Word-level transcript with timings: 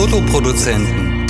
Fotoproduzenten. 0.00 1.26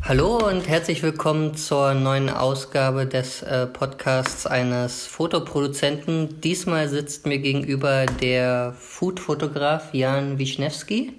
Hallo 0.00 0.38
und 0.38 0.66
herzlich 0.66 1.02
willkommen 1.02 1.54
zur 1.54 1.92
neuen 1.92 2.30
Ausgabe 2.30 3.04
des 3.04 3.42
äh, 3.42 3.66
Podcasts 3.66 4.46
eines 4.46 5.04
Fotoproduzenten. 5.04 6.40
Diesmal 6.40 6.88
sitzt 6.88 7.26
mir 7.26 7.40
gegenüber 7.40 8.06
der 8.06 8.72
Foodfotograf 8.72 9.92
Jan 9.92 10.38
Wischnewski 10.38 11.12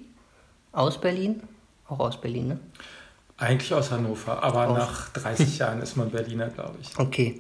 aus 0.72 1.00
Berlin. 1.00 1.44
Auch 1.88 2.00
aus 2.00 2.20
Berlin, 2.20 2.48
ne? 2.48 2.60
Eigentlich 3.38 3.76
aus 3.76 3.92
Hannover, 3.92 4.42
aber 4.42 4.70
aus. 4.70 4.78
nach 4.80 5.10
30 5.10 5.58
Jahren 5.60 5.84
ist 5.84 5.96
man 5.98 6.10
Berliner, 6.10 6.48
glaube 6.48 6.80
ich. 6.82 6.98
Okay. 6.98 7.40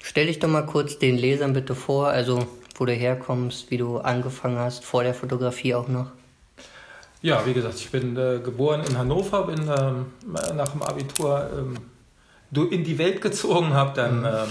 Stell 0.00 0.26
dich 0.26 0.38
doch 0.38 0.48
mal 0.48 0.64
kurz 0.64 1.00
den 1.00 1.16
Lesern 1.16 1.52
bitte 1.52 1.74
vor, 1.74 2.10
also 2.10 2.46
wo 2.76 2.84
du 2.84 2.92
herkommst, 2.92 3.72
wie 3.72 3.76
du 3.76 3.98
angefangen 3.98 4.60
hast, 4.60 4.84
vor 4.84 5.02
der 5.02 5.14
Fotografie 5.14 5.74
auch 5.74 5.88
noch. 5.88 6.12
Ja, 7.22 7.44
wie 7.46 7.54
gesagt, 7.54 7.76
ich 7.76 7.90
bin 7.90 8.16
äh, 8.16 8.40
geboren 8.42 8.82
in 8.84 8.98
Hannover, 8.98 9.46
bin 9.46 9.62
ähm, 9.68 10.06
nach 10.54 10.68
dem 10.68 10.82
Abitur 10.82 11.50
ähm, 11.52 12.70
in 12.70 12.84
die 12.84 12.98
Welt 12.98 13.20
gezogen, 13.20 13.74
habe 13.74 13.94
dann 13.94 14.20
mhm. 14.20 14.26
ähm, 14.26 14.48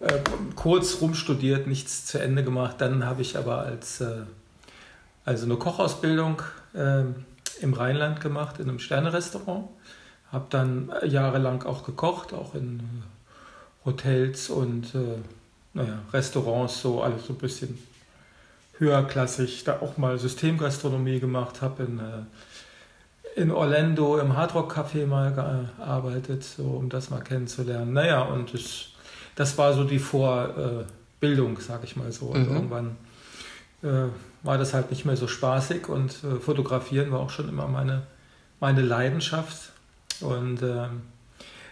äh, 0.00 0.20
kurz 0.54 1.00
rumstudiert, 1.00 1.66
nichts 1.66 2.06
zu 2.06 2.18
Ende 2.20 2.44
gemacht. 2.44 2.76
Dann 2.78 3.04
habe 3.04 3.22
ich 3.22 3.36
aber 3.36 3.60
als 3.60 4.00
äh, 4.00 4.22
also 5.24 5.46
eine 5.46 5.56
Kochausbildung 5.56 6.42
ähm, 6.74 7.26
im 7.60 7.74
Rheinland 7.74 8.20
gemacht, 8.20 8.60
in 8.60 8.68
einem 8.68 8.78
Sternerestaurant. 8.78 9.68
Habe 10.30 10.46
dann 10.50 10.92
jahrelang 11.06 11.62
auch 11.62 11.84
gekocht, 11.84 12.34
auch 12.34 12.54
in 12.54 12.80
Hotels 13.84 14.50
und 14.50 14.94
äh, 14.94 15.18
naja, 15.72 16.00
Restaurants, 16.12 16.80
so 16.80 17.02
alles 17.02 17.26
so 17.26 17.32
ein 17.32 17.38
bisschen 17.38 17.78
höherklassig. 18.78 19.64
Da 19.64 19.80
auch 19.80 19.96
mal 19.96 20.18
Systemgastronomie 20.18 21.20
gemacht, 21.20 21.62
habe 21.62 21.84
in, 21.84 21.98
äh, 21.98 23.40
in 23.40 23.50
Orlando 23.50 24.18
im 24.18 24.36
Hardrock 24.36 24.76
Café 24.76 25.06
mal 25.06 25.32
gearbeitet, 25.32 26.44
so, 26.44 26.64
um 26.64 26.88
das 26.88 27.10
mal 27.10 27.20
kennenzulernen. 27.20 27.92
Naja, 27.92 28.22
und 28.22 28.54
das, 28.54 28.88
das 29.34 29.56
war 29.58 29.72
so 29.72 29.84
die 29.84 29.98
Vorbildung, 29.98 31.56
äh, 31.56 31.60
sag 31.60 31.84
ich 31.84 31.96
mal 31.96 32.10
so. 32.12 32.26
Und 32.26 32.48
mhm. 32.48 32.54
irgendwann 32.54 32.96
äh, 33.82 34.08
war 34.42 34.58
das 34.58 34.74
halt 34.74 34.90
nicht 34.90 35.04
mehr 35.04 35.16
so 35.16 35.28
spaßig 35.28 35.88
und 35.88 36.22
äh, 36.24 36.40
fotografieren 36.40 37.10
war 37.10 37.20
auch 37.20 37.30
schon 37.30 37.48
immer 37.48 37.66
meine, 37.66 38.02
meine 38.60 38.82
Leidenschaft. 38.82 39.72
Und 40.20 40.62
ähm, 40.62 41.02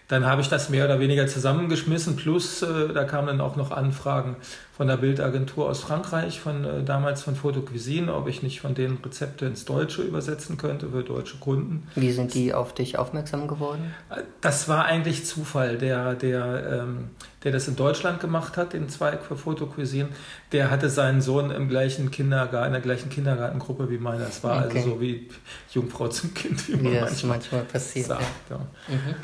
dann 0.09 0.25
habe 0.25 0.41
ich 0.41 0.49
das 0.49 0.69
mehr 0.69 0.85
oder 0.85 1.01
weniger 1.01 1.27
zusammengeschmissen, 1.27 2.17
plus 2.17 2.63
äh, 2.63 2.93
da 2.93 3.05
kamen 3.05 3.27
dann 3.27 3.41
auch 3.41 3.57
noch 3.57 3.73
Anfragen 3.73 4.37
von 4.77 4.87
der 4.87 4.99
Bildagentur 4.99 5.69
aus 5.69 5.81
Frankreich, 5.81 6.39
von 6.39 6.65
äh, 6.65 6.85
damals 6.85 7.23
von 7.23 7.35
Photo 7.35 7.63
Cuisine, 7.63 8.15
ob 8.15 8.29
ich 8.29 8.43
nicht 8.43 8.61
von 8.61 8.75
denen 8.75 8.99
Rezepte 9.05 9.47
ins 9.47 9.65
Deutsche 9.65 10.03
übersetzen 10.03 10.59
könnte 10.59 10.91
für 10.91 11.03
deutsche 11.03 11.39
Kunden. 11.39 11.89
Wie 11.97 12.13
sind 12.13 12.35
die 12.35 12.55
auf 12.55 12.73
dich 12.73 12.99
aufmerksam 12.99 13.49
geworden? 13.49 13.95
Das 14.41 14.69
war 14.69 14.85
eigentlich 14.85 15.25
Zufall. 15.25 15.79
Der, 15.79 16.15
der, 16.15 16.83
ähm, 16.83 17.11
der 17.43 17.53
das 17.53 17.67
in 17.67 17.75
Deutschland 17.75 18.21
gemacht 18.21 18.57
hat, 18.57 18.75
den 18.75 18.89
Zweig 18.89 19.25
für 19.25 19.37
Photo 19.37 19.67
Cuisine, 19.67 20.11
der 20.53 20.71
hatte 20.71 20.89
seinen 20.89 21.21
Sohn 21.21 21.51
im 21.51 21.69
gleichen 21.69 22.13
Kindergarten, 22.13 22.67
in 22.67 22.73
der 22.73 22.83
gleichen 22.83 23.11
Kindergartengruppe 23.11 23.91
wie 23.91 23.99
meiner. 23.99 24.27
Das 24.27 24.45
war 24.45 24.67
okay. 24.67 24.79
also 24.79 24.91
so 24.91 25.01
wie 25.01 25.29
Jungfrau 25.73 26.09
zum 26.09 26.33
Kind, 26.35 26.69
wie, 26.69 26.81
wie 26.81 26.95
das 26.95 27.23
manchmal, 27.25 27.39
manchmal 27.39 27.63
passiert. 27.63 28.07
Sagt, 28.07 28.23
ja. 28.51 28.57
Ja. 28.57 28.95
Mhm. 28.95 29.15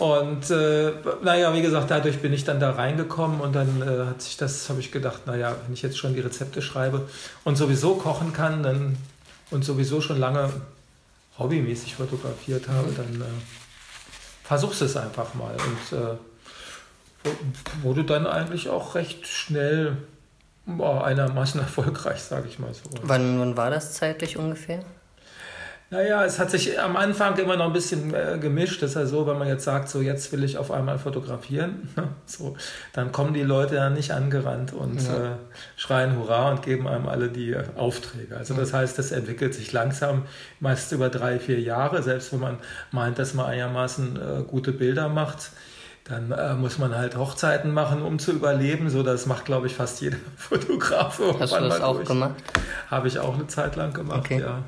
Und 0.00 0.50
äh, 0.50 0.92
naja, 1.22 1.52
wie 1.52 1.60
gesagt, 1.60 1.90
dadurch 1.90 2.20
bin 2.20 2.32
ich 2.32 2.44
dann 2.44 2.58
da 2.58 2.70
reingekommen 2.70 3.42
und 3.42 3.54
dann 3.54 3.82
äh, 3.82 4.06
hat 4.06 4.22
sich 4.22 4.38
das, 4.38 4.70
habe 4.70 4.80
ich 4.80 4.90
gedacht, 4.90 5.26
naja, 5.26 5.54
wenn 5.62 5.74
ich 5.74 5.82
jetzt 5.82 5.98
schon 5.98 6.14
die 6.14 6.20
Rezepte 6.20 6.62
schreibe 6.62 7.06
und 7.44 7.56
sowieso 7.56 7.96
kochen 7.96 8.32
kann 8.32 8.62
dann, 8.62 8.96
und 9.50 9.62
sowieso 9.62 10.00
schon 10.00 10.18
lange 10.18 10.50
hobbymäßig 11.38 11.96
fotografiert 11.96 12.66
habe, 12.68 12.92
dann 12.92 13.20
äh, 13.20 13.24
versuchst 14.42 14.80
es 14.80 14.96
einfach 14.96 15.34
mal. 15.34 15.54
Und 15.54 15.98
äh, 15.98 17.32
wurde 17.82 18.04
dann 18.04 18.26
eigentlich 18.26 18.70
auch 18.70 18.94
recht 18.94 19.26
schnell 19.26 19.98
boah, 20.64 21.04
einigermaßen 21.04 21.60
erfolgreich, 21.66 22.22
sage 22.22 22.48
ich 22.48 22.58
mal 22.58 22.72
so. 22.72 22.88
Wann, 23.02 23.38
wann 23.38 23.56
war 23.56 23.68
das 23.68 23.92
zeitlich 23.92 24.38
ungefähr? 24.38 24.82
Naja, 25.92 26.24
es 26.24 26.38
hat 26.38 26.52
sich 26.52 26.80
am 26.80 26.96
Anfang 26.96 27.36
immer 27.38 27.56
noch 27.56 27.66
ein 27.66 27.72
bisschen 27.72 28.14
äh, 28.14 28.38
gemischt. 28.40 28.80
Das 28.80 28.90
ist 28.90 28.96
ja 28.96 29.06
so, 29.06 29.26
wenn 29.26 29.38
man 29.38 29.48
jetzt 29.48 29.64
sagt, 29.64 29.88
so 29.88 30.00
jetzt 30.00 30.30
will 30.30 30.44
ich 30.44 30.56
auf 30.56 30.70
einmal 30.70 31.00
fotografieren, 31.00 31.88
so, 32.26 32.56
dann 32.92 33.10
kommen 33.10 33.34
die 33.34 33.42
Leute 33.42 33.74
ja 33.74 33.90
nicht 33.90 34.12
angerannt 34.12 34.72
und 34.72 35.02
ja. 35.02 35.32
äh, 35.32 35.36
schreien 35.74 36.16
Hurra 36.16 36.50
und 36.50 36.62
geben 36.62 36.86
einem 36.86 37.08
alle 37.08 37.28
die 37.28 37.50
äh, 37.54 37.64
Aufträge. 37.76 38.36
Also 38.36 38.54
das 38.54 38.72
heißt, 38.72 39.00
das 39.00 39.10
entwickelt 39.10 39.52
sich 39.52 39.72
langsam, 39.72 40.22
meist 40.60 40.92
über 40.92 41.08
drei, 41.08 41.40
vier 41.40 41.60
Jahre, 41.60 42.04
selbst 42.04 42.32
wenn 42.32 42.40
man 42.40 42.58
meint, 42.92 43.18
dass 43.18 43.34
man 43.34 43.46
einigermaßen 43.46 44.16
äh, 44.16 44.42
gute 44.44 44.70
Bilder 44.70 45.08
macht. 45.08 45.50
Dann 46.04 46.30
äh, 46.30 46.54
muss 46.54 46.78
man 46.78 46.96
halt 46.96 47.16
Hochzeiten 47.16 47.72
machen, 47.72 48.02
um 48.02 48.20
zu 48.20 48.32
überleben. 48.32 48.90
So, 48.90 49.02
das 49.02 49.26
macht, 49.26 49.44
glaube 49.44 49.66
ich, 49.66 49.74
fast 49.74 50.00
jeder 50.00 50.18
Fotograf. 50.36 51.20
Hast 51.40 51.52
du 51.52 51.60
das 51.60 51.80
auch 51.80 51.96
durch. 51.96 52.06
gemacht? 52.06 52.36
Habe 52.88 53.08
ich 53.08 53.18
auch 53.18 53.34
eine 53.34 53.48
Zeit 53.48 53.74
lang 53.74 53.92
gemacht, 53.92 54.20
okay. 54.20 54.40
ja. 54.40 54.62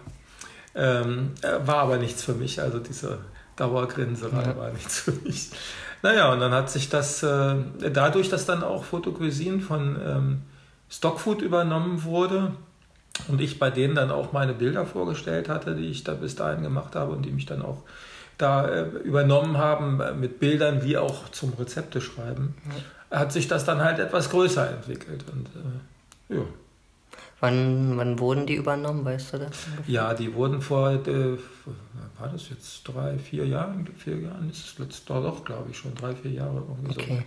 Ähm, 0.74 1.32
äh, 1.42 1.66
war 1.66 1.78
aber 1.78 1.98
nichts 1.98 2.22
für 2.22 2.34
mich, 2.34 2.60
also 2.60 2.78
diese 2.78 3.18
Dauergrinserei 3.56 4.42
ja. 4.42 4.56
war 4.56 4.70
nichts 4.70 5.00
für 5.00 5.12
mich. 5.12 5.50
Naja, 6.02 6.32
und 6.32 6.40
dann 6.40 6.52
hat 6.52 6.70
sich 6.70 6.88
das, 6.88 7.22
äh, 7.22 7.56
dadurch, 7.92 8.28
dass 8.28 8.46
dann 8.46 8.62
auch 8.62 8.84
Fotocuisine 8.84 9.60
von 9.60 9.98
ähm, 10.04 10.42
Stockfood 10.90 11.42
übernommen 11.42 12.04
wurde 12.04 12.52
und 13.28 13.40
ich 13.40 13.58
bei 13.58 13.70
denen 13.70 13.94
dann 13.94 14.10
auch 14.10 14.32
meine 14.32 14.54
Bilder 14.54 14.84
vorgestellt 14.86 15.48
hatte, 15.48 15.74
die 15.76 15.86
ich 15.86 16.04
da 16.04 16.14
bis 16.14 16.34
dahin 16.34 16.62
gemacht 16.62 16.96
habe 16.96 17.12
und 17.12 17.24
die 17.24 17.30
mich 17.30 17.46
dann 17.46 17.62
auch 17.62 17.82
da 18.38 18.66
äh, 18.66 18.82
übernommen 19.04 19.58
haben 19.58 20.00
äh, 20.00 20.12
mit 20.12 20.40
Bildern 20.40 20.82
wie 20.82 20.96
auch 20.96 21.28
zum 21.30 21.52
Rezepte 21.52 22.00
schreiben, 22.00 22.54
ja. 23.10 23.20
hat 23.20 23.32
sich 23.32 23.46
das 23.46 23.64
dann 23.64 23.82
halt 23.82 23.98
etwas 23.98 24.30
größer 24.30 24.68
entwickelt. 24.68 25.24
Und 25.32 25.46
äh, 26.30 26.36
ja. 26.36 26.42
Wann, 27.42 27.96
wann 27.96 28.20
wurden 28.20 28.46
die 28.46 28.54
übernommen, 28.54 29.04
weißt 29.04 29.32
du 29.32 29.38
das? 29.38 29.66
Ungefähr? 29.66 29.92
Ja, 29.92 30.14
die 30.14 30.32
wurden 30.32 30.62
vor, 30.62 30.92
äh, 30.92 31.36
war 32.16 32.28
das 32.32 32.48
jetzt 32.50 32.84
drei, 32.84 33.18
vier 33.18 33.48
Jahren? 33.48 33.84
Vier 33.98 34.16
Jahren 34.20 34.48
ist 34.48 34.64
es 34.64 34.78
letztes 34.78 35.04
doch, 35.06 35.44
glaube 35.44 35.70
ich, 35.72 35.76
schon 35.76 35.92
drei, 35.96 36.14
vier 36.14 36.30
Jahre 36.30 36.62
irgendwie 36.68 36.92
okay. 36.92 37.24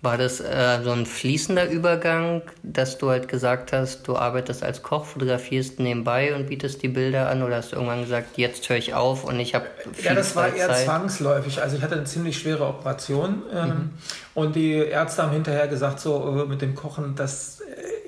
War 0.00 0.16
das 0.16 0.40
äh, 0.40 0.80
so 0.82 0.92
ein 0.92 1.04
fließender 1.04 1.68
Übergang, 1.68 2.40
dass 2.62 2.96
du 2.96 3.10
halt 3.10 3.28
gesagt 3.28 3.74
hast, 3.74 4.08
du 4.08 4.16
arbeitest 4.16 4.62
als 4.62 4.82
Koch, 4.82 5.04
fotografierst 5.04 5.78
nebenbei 5.78 6.34
und 6.34 6.46
bietest 6.46 6.82
die 6.82 6.88
Bilder 6.88 7.28
an? 7.28 7.42
Oder 7.42 7.56
hast 7.56 7.72
du 7.72 7.76
irgendwann 7.76 8.00
gesagt, 8.00 8.38
jetzt 8.38 8.66
höre 8.70 8.78
ich 8.78 8.94
auf 8.94 9.24
und 9.24 9.38
ich 9.40 9.54
habe 9.54 9.66
viel 9.92 10.06
Ja, 10.06 10.14
das 10.14 10.34
war 10.36 10.54
eher 10.54 10.68
Zeit. 10.68 10.86
zwangsläufig. 10.86 11.60
Also 11.60 11.76
ich 11.76 11.82
hatte 11.82 11.96
eine 11.96 12.04
ziemlich 12.04 12.38
schwere 12.38 12.66
Operation 12.66 13.42
ähm, 13.52 13.68
mhm. 13.68 13.90
und 14.34 14.56
die 14.56 14.72
Ärzte 14.72 15.22
haben 15.22 15.32
hinterher 15.32 15.68
gesagt, 15.68 16.00
so 16.00 16.44
äh, 16.44 16.48
mit 16.48 16.62
dem 16.62 16.74
Kochen, 16.74 17.14
das 17.14 17.60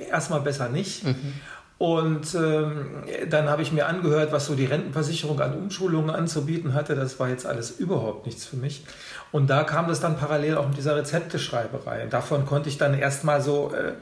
erstmal 0.09 0.41
besser 0.41 0.69
nicht. 0.69 1.05
Mhm. 1.05 1.35
Und 1.79 2.35
ähm, 2.35 3.05
dann 3.31 3.49
habe 3.49 3.63
ich 3.63 3.71
mir 3.71 3.87
angehört, 3.87 4.33
was 4.33 4.47
so 4.47 4.57
die 4.57 4.65
Rentenversicherung 4.65 5.41
an 5.41 5.55
Umschulungen 5.55 6.11
anzubieten 6.11 6.75
hatte. 6.75 6.97
Das 6.97 7.21
war 7.21 7.29
jetzt 7.29 7.47
alles 7.47 7.71
überhaupt 7.71 8.27
nichts 8.27 8.45
für 8.45 8.57
mich. 8.57 8.85
Und 9.31 9.49
da 9.49 9.63
kam 9.63 9.87
das 9.87 10.01
dann 10.01 10.17
parallel 10.17 10.57
auch 10.57 10.67
mit 10.67 10.77
dieser 10.77 10.97
Rezepteschreiberei. 10.97 12.07
Davon 12.07 12.47
konnte 12.47 12.69
ich 12.69 12.79
dann 12.79 12.99
erstmal 12.99 13.41
so 13.41 13.73
äh, 13.73 13.93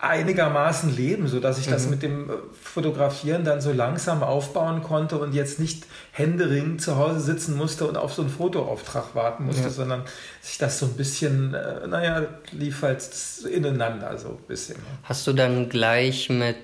einigermaßen 0.00 0.94
leben, 0.94 1.28
sodass 1.28 1.58
ich 1.58 1.66
mhm. 1.66 1.70
das 1.70 1.88
mit 1.88 2.02
dem 2.02 2.30
äh, 2.30 2.32
Fotografieren 2.60 3.44
dann 3.44 3.60
so 3.60 3.72
langsam 3.72 4.22
aufbauen 4.22 4.82
konnte 4.82 5.18
und 5.18 5.32
jetzt 5.32 5.58
nicht 5.58 5.86
händeringend 6.12 6.82
zu 6.82 6.96
Hause 6.96 7.20
sitzen 7.20 7.56
musste 7.56 7.86
und 7.86 7.96
auf 7.96 8.12
so 8.12 8.22
einen 8.22 8.30
Fotoauftrag 8.30 9.14
warten 9.14 9.46
musste, 9.46 9.64
ja. 9.64 9.70
sondern 9.70 10.02
sich 10.40 10.58
das 10.58 10.78
so 10.78 10.86
ein 10.86 10.94
bisschen, 10.94 11.54
äh, 11.54 11.86
naja, 11.86 12.26
lief 12.52 12.82
halt 12.82 13.02
ineinander 13.50 14.16
so 14.18 14.28
ein 14.30 14.46
bisschen. 14.48 14.76
Hast 15.04 15.26
du 15.26 15.32
dann 15.32 15.68
gleich 15.68 16.28
mit 16.28 16.56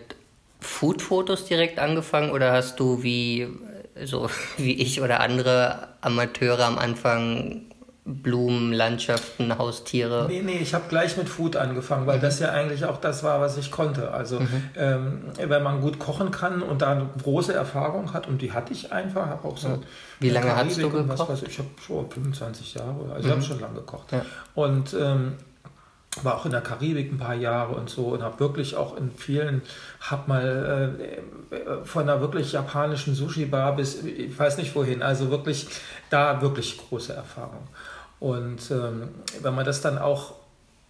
Food-Fotos 0.60 1.46
direkt 1.46 1.78
angefangen 1.78 2.30
oder 2.30 2.52
hast 2.52 2.80
du 2.80 3.02
wie 3.02 3.48
so 4.04 4.30
wie 4.56 4.74
ich 4.74 5.00
oder 5.00 5.20
andere 5.20 5.88
Amateure 6.00 6.64
am 6.64 6.78
Anfang 6.78 7.62
Blumen, 8.08 8.72
Landschaften, 8.72 9.58
Haustiere? 9.58 10.26
Nee, 10.28 10.42
nee, 10.42 10.58
ich 10.58 10.72
habe 10.72 10.84
gleich 10.88 11.16
mit 11.16 11.28
Food 11.28 11.56
angefangen, 11.56 12.06
weil 12.06 12.16
mhm. 12.18 12.22
das 12.22 12.40
ja 12.40 12.50
eigentlich 12.52 12.84
auch 12.84 12.98
das 12.98 13.22
war, 13.22 13.40
was 13.40 13.58
ich 13.58 13.70
konnte. 13.70 14.12
Also 14.12 14.40
mhm. 14.40 14.62
ähm, 14.76 15.22
wenn 15.36 15.62
man 15.62 15.80
gut 15.80 15.98
kochen 15.98 16.30
kann 16.30 16.62
und 16.62 16.82
da 16.82 16.92
eine 16.92 17.06
große 17.22 17.52
Erfahrung 17.52 18.14
hat, 18.14 18.26
und 18.26 18.40
die 18.40 18.52
hatte 18.52 18.72
ich 18.72 18.92
einfach, 18.92 19.26
habe 19.26 19.46
auch 19.46 19.58
so... 19.58 19.82
Wie 20.20 20.30
lange 20.30 20.56
hast 20.56 20.78
du 20.78 20.90
gekocht? 20.90 21.28
Was, 21.28 21.42
ich 21.42 21.58
habe 21.58 21.68
schon 21.84 22.10
25 22.10 22.74
Jahre, 22.74 23.12
also 23.12 23.14
mhm. 23.14 23.20
ich 23.20 23.30
habe 23.30 23.42
schon 23.42 23.60
lange 23.60 23.74
gekocht. 23.74 24.10
Ja. 24.12 24.24
Und 24.54 24.94
ähm, 24.94 25.34
war 26.22 26.36
auch 26.36 26.46
in 26.46 26.52
der 26.52 26.60
Karibik 26.60 27.12
ein 27.12 27.18
paar 27.18 27.34
Jahre 27.34 27.74
und 27.74 27.90
so 27.90 28.06
und 28.06 28.22
habe 28.22 28.40
wirklich 28.40 28.76
auch 28.76 28.96
in 28.96 29.10
vielen, 29.12 29.62
habe 30.00 30.22
mal 30.26 30.98
äh, 31.50 31.84
von 31.84 32.02
einer 32.02 32.20
wirklich 32.20 32.52
japanischen 32.52 33.14
Sushi-Bar 33.14 33.76
bis, 33.76 34.02
ich 34.02 34.36
weiß 34.36 34.58
nicht 34.58 34.74
wohin, 34.74 35.02
also 35.02 35.30
wirklich 35.30 35.68
da 36.10 36.40
wirklich 36.40 36.78
große 36.78 37.14
Und 38.20 38.70
ähm, 38.70 39.08
wenn 39.42 39.54
man 39.54 39.64
das 39.64 39.80
dann 39.80 39.98
auch 39.98 40.34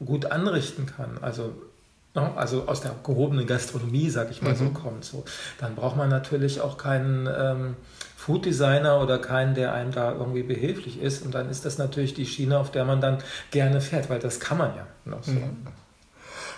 gut 0.05 0.27
anrichten 0.27 0.87
kann, 0.87 1.19
also 1.21 1.53
ne, 2.15 2.33
also 2.37 2.67
aus 2.67 2.81
der 2.81 2.95
gehobenen 3.05 3.47
Gastronomie, 3.47 4.11
sag 4.11 4.31
ich 4.31 4.43
mal 4.43 4.55
mhm. 4.55 4.57
so, 4.57 4.71
kommt. 4.71 5.05
So, 5.05 5.25
dann 5.59 5.75
braucht 5.75 5.97
man 5.97 6.09
natürlich 6.09 6.61
auch 6.61 6.79
keinen 6.79 7.27
ähm, 7.27 7.77
Food 8.17 8.45
Designer 8.45 9.01
oder 9.01 9.19
keinen, 9.19 9.55
der 9.55 9.73
einem 9.73 9.93
da 9.93 10.13
irgendwie 10.13 10.43
behilflich 10.43 11.01
ist. 11.01 11.25
Und 11.25 11.35
dann 11.35 11.49
ist 11.49 11.65
das 11.65 11.79
natürlich 11.79 12.15
die 12.15 12.27
Schiene, 12.27 12.59
auf 12.59 12.71
der 12.71 12.85
man 12.85 13.01
dann 13.01 13.19
gerne 13.51 13.81
fährt, 13.81 14.11
weil 14.11 14.19
das 14.19 14.41
kann 14.41 14.59
man 14.59 14.75
ja. 14.77 14.87
Noch 15.05 15.23
so. 15.23 15.33
Mhm. 15.33 15.67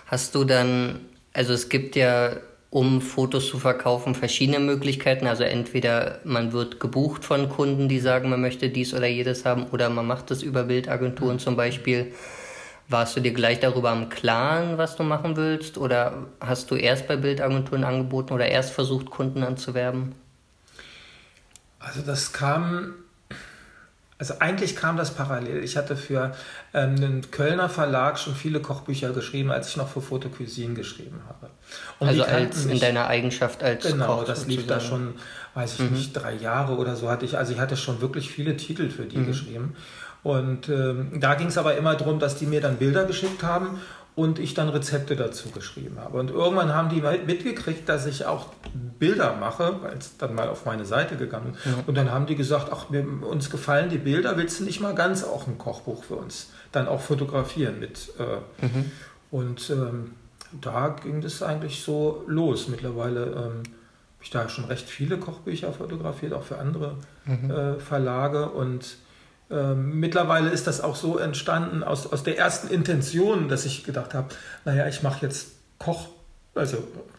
Hast 0.06 0.34
du 0.34 0.44
dann, 0.44 1.00
also 1.32 1.52
es 1.52 1.68
gibt 1.68 1.94
ja 1.96 2.32
um 2.70 3.00
Fotos 3.00 3.48
zu 3.48 3.58
verkaufen, 3.58 4.14
verschiedene 4.14 4.60
Möglichkeiten. 4.60 5.26
Also 5.26 5.42
entweder 5.42 6.20
man 6.24 6.52
wird 6.52 6.78
gebucht 6.78 7.24
von 7.24 7.48
Kunden, 7.48 7.88
die 7.88 7.98
sagen, 7.98 8.30
man 8.30 8.40
möchte 8.40 8.70
dies 8.70 8.94
oder 8.94 9.08
jedes 9.08 9.44
haben, 9.44 9.66
oder 9.66 9.90
man 9.90 10.06
macht 10.06 10.30
es 10.30 10.42
über 10.42 10.64
Bildagenturen 10.64 11.40
zum 11.40 11.56
Beispiel. 11.56 12.12
Warst 12.88 13.16
du 13.16 13.20
dir 13.20 13.32
gleich 13.32 13.60
darüber 13.60 13.92
im 13.92 14.08
Klaren, 14.08 14.78
was 14.78 14.96
du 14.96 15.02
machen 15.02 15.36
willst? 15.36 15.78
Oder 15.78 16.26
hast 16.40 16.70
du 16.70 16.76
erst 16.76 17.06
bei 17.08 17.16
Bildagenturen 17.16 17.84
angeboten 17.84 18.32
oder 18.32 18.46
erst 18.46 18.72
versucht, 18.72 19.10
Kunden 19.10 19.42
anzuwerben? 19.42 20.12
Also 21.78 22.02
das 22.02 22.32
kam 22.32 22.94
also 24.20 24.34
eigentlich 24.38 24.76
kam 24.76 24.98
das 24.98 25.12
parallel. 25.12 25.64
Ich 25.64 25.78
hatte 25.78 25.96
für 25.96 26.32
ähm, 26.74 26.94
einen 26.96 27.30
Kölner 27.30 27.70
Verlag 27.70 28.18
schon 28.18 28.34
viele 28.34 28.60
Kochbücher 28.60 29.14
geschrieben, 29.14 29.50
als 29.50 29.70
ich 29.70 29.78
noch 29.78 29.88
für 29.88 30.02
Foto 30.02 30.28
Cuisine 30.28 30.74
geschrieben 30.74 31.22
habe. 31.26 31.50
Und 32.00 32.08
also 32.08 32.24
als 32.24 32.66
mich, 32.66 32.74
in 32.74 32.80
deiner 32.80 33.06
Eigenschaft 33.06 33.62
als 33.62 33.86
genau, 33.86 34.04
Koch. 34.04 34.14
Genau, 34.16 34.26
das 34.26 34.46
lief 34.46 34.66
da 34.66 34.78
schon, 34.78 35.14
weiß 35.54 35.72
ich 35.72 35.90
mhm. 35.90 35.96
nicht, 35.96 36.12
drei 36.12 36.34
Jahre 36.34 36.76
oder 36.76 36.96
so 36.96 37.08
hatte 37.08 37.24
ich. 37.24 37.38
Also 37.38 37.54
ich 37.54 37.60
hatte 37.60 37.78
schon 37.78 38.02
wirklich 38.02 38.30
viele 38.30 38.58
Titel 38.58 38.90
für 38.90 39.06
die 39.06 39.16
mhm. 39.16 39.26
geschrieben. 39.26 39.74
Und 40.22 40.68
ähm, 40.68 41.18
da 41.18 41.34
ging 41.34 41.46
es 41.46 41.56
aber 41.56 41.78
immer 41.78 41.94
darum, 41.94 42.18
dass 42.18 42.36
die 42.36 42.44
mir 42.44 42.60
dann 42.60 42.76
Bilder 42.76 43.04
geschickt 43.04 43.42
haben 43.42 43.80
und 44.20 44.38
ich 44.38 44.52
dann 44.52 44.68
Rezepte 44.68 45.16
dazu 45.16 45.48
geschrieben 45.48 45.98
habe. 45.98 46.18
Und 46.18 46.30
irgendwann 46.30 46.74
haben 46.74 46.90
die 46.90 47.00
mitgekriegt, 47.00 47.88
dass 47.88 48.04
ich 48.04 48.26
auch 48.26 48.48
Bilder 48.98 49.36
mache, 49.36 49.76
weil 49.80 49.96
es 49.96 50.18
dann 50.18 50.34
mal 50.34 50.50
auf 50.50 50.66
meine 50.66 50.84
Seite 50.84 51.16
gegangen 51.16 51.54
ist. 51.54 51.64
Ja. 51.64 51.72
Und 51.86 51.96
dann 51.96 52.10
haben 52.10 52.26
die 52.26 52.36
gesagt, 52.36 52.68
ach, 52.70 52.90
mir, 52.90 53.02
uns 53.02 53.48
gefallen 53.48 53.88
die 53.88 53.96
Bilder, 53.96 54.36
willst 54.36 54.60
du 54.60 54.64
nicht 54.64 54.78
mal 54.78 54.94
ganz 54.94 55.24
auch 55.24 55.46
ein 55.46 55.56
Kochbuch 55.56 56.04
für 56.04 56.16
uns 56.16 56.50
dann 56.70 56.86
auch 56.86 57.00
fotografieren 57.00 57.80
mit. 57.80 58.12
Äh, 58.18 58.66
mhm. 58.66 58.92
Und 59.30 59.70
ähm, 59.70 60.10
da 60.60 60.94
ging 61.02 61.22
das 61.22 61.42
eigentlich 61.42 61.82
so 61.82 62.22
los. 62.26 62.68
Mittlerweile 62.68 63.24
ähm, 63.24 63.62
habe 63.62 64.22
ich 64.22 64.28
da 64.28 64.50
schon 64.50 64.66
recht 64.66 64.86
viele 64.86 65.16
Kochbücher 65.16 65.72
fotografiert, 65.72 66.34
auch 66.34 66.44
für 66.44 66.58
andere 66.58 66.96
mhm. 67.24 67.50
äh, 67.50 67.74
Verlage 67.80 68.50
und 68.50 68.98
ähm, 69.50 69.98
mittlerweile 69.98 70.50
ist 70.50 70.66
das 70.66 70.80
auch 70.80 70.94
so 70.94 71.18
entstanden 71.18 71.82
aus, 71.82 72.10
aus 72.10 72.22
der 72.22 72.38
ersten 72.38 72.68
Intention, 72.68 73.48
dass 73.48 73.64
ich 73.64 73.84
gedacht 73.84 74.14
habe, 74.14 74.28
naja, 74.64 74.86
ich 74.86 75.02
mache 75.02 75.26
jetzt 75.26 75.48
Koch, 75.78 76.08
also 76.54 76.78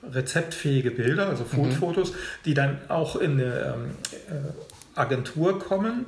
rezeptfähige 0.10 0.92
Bilder, 0.92 1.28
also 1.28 1.44
Foodfotos, 1.44 2.12
mhm. 2.12 2.16
die 2.46 2.54
dann 2.54 2.78
auch 2.88 3.16
in 3.16 3.34
eine 3.34 3.44
ähm, 3.44 3.92
äh, 4.30 5.00
Agentur 5.00 5.60
kommen. 5.60 6.06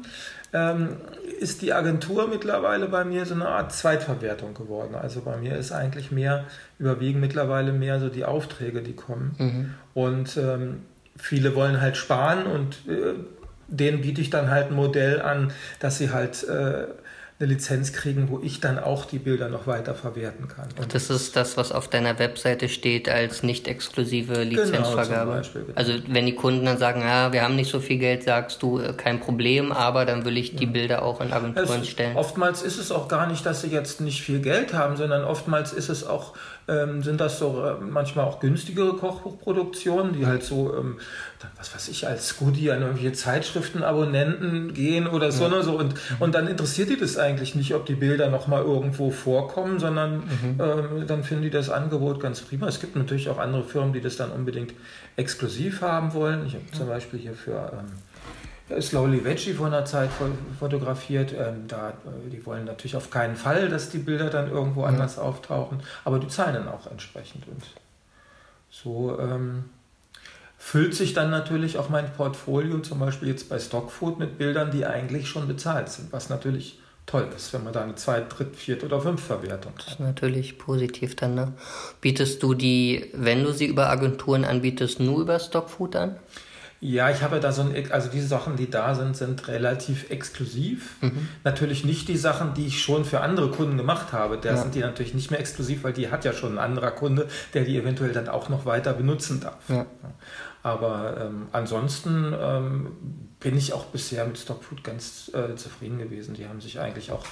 Ähm, 0.54 0.98
ist 1.40 1.62
die 1.62 1.74
Agentur 1.74 2.28
mittlerweile 2.28 2.88
bei 2.88 3.04
mir 3.04 3.26
so 3.26 3.34
eine 3.34 3.48
Art 3.48 3.74
Zweitverwertung 3.74 4.54
geworden. 4.54 4.94
Also 4.94 5.22
bei 5.22 5.36
mir 5.36 5.58
ist 5.58 5.72
eigentlich 5.72 6.12
mehr, 6.12 6.46
überwiegen 6.78 7.20
mittlerweile 7.20 7.74
mehr 7.74 8.00
so 8.00 8.08
die 8.08 8.24
Aufträge, 8.24 8.82
die 8.82 8.94
kommen. 8.94 9.36
Mhm. 9.40 9.74
Und 9.94 10.38
ähm, 10.38 10.84
viele 11.18 11.56
wollen 11.56 11.82
halt 11.82 11.98
sparen 11.98 12.46
und 12.46 12.88
äh, 12.88 13.16
denen 13.68 14.02
biete 14.02 14.22
ich 14.22 14.30
dann 14.30 14.50
halt 14.50 14.70
ein 14.70 14.76
Modell 14.76 15.22
an, 15.22 15.52
dass 15.80 15.98
sie 15.98 16.12
halt 16.12 16.44
äh, 16.48 16.88
eine 17.40 17.54
Lizenz 17.54 17.94
kriegen, 17.94 18.30
wo 18.30 18.40
ich 18.42 18.60
dann 18.60 18.78
auch 18.78 19.06
die 19.06 19.18
Bilder 19.18 19.50
noch 19.50 19.66
weiter 19.66 19.96
verwerten 19.96 20.48
kann. 20.48 20.68
Und 20.80 20.94
das 20.94 21.10
ist 21.10 21.36
das, 21.36 21.58
was 21.58 21.72
auf 21.72 21.88
deiner 21.88 22.20
Webseite 22.20 22.70
steht 22.70 23.10
als 23.10 23.44
nicht 23.44 23.68
exklusive 23.68 24.34
genau, 24.34 24.62
Lizenzvergabe. 24.62 25.32
Genau, 25.32 25.38
Beispiel, 25.38 25.62
genau. 25.64 25.76
Also 25.76 25.94
wenn 26.08 26.26
die 26.26 26.36
Kunden 26.36 26.66
dann 26.66 26.78
sagen, 26.78 27.02
ja, 27.02 27.34
wir 27.34 27.44
haben 27.44 27.56
nicht 27.56 27.72
so 27.72 27.80
viel 27.80 27.98
Geld, 27.98 28.24
sagst 28.24 28.62
du, 28.62 28.80
äh, 28.80 28.94
kein 28.94 29.20
Problem, 29.20 29.72
aber 29.72 30.06
dann 30.06 30.26
will 30.26 30.38
ich 30.38 30.56
die 30.56 30.68
Bilder 30.68 31.04
auch 31.04 31.22
in 31.22 31.34
Agenturen 31.34 31.82
es, 31.82 31.90
stellen. 31.90 32.16
Oftmals 32.16 32.62
ist 32.62 32.78
es 32.78 32.92
auch 32.92 33.08
gar 33.08 33.28
nicht, 33.28 33.46
dass 33.46 33.62
sie 33.62 33.70
jetzt 33.70 34.00
nicht 34.00 34.22
viel 34.22 34.40
Geld 34.40 34.74
haben, 34.74 34.96
sondern 34.96 35.24
oftmals 35.24 35.74
ist 35.74 35.90
es 35.90 36.06
auch 36.06 36.34
ähm, 36.68 37.04
sind 37.04 37.20
das 37.20 37.40
so 37.40 37.64
äh, 37.64 37.76
manchmal 37.82 38.26
auch 38.26 38.40
günstigere 38.40 38.94
Kochbuchproduktionen, 38.94 40.14
die 40.14 40.26
halt 40.26 40.44
so, 40.44 40.76
ähm, 40.78 40.98
was 41.58 41.74
weiß 41.76 41.90
ich, 41.90 42.08
als 42.08 42.38
Goodie 42.38 42.72
an 42.72 42.82
irgendwelche 42.82 43.14
Zeitschriftenabonnenten 43.14 44.74
gehen 44.74 45.08
oder 45.08 45.32
so. 45.32 45.44
Ja. 45.44 45.50
Ne, 45.50 45.64
so 45.64 45.78
und, 45.78 45.96
und 46.20 46.36
dann 46.36 46.48
interessiert 46.48 46.90
die 46.90 46.98
das 46.98 47.18
eigentlich 47.18 47.56
nicht, 47.56 47.74
ob 47.76 47.86
die 47.86 47.96
Bilder 47.96 48.30
nochmal 48.30 48.64
irgendwo 48.64 49.12
vorkommen, 49.12 49.80
sondern 49.80 50.18
mhm. 50.18 50.60
ähm, 50.60 51.08
dann 51.08 51.24
finden 51.24 51.44
die 51.44 51.50
das 51.50 51.70
Angebot 51.70 52.22
ganz 52.22 52.42
prima. 52.42 52.68
Es 52.68 52.80
gibt 52.80 52.96
natürlich 52.96 53.30
auch 53.30 53.40
andere 53.40 53.64
Firmen, 53.64 53.94
die 53.94 54.02
das 54.02 54.16
dann 54.16 54.32
unbedingt 54.32 54.74
exklusiv 55.18 55.82
haben 55.82 56.14
wollen. 56.14 56.46
Ich 56.46 56.54
habe 56.54 56.66
zum 56.72 56.88
Beispiel 56.88 57.20
hier 57.20 57.34
für 57.34 57.72
ähm, 57.74 57.92
Slowly 58.80 59.24
Veggie 59.24 59.54
vor 59.54 59.68
einer 59.68 59.86
Zeit 59.86 60.10
fotografiert. 60.60 61.34
Ähm, 61.34 61.68
da, 61.68 61.90
äh, 61.90 62.30
die 62.30 62.46
wollen 62.46 62.66
natürlich 62.66 62.96
auf 62.96 63.10
keinen 63.10 63.36
Fall, 63.36 63.70
dass 63.70 63.90
die 63.90 63.98
Bilder 63.98 64.30
dann 64.30 64.50
irgendwo 64.50 64.82
mhm. 64.82 64.88
anders 64.88 65.18
auftauchen, 65.20 65.82
aber 66.06 66.20
die 66.20 66.28
zahlen 66.28 66.56
dann 66.56 66.68
auch 66.70 66.90
entsprechend. 66.90 67.48
Und 67.48 67.64
so 68.70 69.20
ähm, 69.20 69.66
füllt 70.58 70.96
sich 70.96 71.14
dann 71.14 71.30
natürlich 71.30 71.78
auch 71.78 71.90
mein 71.90 72.12
Portfolio, 72.14 72.80
zum 72.80 73.00
Beispiel 73.00 73.28
jetzt 73.28 73.50
bei 73.50 73.60
Stockfood, 73.60 74.18
mit 74.18 74.38
Bildern, 74.38 74.72
die 74.72 74.86
eigentlich 74.86 75.28
schon 75.28 75.48
bezahlt 75.48 75.90
sind, 75.90 76.14
was 76.14 76.30
natürlich 76.30 76.80
toll 77.06 77.28
ist, 77.36 77.54
wenn 77.54 77.66
man 77.66 77.74
da 77.74 77.84
eine 77.84 77.96
zweite, 77.96 78.34
dritte, 78.34 78.56
vierte 78.56 78.86
oder 78.86 79.02
fünfte 79.02 79.28
Verwertung 79.28 79.74
hat. 79.74 79.88
Das 79.88 79.94
ist 79.96 80.00
natürlich 80.00 80.58
positiv 80.58 81.18
dann. 81.18 81.36
Ne? 81.36 81.54
Bietest 82.00 82.42
du 82.42 82.54
die, 82.54 83.12
wenn 83.14 83.44
du 83.44 83.52
sie 83.52 83.66
über 83.66 83.90
Agenturen 83.90 84.46
anbietest, 84.46 85.02
nur 85.02 85.20
über 85.20 85.38
Stockfood 85.40 85.98
an? 85.98 86.16
Ja, 86.86 87.10
ich 87.10 87.22
habe 87.22 87.40
da 87.40 87.54
so 87.54 87.62
ein, 87.62 87.92
also 87.94 88.10
diese 88.10 88.28
Sachen, 88.28 88.58
die 88.58 88.70
da 88.70 88.94
sind, 88.94 89.16
sind 89.16 89.48
relativ 89.48 90.10
exklusiv. 90.10 90.98
Mhm. 91.00 91.30
Natürlich 91.46 91.86
nicht 91.86 92.10
die 92.10 92.18
Sachen, 92.18 92.54
die 92.56 92.68
ich 92.68 92.82
schon 92.82 93.06
für 93.06 93.22
andere 93.22 93.52
Kunden 93.52 93.78
gemacht 93.78 94.12
habe. 94.12 94.38
Da 94.38 94.50
ja. 94.50 94.58
sind 94.58 94.76
die 94.76 94.82
natürlich 94.82 95.14
nicht 95.14 95.32
mehr 95.32 95.40
exklusiv, 95.40 95.86
weil 95.86 95.94
die 95.94 96.12
hat 96.12 96.26
ja 96.26 96.34
schon 96.34 96.58
ein 96.58 96.58
anderer 96.58 96.92
Kunde, 96.92 97.30
der 97.54 97.64
die 97.64 97.78
eventuell 97.78 98.12
dann 98.12 98.28
auch 98.28 98.50
noch 98.50 98.66
weiter 98.66 98.92
benutzen 98.92 99.40
darf. 99.40 99.70
Ja. 99.70 99.86
Aber 100.62 101.16
ähm, 101.22 101.48
ansonsten 101.54 102.36
ähm, 102.38 102.92
bin 103.40 103.58
ich 103.58 103.72
auch 103.72 103.86
bisher 103.86 104.26
mit 104.26 104.38
Stockfood 104.38 104.84
ganz 104.84 105.32
äh, 105.34 105.56
zufrieden 105.56 106.00
gewesen. 106.00 106.34
Die 106.34 106.50
haben 106.50 106.60
sich 106.60 106.82
eigentlich 106.82 107.14
auch 107.14 107.26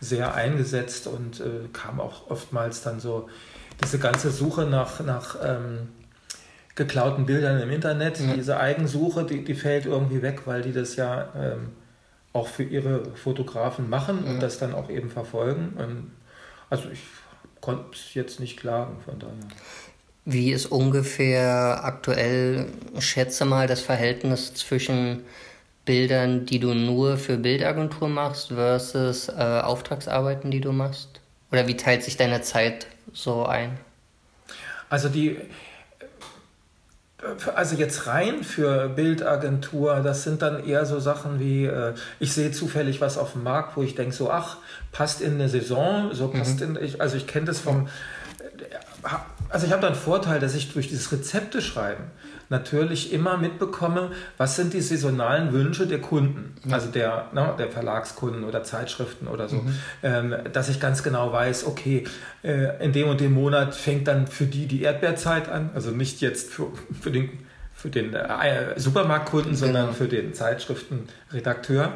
sehr 0.00 0.34
eingesetzt 0.34 1.06
und 1.06 1.40
äh, 1.40 1.68
kam 1.72 1.98
auch 1.98 2.30
oftmals 2.30 2.82
dann 2.82 3.00
so 3.00 3.30
diese 3.82 3.98
ganze 3.98 4.30
Suche 4.30 4.66
nach, 4.66 5.00
nach 5.00 5.36
ähm, 5.42 5.88
geklauten 6.78 7.26
Bildern 7.26 7.60
im 7.60 7.70
Internet. 7.70 8.18
Ja. 8.20 8.32
Diese 8.34 8.58
Eigensuche, 8.58 9.24
die, 9.24 9.44
die 9.44 9.54
fällt 9.54 9.84
irgendwie 9.84 10.22
weg, 10.22 10.42
weil 10.46 10.62
die 10.62 10.72
das 10.72 10.96
ja 10.96 11.28
ähm, 11.36 11.72
auch 12.32 12.46
für 12.46 12.62
ihre 12.62 13.04
Fotografen 13.16 13.90
machen 13.90 14.20
ja. 14.24 14.30
und 14.30 14.40
das 14.40 14.58
dann 14.58 14.74
auch 14.74 14.88
eben 14.88 15.10
verfolgen. 15.10 15.74
Und 15.76 16.12
also 16.70 16.88
ich 16.88 17.00
konnte 17.60 17.84
es 17.92 18.14
jetzt 18.14 18.40
nicht 18.40 18.58
klagen, 18.58 18.96
von 19.04 19.18
daher. 19.18 19.34
Wie 20.24 20.52
ist 20.52 20.66
ungefähr 20.66 21.80
aktuell, 21.82 22.66
schätze 22.98 23.44
mal, 23.44 23.66
das 23.66 23.80
Verhältnis 23.80 24.54
zwischen 24.54 25.24
Bildern, 25.84 26.46
die 26.46 26.60
du 26.60 26.74
nur 26.74 27.16
für 27.16 27.38
Bildagentur 27.38 28.08
machst, 28.08 28.48
versus 28.48 29.28
äh, 29.30 29.32
Auftragsarbeiten, 29.32 30.50
die 30.50 30.60
du 30.60 30.72
machst? 30.72 31.20
Oder 31.50 31.66
wie 31.66 31.76
teilt 31.76 32.04
sich 32.04 32.16
deine 32.16 32.42
Zeit 32.42 32.86
so 33.12 33.46
ein? 33.46 33.78
Also 34.90 35.08
die, 35.08 35.38
also 37.54 37.74
jetzt 37.76 38.06
rein 38.06 38.44
für 38.44 38.88
Bildagentur, 38.88 40.00
das 40.00 40.22
sind 40.22 40.40
dann 40.40 40.64
eher 40.64 40.86
so 40.86 41.00
Sachen 41.00 41.40
wie, 41.40 41.66
äh, 41.66 41.94
ich 42.20 42.32
sehe 42.32 42.52
zufällig 42.52 43.00
was 43.00 43.18
auf 43.18 43.32
dem 43.32 43.42
Markt, 43.42 43.76
wo 43.76 43.82
ich 43.82 43.94
denke 43.96 44.14
so, 44.14 44.30
ach, 44.30 44.58
passt 44.92 45.20
in 45.20 45.34
eine 45.34 45.48
Saison, 45.48 46.14
so 46.14 46.28
passt 46.28 46.60
mhm. 46.60 46.76
in, 46.76 46.84
ich, 46.84 47.00
also 47.00 47.16
ich 47.16 47.26
kenne 47.26 47.46
das 47.46 47.58
vom, 47.58 47.88
äh, 47.88 49.08
also 49.48 49.66
ich 49.66 49.72
habe 49.72 49.82
da 49.82 49.88
einen 49.88 49.96
Vorteil, 49.96 50.38
dass 50.38 50.54
ich 50.54 50.72
durch 50.72 50.88
dieses 50.88 51.10
Rezepte 51.10 51.60
schreiben 51.60 52.04
natürlich 52.48 53.12
immer 53.12 53.36
mitbekomme, 53.36 54.10
was 54.36 54.56
sind 54.56 54.72
die 54.72 54.80
saisonalen 54.80 55.52
Wünsche 55.52 55.86
der 55.86 56.00
Kunden, 56.00 56.54
mhm. 56.64 56.72
also 56.72 56.90
der, 56.90 57.28
ne, 57.32 57.54
der 57.58 57.70
Verlagskunden 57.70 58.44
oder 58.44 58.64
Zeitschriften 58.64 59.28
oder 59.28 59.48
so, 59.48 59.56
mhm. 59.56 59.74
ähm, 60.02 60.34
dass 60.52 60.68
ich 60.68 60.80
ganz 60.80 61.02
genau 61.02 61.32
weiß, 61.32 61.66
okay, 61.66 62.04
äh, 62.42 62.84
in 62.84 62.92
dem 62.92 63.08
und 63.08 63.20
dem 63.20 63.32
Monat 63.32 63.74
fängt 63.74 64.08
dann 64.08 64.26
für 64.26 64.46
die 64.46 64.66
die 64.66 64.82
Erdbeerzeit 64.82 65.48
an, 65.48 65.70
also 65.74 65.90
nicht 65.90 66.20
jetzt 66.20 66.52
für, 66.52 66.72
für 67.00 67.10
den 67.10 67.30
für 67.74 67.90
den 67.90 68.12
äh, 68.12 68.78
Supermarktkunden, 68.78 69.52
genau. 69.52 69.64
sondern 69.66 69.94
für 69.94 70.08
den 70.08 70.34
Zeitschriftenredakteur 70.34 71.92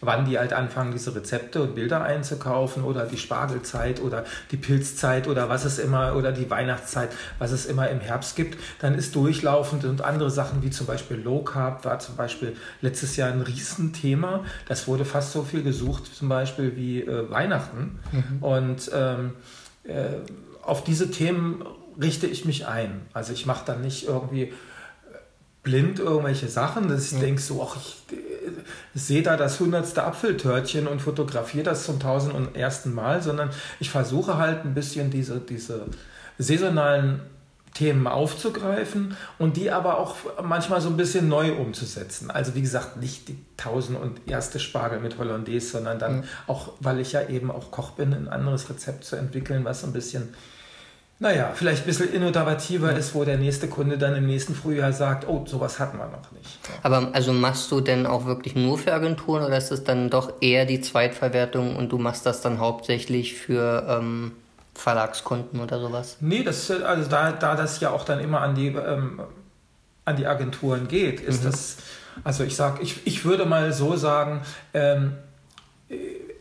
wann 0.00 0.24
die 0.24 0.38
halt 0.38 0.52
anfangen, 0.52 0.92
diese 0.92 1.14
Rezepte 1.14 1.62
und 1.62 1.74
Bilder 1.74 2.02
einzukaufen 2.02 2.84
oder 2.84 3.06
die 3.06 3.16
Spargelzeit 3.16 4.00
oder 4.00 4.24
die 4.50 4.56
Pilzzeit 4.56 5.28
oder 5.28 5.48
was 5.48 5.64
es 5.64 5.78
immer 5.78 6.16
oder 6.16 6.32
die 6.32 6.48
Weihnachtszeit, 6.48 7.10
was 7.38 7.52
es 7.52 7.66
immer 7.66 7.88
im 7.88 8.00
Herbst 8.00 8.36
gibt, 8.36 8.58
dann 8.80 8.94
ist 8.94 9.14
durchlaufend 9.14 9.84
und 9.84 10.02
andere 10.02 10.30
Sachen 10.30 10.62
wie 10.62 10.70
zum 10.70 10.86
Beispiel 10.86 11.18
Low 11.18 11.42
Carb 11.42 11.84
war 11.84 11.98
zum 11.98 12.16
Beispiel 12.16 12.56
letztes 12.80 13.16
Jahr 13.16 13.30
ein 13.30 13.42
Riesenthema. 13.42 14.44
Das 14.68 14.88
wurde 14.88 15.04
fast 15.04 15.32
so 15.32 15.42
viel 15.42 15.62
gesucht 15.62 16.14
zum 16.14 16.28
Beispiel 16.28 16.76
wie 16.76 17.02
äh, 17.02 17.30
Weihnachten. 17.30 17.98
Mhm. 18.12 18.42
Und 18.42 18.90
ähm, 18.94 19.32
äh, 19.84 20.18
auf 20.62 20.84
diese 20.84 21.10
Themen 21.10 21.64
richte 22.00 22.26
ich 22.26 22.44
mich 22.44 22.66
ein. 22.66 23.02
Also 23.12 23.32
ich 23.32 23.46
mache 23.46 23.64
dann 23.66 23.82
nicht 23.82 24.06
irgendwie 24.06 24.52
blind 25.62 25.98
irgendwelche 25.98 26.48
Sachen, 26.48 26.88
dass 26.88 27.06
ich 27.06 27.12
ja. 27.12 27.20
denke 27.20 27.40
so, 27.40 27.62
ach, 27.62 27.76
ich, 27.76 28.16
ich 28.94 29.02
sehe 29.02 29.22
da 29.22 29.36
das 29.36 29.60
hundertste 29.60 30.04
Apfeltörtchen 30.04 30.86
und 30.86 31.00
fotografiere 31.02 31.64
das 31.64 31.84
zum 31.84 32.00
tausend 32.00 32.34
und 32.34 32.56
ersten 32.56 32.94
Mal, 32.94 33.22
sondern 33.22 33.50
ich 33.78 33.90
versuche 33.90 34.38
halt 34.38 34.64
ein 34.64 34.74
bisschen 34.74 35.10
diese, 35.10 35.38
diese 35.40 35.86
saisonalen 36.38 37.20
Themen 37.74 38.06
aufzugreifen 38.06 39.16
und 39.38 39.56
die 39.56 39.70
aber 39.70 39.98
auch 39.98 40.16
manchmal 40.42 40.80
so 40.80 40.88
ein 40.88 40.96
bisschen 40.96 41.28
neu 41.28 41.52
umzusetzen. 41.52 42.30
Also 42.30 42.54
wie 42.54 42.62
gesagt, 42.62 42.96
nicht 42.96 43.28
die 43.28 43.38
tausend 43.56 44.00
und 44.00 44.28
erste 44.28 44.58
Spargel 44.58 44.98
mit 44.98 45.18
Hollandaise, 45.18 45.68
sondern 45.68 45.98
dann 45.98 46.16
mhm. 46.18 46.24
auch, 46.46 46.72
weil 46.80 46.98
ich 47.00 47.12
ja 47.12 47.28
eben 47.28 47.50
auch 47.50 47.70
Koch 47.70 47.92
bin, 47.92 48.12
ein 48.12 48.28
anderes 48.28 48.68
Rezept 48.70 49.04
zu 49.04 49.16
entwickeln, 49.16 49.64
was 49.64 49.84
ein 49.84 49.92
bisschen 49.92 50.34
naja, 51.22 51.52
vielleicht 51.54 51.82
ein 51.82 51.86
bisschen 51.86 52.14
innovativer 52.14 52.96
ist, 52.96 53.14
wo 53.14 53.24
der 53.24 53.36
nächste 53.36 53.68
Kunde 53.68 53.98
dann 53.98 54.16
im 54.16 54.26
nächsten 54.26 54.54
Frühjahr 54.54 54.94
sagt, 54.94 55.28
oh, 55.28 55.44
sowas 55.46 55.78
hatten 55.78 55.98
wir 55.98 56.06
noch 56.06 56.32
nicht. 56.32 56.58
Aber 56.82 57.10
also 57.12 57.34
machst 57.34 57.70
du 57.70 57.82
denn 57.82 58.06
auch 58.06 58.24
wirklich 58.24 58.56
nur 58.56 58.78
für 58.78 58.94
Agenturen 58.94 59.44
oder 59.44 59.58
ist 59.58 59.70
es 59.70 59.84
dann 59.84 60.08
doch 60.08 60.32
eher 60.40 60.64
die 60.64 60.80
Zweitverwertung 60.80 61.76
und 61.76 61.92
du 61.92 61.98
machst 61.98 62.24
das 62.24 62.40
dann 62.40 62.58
hauptsächlich 62.58 63.34
für 63.34 63.86
ähm, 63.86 64.32
Verlagskunden 64.74 65.60
oder 65.60 65.78
sowas? 65.78 66.16
Nee, 66.20 66.42
das, 66.42 66.70
also 66.70 67.10
da, 67.10 67.32
da 67.32 67.54
das 67.54 67.80
ja 67.80 67.90
auch 67.90 68.06
dann 68.06 68.20
immer 68.20 68.40
an 68.40 68.54
die, 68.54 68.68
ähm, 68.68 69.20
an 70.06 70.16
die 70.16 70.26
Agenturen 70.26 70.88
geht, 70.88 71.20
ist 71.20 71.44
mhm. 71.44 71.50
das, 71.50 71.76
also 72.24 72.44
ich 72.44 72.56
sag, 72.56 72.82
ich, 72.82 73.06
ich 73.06 73.26
würde 73.26 73.44
mal 73.44 73.74
so 73.74 73.94
sagen, 73.94 74.40
ähm, 74.72 75.18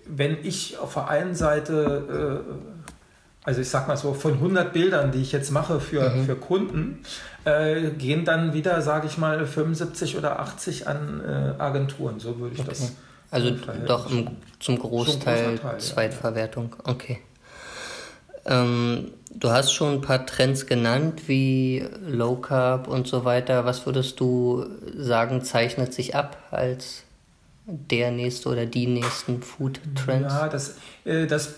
wenn 0.05 0.38
ich 0.41 0.77
auf 0.77 0.93
der 0.93 1.09
einen 1.09 1.36
Seite 1.36 2.45
äh, 2.48 2.68
also 3.43 3.62
ich 3.62 3.69
sag 3.69 3.88
mal 3.88 3.98
so, 3.98 4.13
von 4.13 4.34
100 4.34 4.74
Bildern, 4.74 5.12
die 5.12 5.22
ich 5.22 5.31
jetzt 5.31 5.51
mache 5.51 5.79
für, 5.79 6.10
mhm. 6.10 6.25
für 6.25 6.36
Kunden, 6.36 7.03
äh, 7.46 7.89
gehen 7.91 8.25
dann 8.25 8.53
wieder, 8.53 8.81
sage 8.81 9.08
ich 9.08 9.17
mal, 9.17 9.46
75 9.46 10.17
oder 10.17 10.39
80 10.39 10.88
an 10.88 11.22
äh, 11.25 11.62
Agenturen. 11.62 12.19
So 12.19 12.39
würde 12.39 12.55
ich 12.55 12.62
okay. 12.62 12.69
das. 12.69 12.93
Also 13.31 13.51
doch 13.86 14.12
im, 14.12 14.27
zum 14.60 14.79
Großteil 14.79 15.58
Teil, 15.60 15.79
Zweitverwertung. 15.79 16.75
Ja. 16.86 16.91
Okay. 16.91 17.19
Ähm, 18.46 19.12
du 19.34 19.51
hast 19.51 19.72
schon 19.72 19.93
ein 19.93 20.01
paar 20.01 20.25
Trends 20.25 20.65
genannt, 20.65 21.24
wie 21.27 21.86
Low 22.08 22.38
Carb 22.38 22.88
und 22.88 23.08
so 23.08 23.25
weiter. 23.25 23.65
Was 23.65 23.86
würdest 23.86 24.19
du 24.19 24.65
sagen, 24.98 25.43
zeichnet 25.43 25.93
sich 25.93 26.15
ab 26.15 26.38
als 26.51 27.03
der 27.65 28.12
nächste 28.12 28.50
oder 28.50 28.65
die 28.65 28.88
nächsten 28.88 29.43
Food 29.43 29.79
Trends? 29.96 30.34
Ja, 30.34 30.48
das, 30.50 30.75
äh, 31.05 31.27
das 31.27 31.55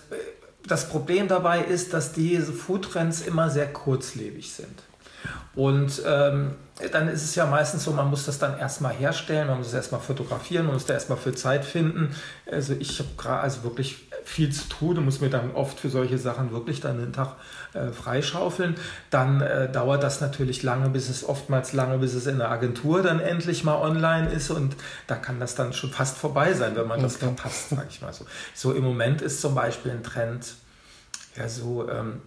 das 0.68 0.90
Problem 0.90 1.28
dabei 1.28 1.64
ist, 1.64 1.94
dass 1.94 2.14
diese 2.14 2.54
Foodtrends 2.54 3.22
immer 3.22 3.50
sehr 3.50 3.72
kurzlebig 3.72 4.52
sind. 4.52 4.84
Und 5.54 6.02
ähm, 6.06 6.56
dann 6.92 7.10
ist 7.10 7.24
es 7.24 7.36
ja 7.36 7.46
meistens 7.46 7.84
so, 7.84 7.92
man 7.92 8.10
muss 8.10 8.26
das 8.26 8.40
dann 8.40 8.58
erstmal 8.58 8.94
herstellen, 8.94 9.48
man 9.48 9.58
muss 9.58 9.68
es 9.68 9.74
erstmal 9.74 10.00
fotografieren, 10.00 10.66
man 10.66 10.76
muss 10.76 10.86
da 10.86 10.94
erstmal 10.94 11.18
für 11.18 11.34
Zeit 11.34 11.66
finden. 11.66 12.16
Also 12.50 12.74
ich 12.80 13.00
habe 13.00 13.10
gerade 13.18 13.42
also 13.42 13.64
wirklich 13.64 14.08
viel 14.24 14.52
zu 14.52 14.70
tun 14.70 14.98
und 14.98 15.06
muss 15.06 15.20
mir 15.20 15.30
dann 15.30 15.52
oft 15.52 15.80
für 15.80 15.90
solche 15.90 16.18
Sachen 16.18 16.52
wirklich 16.52 16.80
dann 16.80 17.00
den 17.00 17.12
Tag 17.12 17.36
äh, 17.74 17.92
freischaufeln. 17.92 18.76
Dann 19.10 19.42
äh, 19.42 19.70
dauert 19.70 20.04
das 20.04 20.22
natürlich 20.22 20.64
lange, 20.64 20.90
bis 20.90 21.10
es 21.10 21.28
oftmals 21.28 21.74
lange, 21.74 21.98
bis 21.98 22.14
es 22.14 22.28
in 22.28 22.38
der 22.38 22.50
Agentur 22.50 23.02
dann 23.02 23.20
endlich 23.20 23.64
mal 23.64 23.76
online 23.76 24.30
ist 24.30 24.52
und 24.52 24.76
da 25.08 25.16
kann 25.16 25.40
das 25.40 25.56
dann 25.56 25.74
schon 25.74 25.92
fast 25.92 26.18
vorbei 26.18 26.54
sein, 26.54 26.76
wenn 26.76 26.88
man 26.88 27.00
okay. 27.00 27.04
das 27.04 27.18
verpasst, 27.18 27.70
sage 27.70 27.88
ich 27.90 28.02
mal 28.02 28.14
so. 28.14 28.26
So 28.54 28.74
im 28.74 28.84
Moment 28.84 29.22
ist 29.22 29.42
zum 29.42 29.54
Beispiel 29.54 29.92
ein 29.92 30.04
Trend, 30.04 30.56
ja 31.36 31.50
so 31.50 31.90
ähm, 31.90 32.22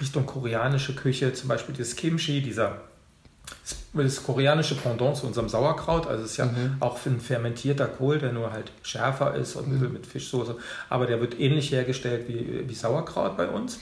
Richtung 0.00 0.26
koreanische 0.26 0.94
Küche, 0.94 1.32
zum 1.32 1.48
Beispiel 1.48 1.74
das 1.74 1.96
Kimchi, 1.96 2.42
dieser 2.42 2.80
das 3.92 4.22
koreanische 4.22 4.74
Pendant 4.74 5.16
zu 5.16 5.26
unserem 5.26 5.48
Sauerkraut. 5.48 6.06
Also 6.06 6.24
es 6.24 6.32
ist 6.32 6.36
ja 6.36 6.46
mhm. 6.46 6.76
auch 6.80 6.98
ein 7.06 7.20
fermentierter 7.20 7.86
Kohl, 7.86 8.18
der 8.18 8.32
nur 8.32 8.52
halt 8.52 8.70
schärfer 8.82 9.34
ist 9.34 9.56
und 9.56 9.68
mhm. 9.68 9.92
mit 9.92 10.06
Fischsoße. 10.06 10.56
Aber 10.90 11.06
der 11.06 11.20
wird 11.20 11.38
ähnlich 11.40 11.72
hergestellt 11.72 12.28
wie, 12.28 12.68
wie 12.68 12.74
Sauerkraut 12.74 13.36
bei 13.36 13.48
uns. 13.48 13.80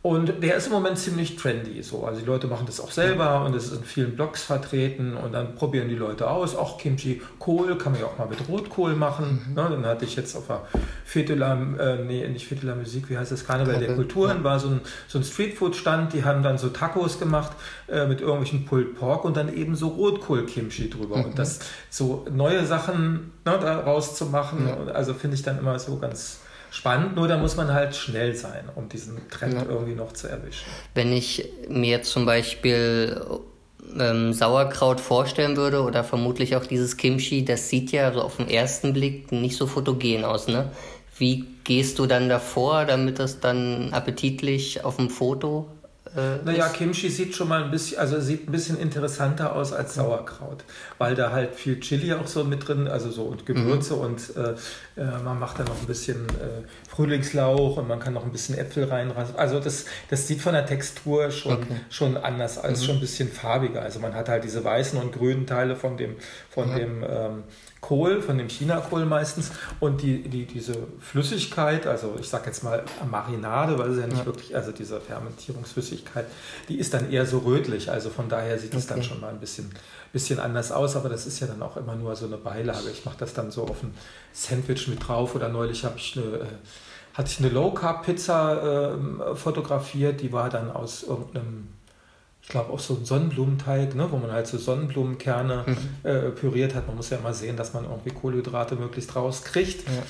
Und 0.00 0.44
der 0.44 0.54
ist 0.54 0.66
im 0.68 0.72
Moment 0.72 0.96
ziemlich 0.96 1.34
trendy. 1.34 1.82
So. 1.82 2.04
Also 2.04 2.20
die 2.20 2.26
Leute 2.26 2.46
machen 2.46 2.66
das 2.66 2.80
auch 2.80 2.92
selber 2.92 3.44
und 3.44 3.54
es 3.56 3.66
ist 3.66 3.78
in 3.78 3.84
vielen 3.84 4.14
Blogs 4.14 4.44
vertreten 4.44 5.16
und 5.16 5.32
dann 5.32 5.56
probieren 5.56 5.88
die 5.88 5.96
Leute 5.96 6.30
aus. 6.30 6.54
Auch 6.54 6.78
Kimchi 6.78 7.20
Kohl 7.40 7.76
kann 7.76 7.92
man 7.92 8.02
ja 8.02 8.06
auch 8.06 8.16
mal 8.16 8.28
mit 8.28 8.48
Rotkohl 8.48 8.94
machen. 8.94 9.44
Mhm. 9.48 9.54
Ne, 9.54 9.68
dann 9.70 9.84
hatte 9.84 10.04
ich 10.04 10.14
jetzt 10.14 10.36
auf 10.36 10.46
der 10.46 10.62
Fetela, 11.04 11.54
äh, 11.78 12.04
nee, 12.04 12.26
nicht 12.28 12.46
Fetela 12.46 12.76
Musik, 12.76 13.10
wie 13.10 13.18
heißt 13.18 13.32
das, 13.32 13.44
Karneval 13.44 13.74
okay. 13.74 13.86
der 13.86 13.96
Kulturen, 13.96 14.44
war 14.44 14.60
so 14.60 14.68
ein, 14.68 14.80
so 15.08 15.18
ein 15.18 15.24
Streetfood-Stand, 15.24 16.12
die 16.12 16.24
haben 16.24 16.44
dann 16.44 16.58
so 16.58 16.68
Tacos 16.68 17.18
gemacht 17.18 17.50
äh, 17.88 18.06
mit 18.06 18.20
irgendwelchen 18.20 18.66
Pulled 18.66 18.94
Pork 18.94 19.24
und 19.24 19.36
dann 19.36 19.52
eben 19.52 19.74
so 19.74 19.88
Rotkohl-Kimchi 19.88 20.90
drüber. 20.90 21.16
Mhm. 21.16 21.24
Und 21.24 21.38
das 21.40 21.58
so 21.90 22.24
neue 22.30 22.64
Sachen 22.66 23.32
ne, 23.44 23.58
daraus 23.60 24.14
zu 24.14 24.26
machen, 24.26 24.68
ja. 24.68 24.92
also 24.92 25.12
finde 25.12 25.34
ich 25.34 25.42
dann 25.42 25.58
immer 25.58 25.76
so 25.80 25.98
ganz 25.98 26.38
spannend, 26.78 27.16
nur 27.16 27.28
da 27.28 27.36
muss 27.36 27.56
man 27.56 27.72
halt 27.72 27.94
schnell 27.94 28.34
sein, 28.34 28.64
um 28.76 28.88
diesen 28.88 29.28
Trend 29.28 29.54
ja. 29.54 29.64
irgendwie 29.68 29.94
noch 29.94 30.12
zu 30.12 30.28
erwischen. 30.28 30.64
Wenn 30.94 31.12
ich 31.12 31.48
mir 31.68 31.90
jetzt 31.90 32.10
zum 32.10 32.24
Beispiel 32.24 33.20
ähm, 33.98 34.32
Sauerkraut 34.32 35.00
vorstellen 35.00 35.56
würde 35.56 35.82
oder 35.82 36.04
vermutlich 36.04 36.54
auch 36.56 36.64
dieses 36.64 36.96
Kimchi, 36.96 37.44
das 37.44 37.68
sieht 37.68 37.90
ja 37.90 38.12
so 38.12 38.22
auf 38.22 38.36
den 38.36 38.48
ersten 38.48 38.92
Blick 38.92 39.32
nicht 39.32 39.56
so 39.56 39.66
fotogen 39.66 40.24
aus, 40.24 40.46
ne? 40.46 40.70
Wie 41.16 41.46
gehst 41.64 41.98
du 41.98 42.06
dann 42.06 42.28
davor, 42.28 42.84
damit 42.84 43.18
das 43.18 43.40
dann 43.40 43.92
appetitlich 43.92 44.84
auf 44.84 44.96
dem 44.96 45.10
Foto 45.10 45.68
äh, 46.16 46.44
naja, 46.44 46.68
Kimchi 46.68 47.10
sieht 47.10 47.34
schon 47.34 47.48
mal 47.48 47.64
ein 47.64 47.70
bisschen, 47.70 47.98
also 47.98 48.20
sieht 48.20 48.48
ein 48.48 48.52
bisschen 48.52 48.78
interessanter 48.78 49.54
aus 49.54 49.72
als 49.72 49.94
Sauerkraut, 49.94 50.64
weil 50.98 51.14
da 51.14 51.32
halt 51.32 51.54
viel 51.54 51.80
Chili 51.80 52.12
auch 52.12 52.26
so 52.26 52.44
mit 52.44 52.66
drin, 52.66 52.88
also 52.88 53.10
so 53.10 53.24
und 53.24 53.46
Gewürze 53.46 53.94
mhm. 53.94 54.00
und 54.00 54.36
äh, 54.36 54.50
äh, 55.00 55.22
man 55.22 55.38
macht 55.38 55.58
da 55.58 55.64
noch 55.64 55.80
ein 55.80 55.86
bisschen 55.86 56.26
äh, 56.28 56.66
Frühlingslauch 56.88 57.76
und 57.76 57.88
man 57.88 58.00
kann 58.00 58.14
noch 58.14 58.24
ein 58.24 58.32
bisschen 58.32 58.56
Äpfel 58.56 58.84
reinrasen. 58.84 59.36
Also 59.36 59.60
das, 59.60 59.84
das 60.10 60.26
sieht 60.26 60.40
von 60.40 60.54
der 60.54 60.66
Textur 60.66 61.30
schon, 61.30 61.54
okay. 61.54 61.80
schon 61.90 62.16
anders 62.16 62.58
als 62.58 62.80
mhm. 62.80 62.84
schon 62.84 62.94
ein 62.96 63.00
bisschen 63.00 63.30
farbiger. 63.30 63.82
Also 63.82 64.00
man 64.00 64.14
hat 64.14 64.28
halt 64.28 64.44
diese 64.44 64.64
weißen 64.64 64.98
und 65.00 65.12
grünen 65.12 65.46
Teile 65.46 65.76
von 65.76 65.96
dem, 65.96 66.16
von 66.50 66.70
ja. 66.70 66.78
dem 66.78 67.02
ähm, 67.02 67.44
Kohl, 67.80 68.20
von 68.20 68.38
dem 68.38 68.48
Chinakohl 68.48 69.06
meistens 69.06 69.52
und 69.78 70.02
die, 70.02 70.22
die, 70.28 70.46
diese 70.46 70.74
Flüssigkeit, 70.98 71.86
also 71.86 72.16
ich 72.18 72.28
sage 72.28 72.46
jetzt 72.46 72.64
mal 72.64 72.82
Marinade, 73.08 73.78
weil 73.78 73.90
es 73.90 73.98
ja 74.00 74.06
nicht 74.06 74.18
ja. 74.18 74.26
wirklich, 74.26 74.56
also 74.56 74.72
diese 74.72 75.00
Fermentierungsflüssigkeit, 75.00 76.26
die 76.68 76.78
ist 76.78 76.92
dann 76.92 77.10
eher 77.10 77.24
so 77.24 77.38
rötlich, 77.38 77.90
also 77.90 78.10
von 78.10 78.28
daher 78.28 78.58
sieht 78.58 78.74
es 78.74 78.84
okay. 78.84 78.94
dann 78.94 79.02
schon 79.04 79.20
mal 79.20 79.30
ein 79.30 79.38
bisschen, 79.38 79.70
bisschen 80.12 80.40
anders 80.40 80.72
aus, 80.72 80.96
aber 80.96 81.08
das 81.08 81.26
ist 81.26 81.38
ja 81.38 81.46
dann 81.46 81.62
auch 81.62 81.76
immer 81.76 81.94
nur 81.94 82.16
so 82.16 82.26
eine 82.26 82.36
Beilage. 82.36 82.90
Ich 82.90 83.04
mache 83.04 83.18
das 83.18 83.32
dann 83.32 83.52
so 83.52 83.62
auf 83.62 83.82
ein 83.82 83.94
Sandwich 84.32 84.88
mit 84.88 85.06
drauf 85.06 85.36
oder 85.36 85.48
neulich 85.48 85.84
habe 85.84 85.98
ich 85.98 86.16
eine, 86.16 86.36
äh, 86.36 86.44
hatte 87.14 87.30
ich 87.30 87.38
eine 87.38 87.48
Low 87.48 87.72
Carb 87.72 88.04
Pizza 88.04 88.96
äh, 88.96 89.36
fotografiert, 89.36 90.20
die 90.20 90.32
war 90.32 90.50
dann 90.50 90.70
aus 90.70 91.04
irgendeinem 91.04 91.68
ich 92.48 92.52
glaube 92.52 92.72
auch 92.72 92.78
so 92.78 92.94
ein 92.94 93.04
Sonnenblumenteig, 93.04 93.94
ne, 93.94 94.10
wo 94.10 94.16
man 94.16 94.32
halt 94.32 94.46
so 94.46 94.56
Sonnenblumenkerne 94.56 95.64
mhm. 95.66 95.76
äh, 96.02 96.30
püriert 96.30 96.74
hat. 96.74 96.86
Man 96.86 96.96
muss 96.96 97.10
ja 97.10 97.18
immer 97.18 97.34
sehen, 97.34 97.58
dass 97.58 97.74
man 97.74 97.84
irgendwie 97.84 98.08
Kohlenhydrate 98.08 98.74
möglichst 98.74 99.14
rauskriegt. 99.14 99.86
Ja. 99.86 100.02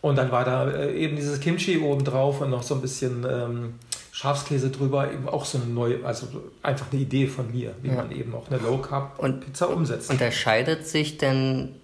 Und 0.00 0.16
dann 0.16 0.32
war 0.32 0.46
da 0.46 0.70
äh, 0.70 0.96
eben 0.96 1.16
dieses 1.16 1.38
Kimchi 1.40 1.80
oben 1.80 2.02
drauf 2.02 2.40
und 2.40 2.48
noch 2.48 2.62
so 2.62 2.76
ein 2.76 2.80
bisschen 2.80 3.26
ähm, 3.30 3.74
Schafskäse 4.10 4.70
drüber. 4.70 5.12
Eben 5.12 5.28
auch 5.28 5.44
so 5.44 5.58
eine 5.58 5.66
neue, 5.66 6.02
also 6.02 6.28
einfach 6.62 6.86
eine 6.90 7.02
Idee 7.02 7.26
von 7.26 7.52
mir, 7.52 7.74
wie 7.82 7.88
ja. 7.88 7.96
man 7.96 8.10
eben 8.10 8.34
auch 8.34 8.50
eine 8.50 8.58
Low 8.58 8.78
Carb 8.78 9.20
Pizza 9.44 9.68
umsetzt. 9.68 10.08
Unterscheidet 10.08 10.86
sich 10.86 11.18
denn 11.18 11.74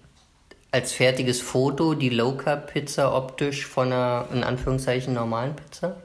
als 0.71 0.91
fertiges 0.91 1.39
Foto 1.39 1.93
die 1.93 2.09
Low 2.09 2.35
Carb 2.35 2.73
Pizza 2.73 3.15
optisch 3.15 3.67
von 3.67 3.93
einer 3.93 4.25
in 4.33 4.43
Anführungszeichen 4.43 5.13
normalen 5.13 5.55
Pizza? 5.55 5.97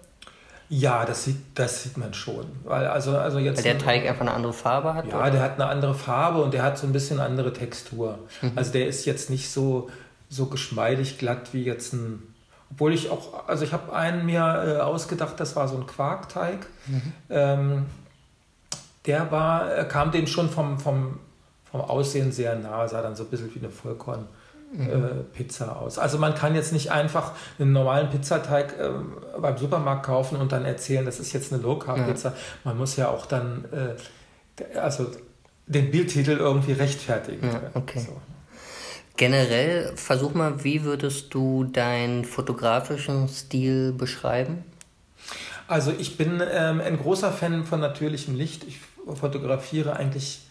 Ja, 0.68 1.04
das 1.04 1.24
sieht, 1.24 1.36
das 1.54 1.82
sieht 1.82 1.96
man 1.96 2.14
schon. 2.14 2.46
Weil, 2.64 2.86
also, 2.86 3.16
also 3.16 3.38
jetzt 3.38 3.58
Weil 3.58 3.74
der 3.74 3.78
Teig 3.78 4.06
einfach 4.06 4.22
eine 4.22 4.32
andere 4.32 4.52
Farbe 4.52 4.94
hat? 4.94 5.06
Ja, 5.06 5.20
oder? 5.20 5.30
der 5.30 5.42
hat 5.42 5.54
eine 5.54 5.66
andere 5.66 5.94
Farbe 5.94 6.42
und 6.42 6.54
der 6.54 6.62
hat 6.62 6.78
so 6.78 6.86
ein 6.86 6.92
bisschen 6.92 7.20
andere 7.20 7.52
Textur. 7.52 8.18
Mhm. 8.40 8.52
Also 8.56 8.72
der 8.72 8.86
ist 8.86 9.04
jetzt 9.04 9.30
nicht 9.30 9.50
so, 9.50 9.90
so 10.30 10.46
geschmeidig 10.46 11.18
glatt 11.18 11.52
wie 11.52 11.64
jetzt 11.64 11.92
ein. 11.92 12.22
Obwohl 12.70 12.92
ich 12.92 13.10
auch, 13.10 13.46
also 13.46 13.64
ich 13.64 13.72
habe 13.72 13.94
einen 13.94 14.26
mir 14.26 14.40
äh, 14.40 14.80
ausgedacht, 14.80 15.38
das 15.38 15.54
war 15.54 15.68
so 15.68 15.76
ein 15.76 15.86
Quarkteig. 15.86 16.66
Mhm. 16.86 17.12
Ähm, 17.30 17.86
der 19.06 19.30
war, 19.30 19.84
kam 19.84 20.10
dem 20.12 20.26
schon 20.26 20.48
vom, 20.48 20.78
vom, 20.80 21.20
vom 21.70 21.80
Aussehen 21.82 22.32
sehr 22.32 22.56
nah, 22.56 22.88
sah 22.88 23.02
dann 23.02 23.14
so 23.14 23.24
ein 23.24 23.28
bisschen 23.28 23.54
wie 23.54 23.58
eine 23.58 23.70
Vollkorn 23.70 24.20
äh, 24.22 24.43
Pizza 25.32 25.76
aus. 25.76 25.98
Also 25.98 26.18
man 26.18 26.34
kann 26.34 26.54
jetzt 26.54 26.72
nicht 26.72 26.90
einfach 26.90 27.32
einen 27.58 27.72
normalen 27.72 28.10
Pizzateig 28.10 28.74
äh, 28.78 28.90
beim 29.40 29.56
Supermarkt 29.56 30.06
kaufen 30.06 30.36
und 30.36 30.52
dann 30.52 30.64
erzählen, 30.64 31.04
das 31.04 31.20
ist 31.20 31.32
jetzt 31.32 31.52
eine 31.52 31.62
Low 31.62 31.78
Carb 31.78 32.06
Pizza. 32.06 32.30
Ja. 32.30 32.34
Man 32.64 32.78
muss 32.78 32.96
ja 32.96 33.08
auch 33.08 33.26
dann 33.26 33.64
äh, 33.72 34.78
also 34.78 35.10
den 35.66 35.90
Bildtitel 35.90 36.32
irgendwie 36.32 36.72
rechtfertigen. 36.72 37.46
Ja, 37.46 37.62
okay. 37.74 38.00
So. 38.00 38.20
Generell 39.16 39.92
versuch 39.96 40.34
mal, 40.34 40.64
wie 40.64 40.82
würdest 40.82 41.32
du 41.34 41.64
deinen 41.64 42.24
fotografischen 42.24 43.28
Stil 43.28 43.92
beschreiben? 43.92 44.64
Also 45.68 45.92
ich 45.96 46.16
bin 46.18 46.42
ähm, 46.52 46.80
ein 46.80 46.98
großer 46.98 47.32
Fan 47.32 47.64
von 47.64 47.80
natürlichem 47.80 48.34
Licht. 48.34 48.64
Ich 48.64 48.80
fotografiere 49.14 49.94
eigentlich, 49.96 50.42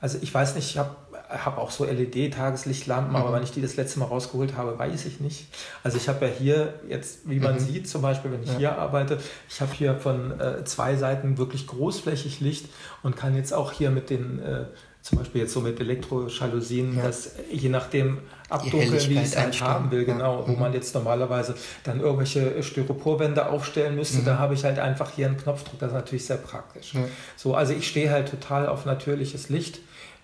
also 0.00 0.18
ich 0.20 0.32
weiß 0.32 0.54
nicht, 0.54 0.70
ich 0.70 0.78
habe 0.78 0.96
hab 1.28 1.58
auch 1.58 1.70
so 1.70 1.84
LED-Tageslichtlampen, 1.84 3.10
mhm. 3.10 3.16
aber 3.16 3.32
wann 3.32 3.42
ich 3.42 3.50
die 3.50 3.62
das 3.62 3.76
letzte 3.76 3.98
Mal 3.98 4.06
rausgeholt 4.06 4.56
habe, 4.56 4.78
weiß 4.78 5.06
ich 5.06 5.20
nicht. 5.20 5.46
Also 5.82 5.96
ich 5.96 6.08
habe 6.08 6.26
ja 6.26 6.32
hier 6.32 6.74
jetzt, 6.88 7.28
wie 7.28 7.40
man 7.40 7.54
mhm. 7.54 7.60
sieht, 7.60 7.88
zum 7.88 8.02
Beispiel, 8.02 8.32
wenn 8.32 8.42
ich 8.42 8.52
ja. 8.52 8.58
hier 8.58 8.78
arbeite, 8.78 9.18
ich 9.48 9.60
habe 9.60 9.72
hier 9.72 9.96
von 9.96 10.38
äh, 10.40 10.64
zwei 10.64 10.96
Seiten 10.96 11.38
wirklich 11.38 11.66
großflächig 11.66 12.40
Licht 12.40 12.66
und 13.02 13.16
kann 13.16 13.34
jetzt 13.36 13.52
auch 13.52 13.72
hier 13.72 13.90
mit 13.90 14.10
den 14.10 14.38
äh, 14.38 14.66
zum 15.06 15.18
Beispiel 15.18 15.42
jetzt 15.42 15.52
so 15.52 15.60
mit 15.60 15.78
Elektroschalousien, 15.78 16.96
ja. 16.96 17.04
dass 17.04 17.36
je 17.48 17.68
nachdem 17.68 18.18
abdunkeln, 18.48 19.08
wie 19.08 19.14
ich 19.14 19.22
es 19.22 19.36
halt 19.36 19.60
haben 19.60 19.92
will, 19.92 20.04
genau, 20.04 20.40
ja. 20.40 20.48
wo 20.48 20.52
mhm. 20.52 20.58
man 20.58 20.72
jetzt 20.72 20.96
normalerweise 20.96 21.54
dann 21.84 22.00
irgendwelche 22.00 22.60
Styroporwände 22.60 23.48
aufstellen 23.48 23.94
müsste, 23.94 24.18
mhm. 24.18 24.24
da 24.24 24.38
habe 24.38 24.54
ich 24.54 24.64
halt 24.64 24.80
einfach 24.80 25.12
hier 25.12 25.26
einen 25.26 25.36
Knopfdruck, 25.36 25.78
das 25.78 25.90
ist 25.90 25.94
natürlich 25.94 26.26
sehr 26.26 26.38
praktisch. 26.38 26.94
Ja. 26.94 27.02
So, 27.36 27.54
also 27.54 27.72
ich 27.72 27.86
stehe 27.86 28.10
halt 28.10 28.28
total 28.28 28.66
auf 28.66 28.84
natürliches 28.84 29.48
Licht. 29.48 29.78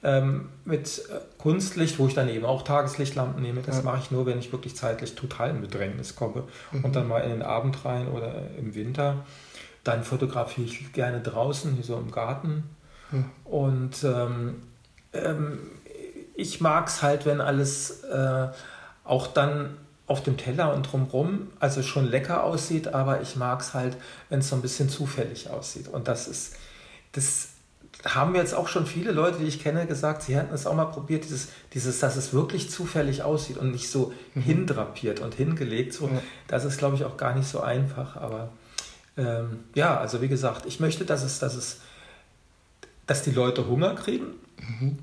Ähm, 0.04 0.48
mit 0.64 0.98
äh, 0.98 1.20
Kunstlicht, 1.38 1.98
wo 1.98 2.08
ich 2.08 2.14
dann 2.14 2.28
eben 2.28 2.44
auch 2.44 2.62
Tageslichtlampen 2.62 3.40
nehme, 3.40 3.62
das 3.62 3.84
mache 3.84 3.98
ich 3.98 4.10
nur, 4.10 4.26
wenn 4.26 4.38
ich 4.38 4.50
wirklich 4.50 4.74
zeitlich 4.74 5.14
total 5.14 5.50
in 5.50 5.60
Bedrängnis 5.60 6.16
komme 6.16 6.42
mhm. 6.72 6.84
und 6.84 6.96
dann 6.96 7.06
mal 7.06 7.20
in 7.20 7.30
den 7.30 7.42
Abend 7.42 7.84
rein 7.84 8.08
oder 8.08 8.34
im 8.58 8.74
Winter. 8.74 9.24
Dann 9.84 10.02
fotografiere 10.02 10.66
ich 10.66 10.92
gerne 10.92 11.20
draußen, 11.20 11.74
hier 11.74 11.84
so 11.84 11.96
im 11.96 12.10
Garten. 12.10 12.64
Mhm. 13.12 13.24
Und 13.44 14.04
ähm, 14.04 14.62
ähm, 15.12 15.58
ich 16.34 16.60
mag 16.60 16.88
es 16.88 17.02
halt, 17.02 17.24
wenn 17.24 17.40
alles 17.40 18.02
äh, 18.04 18.48
auch 19.04 19.28
dann 19.28 19.76
auf 20.06 20.22
dem 20.22 20.36
Teller 20.36 20.74
und 20.74 20.90
drumherum, 20.90 21.48
also 21.60 21.82
schon 21.82 22.06
lecker 22.06 22.44
aussieht, 22.44 22.88
aber 22.88 23.22
ich 23.22 23.36
mag 23.36 23.60
es 23.60 23.72
halt, 23.72 23.96
wenn 24.28 24.40
es 24.40 24.48
so 24.48 24.56
ein 24.56 24.62
bisschen 24.62 24.88
zufällig 24.88 25.48
aussieht. 25.48 25.88
Und 25.88 26.08
das 26.08 26.28
ist, 26.28 26.56
das 27.12 27.51
haben 28.04 28.34
jetzt 28.34 28.54
auch 28.54 28.68
schon 28.68 28.86
viele 28.86 29.12
Leute, 29.12 29.38
die 29.38 29.46
ich 29.46 29.62
kenne, 29.62 29.86
gesagt, 29.86 30.22
sie 30.22 30.36
hätten 30.36 30.54
es 30.54 30.66
auch 30.66 30.74
mal 30.74 30.86
probiert, 30.86 31.24
dieses, 31.24 31.48
dieses 31.72 32.00
dass 32.00 32.16
es 32.16 32.32
wirklich 32.32 32.70
zufällig 32.70 33.22
aussieht 33.22 33.58
und 33.58 33.70
nicht 33.70 33.88
so 33.88 34.12
mhm. 34.34 34.42
hindrapiert 34.42 35.20
und 35.20 35.34
hingelegt. 35.34 35.94
So, 35.94 36.06
ja. 36.06 36.22
Das 36.48 36.64
ist, 36.64 36.78
glaube 36.78 36.96
ich, 36.96 37.04
auch 37.04 37.16
gar 37.16 37.34
nicht 37.34 37.48
so 37.48 37.60
einfach. 37.60 38.16
Aber 38.16 38.50
ähm, 39.16 39.60
ja, 39.74 39.98
also 39.98 40.20
wie 40.20 40.28
gesagt, 40.28 40.66
ich 40.66 40.80
möchte, 40.80 41.04
dass 41.04 41.22
es, 41.22 41.38
dass 41.38 41.54
es, 41.54 41.80
dass 43.06 43.22
die 43.22 43.30
Leute 43.30 43.66
Hunger 43.68 43.94
kriegen 43.94 44.34
Mhm. 44.62 44.98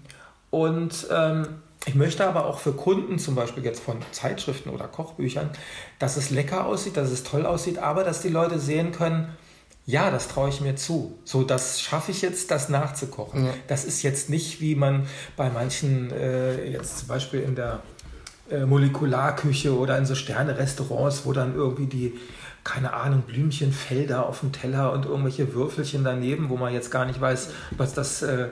Und 0.50 1.08
ähm, 1.12 1.48
ich 1.86 1.96
möchte 1.96 2.28
aber 2.28 2.46
auch 2.46 2.60
für 2.60 2.74
Kunden, 2.74 3.20
zum 3.20 3.36
Beispiel 3.36 3.64
jetzt 3.64 3.82
von 3.82 3.98
Zeitschriften 4.12 4.70
oder 4.70 4.88
Kochbüchern, 4.88 5.50
dass 5.98 6.18
es 6.18 6.30
lecker 6.30 6.66
aussieht, 6.66 6.98
dass 6.98 7.10
es 7.10 7.24
toll 7.24 7.46
aussieht, 7.46 7.78
aber 7.78 8.04
dass 8.04 8.22
die 8.22 8.30
Leute 8.30 8.60
sehen 8.60 8.92
können, 8.92 9.30
ja, 9.90 10.12
das 10.12 10.28
traue 10.28 10.50
ich 10.50 10.62
mir 10.62 10.76
zu. 10.76 11.18
So, 11.26 11.42
das 11.42 11.82
schaffe 11.82 12.12
ich 12.12 12.22
jetzt, 12.22 12.52
das 12.52 12.70
nachzukochen. 12.70 13.46
Ja. 13.46 13.54
Das 13.68 13.86
ist 13.86 14.04
jetzt 14.04 14.30
nicht, 14.30 14.62
wie 14.62 14.76
man 14.76 15.08
bei 15.36 15.50
manchen, 15.50 16.12
äh, 16.12 16.64
jetzt 16.70 17.00
zum 17.00 17.08
Beispiel 17.08 17.40
in 17.40 17.56
der 17.56 17.82
äh, 18.52 18.68
Molekularküche 18.68 19.76
oder 19.76 19.98
in 19.98 20.06
so 20.06 20.14
Sterne-Restaurants, 20.14 21.26
wo 21.26 21.34
dann 21.34 21.56
irgendwie 21.56 21.88
die 21.88 22.20
keine 22.70 22.94
Ahnung, 22.94 23.24
Blümchenfelder 23.24 24.28
auf 24.28 24.42
dem 24.42 24.52
Teller 24.52 24.92
und 24.94 25.06
irgendwelche 25.06 25.56
Würfelchen 25.56 26.04
daneben, 26.04 26.50
wo 26.50 26.58
man 26.58 26.72
jetzt 26.72 26.92
gar 26.92 27.06
nicht 27.06 27.20
weiß, 27.20 27.50
was 27.78 27.96
das 27.96 28.22
äh, 28.22 28.44
äh 28.44 28.50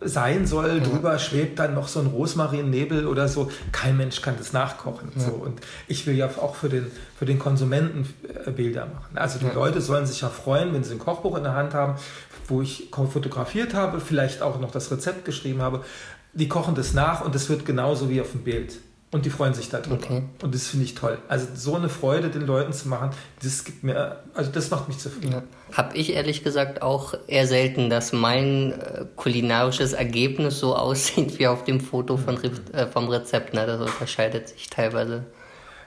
sein 0.00 0.46
soll. 0.46 0.78
Ja. 0.78 0.84
Drüber 0.84 1.18
schwebt 1.18 1.58
dann 1.58 1.74
noch 1.74 1.88
so 1.88 1.98
ein 1.98 2.06
Rosmarinnebel 2.06 3.06
oder 3.06 3.26
so. 3.26 3.50
Kein 3.72 3.96
Mensch 3.96 4.22
kann 4.22 4.36
das 4.38 4.52
nachkochen. 4.52 5.10
Ja. 5.16 5.22
So. 5.22 5.32
Und 5.32 5.60
ich 5.88 6.06
will 6.06 6.14
ja 6.14 6.26
auch 6.26 6.54
für 6.54 6.68
den, 6.68 6.86
für 7.18 7.26
den 7.26 7.40
Konsumenten 7.40 8.06
äh, 8.44 8.52
Bilder 8.52 8.86
machen. 8.86 9.18
Also 9.18 9.40
die 9.40 9.46
ja. 9.46 9.54
Leute 9.54 9.80
sollen 9.80 10.06
sich 10.06 10.20
ja 10.20 10.28
freuen, 10.28 10.72
wenn 10.72 10.84
sie 10.84 10.92
ein 10.92 11.00
Kochbuch 11.00 11.36
in 11.36 11.42
der 11.42 11.54
Hand 11.54 11.74
haben, 11.74 11.96
wo 12.46 12.62
ich 12.62 12.90
fotografiert 12.92 13.74
habe, 13.74 13.98
vielleicht 13.98 14.40
auch 14.40 14.60
noch 14.60 14.70
das 14.70 14.92
Rezept 14.92 15.24
geschrieben 15.24 15.62
habe. 15.62 15.84
Die 16.32 16.46
kochen 16.46 16.76
das 16.76 16.94
nach 16.94 17.24
und 17.24 17.34
es 17.34 17.48
wird 17.48 17.66
genauso 17.66 18.08
wie 18.08 18.20
auf 18.20 18.30
dem 18.30 18.44
Bild. 18.44 18.78
Und 19.12 19.24
die 19.24 19.30
freuen 19.30 19.54
sich 19.54 19.68
darüber. 19.68 19.94
Okay. 19.94 20.22
Und 20.42 20.54
das 20.54 20.66
finde 20.66 20.84
ich 20.84 20.94
toll. 20.94 21.18
Also 21.28 21.46
so 21.54 21.76
eine 21.76 21.88
Freude 21.88 22.28
den 22.28 22.44
Leuten 22.44 22.72
zu 22.72 22.88
machen, 22.88 23.10
das 23.42 23.62
gibt 23.62 23.84
mir, 23.84 24.18
also 24.34 24.50
das 24.50 24.68
macht 24.70 24.88
mich 24.88 24.98
zufrieden. 24.98 25.32
Ja. 25.32 25.42
Habe 25.72 25.96
ich 25.96 26.12
ehrlich 26.12 26.42
gesagt 26.42 26.82
auch 26.82 27.14
eher 27.28 27.46
selten, 27.46 27.88
dass 27.88 28.12
mein 28.12 28.72
äh, 28.72 29.04
kulinarisches 29.14 29.92
Ergebnis 29.92 30.58
so 30.58 30.74
aussieht 30.76 31.38
wie 31.38 31.46
auf 31.46 31.64
dem 31.64 31.80
Foto 31.80 32.16
von, 32.16 32.38
äh, 32.72 32.86
vom 32.88 33.08
Rezept. 33.08 33.54
Ne? 33.54 33.64
Das 33.66 33.80
unterscheidet 33.80 34.48
sich 34.48 34.70
teilweise 34.70 35.24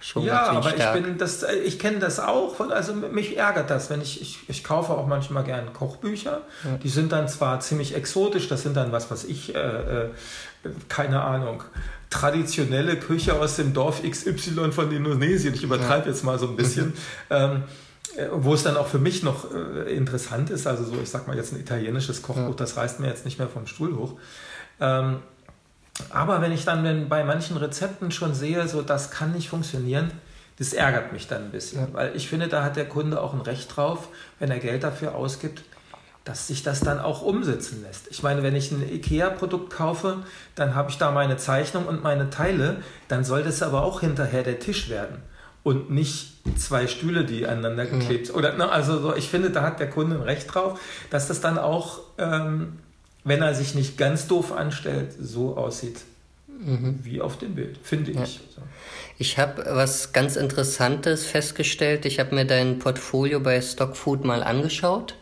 schon 0.02 0.24
ja, 0.24 0.44
aber 0.44 0.70
stark. 0.70 0.96
ich 0.96 1.04
bin 1.04 1.18
das, 1.18 1.44
äh, 1.44 1.56
ich 1.56 1.78
kenne 1.78 2.00
das 2.00 2.20
auch. 2.20 2.56
Von, 2.56 2.72
also 2.72 2.94
mich 2.94 3.38
ärgert 3.38 3.70
das, 3.70 3.90
wenn 3.90 4.02
ich, 4.02 4.22
ich, 4.22 4.40
ich 4.48 4.64
kaufe 4.64 4.94
auch 4.94 5.08
manchmal 5.08 5.44
gerne 5.44 5.72
Kochbücher. 5.72 6.42
Ja. 6.64 6.78
Die 6.82 6.90
sind 6.90 7.12
dann 7.12 7.28
zwar 7.28 7.60
ziemlich 7.60 7.96
exotisch, 7.96 8.48
das 8.48 8.64
sind 8.64 8.78
dann 8.78 8.92
was, 8.92 9.12
was 9.12 9.26
ich, 9.26 9.54
äh, 9.56 9.60
äh, 9.60 10.10
keine 10.88 11.22
Ahnung, 11.22 11.64
traditionelle 12.10 12.98
Küche 12.98 13.40
aus 13.40 13.56
dem 13.56 13.74
Dorf 13.74 14.02
XY 14.04 14.72
von 14.72 14.92
Indonesien. 14.92 15.54
Ich 15.54 15.64
übertreibe 15.64 16.06
ja. 16.06 16.12
jetzt 16.12 16.24
mal 16.24 16.40
so 16.40 16.48
ein 16.48 16.56
bisschen. 16.56 16.94
Ähm, 17.30 17.64
äh, 18.16 18.28
wo 18.32 18.56
es 18.56 18.64
dann 18.64 18.76
auch 18.76 18.88
für 18.88 18.98
mich 18.98 19.22
noch 19.22 19.54
äh, 19.54 19.96
interessant 19.96 20.50
ist, 20.50 20.66
also 20.66 20.84
so, 20.84 21.00
ich 21.02 21.10
sag 21.10 21.28
mal 21.28 21.38
jetzt 21.38 21.54
ein 21.54 21.60
italienisches 21.60 22.24
Kochbuch, 22.24 22.50
ja. 22.50 22.56
das 22.56 22.76
reißt 22.76 23.00
mir 23.00 23.08
jetzt 23.08 23.24
nicht 23.24 23.38
mehr 23.38 23.48
vom 23.48 23.68
Stuhl 23.68 23.96
hoch. 23.96 24.16
Ähm, 24.80 25.20
aber 26.10 26.42
wenn 26.42 26.52
ich 26.52 26.66
dann 26.66 26.84
wenn 26.84 27.08
bei 27.08 27.24
manchen 27.24 27.58
Rezepten 27.58 28.12
schon 28.12 28.34
sehe, 28.34 28.68
so 28.68 28.82
das 28.82 29.12
kann 29.12 29.34
nicht 29.34 29.50
funktionieren, 29.50 30.12
das 30.58 30.74
ärgert 30.74 31.14
mich 31.14 31.28
dann 31.28 31.46
ein 31.46 31.52
bisschen, 31.52 31.82
ja. 31.82 31.88
weil 31.94 32.16
ich 32.16 32.28
finde, 32.28 32.48
da 32.48 32.64
hat 32.64 32.78
der 32.78 32.88
Kunde 32.88 33.22
auch 33.22 33.34
ein 33.34 33.42
Recht 33.42 33.76
drauf, 33.76 34.08
wenn 34.40 34.50
er 34.50 34.60
Geld 34.60 34.84
dafür 34.84 35.14
ausgibt, 35.14 35.62
dass 36.26 36.48
sich 36.48 36.64
das 36.64 36.82
dann 36.82 37.00
auch 37.00 37.22
umsetzen 37.22 37.84
lässt. 37.84 38.08
Ich 38.12 38.24
meine, 38.24 38.44
wenn 38.44 38.56
ich 38.56 38.72
ein 38.72 38.88
IKEA-Produkt 38.88 39.72
kaufe, 39.72 40.18
dann 40.56 40.76
habe 40.76 40.92
ich 40.92 40.98
da 40.98 41.12
meine 41.12 41.38
Zeichnung 41.38 41.86
und 41.86 42.04
meine 42.04 42.30
Teile, 42.30 42.84
dann 43.08 43.24
soll 43.24 43.44
das 43.44 43.64
aber 43.64 43.84
auch 43.84 44.02
hinterher 44.02 44.44
der 44.44 44.60
Tisch 44.60 44.90
werden 44.90 45.18
und 45.64 45.92
nicht 45.92 46.34
zwei 46.58 46.88
Stühle, 46.88 47.26
die 47.26 47.46
aneinander 47.46 47.86
geklebt 47.86 48.28
sind. 48.28 48.36
Oder, 48.36 48.54
ne, 48.54 48.70
also 48.70 49.00
so, 49.00 49.16
ich 49.16 49.30
finde, 49.30 49.50
da 49.50 49.64
hat 49.64 49.80
der 49.80 49.90
Kunde 49.90 50.16
ein 50.16 50.22
Recht 50.22 50.54
drauf, 50.54 50.80
dass 51.10 51.28
das 51.28 51.42
dann 51.42 51.58
auch, 51.58 52.00
ähm, 52.18 52.80
wenn 53.24 53.42
er 53.42 53.54
sich 53.54 53.76
nicht 53.76 53.98
ganz 53.98 54.28
doof 54.28 54.52
anstellt, 54.52 55.14
so 55.20 55.58
aussieht 55.58 56.02
mhm. 56.60 57.00
wie 57.04 57.22
auf 57.22 57.38
dem 57.38 57.56
Bild, 57.56 57.78
finde 57.82 58.12
ja. 58.12 58.24
ich. 58.24 58.40
So. 58.56 58.62
Ich 59.18 59.38
habe 59.38 59.66
was 59.68 60.14
ganz 60.14 60.36
Interessantes 60.36 61.26
festgestellt. 61.26 62.06
Ich 62.06 62.20
habe 62.20 62.36
mir 62.36 62.46
dein 62.46 62.80
Portfolio 62.80 63.40
bei 63.40 63.62
Stockfood 63.62 64.24
mal 64.24 64.44
angeschaut. 64.44 65.16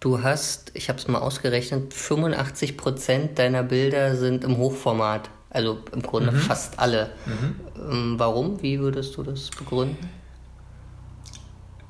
Du 0.00 0.22
hast, 0.22 0.70
ich 0.74 0.88
habe 0.88 0.98
es 0.98 1.08
mal 1.08 1.18
ausgerechnet, 1.18 1.92
85 1.92 2.76
Prozent 2.76 3.38
deiner 3.38 3.64
Bilder 3.64 4.14
sind 4.14 4.44
im 4.44 4.56
Hochformat. 4.56 5.30
Also 5.50 5.78
im 5.92 6.02
Grunde 6.02 6.30
mhm. 6.30 6.36
fast 6.36 6.78
alle. 6.78 7.10
Mhm. 7.26 7.56
Ähm, 7.90 8.14
warum? 8.18 8.62
Wie 8.62 8.78
würdest 8.78 9.16
du 9.16 9.22
das 9.22 9.50
begründen? 9.50 10.08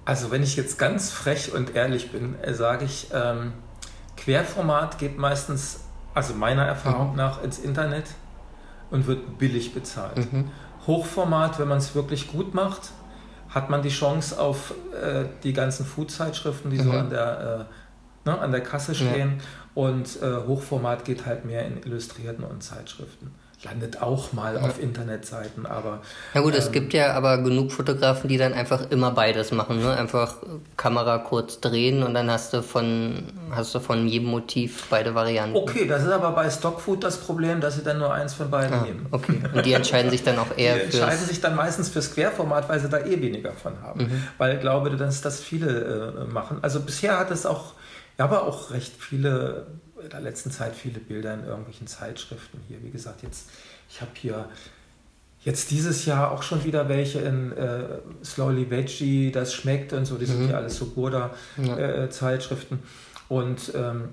Also 0.04 0.30
wenn 0.30 0.42
ich 0.42 0.56
jetzt 0.56 0.78
ganz 0.78 1.10
frech 1.10 1.52
und 1.52 1.74
ehrlich 1.74 2.10
bin, 2.10 2.40
äh, 2.40 2.54
sage 2.54 2.86
ich, 2.86 3.08
ähm, 3.12 3.52
Querformat 4.16 4.98
geht 4.98 5.18
meistens, 5.18 5.80
also 6.14 6.32
meiner 6.34 6.64
Erfahrung 6.64 7.10
mhm. 7.10 7.16
nach, 7.16 7.42
ins 7.42 7.58
Internet 7.58 8.06
und 8.90 9.06
wird 9.06 9.38
billig 9.38 9.74
bezahlt. 9.74 10.32
Mhm. 10.32 10.50
Hochformat, 10.86 11.58
wenn 11.58 11.68
man 11.68 11.78
es 11.78 11.94
wirklich 11.94 12.28
gut 12.28 12.54
macht, 12.54 12.92
hat 13.50 13.68
man 13.68 13.82
die 13.82 13.90
Chance 13.90 14.40
auf 14.40 14.72
äh, 14.94 15.26
die 15.42 15.52
ganzen 15.52 15.84
Food-Zeitschriften, 15.84 16.70
die 16.70 16.78
so 16.78 16.90
mhm. 16.90 16.98
an 16.98 17.10
der 17.10 17.68
äh, 17.68 17.74
ne, 18.28 18.38
an 18.38 18.52
der 18.52 18.60
Kasse 18.60 18.94
stehen. 18.94 19.38
Ja. 19.38 19.44
Und 19.74 20.20
äh, 20.22 20.46
Hochformat 20.46 21.04
geht 21.04 21.24
halt 21.26 21.44
mehr 21.44 21.64
in 21.64 21.82
Illustrierten 21.82 22.44
und 22.44 22.62
Zeitschriften. 22.62 23.30
Landet 23.64 24.00
auch 24.00 24.32
mal 24.32 24.54
ja. 24.54 24.60
auf 24.60 24.80
Internetseiten, 24.80 25.66
aber. 25.66 26.00
Na 26.32 26.42
gut, 26.42 26.52
ähm, 26.52 26.60
es 26.60 26.70
gibt 26.70 26.94
ja 26.94 27.14
aber 27.14 27.38
genug 27.38 27.72
Fotografen, 27.72 28.28
die 28.28 28.38
dann 28.38 28.52
einfach 28.52 28.88
immer 28.90 29.10
beides 29.10 29.50
machen, 29.50 29.80
ne? 29.80 29.96
Einfach 29.96 30.36
Kamera 30.76 31.18
kurz 31.18 31.58
drehen 31.58 32.04
und 32.04 32.14
dann 32.14 32.30
hast 32.30 32.52
du 32.52 32.62
von 32.62 33.24
hast 33.50 33.74
du 33.74 33.80
von 33.80 34.06
jedem 34.06 34.28
Motiv 34.28 34.86
beide 34.90 35.16
Varianten. 35.16 35.56
Okay, 35.56 35.88
das 35.88 36.04
ist 36.04 36.10
aber 36.10 36.30
bei 36.32 36.48
Stockfood 36.48 37.02
das 37.02 37.16
Problem, 37.16 37.60
dass 37.60 37.74
sie 37.74 37.82
dann 37.82 37.98
nur 37.98 38.14
eins 38.14 38.34
von 38.34 38.48
beiden 38.48 38.74
ah, 38.74 38.82
nehmen. 38.82 39.06
Okay. 39.10 39.42
Und 39.52 39.66
die 39.66 39.72
entscheiden 39.72 40.12
sich 40.12 40.22
dann 40.22 40.38
auch 40.38 40.52
eher 40.56 40.76
für. 40.76 40.86
Die 40.86 40.96
entscheiden 40.98 41.26
sich 41.26 41.40
dann 41.40 41.56
meistens 41.56 41.88
fürs 41.88 42.14
Querformat, 42.14 42.68
weil 42.68 42.78
sie 42.78 42.88
da 42.88 42.98
eh 42.98 43.20
weniger 43.20 43.52
von 43.54 43.82
haben. 43.82 44.04
Mhm. 44.04 44.22
Weil 44.38 44.54
ich 44.54 44.60
glaube, 44.60 44.96
dass 44.96 45.20
das 45.20 45.40
viele 45.40 46.24
äh, 46.28 46.32
machen. 46.32 46.58
Also 46.62 46.78
bisher 46.78 47.18
hat 47.18 47.32
es 47.32 47.44
auch 47.44 47.74
ja, 48.18 48.24
aber 48.24 48.44
auch 48.46 48.70
recht 48.72 48.92
viele, 48.98 49.68
in 50.02 50.10
der 50.10 50.20
letzten 50.20 50.50
Zeit 50.50 50.74
viele 50.74 50.98
Bilder 50.98 51.34
in 51.34 51.44
irgendwelchen 51.44 51.86
Zeitschriften 51.86 52.60
hier. 52.66 52.82
Wie 52.82 52.90
gesagt, 52.90 53.22
jetzt, 53.22 53.48
ich 53.88 54.00
habe 54.00 54.10
hier 54.14 54.48
jetzt 55.44 55.70
dieses 55.70 56.04
Jahr 56.04 56.32
auch 56.32 56.42
schon 56.42 56.64
wieder 56.64 56.88
welche 56.88 57.20
in 57.20 57.52
äh, 57.52 58.00
Slowly 58.24 58.70
Veggie, 58.70 59.30
das 59.30 59.54
schmeckt 59.54 59.92
und 59.92 60.04
so, 60.04 60.16
die 60.16 60.26
mhm. 60.26 60.30
sind 60.30 60.50
ja 60.50 60.56
alles 60.56 60.76
so 60.76 60.86
Burda-Zeitschriften. 60.86 62.80
Ja. 63.30 63.36
Äh, 63.36 63.38
und 63.38 63.72
ähm, 63.74 64.08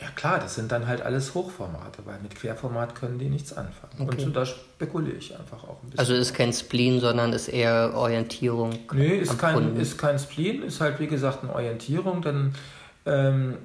Ja 0.00 0.08
klar, 0.14 0.38
das 0.38 0.56
sind 0.56 0.72
dann 0.72 0.86
halt 0.86 1.02
alles 1.02 1.34
Hochformate, 1.34 2.04
weil 2.04 2.18
mit 2.20 2.34
Querformat 2.34 2.94
können 2.94 3.18
die 3.18 3.28
nichts 3.28 3.52
anfangen. 3.52 3.92
Okay. 3.98 4.16
Und 4.16 4.20
so 4.20 4.30
da 4.30 4.44
spekuliere 4.44 5.16
ich 5.16 5.38
einfach 5.38 5.64
auch 5.64 5.82
ein 5.82 5.90
bisschen. 5.90 5.98
Also 5.98 6.14
ist 6.14 6.34
kein 6.34 6.52
Spleen, 6.52 7.00
sondern 7.00 7.32
ist 7.32 7.48
eher 7.48 7.92
Orientierung. 7.94 8.78
Nee, 8.92 9.18
ist, 9.18 9.38
kein, 9.38 9.76
ist 9.76 9.96
kein 9.96 10.18
Spleen, 10.18 10.62
ist 10.62 10.80
halt 10.80 10.98
wie 10.98 11.06
gesagt 11.06 11.42
eine 11.42 11.54
Orientierung, 11.54 12.22
denn 12.22 12.54
ähm, 13.06 13.58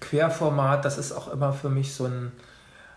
Querformat, 0.00 0.84
das 0.84 0.98
ist 0.98 1.12
auch 1.12 1.32
immer 1.32 1.52
für 1.52 1.68
mich 1.68 1.94
so 1.94 2.04
ein, 2.06 2.32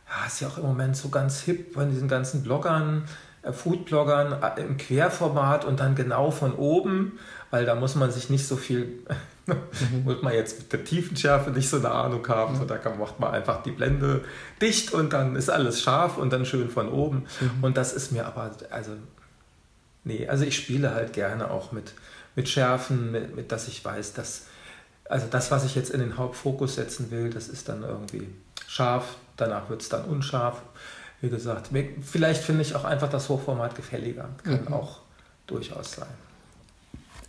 ja, 0.10 0.26
ist 0.26 0.42
ja 0.42 0.48
auch 0.48 0.58
im 0.58 0.66
Moment 0.66 0.98
so 0.98 1.10
ganz 1.10 1.42
hip 1.42 1.74
von 1.74 1.90
diesen 1.90 2.08
ganzen 2.08 2.44
Bloggern, 2.44 3.06
äh, 3.44 3.54
Foodbloggern 3.54 4.42
äh, 4.42 4.62
im 4.62 4.78
Querformat 4.78 5.66
und 5.66 5.80
dann 5.80 5.96
genau 5.96 6.32
von 6.32 6.54
oben, 6.54 7.20
weil 7.52 7.66
da 7.66 7.76
muss 7.76 7.96
man 7.96 8.12
sich 8.12 8.30
nicht 8.30 8.48
so 8.48 8.58
viel. 8.58 9.00
Muss 10.04 10.24
man 10.24 10.34
jetzt 10.34 10.58
mit 10.58 10.74
der 10.74 10.84
Tiefenschärfe 10.84 11.52
nicht 11.52 11.70
so 11.70 11.78
eine 11.78 11.92
Ahnung 11.92 12.28
haben. 12.28 12.58
Mhm. 12.60 12.66
da 12.66 12.80
kann, 12.80 12.98
macht 12.98 13.20
man 13.20 13.32
einfach 13.32 13.62
die 13.62 13.70
Blende 13.70 14.24
dicht 14.60 14.92
und 14.92 15.14
dann 15.14 15.36
ist 15.36 15.52
alles 15.52 15.84
scharf 15.84 16.18
und 16.18 16.34
dann 16.34 16.48
schön 16.48 16.68
von 16.68 16.90
oben. 16.90 17.28
Mhm. 17.40 17.64
Und 17.64 17.78
das 17.78 17.94
ist 17.94 18.12
mir 18.12 18.26
aber, 18.26 18.50
also, 18.72 18.94
nee, 20.04 20.28
also 20.28 20.46
ich 20.46 20.56
spiele 20.56 20.96
halt 20.96 21.14
gerne 21.14 21.52
auch 21.52 21.72
mit, 21.72 21.94
mit 22.36 22.50
Schärfen, 22.50 23.12
mit, 23.12 23.36
mit 23.36 23.52
dass 23.52 23.68
ich 23.68 23.86
weiß, 23.86 24.14
dass, 24.14 24.48
also 25.10 25.28
das, 25.30 25.52
was 25.52 25.66
ich 25.66 25.76
jetzt 25.76 25.92
in 25.92 26.00
den 26.00 26.18
Hauptfokus 26.18 26.76
setzen 26.76 27.12
will, 27.12 27.30
das 27.30 27.48
ist 27.48 27.70
dann 27.70 27.84
irgendwie 27.84 28.28
scharf, 28.68 29.16
danach 29.38 29.70
wird 29.70 29.82
es 29.82 29.90
dann 29.90 30.06
unscharf. 30.06 30.62
Wie 31.22 31.30
gesagt, 31.30 31.70
vielleicht 32.02 32.44
finde 32.44 32.62
ich 32.62 32.76
auch 32.76 32.84
einfach 32.84 33.10
das 33.10 33.30
Hochformat 33.30 33.76
gefälliger. 33.76 34.30
Kann 34.44 34.66
mhm. 34.66 34.74
auch 34.74 35.00
durchaus 35.48 35.94
sein 35.94 36.08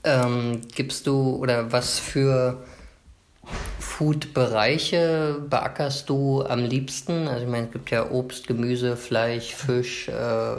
ähm, 0.06 0.62
gibst 0.74 1.06
du 1.06 1.36
oder 1.36 1.72
was 1.72 1.98
für 1.98 2.64
Food-Bereiche 3.80 5.42
beackerst 5.50 6.08
du 6.08 6.44
am 6.44 6.60
liebsten? 6.60 7.28
Also 7.28 7.44
ich 7.44 7.50
meine, 7.50 7.66
es 7.66 7.72
gibt 7.72 7.90
ja 7.90 8.10
Obst, 8.10 8.46
Gemüse, 8.46 8.96
Fleisch, 8.96 9.54
Fisch, 9.54 10.08
äh, 10.08 10.56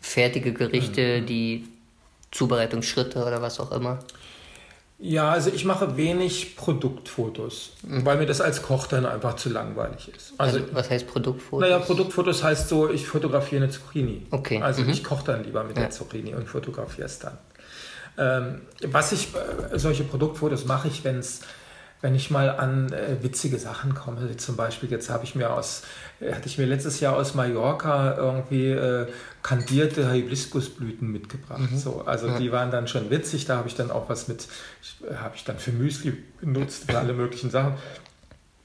fertige 0.00 0.52
Gerichte, 0.52 1.20
mhm. 1.20 1.26
die 1.26 1.68
Zubereitungsschritte 2.32 3.24
oder 3.24 3.40
was 3.40 3.60
auch 3.60 3.72
immer. 3.72 4.00
Ja, 5.02 5.30
also 5.30 5.50
ich 5.50 5.64
mache 5.64 5.96
wenig 5.96 6.56
Produktfotos, 6.56 7.72
mhm. 7.82 8.04
weil 8.04 8.18
mir 8.18 8.26
das 8.26 8.42
als 8.42 8.60
Koch 8.60 8.86
dann 8.86 9.06
einfach 9.06 9.36
zu 9.36 9.48
langweilig 9.48 10.12
ist. 10.14 10.34
Also, 10.36 10.58
also 10.58 10.74
was 10.74 10.90
heißt 10.90 11.06
Produktfotos? 11.06 11.66
Naja, 11.66 11.78
Produktfotos 11.78 12.44
heißt 12.44 12.68
so, 12.68 12.90
ich 12.90 13.06
fotografiere 13.06 13.62
eine 13.62 13.72
Zucchini. 13.72 14.26
Okay. 14.30 14.60
Also 14.60 14.82
mhm. 14.82 14.90
ich 14.90 15.02
koche 15.02 15.24
dann 15.24 15.44
lieber 15.44 15.64
mit 15.64 15.76
ja. 15.76 15.84
der 15.84 15.90
Zucchini 15.90 16.34
und 16.34 16.46
fotografiere 16.46 17.06
es 17.06 17.18
dann. 17.18 17.38
Ähm, 18.18 18.60
was 18.88 19.12
ich, 19.12 19.28
äh, 19.34 19.78
solche 19.78 20.04
Produktfotos 20.04 20.66
mache 20.66 20.88
ich, 20.88 21.02
wenn's, 21.02 21.40
wenn 22.02 22.14
ich 22.14 22.30
mal 22.30 22.50
an 22.50 22.92
äh, 22.92 23.22
witzige 23.22 23.58
Sachen 23.58 23.94
komme. 23.94 24.28
Wie 24.28 24.36
zum 24.36 24.56
Beispiel, 24.56 24.90
jetzt 24.90 25.08
habe 25.08 25.24
ich 25.24 25.34
mir 25.34 25.50
aus, 25.54 25.82
äh, 26.20 26.34
hatte 26.34 26.46
ich 26.46 26.58
mir 26.58 26.66
letztes 26.66 27.00
Jahr 27.00 27.16
aus 27.16 27.34
Mallorca 27.34 28.16
irgendwie 28.18 28.66
äh, 28.66 29.06
kandierte 29.42 30.10
Hibiskusblüten 30.10 31.10
mitgebracht. 31.10 31.70
Mhm. 31.70 31.78
So, 31.78 32.02
also 32.06 32.28
ja. 32.28 32.38
die 32.38 32.52
waren 32.52 32.70
dann 32.70 32.88
schon 32.88 33.10
witzig. 33.10 33.46
Da 33.46 33.56
habe 33.56 33.68
ich 33.68 33.74
dann 33.74 33.90
auch 33.90 34.08
was 34.08 34.28
mit, 34.28 34.48
habe 35.16 35.36
ich 35.36 35.44
dann 35.44 35.58
für 35.58 35.72
Müsli 35.72 36.16
benutzt, 36.40 36.90
für 36.90 36.98
alle 36.98 37.12
möglichen 37.12 37.50
Sachen. 37.50 37.74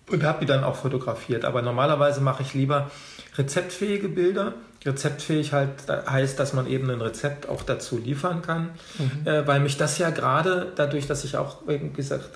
Und 0.09 0.23
habe 0.23 0.41
die 0.41 0.45
dann 0.45 0.63
auch 0.63 0.75
fotografiert. 0.75 1.45
Aber 1.45 1.61
normalerweise 1.61 2.21
mache 2.21 2.43
ich 2.43 2.53
lieber 2.53 2.91
rezeptfähige 3.37 4.09
Bilder 4.09 4.53
rezeptfähig 4.85 5.51
halt 5.51 5.87
heißt, 5.89 6.39
dass 6.39 6.53
man 6.53 6.67
eben 6.67 6.89
ein 6.89 7.01
Rezept 7.01 7.49
auch 7.49 7.63
dazu 7.63 7.97
liefern 7.97 8.41
kann, 8.41 8.69
mhm. 8.99 9.27
äh, 9.27 9.45
weil 9.47 9.59
mich 9.59 9.77
das 9.77 9.97
ja 9.97 10.11
gerade 10.11 10.71
dadurch, 10.75 11.07
dass 11.07 11.23
ich 11.23 11.37
auch, 11.37 11.67
wie 11.67 11.79
gesagt, 11.89 12.29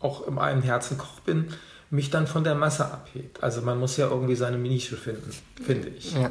auch 0.00 0.26
im 0.26 0.38
einen 0.38 0.62
Herzen 0.62 0.96
Koch 0.98 1.20
bin, 1.20 1.48
mich 1.90 2.10
dann 2.10 2.26
von 2.26 2.42
der 2.42 2.54
Masse 2.54 2.86
abhebt. 2.86 3.42
Also 3.42 3.60
man 3.62 3.78
muss 3.78 3.96
ja 3.96 4.08
irgendwie 4.08 4.34
seine 4.34 4.56
Nische 4.58 4.96
finden, 4.96 5.30
finde 5.62 5.88
ich. 5.88 6.14
Ja. 6.14 6.30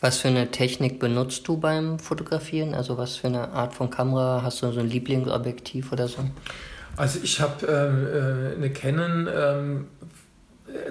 Was 0.00 0.18
für 0.18 0.28
eine 0.28 0.50
Technik 0.50 0.98
benutzt 0.98 1.46
du 1.46 1.58
beim 1.58 1.98
Fotografieren? 1.98 2.74
Also 2.74 2.96
was 2.96 3.16
für 3.16 3.26
eine 3.26 3.50
Art 3.50 3.74
von 3.74 3.90
Kamera? 3.90 4.42
Hast 4.42 4.62
du 4.62 4.72
so 4.72 4.80
ein 4.80 4.88
Lieblingsobjektiv 4.88 5.92
oder 5.92 6.08
so? 6.08 6.24
Also 6.96 7.20
ich 7.22 7.40
habe 7.40 7.66
äh, 7.66 8.52
äh, 8.52 8.56
eine 8.56 8.70
Canon 8.70 9.28
ähm, 9.32 9.86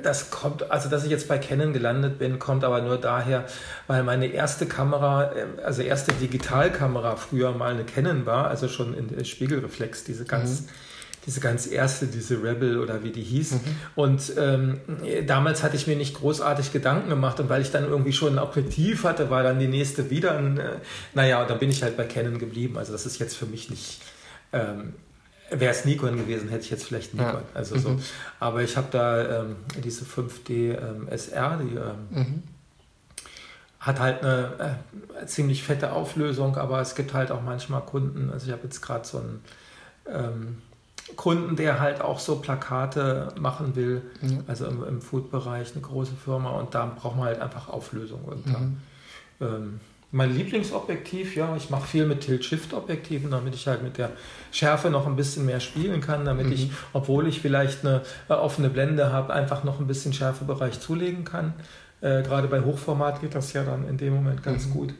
das 0.03 0.31
kommt, 0.31 0.71
also 0.71 0.89
dass 0.89 1.03
ich 1.03 1.11
jetzt 1.11 1.27
bei 1.27 1.37
Canon 1.37 1.73
gelandet 1.73 2.19
bin, 2.19 2.39
kommt 2.39 2.63
aber 2.63 2.81
nur 2.81 2.97
daher, 2.97 3.45
weil 3.87 4.03
meine 4.03 4.27
erste 4.27 4.65
Kamera, 4.65 5.31
äh, 5.33 5.45
also 5.63 5.81
erste 5.81 6.13
Digitalkamera 6.13 7.15
früher 7.15 7.51
mal 7.51 7.73
eine 7.73 7.83
Canon 7.83 8.25
war, 8.25 8.47
also 8.47 8.67
schon 8.67 8.93
in 8.93 9.23
Spiegelreflex, 9.25 10.03
diese 10.03 10.25
ganz, 10.25 10.61
mhm. 10.61 10.67
Diese 11.25 11.39
ganz 11.39 11.67
erste, 11.67 12.07
diese 12.07 12.41
Rebel 12.41 12.79
oder 12.79 13.03
wie 13.03 13.11
die 13.11 13.23
hieß. 13.23 13.53
Mhm. 13.53 13.59
Und 13.95 14.33
ähm, 14.37 14.79
damals 15.27 15.63
hatte 15.63 15.75
ich 15.75 15.87
mir 15.87 15.95
nicht 15.95 16.15
großartig 16.15 16.71
Gedanken 16.71 17.09
gemacht 17.09 17.39
und 17.39 17.49
weil 17.49 17.61
ich 17.61 17.71
dann 17.71 17.85
irgendwie 17.85 18.13
schon 18.13 18.33
ein 18.33 18.39
Objektiv 18.39 19.03
hatte, 19.03 19.29
war 19.29 19.43
dann 19.43 19.59
die 19.59 19.67
nächste 19.67 20.09
wieder. 20.09 20.37
Ein, 20.37 20.57
äh, 20.57 20.77
naja, 21.13 21.41
und 21.41 21.49
dann 21.49 21.59
bin 21.59 21.69
ich 21.69 21.83
halt 21.83 21.97
bei 21.97 22.05
Canon 22.05 22.39
geblieben. 22.39 22.77
Also 22.77 22.91
das 22.91 23.05
ist 23.05 23.19
jetzt 23.19 23.35
für 23.35 23.45
mich 23.45 23.69
nicht 23.69 24.01
ähm, 24.53 24.93
Wäre 25.51 25.71
es 25.71 25.85
Nikon 25.85 26.15
gewesen, 26.17 26.49
hätte 26.49 26.63
ich 26.63 26.69
jetzt 26.69 26.85
vielleicht 26.85 27.13
Nikon. 27.13 27.33
Ja. 27.33 27.43
Also 27.53 27.75
mhm. 27.75 27.79
so. 27.79 27.99
Aber 28.39 28.61
ich 28.61 28.77
habe 28.77 28.87
da 28.91 29.41
ähm, 29.41 29.55
diese 29.83 30.05
5D 30.05 30.77
ähm, 30.77 31.07
SR, 31.09 31.57
die 31.57 31.75
ähm, 31.75 32.07
mhm. 32.11 32.43
hat 33.79 33.99
halt 33.99 34.23
eine 34.23 34.77
äh, 35.19 35.25
ziemlich 35.25 35.63
fette 35.63 35.91
Auflösung, 35.91 36.55
aber 36.57 36.81
es 36.81 36.93
gibt 36.93 37.13
halt 37.13 37.31
auch 37.31 37.41
manchmal 37.41 37.81
Kunden, 37.81 38.29
also 38.31 38.45
ich 38.45 38.51
habe 38.51 38.63
jetzt 38.65 38.81
gerade 38.81 39.07
so 39.07 39.19
einen 39.19 39.41
ähm, 40.07 40.57
Kunden, 41.15 41.55
der 41.55 41.79
halt 41.79 42.01
auch 42.01 42.19
so 42.19 42.37
Plakate 42.37 43.33
machen 43.39 43.75
will, 43.75 44.01
mhm. 44.21 44.43
also 44.47 44.65
im, 44.65 44.83
im 44.83 45.01
Food-Bereich, 45.01 45.73
eine 45.73 45.81
große 45.81 46.13
Firma 46.13 46.51
und 46.51 46.73
da 46.75 46.85
braucht 46.85 47.17
man 47.17 47.25
halt 47.25 47.41
einfach 47.41 47.69
Auflösung. 47.69 48.23
Und 48.23 48.47
da, 48.47 48.59
mhm. 48.59 48.77
ähm, 49.41 49.79
mein 50.11 50.35
Lieblingsobjektiv, 50.35 51.35
ja, 51.35 51.55
ich 51.55 51.69
mache 51.69 51.87
viel 51.87 52.05
mit 52.07 52.21
Tilt-Shift-Objektiven, 52.21 53.29
damit 53.29 53.53
ich 53.53 53.67
halt 53.67 53.83
mit 53.83 53.97
der 53.97 54.11
Schärfe 54.51 54.89
noch 54.89 55.05
ein 55.05 55.15
bisschen 55.15 55.45
mehr 55.45 55.59
spielen 55.59 56.01
kann, 56.01 56.25
damit 56.25 56.47
mhm. 56.47 56.53
ich, 56.53 56.71
obwohl 56.93 57.27
ich 57.27 57.41
vielleicht 57.41 57.85
eine 57.85 58.01
äh, 58.27 58.33
offene 58.33 58.69
Blende 58.69 59.11
habe, 59.11 59.33
einfach 59.33 59.63
noch 59.63 59.79
ein 59.79 59.87
bisschen 59.87 60.11
Schärfebereich 60.13 60.79
zulegen 60.79 61.25
kann. 61.25 61.53
Äh, 62.01 62.23
Gerade 62.23 62.47
bei 62.47 62.61
Hochformat 62.61 63.21
geht 63.21 63.35
das 63.35 63.53
ja 63.53 63.63
dann 63.63 63.87
in 63.87 63.97
dem 63.97 64.15
Moment 64.15 64.41
ganz 64.41 64.67
mhm. 64.67 64.71
gut. 64.71 64.93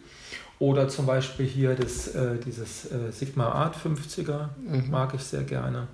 Oder 0.60 0.89
zum 0.89 1.06
Beispiel 1.06 1.45
hier 1.45 1.74
das, 1.74 2.10
äh, 2.10 2.38
dieses 2.38 2.91
äh, 2.91 3.12
Sigma 3.12 3.50
Art 3.50 3.78
50er 3.78 4.50
mhm. 4.63 4.91
mag 4.91 5.13
ich 5.15 5.24
sehr 5.24 5.43
gerne. 5.43 5.88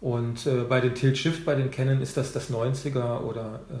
Und 0.00 0.46
äh, 0.46 0.64
bei 0.68 0.80
den 0.80 0.94
Tilt-Shift, 0.94 1.44
bei 1.44 1.54
den 1.54 1.70
Canon 1.70 2.00
ist 2.00 2.16
das 2.16 2.32
das 2.32 2.50
90er 2.50 3.20
oder 3.20 3.60
äh, 3.70 3.74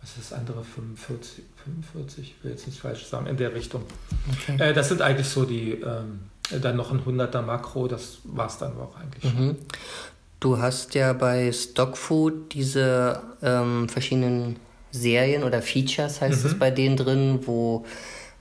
was 0.00 0.10
ist 0.10 0.30
das 0.30 0.38
andere 0.38 0.62
45, 0.62 1.42
45, 1.64 2.18
ich 2.20 2.44
will 2.44 2.50
jetzt 2.52 2.66
nicht 2.66 2.78
falsch 2.78 3.06
sagen, 3.06 3.26
in 3.26 3.36
der 3.36 3.54
Richtung. 3.54 3.82
Okay. 4.30 4.70
Äh, 4.70 4.72
das 4.74 4.88
sind 4.88 5.00
eigentlich 5.00 5.28
so 5.28 5.44
die, 5.44 5.72
ähm, 5.72 6.20
dann 6.60 6.76
noch 6.76 6.92
ein 6.92 7.00
100er 7.00 7.42
Makro, 7.42 7.88
das 7.88 8.18
war 8.24 8.46
es 8.46 8.58
dann 8.58 8.76
auch 8.78 8.94
eigentlich. 9.00 9.32
Mhm. 9.32 9.56
Du 10.38 10.58
hast 10.58 10.94
ja 10.94 11.14
bei 11.14 11.50
Stockfood 11.50 12.52
diese 12.52 13.22
ähm, 13.42 13.88
verschiedenen 13.88 14.56
Serien 14.90 15.44
oder 15.44 15.62
Features, 15.62 16.20
heißt 16.20 16.44
mhm. 16.44 16.50
es 16.50 16.58
bei 16.58 16.70
denen 16.70 16.96
drin, 16.96 17.40
wo 17.46 17.86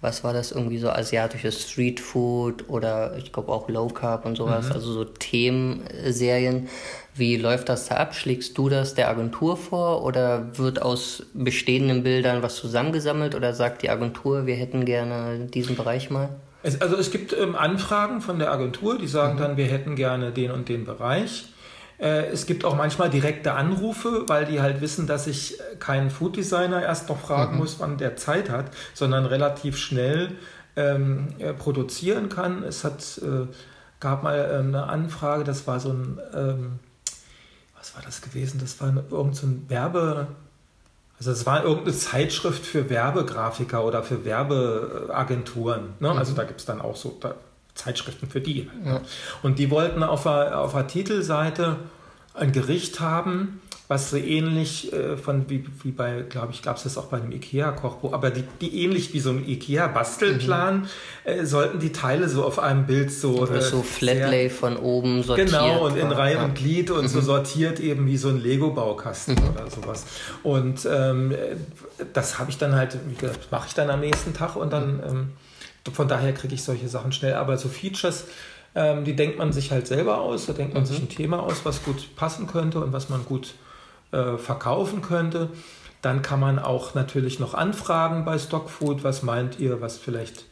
was 0.06 0.24
war 0.24 0.34
das, 0.34 0.52
irgendwie 0.52 0.78
so 0.78 0.90
asiatisches 0.90 1.70
Streetfood 1.70 2.70
oder 2.70 3.18
ich 3.18 3.34
glaube 3.34 3.52
auch 3.52 3.68
Low 3.68 3.88
Carb 3.88 4.26
und 4.26 4.36
sowas, 4.36 4.68
mhm. 4.68 4.72
also 4.74 4.94
so 4.94 5.04
Themenserien. 5.04 6.70
Wie 7.16 7.38
läuft 7.38 7.70
das 7.70 7.88
da 7.88 7.96
ab? 7.96 8.14
Schlägst 8.14 8.58
du 8.58 8.70
das 8.70 8.94
der 8.94 9.10
Agentur 9.10 9.58
vor 9.58 10.04
oder 10.04 10.58
wird 10.58 10.82
aus 10.82 11.24
bestehenden 11.34 12.04
Bildern 12.04 12.44
was 12.44 12.56
zusammengesammelt 12.56 13.34
oder 13.34 13.54
sagt 13.54 13.82
die 13.82 13.90
Agentur, 13.90 14.46
wir 14.46 14.56
hätten 14.56 14.86
gerne 14.86 15.40
diesen 15.52 15.76
Bereich 15.76 16.10
mal? 16.10 16.30
Es, 16.62 16.82
also 16.82 16.96
es 16.98 17.12
gibt 17.12 17.34
ähm, 17.34 17.56
Anfragen 17.56 18.22
von 18.22 18.38
der 18.38 18.52
Agentur, 18.52 18.98
die 18.98 19.08
sagen 19.08 19.36
mhm. 19.36 19.40
dann, 19.40 19.58
wir 19.58 19.66
hätten 19.66 19.96
gerne 19.96 20.32
den 20.32 20.52
und 20.52 20.70
den 20.70 20.86
Bereich. 20.86 21.46
Äh, 21.98 22.28
es 22.28 22.46
gibt 22.46 22.66
auch 22.66 22.76
manchmal 22.76 23.10
direkte 23.10 23.54
Anrufe, 23.54 24.24
weil 24.28 24.46
die 24.46 24.62
halt 24.62 24.82
wissen, 24.82 25.08
dass 25.08 25.28
ich 25.28 25.58
keinen 25.80 26.10
Food 26.10 26.36
Designer 26.36 26.82
erst 26.82 27.10
noch 27.10 27.20
fragen 27.20 27.54
mhm. 27.54 27.60
muss, 27.60 27.80
wann 27.80 27.98
der 27.98 28.16
Zeit 28.18 28.50
hat, 28.50 28.72
sondern 28.94 29.26
relativ 29.26 29.78
schnell 29.78 30.32
ähm, 30.76 31.30
äh, 31.40 31.54
produzieren 31.54 32.30
kann. 32.30 32.64
Es 32.64 32.84
hat, 32.84 33.20
äh, 33.20 33.48
gab 34.00 34.24
mal 34.24 34.50
ähm, 34.54 34.68
eine 34.68 34.88
Anfrage, 34.88 35.44
das 35.44 35.68
war 35.68 35.80
so 35.80 35.90
ein, 35.90 36.20
ähm, 36.34 36.80
was 37.78 37.96
war 37.96 38.02
das 38.04 38.22
gewesen? 38.22 38.60
Das 38.60 38.82
war 38.82 38.90
irgendein 38.90 39.34
so 39.34 39.48
Werbe, 39.70 40.28
also 41.18 41.32
es 41.32 41.46
war 41.46 41.64
irgendeine 41.64 41.96
Zeitschrift 41.96 42.66
für 42.66 42.90
Werbegrafiker 42.90 43.86
oder 43.86 44.04
für 44.04 44.26
Werbeagenturen. 44.26 45.94
Ne? 46.00 46.12
Mhm. 46.12 46.18
Also 46.18 46.34
da 46.34 46.44
gibt 46.44 46.60
es 46.60 46.66
dann 46.66 46.82
auch 46.82 46.96
so, 46.96 47.18
da 47.22 47.36
Zeitschriften 47.76 48.28
für 48.28 48.42
die. 48.42 48.70
Ja. 48.86 49.02
Und 49.44 49.60
die 49.60 49.70
wollten 49.70 50.02
auf 50.02 50.24
der, 50.24 50.60
auf 50.60 50.74
der 50.74 50.88
Titelseite 50.88 51.78
ein 52.34 52.52
Gericht 52.52 53.00
haben, 53.00 53.62
was 53.88 54.10
so 54.10 54.18
ähnlich 54.18 54.92
äh, 54.94 55.16
von 55.16 55.48
wie, 55.48 55.64
wie 55.84 55.92
bei, 55.92 56.24
glaube 56.28 56.52
ich, 56.52 56.64
gab 56.64 56.78
es 56.78 56.84
das 56.84 56.98
auch 56.98 57.06
bei 57.06 57.18
einem 57.18 57.32
IKEA-Kochbuch, 57.32 58.14
aber 58.14 58.32
die, 58.32 58.44
die 58.60 58.84
ähnlich 58.84 59.14
wie 59.14 59.20
so 59.20 59.30
ein 59.30 59.48
IKEA-Bastelplan 59.48 60.80
mhm. 60.80 60.86
äh, 61.24 61.46
sollten 61.46 61.80
die 61.80 61.92
Teile 61.92 62.28
so 62.28 62.44
auf 62.44 62.58
einem 62.58 62.88
Bild 62.88 63.12
so. 63.12 63.48
Äh, 63.48 63.62
so 63.62 63.84
Flatlay 63.84 64.50
von 64.50 64.78
oben 64.78 65.22
sortiert. 65.22 65.50
Genau, 65.50 65.86
und 65.86 65.98
in 65.98 66.12
Reihe 66.12 66.40
und 66.40 66.56
Glied 66.56 66.90
und 66.90 67.04
mhm. 67.04 67.08
so 67.10 67.22
sortiert 67.22 67.80
eben 67.80 68.08
wie 68.08 68.18
so 68.18 68.30
ein 68.30 68.42
Lego-Baukasten 68.42 69.36
mhm. 69.36 69.50
oder 69.50 69.70
sowas. 69.70 70.06
Und 70.42 70.88
ähm, 70.92 71.36
das 72.14 72.40
habe 72.40 72.50
ich 72.50 72.58
dann 72.58 72.76
halt, 72.76 72.98
wie 73.08 73.16
gesagt, 73.16 73.52
mache 73.52 73.68
ich 73.68 73.76
dann 73.76 73.92
am 73.92 74.00
nächsten 74.00 74.34
Tag 74.34 74.56
und 74.56 74.74
dann 74.74 75.00
ähm, 75.08 75.30
von 75.92 76.08
daher 76.08 76.34
kriege 76.34 76.56
ich 76.56 76.64
solche 76.64 76.90
Sachen 76.90 77.12
schnell. 77.12 77.36
Aber 77.36 77.58
so 77.58 77.70
Features, 77.70 78.26
ähm, 78.74 79.04
die 79.04 79.16
denkt 79.16 79.38
man 79.38 79.54
sich 79.54 79.72
halt 79.72 79.88
selber 79.88 80.20
aus, 80.20 80.46
da 80.46 80.54
denkt 80.54 80.74
man 80.74 80.86
sich 80.86 81.00
mhm. 81.00 81.06
ein 81.06 81.10
Thema 81.10 81.44
aus, 81.44 81.64
was 81.64 81.84
gut 81.84 82.16
passen 82.16 82.48
könnte 82.48 82.80
und 82.84 82.94
was 82.94 83.10
man 83.10 83.26
gut 83.26 83.56
äh, 84.12 84.38
verkaufen 84.38 85.02
könnte. 85.02 85.50
Dann 86.02 86.22
kann 86.22 86.40
man 86.40 86.60
auch 86.60 86.94
natürlich 86.94 87.40
noch 87.40 87.54
anfragen 87.54 88.26
bei 88.26 88.38
Stockfood, 88.38 89.04
was 89.04 89.24
meint 89.24 89.60
ihr, 89.60 89.82
was 89.82 89.98
vielleicht 89.98 90.46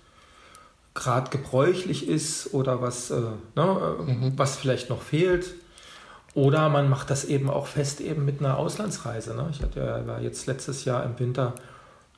gerade 0.93 1.29
gebräuchlich 1.29 2.07
ist 2.07 2.53
oder 2.53 2.81
was, 2.81 3.11
äh, 3.11 3.21
ne, 3.55 3.95
äh, 4.07 4.11
mhm. 4.11 4.33
was 4.37 4.55
vielleicht 4.57 4.89
noch 4.89 5.01
fehlt. 5.01 5.53
Oder 6.35 6.69
man 6.69 6.89
macht 6.89 7.11
das 7.11 7.25
eben 7.25 7.49
auch 7.49 7.67
fest 7.67 8.01
eben 8.01 8.25
mit 8.25 8.39
einer 8.39 8.57
Auslandsreise. 8.57 9.35
Ne? 9.35 9.49
Ich 9.51 9.61
hatte, 9.61 10.03
war 10.07 10.19
jetzt 10.19 10.47
letztes 10.47 10.83
Jahr 10.83 11.03
im 11.03 11.19
Winter 11.19 11.53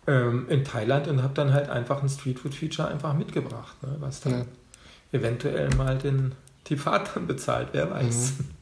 ähm, 0.07 0.47
in 0.49 0.63
Thailand 0.63 1.07
und 1.07 1.23
habe 1.23 1.33
dann 1.33 1.53
halt 1.53 1.69
einfach 1.69 2.01
ein 2.01 2.09
Streetfood-Feature 2.09 2.87
einfach 2.87 3.13
mitgebracht, 3.13 3.75
ne? 3.83 3.95
was 3.99 4.21
dann 4.21 4.33
ja. 4.33 5.19
eventuell 5.19 5.69
mal 5.75 5.97
den, 5.97 6.33
die 6.67 6.77
Fahrt 6.77 7.15
dann 7.15 7.27
bezahlt, 7.27 7.69
wer 7.71 7.91
weiß. 7.91 8.33
Mhm 8.37 8.55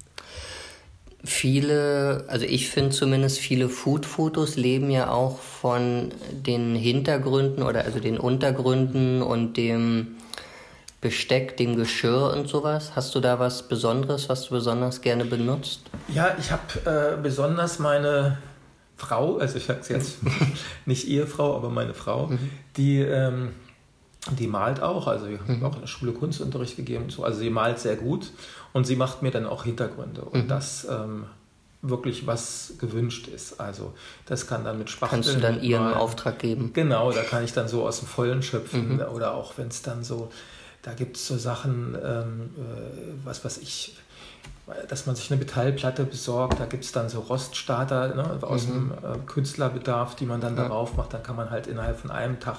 viele, 1.24 2.26
also 2.28 2.46
ich 2.46 2.70
finde 2.70 2.92
zumindest 2.92 3.40
viele 3.40 3.70
Food-Fotos 3.70 4.58
leben 4.58 4.90
ja 4.90 5.10
auch 5.10 5.40
von 5.40 6.12
den 6.32 6.76
Hintergründen 6.76 7.64
oder 7.64 7.86
also 7.86 8.00
den 8.00 8.18
Untergründen 8.18 9.22
und 9.22 9.56
dem 9.56 10.16
Besteck, 11.00 11.58
dem 11.58 11.76
Geschirr 11.76 12.34
und 12.36 12.48
sowas. 12.48 12.94
Hast 12.96 13.16
du 13.16 13.20
da 13.20 13.40
was 13.40 13.64
Besonderes, 13.64 14.30
was 14.30 14.46
du 14.46 14.56
besonders 14.56 15.02
gerne 15.02 15.26
benutzt? 15.26 15.82
Ja, 16.08 16.36
ich 16.40 16.52
habe 16.52 17.16
äh, 17.18 17.22
besonders 17.22 17.80
meine 17.80 18.38
Frau, 18.96 19.38
also 19.38 19.58
ich 19.58 19.66
sage 19.66 19.80
es 19.82 19.90
jetzt 19.90 20.18
nicht 20.86 21.08
Ehefrau, 21.08 21.56
aber 21.56 21.70
meine 21.70 21.94
Frau, 21.94 22.28
mhm. 22.28 22.50
die 22.78 23.00
ähm, 23.00 23.50
die 24.32 24.48
malt 24.48 24.82
auch, 24.82 25.08
also 25.08 25.28
wir 25.28 25.40
haben 25.40 25.60
mhm. 25.60 25.66
auch 25.66 25.76
in 25.76 25.82
der 25.82 25.88
Schule 25.88 26.14
Kunstunterricht 26.14 26.78
gegeben, 26.78 27.10
so. 27.10 27.24
also 27.24 27.40
sie 27.40 27.50
malt 27.50 27.80
sehr 27.80 27.98
gut 27.98 28.32
und 28.72 28.86
sie 28.86 28.96
macht 28.96 29.22
mir 29.22 29.32
dann 29.32 29.46
auch 29.46 29.66
Hintergründe 29.66 30.22
und 30.22 30.46
mhm. 30.46 30.48
das 30.48 30.88
ähm, 30.90 31.26
wirklich 31.82 32.26
was 32.26 32.76
gewünscht 32.80 33.28
ist. 33.28 33.60
Also 33.60 33.94
das 34.26 34.48
kann 34.48 34.64
dann 34.64 34.78
mit 34.78 34.90
Spachteln. 34.90 35.22
Kannst 35.22 35.36
du 35.36 35.42
dann 35.42 35.62
ihren 35.62 35.84
malen. 35.84 35.98
Auftrag 35.98 36.40
geben? 36.40 36.72
Genau, 36.74 37.12
da 37.12 37.22
kann 37.24 37.44
ich 37.44 37.52
dann 37.52 37.68
so 37.68 37.86
aus 37.86 38.00
dem 38.00 38.08
Vollen 38.08 38.42
schöpfen 38.42 38.96
mhm. 38.96 39.02
oder 39.02 39.34
auch 39.34 39.58
wenn 39.58 39.68
es 39.68 39.82
dann 39.82 40.04
so, 40.04 40.32
da 40.82 40.94
gibt 40.94 41.18
es 41.18 41.28
so 41.28 41.38
Sachen, 41.38 41.98
ähm, 42.02 42.50
äh, 42.56 43.26
was 43.26 43.44
weiß 43.44 43.58
ich, 43.58 43.98
dass 44.88 45.06
man 45.06 45.16
sich 45.16 45.30
eine 45.30 45.40
Metallplatte 45.40 46.06
besorgt, 46.06 46.60
da 46.60 46.66
gibt 46.66 46.86
es 46.86 46.94
dann 46.94 47.10
so 47.10 47.20
Roststarter 47.20 48.16
ne, 48.16 48.40
aus 48.42 48.68
mhm. 48.68 48.72
dem 48.72 48.92
äh, 48.92 49.18
Künstlerbedarf, 49.26 50.16
die 50.16 50.26
man 50.26 50.40
dann 50.40 50.56
ja. 50.56 50.64
darauf 50.64 50.96
macht. 50.96 51.14
Dann 51.14 51.22
kann 51.22 51.36
man 51.36 51.50
halt 51.50 51.68
innerhalb 51.68 52.00
von 52.00 52.12
einem 52.12 52.40
Tag 52.40 52.58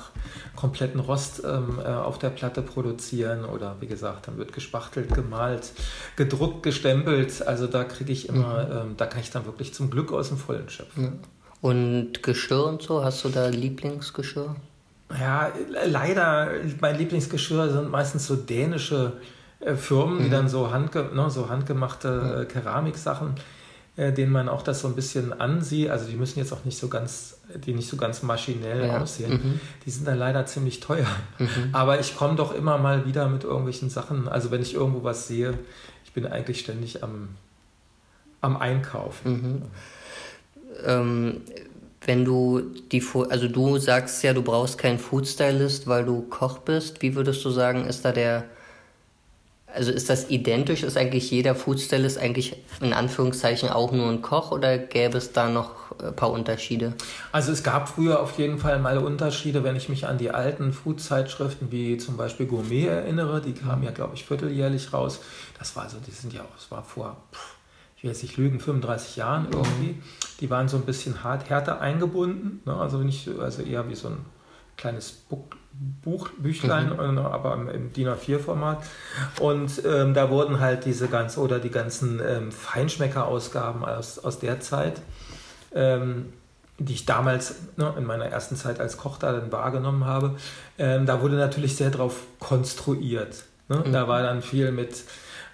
kompletten 0.55 1.01
Rost 1.01 1.43
ähm, 1.45 1.79
äh, 1.83 1.89
auf 1.89 2.19
der 2.19 2.29
Platte 2.29 2.61
produzieren 2.61 3.47
oder 3.47 3.77
wie 3.81 3.87
gesagt, 3.87 4.29
dann 4.29 4.37
wird 4.37 4.53
gespachtelt, 4.53 5.15
gemalt, 5.15 5.73
gedruckt, 6.17 6.63
gestempelt. 6.63 7.47
Also 7.47 7.67
da 7.67 7.85
kriege 7.85 8.13
ich 8.13 8.29
immer, 8.29 8.65
mhm. 8.65 8.73
ähm, 8.73 8.95
da 8.99 9.07
kann 9.07 9.21
ich 9.21 9.31
dann 9.31 9.47
wirklich 9.47 9.73
zum 9.73 9.89
Glück 9.91 10.13
aus 10.13 10.29
dem 10.29 10.37
Vollen 10.37 10.69
schöpfen. 10.69 11.05
Ja. 11.05 11.13
Und 11.63 12.23
Geschirr 12.23 12.67
und 12.67 12.83
so, 12.83 13.03
hast 13.03 13.25
du 13.25 13.31
da 13.31 13.49
Lieblingsgeschirr? 13.49 14.55
Ja, 15.19 15.51
leider, 15.87 16.51
mein 16.81 16.99
Lieblingsgeschirr 16.99 17.71
sind 17.71 17.91
meistens 17.91 18.27
so 18.27 18.37
dänische 18.37 19.15
äh, 19.65 19.77
Firmen, 19.77 20.19
die 20.19 20.25
mhm. 20.25 20.31
dann 20.31 20.49
so, 20.49 20.71
handge 20.71 21.11
ne, 21.15 21.31
so 21.31 21.49
handgemachte 21.49 22.43
äh, 22.43 22.53
Keramiksachen, 22.53 23.35
äh, 23.97 24.13
denen 24.13 24.33
man 24.33 24.49
auch 24.49 24.63
das 24.63 24.81
so 24.81 24.89
ein 24.89 24.95
bisschen 24.95 25.39
ansieht. 25.39 25.91
Also 25.91 26.07
die 26.07 26.17
müssen 26.17 26.39
jetzt 26.39 26.53
auch 26.53 26.65
nicht 26.65 26.79
so 26.79 26.89
ganz, 26.89 27.39
die 27.55 27.73
nicht 27.73 27.89
so 27.89 27.97
ganz 27.97 28.23
maschinell 28.23 28.87
ja. 28.87 29.01
aussehen. 29.01 29.33
Mhm. 29.33 29.61
Die 29.87 29.91
sind 29.91 30.07
dann 30.07 30.19
leider 30.19 30.45
ziemlich 30.47 30.81
teuer. 30.81 31.07
Mhm. 31.39 31.49
Aber 31.73 31.99
ich 31.99 32.17
komme 32.17 32.37
doch 32.37 32.55
immer 32.55 32.79
mal 32.79 33.07
wieder 33.07 33.29
mit 33.29 33.45
irgendwelchen 33.45 33.91
Sachen. 33.91 34.29
Also 34.29 34.51
wenn 34.51 34.61
ich 34.61 34.75
irgendwo 34.75 35.03
was 35.03 35.29
sehe, 35.29 35.55
ich 36.05 36.13
bin 36.13 36.27
eigentlich 36.27 36.61
ständig 36.61 37.03
am, 37.03 37.31
am 38.41 38.57
Einkaufen. 38.57 39.33
Mhm. 39.33 39.63
Ähm, 40.85 41.41
wenn 42.07 42.25
du 42.27 42.61
die, 42.93 43.03
also 43.31 43.49
du 43.49 43.79
sagst 43.79 44.23
ja, 44.23 44.35
du 44.35 44.43
brauchst 44.43 44.77
keinen 44.77 44.99
Foodstylist, 44.99 45.87
weil 45.87 46.05
du 46.05 46.23
Koch 46.23 46.59
bist. 46.59 47.01
Wie 47.01 47.15
würdest 47.15 47.43
du 47.45 47.51
sagen, 47.51 47.87
ist 47.87 48.05
da 48.05 48.13
der 48.13 48.45
also 49.75 49.91
ist 49.91 50.09
das 50.09 50.31
identisch? 50.31 50.83
Ist 50.83 50.97
eigentlich 50.97 51.31
jeder 51.31 51.55
Foodstylist 51.55 52.19
eigentlich 52.19 52.57
in 52.81 52.93
Anführungszeichen 52.93 53.69
auch 53.69 53.93
nur 53.93 54.09
ein 54.09 54.23
Koch 54.23 54.53
oder 54.53 54.79
gäbe 54.79 55.19
es 55.19 55.33
da 55.33 55.49
noch 55.49 55.99
ein 55.99 56.15
paar 56.15 56.31
Unterschiede? 56.31 56.95
Also 57.33 57.53
es 57.53 57.63
gab 57.63 57.89
früher 57.89 58.21
auf 58.21 58.39
jeden 58.39 58.59
Fall 58.59 58.79
mal 58.79 58.99
Unterschiede, 58.99 59.65
wenn 59.65 59.77
ich 59.77 59.89
mich 59.89 60.07
an 60.07 60.19
die 60.19 60.31
alten 60.31 60.73
Food-Zeitschriften 60.73 61.73
wie 61.73 61.99
zum 61.99 62.17
Beispiel 62.17 62.47
Gourmet 62.47 62.87
erinnere, 62.87 63.41
die 63.41 63.53
kamen 63.53 63.83
ja 63.83 63.91
glaube 63.91 64.15
ich 64.15 64.25
vierteljährlich 64.25 64.93
raus. 64.93 65.21
Das 65.59 65.75
war 65.77 65.89
so, 65.89 65.99
die 65.99 66.13
sind 66.13 66.33
ja, 66.33 66.45
das 66.55 66.71
war 66.71 66.85
vor, 66.85 67.17
ich 67.97 68.05
will 68.05 68.11
jetzt 68.11 68.23
nicht 68.23 68.37
lügen, 68.37 68.61
35 68.61 69.17
Jahren 69.17 69.49
irgendwie. 69.51 70.01
Die 70.41 70.51
waren 70.51 70.69
so 70.69 70.77
ein 70.77 70.85
bisschen 70.85 71.25
hart, 71.25 71.51
härter 71.51 71.81
eingebunden, 71.81 72.63
ne? 72.65 72.77
also 72.77 72.99
nicht, 72.99 73.29
also 73.41 73.63
eher 73.63 73.89
wie 73.89 73.95
so 73.95 74.09
ein 74.09 74.19
kleines 74.77 75.13
Book, 75.13 75.57
Buch, 76.03 76.29
Büchlein, 76.39 76.91
mhm. 76.91 77.19
Aber 77.19 77.55
im, 77.73 77.93
DIN 77.93 78.09
A4-Format. 78.09 78.85
Und 79.41 79.83
ähm, 79.85 80.15
da 80.15 80.31
wurden 80.31 80.61
halt 80.61 80.85
diese 80.85 81.09
ganzen 81.09 81.41
oder 81.41 81.59
die 81.59 81.71
ganzen 81.71 82.21
ähm, 82.25 82.53
Feinschmecker-Ausgaben 82.53 83.85
aus, 83.85 84.19
aus 84.19 84.39
der 84.39 84.61
Zeit, 84.61 85.01
ähm, 85.75 86.33
die 86.79 86.93
ich 86.93 87.07
damals 87.07 87.57
ne, 87.77 87.95
in 87.97 88.05
meiner 88.05 88.27
ersten 88.27 88.57
Zeit 88.57 88.81
als 88.81 88.97
Koch 88.97 89.19
da 89.19 89.33
dann 89.33 89.51
wahrgenommen 89.51 90.05
habe, 90.05 90.37
ähm, 90.79 91.07
da 91.07 91.21
wurde 91.23 91.37
natürlich 91.37 91.77
sehr 91.77 91.91
drauf 91.91 92.27
konstruiert. 92.39 93.45
Ne? 93.69 93.83
Mhm. 93.87 93.93
Da 93.93 94.07
war 94.09 94.23
dann 94.23 94.43
viel 94.43 94.73
mit 94.73 95.05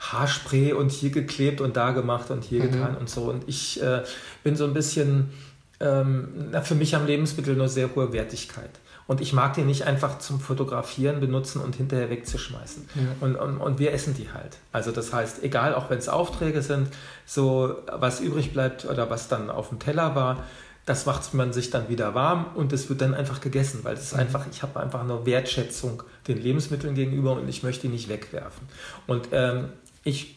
Haarspray 0.00 0.72
und 0.72 0.90
hier 0.90 1.11
geklebt 1.11 1.61
und 1.61 1.76
da 1.76 1.92
gemacht 1.92 2.30
und 2.30 2.44
hier 2.44 2.62
mhm. 2.62 2.72
getan 2.72 2.96
und 2.96 3.09
so. 3.09 3.22
Und 3.22 3.48
ich 3.48 3.83
äh, 3.83 4.02
bin 4.42 4.56
so 4.56 4.64
ein 4.64 4.74
bisschen, 4.74 5.30
ähm, 5.78 6.48
na, 6.50 6.62
für 6.62 6.74
mich 6.74 6.96
am 6.96 7.06
Lebensmittel 7.06 7.54
nur 7.54 7.68
sehr 7.68 7.94
hohe 7.94 8.12
Wertigkeit. 8.12 8.70
Und 9.06 9.20
ich 9.20 9.32
mag 9.32 9.54
die 9.54 9.62
nicht 9.62 9.84
einfach 9.86 10.18
zum 10.18 10.40
Fotografieren 10.40 11.20
benutzen 11.20 11.60
und 11.60 11.76
hinterher 11.76 12.10
wegzuschmeißen. 12.10 12.88
Ja. 12.94 13.02
Und, 13.20 13.36
und, 13.36 13.58
und 13.58 13.78
wir 13.78 13.92
essen 13.92 14.14
die 14.14 14.32
halt. 14.32 14.58
Also 14.72 14.92
das 14.92 15.12
heißt, 15.12 15.42
egal, 15.42 15.74
auch 15.74 15.90
wenn 15.90 15.98
es 15.98 16.08
Aufträge 16.08 16.62
sind, 16.62 16.88
so 17.26 17.76
was 17.92 18.20
übrig 18.20 18.52
bleibt 18.52 18.84
oder 18.84 19.10
was 19.10 19.28
dann 19.28 19.50
auf 19.50 19.70
dem 19.70 19.78
Teller 19.78 20.14
war, 20.14 20.44
das 20.86 21.06
macht 21.06 21.34
man 21.34 21.52
sich 21.52 21.70
dann 21.70 21.88
wieder 21.88 22.14
warm 22.14 22.46
und 22.54 22.72
es 22.72 22.88
wird 22.88 23.00
dann 23.00 23.14
einfach 23.14 23.40
gegessen, 23.40 23.80
weil 23.82 23.94
es 23.94 24.02
ist 24.02 24.14
mhm. 24.14 24.20
einfach, 24.20 24.46
ich 24.50 24.62
habe 24.62 24.80
einfach 24.80 25.00
eine 25.00 25.24
Wertschätzung 25.26 26.02
den 26.26 26.42
Lebensmitteln 26.42 26.94
gegenüber 26.94 27.32
und 27.32 27.48
ich 27.48 27.62
möchte 27.62 27.82
die 27.82 27.92
nicht 27.92 28.08
wegwerfen. 28.08 28.66
Und 29.06 29.28
ähm, 29.32 29.68
ich 30.04 30.36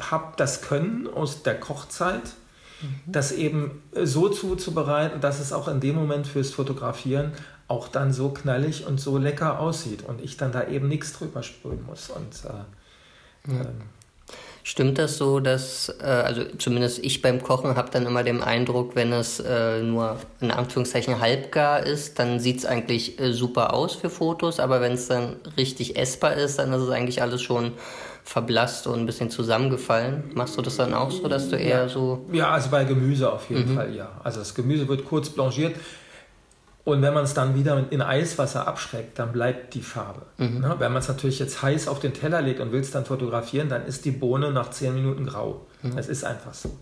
habe 0.00 0.32
das 0.36 0.62
Können 0.62 1.06
aus 1.06 1.42
der 1.42 1.60
Kochzeit, 1.60 2.22
mhm. 2.82 3.12
das 3.12 3.32
eben 3.32 3.82
so 4.02 4.28
zuzubereiten, 4.28 5.20
dass 5.20 5.38
es 5.38 5.52
auch 5.52 5.68
in 5.68 5.80
dem 5.80 5.94
Moment 5.94 6.26
fürs 6.26 6.50
Fotografieren 6.50 7.32
auch 7.74 7.88
dann 7.88 8.12
so 8.12 8.30
knallig 8.30 8.86
und 8.86 9.00
so 9.00 9.18
lecker 9.18 9.58
aussieht 9.58 10.04
und 10.04 10.22
ich 10.22 10.36
dann 10.36 10.52
da 10.52 10.68
eben 10.68 10.88
nichts 10.88 11.12
drüber 11.12 11.42
sprühen 11.42 11.84
muss. 11.84 12.10
Und 12.10 12.44
äh, 12.44 13.52
ja. 13.52 13.60
ähm, 13.62 13.82
Stimmt 14.66 14.96
das 14.96 15.18
so, 15.18 15.40
dass, 15.40 15.94
äh, 16.00 16.04
also 16.06 16.42
zumindest 16.56 16.98
ich 17.04 17.20
beim 17.20 17.42
Kochen 17.42 17.76
habe 17.76 17.90
dann 17.90 18.06
immer 18.06 18.22
den 18.22 18.42
Eindruck, 18.42 18.96
wenn 18.96 19.12
es 19.12 19.38
äh, 19.38 19.82
nur 19.82 20.16
in 20.40 20.50
Anführungszeichen 20.50 21.20
halbgar 21.20 21.84
ist, 21.84 22.18
dann 22.18 22.40
sieht 22.40 22.60
es 22.60 22.64
eigentlich 22.64 23.20
äh, 23.20 23.34
super 23.34 23.74
aus 23.74 23.94
für 23.94 24.08
Fotos, 24.08 24.60
aber 24.60 24.80
wenn 24.80 24.92
es 24.92 25.06
dann 25.06 25.36
richtig 25.58 25.98
essbar 25.98 26.32
ist, 26.34 26.58
dann 26.58 26.72
ist 26.72 26.80
es 26.80 26.88
eigentlich 26.88 27.20
alles 27.20 27.42
schon 27.42 27.72
verblasst 28.24 28.86
und 28.86 29.00
ein 29.00 29.06
bisschen 29.06 29.28
zusammengefallen. 29.28 30.30
Machst 30.32 30.56
du 30.56 30.62
das 30.62 30.76
dann 30.76 30.94
auch 30.94 31.10
so, 31.10 31.28
dass 31.28 31.50
du 31.50 31.56
eher 31.56 31.82
ja. 31.82 31.88
so. 31.88 32.24
Ja, 32.32 32.50
also 32.52 32.70
bei 32.70 32.84
Gemüse 32.84 33.30
auf 33.30 33.50
jeden 33.50 33.72
mhm. 33.72 33.76
Fall, 33.76 33.94
ja. 33.94 34.12
Also 34.24 34.38
das 34.38 34.54
Gemüse 34.54 34.88
wird 34.88 35.04
kurz 35.04 35.28
blanchiert. 35.28 35.76
Und 36.84 37.00
wenn 37.00 37.14
man 37.14 37.24
es 37.24 37.32
dann 37.32 37.54
wieder 37.54 37.82
in 37.90 38.02
Eiswasser 38.02 38.68
abschreckt, 38.68 39.18
dann 39.18 39.32
bleibt 39.32 39.72
die 39.72 39.80
Farbe. 39.80 40.22
Mhm. 40.36 40.60
Ne? 40.60 40.74
Wenn 40.78 40.92
man 40.92 41.00
es 41.00 41.08
natürlich 41.08 41.38
jetzt 41.38 41.62
heiß 41.62 41.88
auf 41.88 41.98
den 41.98 42.12
Teller 42.12 42.42
legt 42.42 42.60
und 42.60 42.72
will 42.72 42.80
es 42.80 42.90
dann 42.90 43.06
fotografieren, 43.06 43.70
dann 43.70 43.86
ist 43.86 44.04
die 44.04 44.10
Bohne 44.10 44.52
nach 44.52 44.70
zehn 44.70 44.94
Minuten 44.94 45.26
grau. 45.26 45.66
Mhm. 45.82 45.96
Das 45.96 46.08
ist 46.08 46.24
einfach 46.24 46.52
so. 46.52 46.78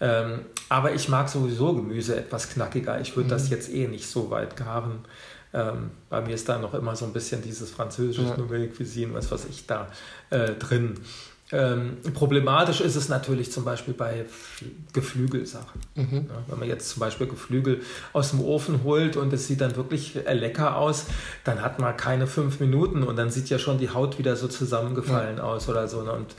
Ähm, 0.00 0.46
aber 0.68 0.94
ich 0.94 1.08
mag 1.08 1.28
sowieso 1.28 1.74
Gemüse 1.74 2.16
etwas 2.16 2.48
knackiger. 2.48 3.00
Ich 3.00 3.16
würde 3.16 3.26
mhm. 3.26 3.30
das 3.30 3.50
jetzt 3.50 3.72
eh 3.72 3.88
nicht 3.88 4.08
so 4.08 4.30
weit 4.30 4.56
garen. 4.56 5.00
Ähm, 5.52 5.90
bei 6.08 6.20
mir 6.20 6.34
ist 6.34 6.48
da 6.48 6.58
noch 6.58 6.74
immer 6.74 6.94
so 6.94 7.04
ein 7.04 7.12
bisschen 7.12 7.42
dieses 7.42 7.70
französische 7.70 8.22
ja. 8.22 8.36
Nouvelle 8.36 8.68
Cuisine, 8.68 9.12
was 9.14 9.32
weiß 9.32 9.46
ich 9.50 9.66
da 9.66 9.88
äh, 10.30 10.52
drin. 10.52 10.94
Ähm, 11.52 11.98
problematisch 12.14 12.80
ist 12.80 12.94
es 12.94 13.08
natürlich 13.08 13.50
zum 13.50 13.64
Beispiel 13.64 13.94
bei 13.94 14.24
Geflügelsachen. 14.92 15.80
Mhm. 15.96 16.26
Ja, 16.28 16.44
wenn 16.46 16.58
man 16.60 16.68
jetzt 16.68 16.90
zum 16.90 17.00
Beispiel 17.00 17.26
Geflügel 17.26 17.82
aus 18.12 18.30
dem 18.30 18.40
Ofen 18.40 18.84
holt 18.84 19.16
und 19.16 19.32
es 19.32 19.48
sieht 19.48 19.60
dann 19.60 19.74
wirklich 19.76 20.14
lecker 20.14 20.76
aus, 20.76 21.06
dann 21.44 21.62
hat 21.62 21.78
man 21.80 21.96
keine 21.96 22.26
fünf 22.26 22.60
Minuten 22.60 23.02
und 23.02 23.16
dann 23.16 23.30
sieht 23.30 23.48
ja 23.48 23.58
schon 23.58 23.78
die 23.78 23.90
Haut 23.90 24.18
wieder 24.18 24.36
so 24.36 24.46
zusammengefallen 24.46 25.38
ja. 25.38 25.42
aus 25.42 25.68
oder 25.68 25.88
so. 25.88 26.02
Ne? 26.02 26.12
Und, 26.12 26.34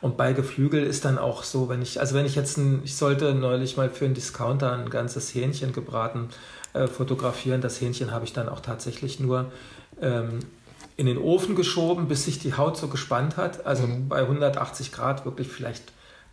und 0.00 0.16
bei 0.16 0.32
Geflügel 0.32 0.84
ist 0.84 1.04
dann 1.04 1.18
auch 1.18 1.42
so, 1.42 1.68
wenn 1.68 1.82
ich, 1.82 2.00
also 2.00 2.14
wenn 2.14 2.26
ich 2.26 2.36
jetzt 2.36 2.56
ein, 2.56 2.82
ich 2.84 2.96
sollte 2.96 3.34
neulich 3.34 3.76
mal 3.76 3.90
für 3.90 4.04
einen 4.04 4.14
Discounter 4.14 4.72
ein 4.72 4.90
ganzes 4.90 5.34
Hähnchen 5.34 5.72
gebraten 5.72 6.28
äh, 6.72 6.86
fotografieren. 6.86 7.60
Das 7.60 7.80
Hähnchen 7.80 8.12
habe 8.12 8.24
ich 8.24 8.32
dann 8.32 8.48
auch 8.48 8.60
tatsächlich 8.60 9.20
nur 9.20 9.50
ähm, 10.00 10.38
in 11.02 11.06
den 11.06 11.18
Ofen 11.18 11.56
geschoben, 11.56 12.06
bis 12.06 12.26
sich 12.26 12.38
die 12.38 12.54
Haut 12.54 12.76
so 12.76 12.86
gespannt 12.86 13.36
hat. 13.36 13.66
Also 13.66 13.88
mhm. 13.88 14.08
bei 14.08 14.20
180 14.20 14.92
Grad 14.92 15.24
wirklich 15.24 15.48
vielleicht 15.48 15.82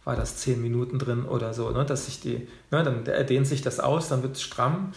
war 0.05 0.15
das 0.15 0.37
10 0.37 0.61
Minuten 0.61 0.99
drin 0.99 1.25
oder 1.25 1.55
so, 1.55 1.71
ne, 1.71 1.85
dass 1.85 2.05
sich 2.05 2.19
die, 2.19 2.47
ne, 2.71 2.83
dann 2.83 3.03
dehnt 3.25 3.47
sich 3.47 3.63
das 3.63 3.79
aus, 3.79 4.09
dann 4.09 4.21
wird 4.21 4.35
es 4.35 4.43
stramm 4.43 4.93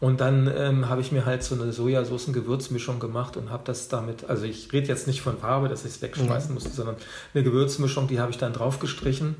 und 0.00 0.20
dann 0.20 0.50
ähm, 0.56 0.88
habe 0.88 1.00
ich 1.00 1.12
mir 1.12 1.26
halt 1.26 1.42
so 1.42 1.56
eine 1.56 1.72
Sojasaucen-Gewürzmischung 1.72 2.98
gemacht 2.98 3.36
und 3.36 3.50
habe 3.50 3.64
das 3.64 3.88
damit, 3.88 4.30
also 4.30 4.44
ich 4.44 4.72
rede 4.72 4.86
jetzt 4.86 5.08
nicht 5.08 5.20
von 5.20 5.38
Farbe, 5.38 5.68
dass 5.68 5.84
ich 5.84 5.92
es 5.92 6.02
wegschmeißen 6.02 6.48
mhm. 6.50 6.54
musste, 6.54 6.70
sondern 6.70 6.96
eine 7.34 7.44
Gewürzmischung, 7.44 8.06
die 8.08 8.18
habe 8.18 8.30
ich 8.30 8.38
dann 8.38 8.52
drauf 8.52 8.78
gestrichen 8.78 9.36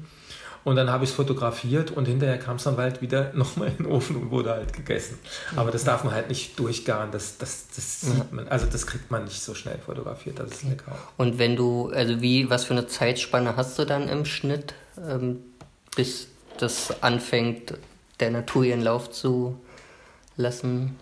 und 0.66 0.74
dann 0.74 0.90
habe 0.90 1.04
ich 1.04 1.10
es 1.10 1.16
fotografiert 1.16 1.92
und 1.92 2.06
hinterher 2.08 2.40
kam 2.40 2.56
es 2.56 2.64
dann 2.64 2.74
bald 2.74 3.00
wieder 3.00 3.32
nochmal 3.34 3.68
in 3.68 3.76
den 3.76 3.86
Ofen 3.86 4.16
und 4.16 4.30
wurde 4.32 4.50
halt 4.50 4.72
gegessen. 4.72 5.16
Aber 5.54 5.70
das 5.70 5.84
darf 5.84 6.02
man 6.02 6.12
halt 6.12 6.28
nicht 6.28 6.58
durchgaren. 6.58 7.12
Das, 7.12 7.38
das, 7.38 7.68
das 7.68 8.00
sieht 8.00 8.32
man, 8.32 8.48
also 8.48 8.66
das 8.66 8.84
kriegt 8.84 9.08
man 9.08 9.22
nicht 9.22 9.40
so 9.40 9.54
schnell 9.54 9.78
fotografiert. 9.78 10.40
Das 10.40 10.50
ist 10.50 10.64
lecker. 10.64 10.98
Und 11.18 11.38
wenn 11.38 11.54
du, 11.54 11.90
also 11.90 12.20
wie, 12.20 12.50
was 12.50 12.64
für 12.64 12.74
eine 12.74 12.88
Zeitspanne 12.88 13.56
hast 13.56 13.78
du 13.78 13.84
dann 13.84 14.08
im 14.08 14.24
Schnitt, 14.24 14.74
ähm, 15.08 15.38
bis 15.94 16.26
das 16.58 17.00
anfängt, 17.00 17.74
der 18.18 18.32
Natur 18.32 18.64
ihren 18.64 18.82
Lauf 18.82 19.12
zu 19.12 19.60
lassen? 20.36 20.96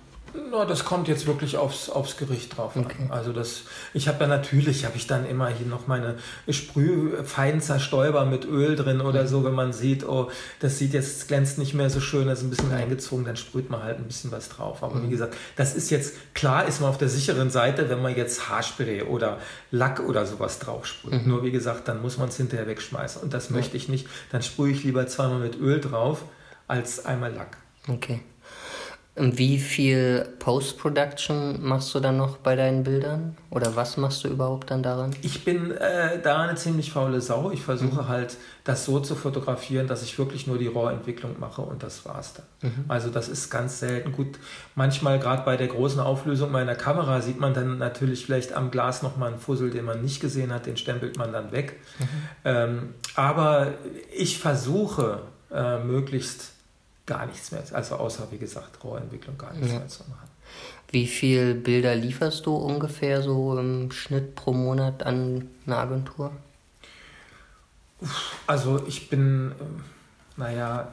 Na, 0.50 0.64
das 0.64 0.84
kommt 0.84 1.06
jetzt 1.06 1.26
wirklich 1.26 1.56
aufs, 1.56 1.88
aufs 1.88 2.16
Gericht 2.16 2.56
drauf 2.56 2.74
okay. 2.74 2.94
an. 3.04 3.10
Also 3.10 3.32
das, 3.32 3.62
ich 3.92 4.08
habe 4.08 4.20
ja 4.20 4.26
natürlich, 4.26 4.84
habe 4.84 4.96
ich 4.96 5.06
dann 5.06 5.26
immer 5.26 5.48
hier 5.48 5.66
noch 5.66 5.86
meine 5.86 6.16
Sprühfeinzerstäuber 6.48 8.24
mit 8.24 8.44
Öl 8.44 8.74
drin 8.74 9.00
oder 9.00 9.28
so, 9.28 9.44
wenn 9.44 9.54
man 9.54 9.72
sieht, 9.72 10.06
oh, 10.06 10.30
das 10.58 10.78
sieht 10.78 10.92
jetzt, 10.92 11.28
glänzt 11.28 11.58
nicht 11.58 11.74
mehr 11.74 11.88
so 11.88 12.00
schön, 12.00 12.26
das 12.26 12.40
ist 12.40 12.44
ein 12.44 12.50
bisschen 12.50 12.72
eingezogen, 12.72 13.24
dann 13.24 13.36
sprüht 13.36 13.70
man 13.70 13.84
halt 13.84 13.98
ein 13.98 14.04
bisschen 14.04 14.32
was 14.32 14.48
drauf. 14.48 14.82
Aber 14.82 14.96
mhm. 14.96 15.04
wie 15.04 15.10
gesagt, 15.10 15.36
das 15.54 15.76
ist 15.76 15.90
jetzt, 15.90 16.14
klar 16.34 16.66
ist 16.66 16.80
man 16.80 16.90
auf 16.90 16.98
der 16.98 17.08
sicheren 17.08 17.50
Seite, 17.50 17.88
wenn 17.88 18.02
man 18.02 18.16
jetzt 18.16 18.48
Haarspray 18.48 19.02
oder 19.02 19.38
Lack 19.70 20.00
oder 20.00 20.26
sowas 20.26 20.58
drauf 20.58 20.86
sprüht. 20.86 21.24
Mhm. 21.24 21.28
Nur 21.28 21.44
wie 21.44 21.52
gesagt, 21.52 21.86
dann 21.86 22.02
muss 22.02 22.18
man 22.18 22.28
es 22.28 22.36
hinterher 22.36 22.66
wegschmeißen. 22.66 23.22
Und 23.22 23.32
das 23.32 23.50
möchte 23.50 23.76
ich 23.76 23.88
nicht. 23.88 24.08
Dann 24.32 24.42
sprühe 24.42 24.72
ich 24.72 24.82
lieber 24.82 25.06
zweimal 25.06 25.38
mit 25.38 25.60
Öl 25.60 25.80
drauf, 25.80 26.24
als 26.66 27.06
einmal 27.06 27.32
Lack. 27.32 27.56
Okay. 27.88 28.20
Wie 29.16 29.58
viel 29.60 30.26
Post-Production 30.40 31.64
machst 31.64 31.94
du 31.94 32.00
dann 32.00 32.16
noch 32.16 32.38
bei 32.38 32.56
deinen 32.56 32.82
Bildern? 32.82 33.36
Oder 33.48 33.76
was 33.76 33.96
machst 33.96 34.24
du 34.24 34.28
überhaupt 34.28 34.72
dann 34.72 34.82
daran? 34.82 35.14
Ich 35.22 35.44
bin 35.44 35.70
äh, 35.70 36.20
da 36.20 36.42
eine 36.42 36.56
ziemlich 36.56 36.90
faule 36.90 37.20
Sau. 37.20 37.52
Ich 37.52 37.62
versuche 37.62 38.02
mhm. 38.02 38.08
halt, 38.08 38.36
das 38.64 38.84
so 38.84 38.98
zu 38.98 39.14
fotografieren, 39.14 39.86
dass 39.86 40.02
ich 40.02 40.18
wirklich 40.18 40.48
nur 40.48 40.58
die 40.58 40.66
RAW-Entwicklung 40.66 41.38
mache 41.38 41.62
und 41.62 41.84
das 41.84 42.04
war's 42.04 42.34
dann. 42.34 42.72
Mhm. 42.72 42.84
Also 42.88 43.08
das 43.08 43.28
ist 43.28 43.50
ganz 43.50 43.78
selten. 43.78 44.10
Gut, 44.10 44.38
manchmal 44.74 45.20
gerade 45.20 45.44
bei 45.44 45.56
der 45.56 45.68
großen 45.68 46.00
Auflösung 46.00 46.50
meiner 46.50 46.74
Kamera 46.74 47.20
sieht 47.20 47.38
man 47.38 47.54
dann 47.54 47.78
natürlich 47.78 48.26
vielleicht 48.26 48.52
am 48.52 48.72
Glas 48.72 49.04
nochmal 49.04 49.30
einen 49.30 49.38
Fussel, 49.38 49.70
den 49.70 49.84
man 49.84 50.02
nicht 50.02 50.18
gesehen 50.18 50.52
hat, 50.52 50.66
den 50.66 50.76
stempelt 50.76 51.18
man 51.18 51.32
dann 51.32 51.52
weg. 51.52 51.78
Mhm. 52.00 52.04
Ähm, 52.46 52.94
aber 53.14 53.74
ich 54.12 54.40
versuche 54.40 55.20
äh, 55.52 55.78
möglichst 55.78 56.53
gar 57.06 57.26
nichts 57.26 57.52
mehr, 57.52 57.62
also 57.72 57.96
außer 57.96 58.28
wie 58.30 58.38
gesagt 58.38 58.82
Rohrentwicklung 58.82 59.36
gar 59.36 59.52
nichts 59.52 59.72
ja. 59.72 59.78
mehr 59.78 59.88
zu 59.88 60.04
machen. 60.04 60.28
Wie 60.90 61.06
viele 61.06 61.54
Bilder 61.54 61.94
lieferst 61.94 62.46
du 62.46 62.54
ungefähr 62.54 63.22
so 63.22 63.58
im 63.58 63.90
Schnitt 63.90 64.34
pro 64.34 64.52
Monat 64.52 65.02
an 65.02 65.48
eine 65.66 65.76
Agentur? 65.76 66.30
Also 68.46 68.84
ich 68.86 69.08
bin, 69.08 69.52
ähm, 69.60 69.84
naja, 70.36 70.88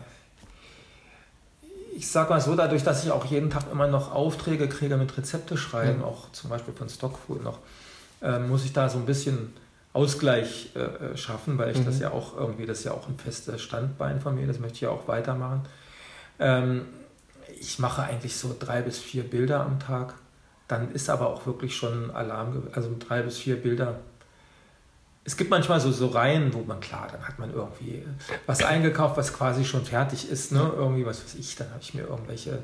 ich 1.93 2.09
sag 2.09 2.29
mal 2.29 2.41
so, 2.41 2.55
dadurch, 2.55 2.83
dass 2.83 3.03
ich 3.03 3.11
auch 3.11 3.25
jeden 3.25 3.49
Tag 3.49 3.65
immer 3.71 3.87
noch 3.87 4.13
Aufträge 4.13 4.67
kriege 4.69 4.97
mit 4.97 5.15
Rezepte 5.17 5.57
schreiben, 5.57 5.99
mhm. 5.99 6.05
auch 6.05 6.31
zum 6.31 6.49
Beispiel 6.49 6.73
von 6.73 6.89
Stockfood 6.89 7.43
noch, 7.43 7.59
äh, 8.21 8.39
muss 8.39 8.65
ich 8.65 8.73
da 8.73 8.89
so 8.89 8.97
ein 8.97 9.05
bisschen 9.05 9.53
Ausgleich 9.93 10.71
äh, 10.75 10.79
äh, 10.79 11.17
schaffen, 11.17 11.57
weil 11.57 11.71
ich 11.71 11.79
mhm. 11.79 11.85
das 11.85 11.99
ja 11.99 12.11
auch 12.11 12.37
irgendwie, 12.37 12.65
das 12.65 12.79
ist 12.79 12.83
ja 12.85 12.93
auch 12.93 13.09
ein 13.09 13.17
festes 13.17 13.61
Standbein 13.61 14.21
von 14.21 14.35
mir, 14.35 14.47
das 14.47 14.59
möchte 14.59 14.75
ich 14.75 14.81
ja 14.81 14.89
auch 14.89 15.07
weitermachen. 15.07 15.61
Ähm, 16.41 16.85
ich 17.59 17.79
mache 17.79 18.03
eigentlich 18.03 18.35
so 18.35 18.55
drei 18.59 18.81
bis 18.81 18.99
vier 18.99 19.23
Bilder 19.23 19.61
am 19.61 19.79
Tag. 19.79 20.15
Dann 20.67 20.91
ist 20.91 21.09
aber 21.09 21.27
auch 21.29 21.45
wirklich 21.45 21.75
schon 21.75 22.11
Alarm, 22.11 22.67
also 22.73 22.93
drei 22.97 23.21
bis 23.21 23.37
vier 23.37 23.61
Bilder. 23.61 23.99
Es 25.23 25.37
gibt 25.37 25.51
manchmal 25.51 25.79
so, 25.79 25.91
so 25.91 26.07
Reihen, 26.07 26.53
wo 26.53 26.61
man, 26.63 26.79
klar, 26.79 27.07
dann 27.11 27.27
hat 27.27 27.37
man 27.37 27.53
irgendwie 27.53 28.03
was 28.47 28.63
eingekauft, 28.63 29.17
was 29.17 29.33
quasi 29.33 29.63
schon 29.63 29.85
fertig 29.85 30.29
ist. 30.29 30.51
Ne? 30.51 30.71
Irgendwie, 30.75 31.05
was 31.05 31.23
weiß 31.23 31.35
ich, 31.35 31.55
dann 31.55 31.69
habe 31.69 31.81
ich 31.81 31.93
mir 31.93 32.07
irgendwelche, 32.07 32.63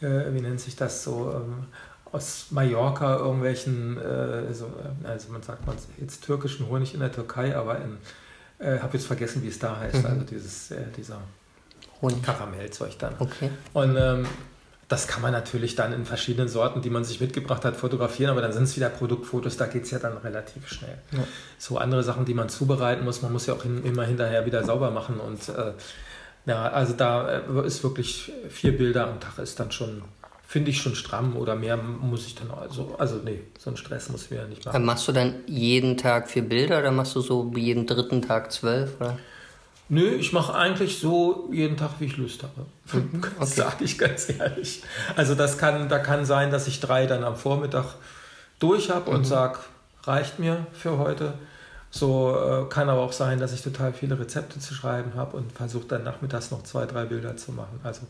äh, 0.00 0.32
wie 0.32 0.40
nennt 0.40 0.60
sich 0.60 0.74
das 0.74 1.04
so, 1.04 1.30
ähm, 1.34 1.66
aus 2.12 2.46
Mallorca 2.50 3.16
irgendwelchen, 3.16 3.98
äh, 3.98 4.52
so, 4.54 4.66
äh, 4.66 5.08
also 5.08 5.32
man 5.32 5.42
sagt 5.42 5.66
man 5.66 5.76
jetzt 5.98 6.24
türkischen 6.24 6.68
Honig 6.68 6.94
in 6.94 7.00
der 7.00 7.12
Türkei, 7.12 7.56
aber 7.56 7.78
in, 7.78 7.98
äh, 8.58 8.78
habe 8.78 8.96
jetzt 8.96 9.06
vergessen, 9.06 9.42
wie 9.42 9.48
es 9.48 9.58
da 9.58 9.78
heißt, 9.78 9.98
mhm. 9.98 10.06
also 10.06 10.20
dieses, 10.24 10.70
äh, 10.70 10.84
dieser 10.96 11.20
Honig. 12.02 12.22
Karamellzeug 12.22 12.98
dann. 12.98 13.14
Okay. 13.18 13.48
Und 13.72 13.96
ähm, 13.96 14.26
das 14.92 15.08
kann 15.08 15.22
man 15.22 15.32
natürlich 15.32 15.74
dann 15.74 15.94
in 15.94 16.04
verschiedenen 16.04 16.48
Sorten, 16.48 16.82
die 16.82 16.90
man 16.90 17.02
sich 17.02 17.18
mitgebracht 17.18 17.64
hat, 17.64 17.76
fotografieren, 17.76 18.30
aber 18.30 18.42
dann 18.42 18.52
sind 18.52 18.64
es 18.64 18.76
wieder 18.76 18.90
Produktfotos, 18.90 19.56
da 19.56 19.64
geht 19.66 19.84
es 19.84 19.90
ja 19.90 19.98
dann 19.98 20.18
relativ 20.18 20.68
schnell. 20.68 20.98
Ja. 21.12 21.20
So 21.56 21.78
andere 21.78 22.02
Sachen, 22.02 22.26
die 22.26 22.34
man 22.34 22.50
zubereiten 22.50 23.02
muss, 23.02 23.22
man 23.22 23.32
muss 23.32 23.46
ja 23.46 23.54
auch 23.54 23.62
hin, 23.62 23.82
immer 23.84 24.04
hinterher 24.04 24.44
wieder 24.44 24.62
sauber 24.64 24.90
machen 24.90 25.18
und 25.18 25.48
äh, 25.48 25.72
ja, 26.44 26.68
also 26.68 26.92
da 26.92 27.38
äh, 27.38 27.66
ist 27.66 27.82
wirklich 27.82 28.32
vier 28.50 28.76
Bilder 28.76 29.06
am 29.06 29.18
Tag 29.18 29.38
ist 29.38 29.58
dann 29.60 29.72
schon, 29.72 30.02
finde 30.46 30.70
ich 30.70 30.82
schon 30.82 30.94
stramm 30.94 31.36
oder 31.36 31.54
mehr 31.54 31.78
muss 31.78 32.26
ich 32.26 32.34
dann 32.34 32.50
also, 32.50 32.94
also 32.98 33.16
nee, 33.24 33.40
so 33.58 33.70
einen 33.70 33.78
Stress 33.78 34.10
muss 34.10 34.30
wir 34.30 34.38
ja 34.38 34.46
nicht 34.46 34.66
machen. 34.66 34.84
Machst 34.84 35.08
du 35.08 35.12
dann 35.12 35.36
jeden 35.46 35.96
Tag 35.96 36.28
vier 36.28 36.42
Bilder 36.42 36.80
oder 36.80 36.90
machst 36.90 37.14
du 37.14 37.22
so 37.22 37.50
jeden 37.56 37.86
dritten 37.86 38.20
Tag 38.20 38.52
zwölf? 38.52 39.00
Oder? 39.00 39.18
Nö, 39.92 40.08
ich 40.08 40.32
mache 40.32 40.54
eigentlich 40.54 41.00
so 41.00 41.50
jeden 41.52 41.76
Tag, 41.76 41.90
wie 41.98 42.06
ich 42.06 42.16
Lust 42.16 42.42
habe. 42.42 42.66
Mhm, 42.94 43.22
okay. 43.36 43.44
Sage 43.44 43.84
ich 43.84 43.98
ganz 43.98 44.26
ehrlich. 44.30 44.82
Also 45.16 45.34
das 45.34 45.58
kann, 45.58 45.90
da 45.90 45.98
kann 45.98 46.24
sein, 46.24 46.50
dass 46.50 46.66
ich 46.66 46.80
drei 46.80 47.04
dann 47.04 47.22
am 47.24 47.36
Vormittag 47.36 47.96
durch 48.58 48.88
habe 48.88 49.10
und 49.10 49.18
mhm. 49.18 49.24
sage, 49.26 49.58
reicht 50.04 50.38
mir 50.38 50.66
für 50.72 50.96
heute. 50.96 51.34
So 51.90 52.34
äh, 52.34 52.70
kann 52.70 52.88
aber 52.88 53.02
auch 53.02 53.12
sein, 53.12 53.38
dass 53.38 53.52
ich 53.52 53.60
total 53.60 53.92
viele 53.92 54.18
Rezepte 54.18 54.58
zu 54.58 54.72
schreiben 54.72 55.12
habe 55.14 55.36
und 55.36 55.52
versuche 55.52 55.84
dann 55.88 56.04
nachmittags 56.04 56.50
noch 56.50 56.62
zwei, 56.62 56.86
drei 56.86 57.04
Bilder 57.04 57.36
zu 57.36 57.52
machen. 57.52 57.78
Also 57.82 58.00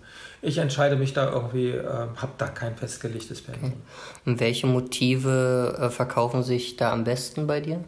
ich 0.40 0.58
entscheide 0.58 0.94
mich 0.94 1.14
da 1.14 1.32
irgendwie, 1.32 1.70
äh, 1.70 1.82
habe 1.82 2.32
da 2.38 2.46
kein 2.46 2.76
festgelegtes 2.76 3.42
Pensum. 3.42 3.70
Okay. 3.70 3.76
Und 4.24 4.38
welche 4.38 4.68
Motive 4.68 5.76
äh, 5.80 5.90
verkaufen 5.90 6.44
sich 6.44 6.76
da 6.76 6.92
am 6.92 7.02
besten 7.02 7.48
bei 7.48 7.58
dir? 7.60 7.82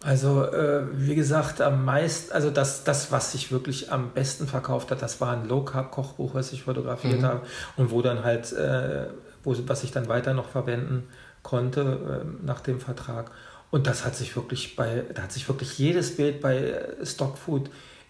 Also, 0.00 0.44
äh, 0.44 0.82
wie 0.92 1.16
gesagt, 1.16 1.60
am 1.60 1.84
meisten, 1.84 2.32
also 2.32 2.50
das, 2.50 2.84
das, 2.84 3.10
was 3.10 3.32
sich 3.32 3.50
wirklich 3.50 3.90
am 3.90 4.12
besten 4.12 4.46
verkauft 4.46 4.92
hat, 4.92 5.02
das 5.02 5.20
war 5.20 5.32
ein 5.32 5.48
Low-Carb-Kochbuch, 5.48 6.34
was 6.34 6.52
ich 6.52 6.62
fotografiert 6.62 7.20
mhm. 7.20 7.24
habe 7.24 7.40
und 7.76 7.90
wo 7.90 8.00
dann 8.00 8.22
halt, 8.22 8.52
äh, 8.52 9.06
wo, 9.42 9.56
was 9.66 9.82
ich 9.82 9.90
dann 9.90 10.08
weiter 10.08 10.34
noch 10.34 10.50
verwenden 10.50 11.08
konnte 11.42 12.22
äh, 12.24 12.46
nach 12.46 12.60
dem 12.60 12.78
Vertrag. 12.78 13.32
Und 13.70 13.88
das 13.88 14.04
hat 14.04 14.14
sich 14.14 14.36
wirklich 14.36 14.76
bei, 14.76 15.04
da 15.14 15.22
hat 15.22 15.32
sich 15.32 15.48
wirklich 15.48 15.78
jedes 15.78 16.16
Bild 16.16 16.40
bei 16.40 16.58
äh, 16.58 17.04
Stockfood 17.04 17.68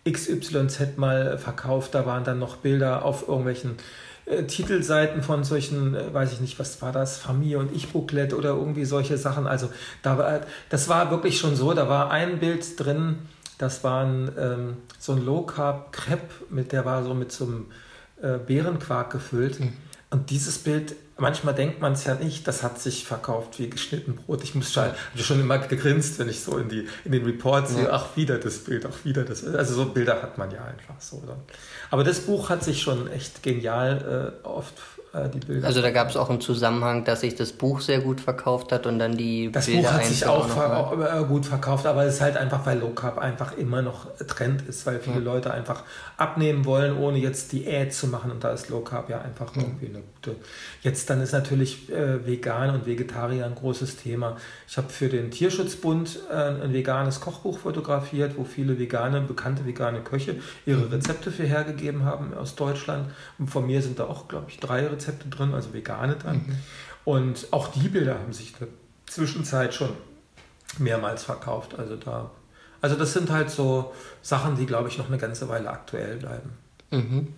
XYZ 0.08 0.96
mal 0.96 1.38
verkauft. 1.38 1.94
Da 1.94 2.04
waren 2.04 2.22
dann 2.22 2.38
noch 2.38 2.56
Bilder 2.56 3.04
auf 3.04 3.26
irgendwelchen 3.26 3.76
äh, 4.28 4.44
Titelseiten 4.44 5.22
von 5.22 5.44
solchen, 5.44 5.94
äh, 5.94 6.12
weiß 6.12 6.32
ich 6.32 6.40
nicht, 6.40 6.58
was 6.58 6.80
war 6.82 6.92
das, 6.92 7.18
Familie 7.18 7.58
und 7.58 7.74
Ich-Booklet 7.74 8.34
oder 8.34 8.50
irgendwie 8.50 8.84
solche 8.84 9.16
Sachen. 9.16 9.46
Also 9.46 9.70
da 10.02 10.18
war, 10.18 10.40
das 10.68 10.88
war 10.88 11.10
wirklich 11.10 11.38
schon 11.38 11.56
so, 11.56 11.72
da 11.72 11.88
war 11.88 12.10
ein 12.10 12.38
Bild 12.38 12.78
drin, 12.78 13.20
das 13.58 13.82
war 13.84 14.04
ein, 14.04 14.30
ähm, 14.38 14.76
so 14.98 15.12
ein 15.12 15.24
Low-Carb-Crepe, 15.24 16.44
mit 16.50 16.72
der 16.72 16.84
war 16.84 17.04
so 17.04 17.14
mit 17.14 17.32
so 17.32 17.44
einem 17.44 17.66
äh, 18.22 18.38
Beerenquark 18.38 19.10
gefüllt. 19.10 19.60
Mhm. 19.60 19.72
Und 20.10 20.30
dieses 20.30 20.58
Bild, 20.58 20.94
manchmal 21.18 21.54
denkt 21.54 21.80
man 21.80 21.92
es 21.92 22.04
ja 22.04 22.14
nicht, 22.14 22.46
das 22.46 22.62
hat 22.62 22.80
sich 22.80 23.04
verkauft 23.04 23.58
wie 23.58 23.68
geschnitten 23.68 24.16
Brot. 24.16 24.42
Ich 24.44 24.54
muss 24.54 24.72
schon, 24.72 24.84
ja. 24.84 25.22
schon 25.22 25.40
immer 25.40 25.58
gegrinst, 25.58 26.18
wenn 26.18 26.28
ich 26.28 26.40
so 26.40 26.56
in, 26.58 26.68
die, 26.68 26.88
in 27.04 27.12
den 27.12 27.24
Reports 27.24 27.72
ja. 27.72 27.76
sehe, 27.78 27.92
ach, 27.92 28.16
wieder 28.16 28.38
das 28.38 28.58
Bild, 28.58 28.86
ach, 28.86 29.04
wieder 29.04 29.24
das. 29.24 29.44
Also 29.44 29.74
so 29.74 29.86
Bilder 29.86 30.22
hat 30.22 30.38
man 30.38 30.50
ja 30.50 30.64
einfach 30.64 31.00
so. 31.00 31.22
Dann. 31.26 31.38
Aber 31.90 32.04
das 32.04 32.20
Buch 32.20 32.48
hat 32.50 32.64
sich 32.64 32.82
schon 32.82 33.10
echt 33.10 33.42
genial 33.42 34.34
äh, 34.44 34.46
oft 34.46 34.74
äh, 35.12 35.28
die 35.28 35.38
Bilder. 35.38 35.66
Also 35.66 35.80
da 35.82 35.90
gab 35.90 36.10
es 36.10 36.16
auch 36.16 36.28
einen 36.30 36.40
Zusammenhang, 36.40 37.04
dass 37.04 37.22
sich 37.22 37.34
das 37.34 37.52
Buch 37.52 37.80
sehr 37.80 38.00
gut 38.00 38.20
verkauft 38.20 38.72
hat 38.72 38.86
und 38.86 38.98
dann 38.98 39.16
die 39.16 39.50
das 39.50 39.66
Bilder 39.66 39.82
Buch 39.82 39.92
hat 39.92 40.04
sich 40.04 40.26
auch 40.26 40.46
ver 40.48 41.24
gut 41.28 41.46
verkauft, 41.46 41.86
aber 41.86 42.04
es 42.04 42.16
ist 42.16 42.20
halt 42.20 42.36
einfach, 42.36 42.66
weil 42.66 42.78
Low 42.78 42.90
Carb 42.90 43.18
einfach 43.18 43.56
immer 43.56 43.80
noch 43.82 44.06
Trend 44.26 44.62
ist, 44.68 44.84
weil 44.86 45.00
viele 45.00 45.16
Ja. 45.16 45.22
Leute 45.22 45.50
einfach 45.50 45.82
abnehmen 46.18 46.64
wollen, 46.66 46.96
ohne 46.96 47.18
jetzt 47.18 47.52
Diät 47.52 47.94
zu 47.94 48.08
machen 48.08 48.30
und 48.30 48.44
da 48.44 48.50
ist 48.50 48.68
Low 48.68 48.80
Carb 48.80 49.08
ja 49.08 49.20
einfach 49.22 49.56
irgendwie 49.56 49.86
eine 49.86 50.00
gute. 50.00 50.36
Jetzt 50.82 51.08
dann 51.08 51.22
ist 51.22 51.32
natürlich 51.32 51.90
äh, 51.90 52.26
vegan 52.26 52.70
und 52.74 52.86
Vegetarier 52.86 53.46
ein 53.46 53.54
großes 53.54 53.96
Thema. 53.96 54.36
Ich 54.68 54.76
habe 54.76 54.90
für 54.90 55.08
den 55.08 55.30
Tierschutzbund 55.30 56.20
äh, 56.30 56.34
ein 56.34 56.72
veganes 56.72 57.20
Kochbuch 57.20 57.58
fotografiert, 57.58 58.32
wo 58.36 58.44
viele 58.44 58.78
vegane, 58.78 59.22
bekannte 59.22 59.64
vegane 59.64 60.00
Köche 60.00 60.36
ihre 60.66 60.92
Rezepte 60.92 61.30
für 61.30 61.44
hergegeben 61.44 62.04
haben 62.04 62.34
aus 62.34 62.54
Deutschland. 62.54 63.10
Und 63.38 63.48
von 63.48 63.66
mir 63.66 63.80
sind 63.82 63.98
da 63.98 64.04
auch, 64.04 64.28
glaube 64.28 64.46
ich, 64.48 64.60
drei 64.60 64.86
Rezepte 64.86 64.97
drin, 64.98 65.54
also 65.54 65.72
vegane 65.72 66.16
dann. 66.22 66.58
Und 67.04 67.48
auch 67.52 67.68
die 67.68 67.88
Bilder 67.88 68.18
haben 68.18 68.32
sich 68.32 68.52
in 68.52 68.58
der 68.60 68.68
Zwischenzeit 69.06 69.72
schon 69.72 69.90
mehrmals 70.78 71.24
verkauft. 71.24 71.78
Also 71.78 71.96
da, 71.96 72.30
also 72.82 72.96
das 72.96 73.12
sind 73.12 73.30
halt 73.30 73.50
so 73.50 73.92
Sachen, 74.22 74.56
die, 74.56 74.66
glaube 74.66 74.88
ich, 74.88 74.98
noch 74.98 75.08
eine 75.08 75.18
ganze 75.18 75.48
Weile 75.48 75.70
aktuell 75.70 76.16
bleiben. 76.16 76.50
Mhm. 76.90 77.28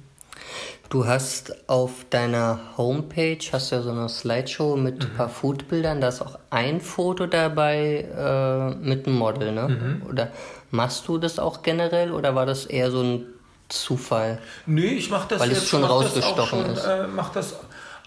Du 0.89 1.07
hast 1.07 1.69
auf 1.69 2.05
deiner 2.11 2.59
Homepage 2.77 3.39
hast 3.53 3.71
ja 3.71 3.81
so 3.81 3.93
eine 3.93 4.09
Slideshow 4.09 4.77
mit 4.77 5.05
ein 5.05 5.15
paar 5.15 5.29
Foodbildern. 5.29 6.01
Da 6.01 6.09
ist 6.09 6.21
auch 6.21 6.37
ein 6.51 6.81
Foto 6.81 7.27
dabei 7.27 8.09
äh, 8.13 8.75
mit 8.75 9.07
einem 9.07 9.17
Model, 9.17 9.53
ne? 9.53 10.01
Oder 10.09 10.33
machst 10.73 11.07
du 11.07 11.19
das 11.19 11.39
auch 11.39 11.63
generell 11.63 12.11
oder 12.11 12.35
war 12.35 12.45
das 12.45 12.67
eher 12.67 12.91
so 12.91 13.03
ein 13.03 13.27
Zufall? 13.71 14.39
Nö, 14.67 14.83
ich 14.83 15.11
mache 15.11 15.29
das 15.29 15.41
Weil 15.41 15.51
es 15.51 15.59
jetzt 15.59 15.69
schon 15.69 15.83
das 15.83 15.91
rausgestochen 15.91 16.61
schon, 16.65 16.71
ist. 16.73 16.85
Äh, 16.85 17.07
mach 17.07 17.31
das 17.33 17.57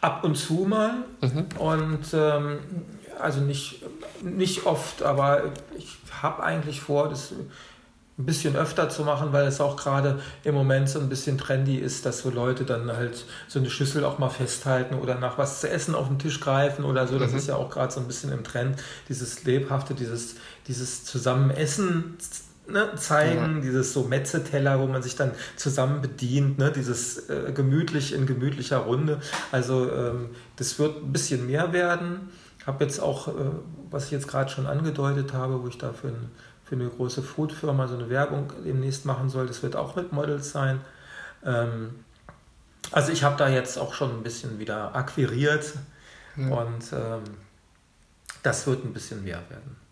ab 0.02 0.24
und 0.24 0.36
zu 0.36 0.66
mal 0.66 1.06
und 1.58 2.14
ähm, 2.14 2.60
also 3.20 3.40
nicht, 3.40 3.82
nicht 4.22 4.66
oft, 4.66 5.02
aber 5.02 5.44
ich 5.78 5.98
habe 6.22 6.44
eigentlich 6.44 6.82
vor, 6.82 7.10
das 7.10 7.32
ein 8.20 8.26
bisschen 8.26 8.56
öfter 8.56 8.90
zu 8.90 9.04
machen, 9.04 9.34
weil 9.34 9.48
es 9.48 9.60
auch 9.60 9.76
gerade 9.76 10.20
im 10.44 10.54
Moment 10.54 10.88
so 10.88 11.00
ein 11.00 11.10
bisschen 11.10 11.40
trendy 11.40 11.78
ist, 11.78 12.06
dass 12.06 12.20
so 12.20 12.30
Leute 12.30 12.64
dann 12.64 12.92
halt 12.96 13.26
so 13.48 13.58
eine 13.58 13.72
Schüssel 13.72 14.06
auch 14.06 14.20
mal 14.20 14.30
festhalten 14.30 14.96
oder 14.96 15.16
nach 15.16 15.40
was 15.40 15.62
zu 15.62 15.70
essen 15.70 15.96
auf 15.96 16.10
den 16.10 16.20
Tisch 16.20 16.40
greifen 16.40 16.86
oder 16.86 17.08
so. 17.08 17.18
Das 17.18 17.34
ist 17.34 17.48
ja 17.48 17.56
auch 17.56 17.72
gerade 17.72 17.92
so 17.92 18.00
ein 18.00 18.06
bisschen 18.08 18.32
im 18.32 18.44
Trend, 18.44 18.80
dieses 19.10 19.44
lebhafte, 19.46 19.96
dieses, 19.96 20.36
dieses 20.68 21.06
Zusammenessen 21.06 22.18
ne, 22.68 22.96
zeigen, 22.96 23.62
dieses 23.62 23.94
so 23.94 24.04
Metzeteller, 24.04 24.80
wo 24.80 24.88
man 24.88 25.04
sich 25.04 25.16
dann 25.16 25.32
zusammen 25.56 26.02
bedient, 26.02 26.58
ne, 26.58 26.72
dieses 26.72 27.30
äh, 27.30 27.52
gemütlich 27.54 28.14
in 28.14 28.26
gemütlicher 28.26 28.78
Runde. 28.78 29.20
Also 29.52 29.92
ähm, 29.92 30.30
das 30.56 30.80
wird 30.80 31.04
ein 31.04 31.12
bisschen 31.12 31.46
mehr 31.48 31.74
werden. 31.74 32.30
Habe 32.66 32.84
jetzt 32.84 33.00
auch, 33.00 33.28
äh, 33.28 33.32
was 33.90 34.06
ich 34.06 34.12
jetzt 34.12 34.28
gerade 34.28 34.50
schon 34.50 34.68
angedeutet 34.68 35.34
habe, 35.34 35.62
wo 35.62 35.68
ich 35.68 35.78
da 35.78 35.94
für, 35.94 36.08
ein, 36.08 36.32
für 36.64 36.76
eine 36.76 36.88
große 36.88 37.22
Foodfirma 37.22 37.88
so 37.88 37.96
eine 37.96 38.10
Werbung 38.10 38.52
demnächst 38.66 39.06
machen 39.06 39.30
soll, 39.30 39.48
das 39.48 39.64
wird 39.64 39.76
auch 39.76 39.96
mit 39.96 40.12
Models 40.12 40.52
sein. 40.52 40.80
Ähm, 41.46 41.92
also 42.92 43.12
ich 43.12 43.24
habe 43.24 43.38
da 43.38 43.50
jetzt 43.50 43.78
auch 43.78 43.94
schon 43.94 44.12
ein 44.12 44.24
bisschen 44.24 44.60
wieder 44.60 44.96
akquiriert 44.96 45.74
und 46.36 46.84
ähm, 46.94 47.22
das 48.42 48.68
wird 48.68 48.84
ein 48.84 48.94
bisschen 48.94 49.24
mehr 49.24 49.42
werden. 49.50 49.83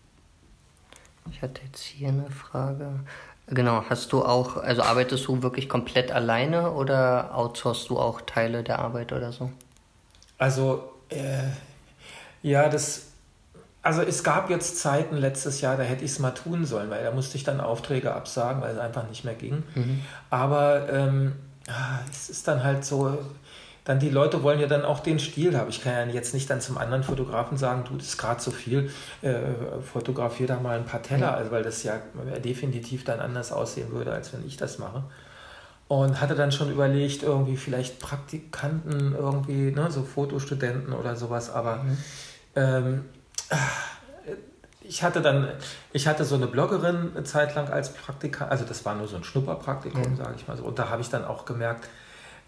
Ich 1.30 1.42
hatte 1.42 1.62
jetzt 1.66 1.82
hier 1.82 2.10
eine 2.10 2.30
Frage. 2.30 3.00
Genau, 3.48 3.84
hast 3.90 4.14
du 4.14 4.24
auch, 4.24 4.58
also 4.58 4.82
arbeitest 4.82 5.28
du 5.28 5.44
wirklich 5.44 5.68
komplett 5.68 6.12
alleine 6.12 6.72
oder 6.72 7.36
outsourcest 7.36 7.90
du 7.90 8.00
auch 8.00 8.22
Teile 8.22 8.64
der 8.64 8.80
Arbeit 8.80 9.12
oder 9.12 9.32
so? 9.32 9.52
Also, 10.38 10.92
äh, 11.10 11.44
ja, 12.42 12.70
das. 12.70 13.08
Also 13.84 14.04
es 14.04 14.24
gab 14.24 14.52
jetzt 14.52 14.78
Zeiten 14.78 15.18
letztes 15.18 15.60
Jahr, 15.60 15.76
da 15.76 15.82
hätte 15.82 16.06
ich 16.06 16.12
es 16.12 16.20
mal 16.20 16.32
tun 16.32 16.66
sollen, 16.66 16.92
weil 16.92 17.04
da 17.04 17.12
musste 17.12 17.36
ich 17.36 17.44
dann 17.44 17.60
Aufträge 17.60 18.14
absagen, 18.14 18.62
weil 18.62 18.74
es 18.76 18.80
einfach 18.80 19.10
nicht 19.10 19.26
mehr 19.26 19.34
ging. 19.34 19.64
Aber 20.30 20.88
ähm, 20.94 21.34
ah, 21.68 21.98
es 22.12 22.30
ist 22.30 22.48
dann 22.48 22.64
halt 22.64 22.86
so, 22.86 23.18
dann 23.92 24.00
die 24.00 24.10
Leute 24.10 24.42
wollen 24.42 24.62
ja 24.62 24.68
dann 24.68 24.86
auch 24.86 25.02
den 25.02 25.20
Stil 25.20 25.58
haben. 25.58 25.70
Ich 25.70 25.84
kann 25.84 25.92
ja 25.92 26.14
jetzt 26.14 26.34
nicht 26.34 26.50
dann 26.50 26.62
zum 26.62 26.78
anderen 26.78 27.04
Fotografen 27.04 27.58
sagen, 27.58 27.84
du, 27.84 27.98
das 27.98 28.08
ist 28.08 28.18
gerade 28.18 28.40
zu 28.40 28.50
viel, 28.52 28.90
äh, 29.22 29.34
fotografier 29.84 30.48
da 30.48 30.62
mal 30.62 30.78
ein 30.78 30.86
paar 30.86 31.04
Teller, 31.04 31.34
also 31.34 31.52
weil 31.52 31.62
das 31.62 31.84
ja 31.84 32.00
definitiv 32.42 33.04
dann 33.04 33.20
anders 33.20 33.52
aussehen 33.52 33.92
würde, 33.92 34.14
als 34.14 34.32
wenn 34.32 34.48
ich 34.48 34.56
das 34.56 34.80
mache. 34.80 35.04
Und 35.90 36.22
hatte 36.22 36.36
dann 36.36 36.54
schon 36.54 36.72
überlegt, 36.72 37.24
irgendwie 37.24 37.58
vielleicht 37.58 38.00
Praktikanten, 38.00 39.14
irgendwie, 39.14 39.72
ne, 39.72 39.92
so 39.92 40.04
Fotostudenten 40.04 40.94
oder 40.94 41.18
sowas, 41.18 41.50
aber 41.50 41.86
ähm, 42.56 43.04
ich 44.84 45.04
hatte 45.04 45.22
dann, 45.22 45.50
ich 45.92 46.08
hatte 46.08 46.24
so 46.24 46.36
eine 46.36 46.48
Bloggerin 46.48 47.12
eine 47.14 47.26
Zeit 47.26 47.56
lang 47.56 47.68
als 47.68 47.92
Praktikant, 47.92 48.52
also 48.52 48.64
das 48.64 48.86
war 48.86 48.96
nur 48.96 49.10
so 49.10 49.18
ein 49.18 49.26
Schnupperpraktikum, 49.26 50.16
sage 50.16 50.36
ich 50.38 50.48
mal 50.48 50.56
so. 50.56 50.64
Und 50.64 50.80
da 50.80 50.88
habe 50.90 51.02
ich 51.02 51.10
dann 51.10 51.26
auch 51.26 51.44
gemerkt, 51.44 51.90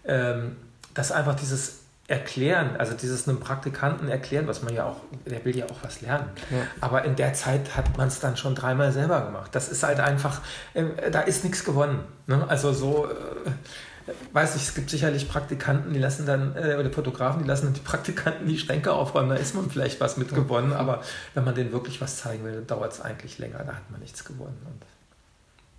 ähm, 0.06 0.56
dass 0.94 1.12
einfach 1.12 1.34
dieses 1.34 1.80
Erklären, 2.06 2.76
also 2.76 2.92
dieses 2.92 3.26
einem 3.26 3.40
Praktikanten 3.40 4.08
erklären, 4.08 4.46
was 4.46 4.62
man 4.62 4.74
ja 4.74 4.84
auch, 4.84 4.96
der 5.24 5.42
will 5.46 5.56
ja 5.56 5.64
auch 5.64 5.82
was 5.82 6.02
lernen. 6.02 6.28
Ja. 6.50 6.58
Aber 6.82 7.04
in 7.04 7.16
der 7.16 7.32
Zeit 7.32 7.76
hat 7.76 7.96
man 7.96 8.08
es 8.08 8.20
dann 8.20 8.36
schon 8.36 8.54
dreimal 8.54 8.92
selber 8.92 9.22
gemacht. 9.22 9.54
Das 9.54 9.70
ist 9.70 9.82
halt 9.82 10.00
einfach, 10.00 10.42
äh, 10.74 11.10
da 11.10 11.22
ist 11.22 11.44
nichts 11.44 11.64
gewonnen. 11.64 12.00
Ne? 12.26 12.44
Also 12.46 12.74
so, 12.74 13.06
äh, 13.06 14.10
weiß 14.34 14.56
ich, 14.56 14.64
es 14.64 14.74
gibt 14.74 14.90
sicherlich 14.90 15.30
Praktikanten, 15.30 15.94
die 15.94 15.98
lassen 15.98 16.26
dann, 16.26 16.54
äh, 16.56 16.76
oder 16.78 16.90
Fotografen, 16.90 17.42
die 17.42 17.48
lassen 17.48 17.66
dann 17.66 17.74
die 17.74 17.80
Praktikanten 17.80 18.46
die 18.46 18.58
Schränke 18.58 18.92
aufräumen, 18.92 19.30
da 19.30 19.36
ist 19.36 19.54
man 19.54 19.70
vielleicht 19.70 19.98
was 20.00 20.18
mit 20.18 20.34
gewonnen, 20.34 20.74
aber 20.74 21.02
wenn 21.32 21.44
man 21.44 21.54
denen 21.54 21.72
wirklich 21.72 22.02
was 22.02 22.18
zeigen 22.18 22.44
will, 22.44 22.62
dauert 22.66 22.92
es 22.92 23.00
eigentlich 23.00 23.38
länger, 23.38 23.64
da 23.64 23.76
hat 23.76 23.90
man 23.90 24.00
nichts 24.00 24.26
gewonnen. 24.26 24.58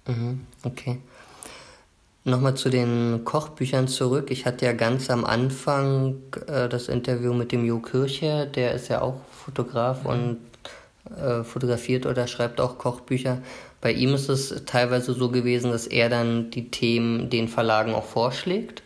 Mhm, 0.08 0.48
okay. 0.64 1.02
Nochmal 2.28 2.56
zu 2.56 2.70
den 2.70 3.22
Kochbüchern 3.24 3.88
zurück. 3.88 4.32
Ich 4.32 4.48
hatte 4.48 4.66
ja 4.66 4.74
ganz 4.74 5.12
am 5.12 5.26
Anfang 5.26 6.16
äh, 6.48 6.68
das 6.68 6.88
Interview 6.88 7.34
mit 7.34 7.52
dem 7.52 7.64
Jo 7.64 7.80
Kircher, 7.80 8.48
der 8.48 8.74
ist 8.74 8.88
ja 8.88 9.02
auch 9.02 9.22
Fotograf 9.32 10.06
und 10.06 10.40
äh, 11.16 11.44
fotografiert 11.44 12.08
oder 12.08 12.26
schreibt 12.26 12.60
auch 12.60 12.80
Kochbücher. 12.80 13.38
Bei 13.80 13.92
ihm 13.92 14.16
ist 14.16 14.30
es 14.30 14.64
teilweise 14.66 15.14
so 15.14 15.30
gewesen, 15.30 15.70
dass 15.70 15.86
er 15.86 16.10
dann 16.10 16.50
die 16.50 16.72
Themen 16.72 17.30
den 17.30 17.48
Verlagen 17.48 17.94
auch 17.94 18.06
vorschlägt. 18.06 18.82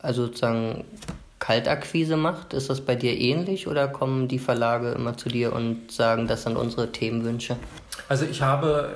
Also 0.00 0.26
sozusagen 0.26 0.84
Kaltakquise 1.40 2.16
macht. 2.16 2.54
Ist 2.54 2.70
das 2.70 2.80
bei 2.80 2.94
dir 2.94 3.18
ähnlich 3.18 3.66
oder 3.66 3.88
kommen 3.88 4.28
die 4.28 4.38
Verlage 4.38 4.92
immer 4.92 5.16
zu 5.16 5.28
dir 5.28 5.52
und 5.52 5.90
sagen, 5.90 6.28
das 6.28 6.44
sind 6.44 6.56
unsere 6.56 6.92
Themenwünsche? 6.92 7.56
Also 8.08 8.24
ich 8.24 8.42
habe 8.42 8.90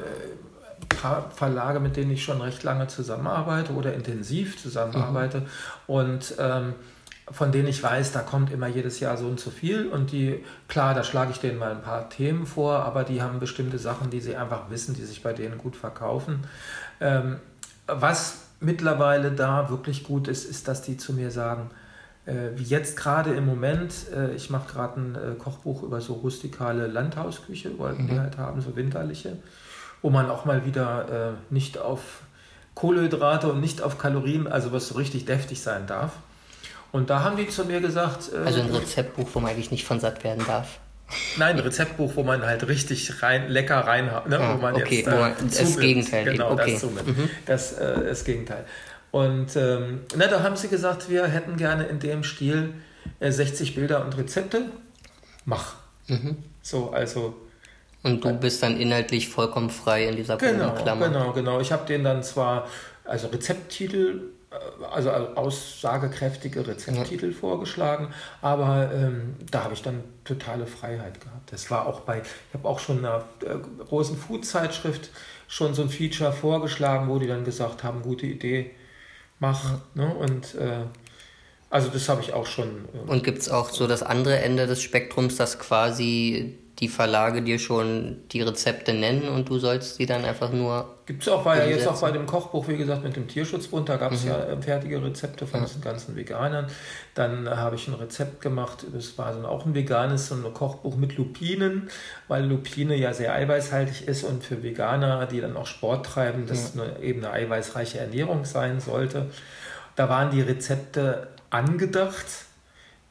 paar 0.96 1.30
Verlage, 1.30 1.80
mit 1.80 1.96
denen 1.96 2.10
ich 2.10 2.24
schon 2.24 2.40
recht 2.40 2.62
lange 2.62 2.86
zusammenarbeite 2.86 3.72
oder 3.72 3.94
intensiv 3.94 4.60
zusammenarbeite. 4.60 5.42
Und 5.86 6.34
ähm, 6.38 6.74
von 7.30 7.52
denen 7.52 7.68
ich 7.68 7.82
weiß, 7.82 8.12
da 8.12 8.20
kommt 8.20 8.52
immer 8.52 8.66
jedes 8.66 9.00
Jahr 9.00 9.16
so 9.16 9.26
und 9.26 9.40
so 9.40 9.50
viel. 9.50 9.88
Und 9.88 10.12
die, 10.12 10.44
klar, 10.68 10.94
da 10.94 11.04
schlage 11.04 11.30
ich 11.30 11.38
denen 11.38 11.58
mal 11.58 11.70
ein 11.70 11.82
paar 11.82 12.10
Themen 12.10 12.46
vor, 12.46 12.84
aber 12.84 13.04
die 13.04 13.22
haben 13.22 13.38
bestimmte 13.38 13.78
Sachen, 13.78 14.10
die 14.10 14.20
sie 14.20 14.36
einfach 14.36 14.70
wissen, 14.70 14.94
die 14.94 15.04
sich 15.04 15.22
bei 15.22 15.32
denen 15.32 15.58
gut 15.58 15.76
verkaufen. 15.76 16.40
Ähm, 17.00 17.36
was 17.86 18.38
mittlerweile 18.60 19.32
da 19.32 19.70
wirklich 19.70 20.04
gut 20.04 20.28
ist, 20.28 20.44
ist, 20.44 20.68
dass 20.68 20.82
die 20.82 20.96
zu 20.96 21.12
mir 21.12 21.30
sagen, 21.30 21.70
äh, 22.24 22.50
wie 22.54 22.62
jetzt 22.62 22.96
gerade 22.96 23.32
im 23.34 23.46
Moment, 23.46 23.92
äh, 24.14 24.34
ich 24.34 24.50
mache 24.50 24.72
gerade 24.72 25.00
ein 25.00 25.14
äh, 25.14 25.34
Kochbuch 25.36 25.82
über 25.82 26.00
so 26.00 26.14
rustikale 26.14 26.86
Landhausküche, 26.86 27.78
wollten 27.78 28.06
die 28.06 28.18
halt 28.18 28.38
haben, 28.38 28.60
so 28.60 28.76
winterliche, 28.76 29.36
wo 30.02 30.10
man 30.10 30.28
auch 30.30 30.44
mal 30.44 30.66
wieder 30.66 31.36
äh, 31.50 31.54
nicht 31.54 31.78
auf 31.78 32.22
Kohlenhydrate 32.74 33.50
und 33.50 33.60
nicht 33.60 33.82
auf 33.82 33.98
Kalorien, 33.98 34.46
also 34.46 34.72
was 34.72 34.88
so 34.88 34.94
richtig 34.96 35.24
deftig 35.24 35.60
sein 35.62 35.86
darf. 35.86 36.12
Und 36.90 37.08
da 37.08 37.22
haben 37.22 37.36
die 37.36 37.48
zu 37.48 37.64
mir 37.64 37.80
gesagt, 37.80 38.30
äh, 38.32 38.44
Also 38.44 38.60
ein 38.60 38.70
Rezeptbuch, 38.74 39.28
wo 39.32 39.40
man 39.40 39.52
eigentlich 39.52 39.70
nicht 39.70 39.84
von 39.86 40.00
satt 40.00 40.24
werden 40.24 40.44
darf. 40.46 40.78
Nein, 41.36 41.56
ein 41.56 41.62
Rezeptbuch, 41.62 42.16
wo 42.16 42.22
man 42.22 42.42
halt 42.42 42.66
richtig 42.68 43.22
rein, 43.22 43.48
lecker 43.48 43.80
rein 43.80 44.10
hat, 44.10 44.28
ne? 44.28 44.38
Ah, 44.38 44.54
wo 44.54 44.60
man 44.60 44.74
okay, 44.74 44.98
jetzt 44.98 45.10
wo 45.10 45.16
man 45.16 45.34
das 45.38 45.56
zunimmt. 45.56 45.80
Gegenteil 45.80 46.24
Genau, 46.24 46.52
okay. 46.52 46.72
das 46.72 46.80
zunimmt. 46.80 47.30
Das 47.46 47.72
äh, 47.74 48.04
das 48.04 48.24
Gegenteil. 48.24 48.64
Und 49.10 49.56
ähm, 49.56 50.00
na, 50.16 50.26
da 50.26 50.42
haben 50.42 50.56
sie 50.56 50.68
gesagt, 50.68 51.10
wir 51.10 51.26
hätten 51.26 51.56
gerne 51.56 51.84
in 51.84 51.98
dem 51.98 52.24
Stil 52.24 52.72
äh, 53.20 53.30
60 53.30 53.74
Bilder 53.74 54.04
und 54.04 54.16
Rezepte. 54.16 54.66
Mach. 55.44 55.74
Mhm. 56.08 56.38
So, 56.62 56.90
also 56.92 57.36
Und 58.02 58.24
du 58.24 58.32
bist 58.32 58.62
dann 58.62 58.80
inhaltlich 58.80 59.28
vollkommen 59.28 59.70
frei 59.70 60.08
in 60.08 60.16
dieser 60.16 60.36
Genau, 60.36 60.70
Bogenklammer. 60.70 61.08
genau, 61.08 61.32
genau. 61.32 61.60
Ich 61.60 61.70
habe 61.72 61.86
denen 61.86 62.04
dann 62.04 62.22
zwar 62.22 62.66
also 63.04 63.28
Rezepttitel, 63.28 64.30
äh, 64.50 64.84
also 64.92 65.10
aussagekräftige 65.10 66.66
Rezepttitel 66.66 67.32
vorgeschlagen, 67.32 68.08
aber 68.40 68.90
ähm, 68.92 69.36
da 69.50 69.64
habe 69.64 69.74
ich 69.74 69.82
dann 69.82 70.02
totale 70.24 70.66
Freiheit 70.66 71.20
gehabt. 71.20 71.52
Das 71.52 71.70
war 71.70 71.86
auch 71.86 72.00
bei, 72.00 72.18
ich 72.22 72.54
habe 72.54 72.68
auch 72.68 72.78
schon 72.80 72.98
einer 72.98 73.24
äh, 73.44 73.56
großen 73.84 74.16
Food-Zeitschrift 74.16 75.10
schon 75.48 75.74
so 75.74 75.82
ein 75.82 75.88
Feature 75.88 76.32
vorgeschlagen, 76.32 77.08
wo 77.08 77.18
die 77.18 77.26
dann 77.26 77.44
gesagt 77.44 77.84
haben, 77.84 78.02
gute 78.02 78.26
Idee, 78.26 78.70
mach. 79.38 79.78
Ne? 79.94 80.12
Und 80.14 80.54
äh, 80.54 80.84
Also 81.70 81.88
das 81.88 82.08
habe 82.08 82.20
ich 82.20 82.32
auch 82.34 82.46
schon. 82.46 82.84
Äh 82.94 83.10
und 83.10 83.24
gibt 83.24 83.38
es 83.38 83.48
auch 83.48 83.70
so 83.70 83.86
das 83.86 84.02
andere 84.02 84.38
Ende 84.40 84.66
des 84.66 84.82
Spektrums, 84.82 85.36
dass 85.36 85.58
quasi 85.58 86.58
die 86.82 86.88
Verlage 86.88 87.42
dir 87.42 87.60
schon 87.60 88.16
die 88.32 88.42
Rezepte 88.42 88.92
nennen 88.92 89.28
und 89.28 89.48
du 89.48 89.60
sollst 89.60 89.94
sie 89.94 90.04
dann 90.04 90.24
einfach 90.24 90.50
nur. 90.50 90.96
Gibt 91.06 91.22
es 91.22 91.28
auch 91.28 91.44
bei, 91.44 91.70
jetzt 91.70 91.86
auch 91.86 92.00
bei 92.00 92.10
dem 92.10 92.26
Kochbuch, 92.26 92.66
wie 92.66 92.76
gesagt, 92.76 93.04
mit 93.04 93.14
dem 93.14 93.28
Tierschutzbund, 93.28 93.88
da 93.88 93.98
gab 93.98 94.10
es 94.10 94.24
mhm. 94.24 94.30
ja 94.30 94.38
äh, 94.46 94.60
fertige 94.60 95.00
Rezepte 95.00 95.46
von 95.46 95.60
mhm. 95.60 95.66
diesen 95.66 95.80
ganzen 95.80 96.16
Veganern. 96.16 96.66
Dann 97.14 97.48
habe 97.48 97.76
ich 97.76 97.86
ein 97.86 97.94
Rezept 97.94 98.40
gemacht, 98.40 98.84
das 98.92 99.16
war 99.16 99.32
dann 99.32 99.44
auch 99.44 99.64
ein 99.64 99.76
veganes, 99.76 100.26
so 100.26 100.34
ein 100.34 100.42
Kochbuch 100.52 100.96
mit 100.96 101.16
Lupinen, 101.16 101.88
weil 102.26 102.46
Lupine 102.46 102.96
ja 102.96 103.14
sehr 103.14 103.32
eiweißhaltig 103.32 104.08
ist 104.08 104.24
und 104.24 104.42
für 104.42 104.64
Veganer, 104.64 105.26
die 105.26 105.40
dann 105.40 105.56
auch 105.56 105.66
Sport 105.66 106.06
treiben, 106.06 106.46
das 106.48 106.74
ja. 106.74 106.82
eine, 106.82 106.98
eben 106.98 107.24
eine 107.24 107.32
eiweißreiche 107.32 108.00
Ernährung 108.00 108.44
sein 108.44 108.80
sollte. 108.80 109.30
Da 109.94 110.08
waren 110.08 110.32
die 110.32 110.40
Rezepte 110.40 111.28
angedacht 111.50 112.26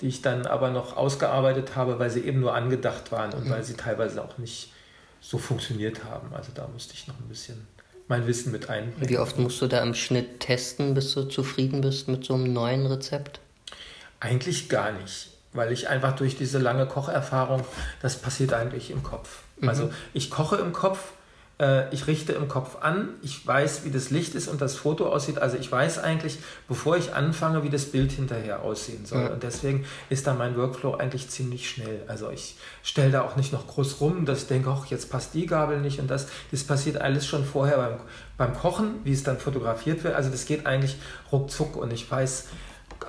die 0.01 0.07
ich 0.07 0.21
dann 0.21 0.45
aber 0.45 0.71
noch 0.71 0.97
ausgearbeitet 0.97 1.75
habe, 1.75 1.99
weil 1.99 2.09
sie 2.09 2.21
eben 2.21 2.39
nur 2.39 2.53
angedacht 2.53 3.11
waren 3.11 3.33
und 3.33 3.45
mhm. 3.45 3.51
weil 3.51 3.63
sie 3.63 3.75
teilweise 3.75 4.23
auch 4.23 4.37
nicht 4.37 4.71
so 5.21 5.37
funktioniert 5.37 6.03
haben. 6.03 6.33
Also 6.33 6.51
da 6.53 6.67
musste 6.67 6.93
ich 6.95 7.07
noch 7.07 7.19
ein 7.19 7.29
bisschen 7.29 7.67
mein 8.07 8.27
Wissen 8.27 8.51
mit 8.51 8.69
einbringen. 8.69 9.09
Wie 9.09 9.17
oft 9.17 9.37
musst 9.37 9.61
du 9.61 9.67
da 9.67 9.81
im 9.81 9.93
Schnitt 9.93 10.41
testen, 10.41 10.93
bis 10.93 11.13
du 11.13 11.23
zufrieden 11.23 11.81
bist 11.81 12.07
mit 12.07 12.25
so 12.25 12.33
einem 12.33 12.51
neuen 12.51 12.85
Rezept? 12.85 13.39
Eigentlich 14.19 14.67
gar 14.67 14.91
nicht, 14.91 15.29
weil 15.53 15.71
ich 15.71 15.87
einfach 15.87 16.15
durch 16.15 16.35
diese 16.35 16.57
lange 16.57 16.87
Kocherfahrung, 16.87 17.63
das 18.01 18.17
passiert 18.17 18.53
eigentlich 18.53 18.91
im 18.91 19.03
Kopf. 19.03 19.43
Mhm. 19.57 19.69
Also 19.69 19.93
ich 20.13 20.29
koche 20.29 20.57
im 20.57 20.73
Kopf 20.73 21.13
ich 21.91 22.07
richte 22.07 22.33
im 22.33 22.47
Kopf 22.47 22.77
an, 22.81 23.09
ich 23.21 23.45
weiß, 23.45 23.85
wie 23.85 23.91
das 23.91 24.09
Licht 24.09 24.33
ist 24.33 24.47
und 24.47 24.61
das 24.61 24.75
Foto 24.75 25.07
aussieht. 25.07 25.37
Also 25.37 25.57
ich 25.57 25.71
weiß 25.71 25.99
eigentlich, 25.99 26.39
bevor 26.67 26.97
ich 26.97 27.13
anfange, 27.13 27.61
wie 27.61 27.69
das 27.69 27.85
Bild 27.85 28.11
hinterher 28.11 28.63
aussehen 28.63 29.05
soll. 29.05 29.21
Ja. 29.21 29.27
Und 29.27 29.43
deswegen 29.43 29.85
ist 30.09 30.25
da 30.25 30.33
mein 30.33 30.57
Workflow 30.57 30.95
eigentlich 30.95 31.29
ziemlich 31.29 31.69
schnell. 31.69 32.01
Also 32.07 32.31
ich 32.31 32.55
stelle 32.81 33.11
da 33.11 33.21
auch 33.21 33.35
nicht 33.35 33.53
noch 33.53 33.67
groß 33.67 34.01
rum, 34.01 34.25
dass 34.25 34.41
ich 34.41 34.47
denke, 34.47 34.71
ach, 34.71 34.87
jetzt 34.87 35.11
passt 35.11 35.35
die 35.35 35.45
Gabel 35.45 35.79
nicht 35.81 35.99
und 35.99 36.09
das. 36.09 36.27
Das 36.49 36.63
passiert 36.63 36.97
alles 36.97 37.27
schon 37.27 37.45
vorher 37.45 37.77
beim, 37.77 37.99
beim 38.37 38.57
Kochen, 38.57 38.95
wie 39.03 39.13
es 39.13 39.21
dann 39.21 39.37
fotografiert 39.37 40.03
wird. 40.03 40.15
Also 40.15 40.31
das 40.31 40.45
geht 40.45 40.65
eigentlich 40.65 40.97
ruckzuck 41.31 41.75
und 41.75 41.93
ich 41.93 42.09
weiß, 42.09 42.47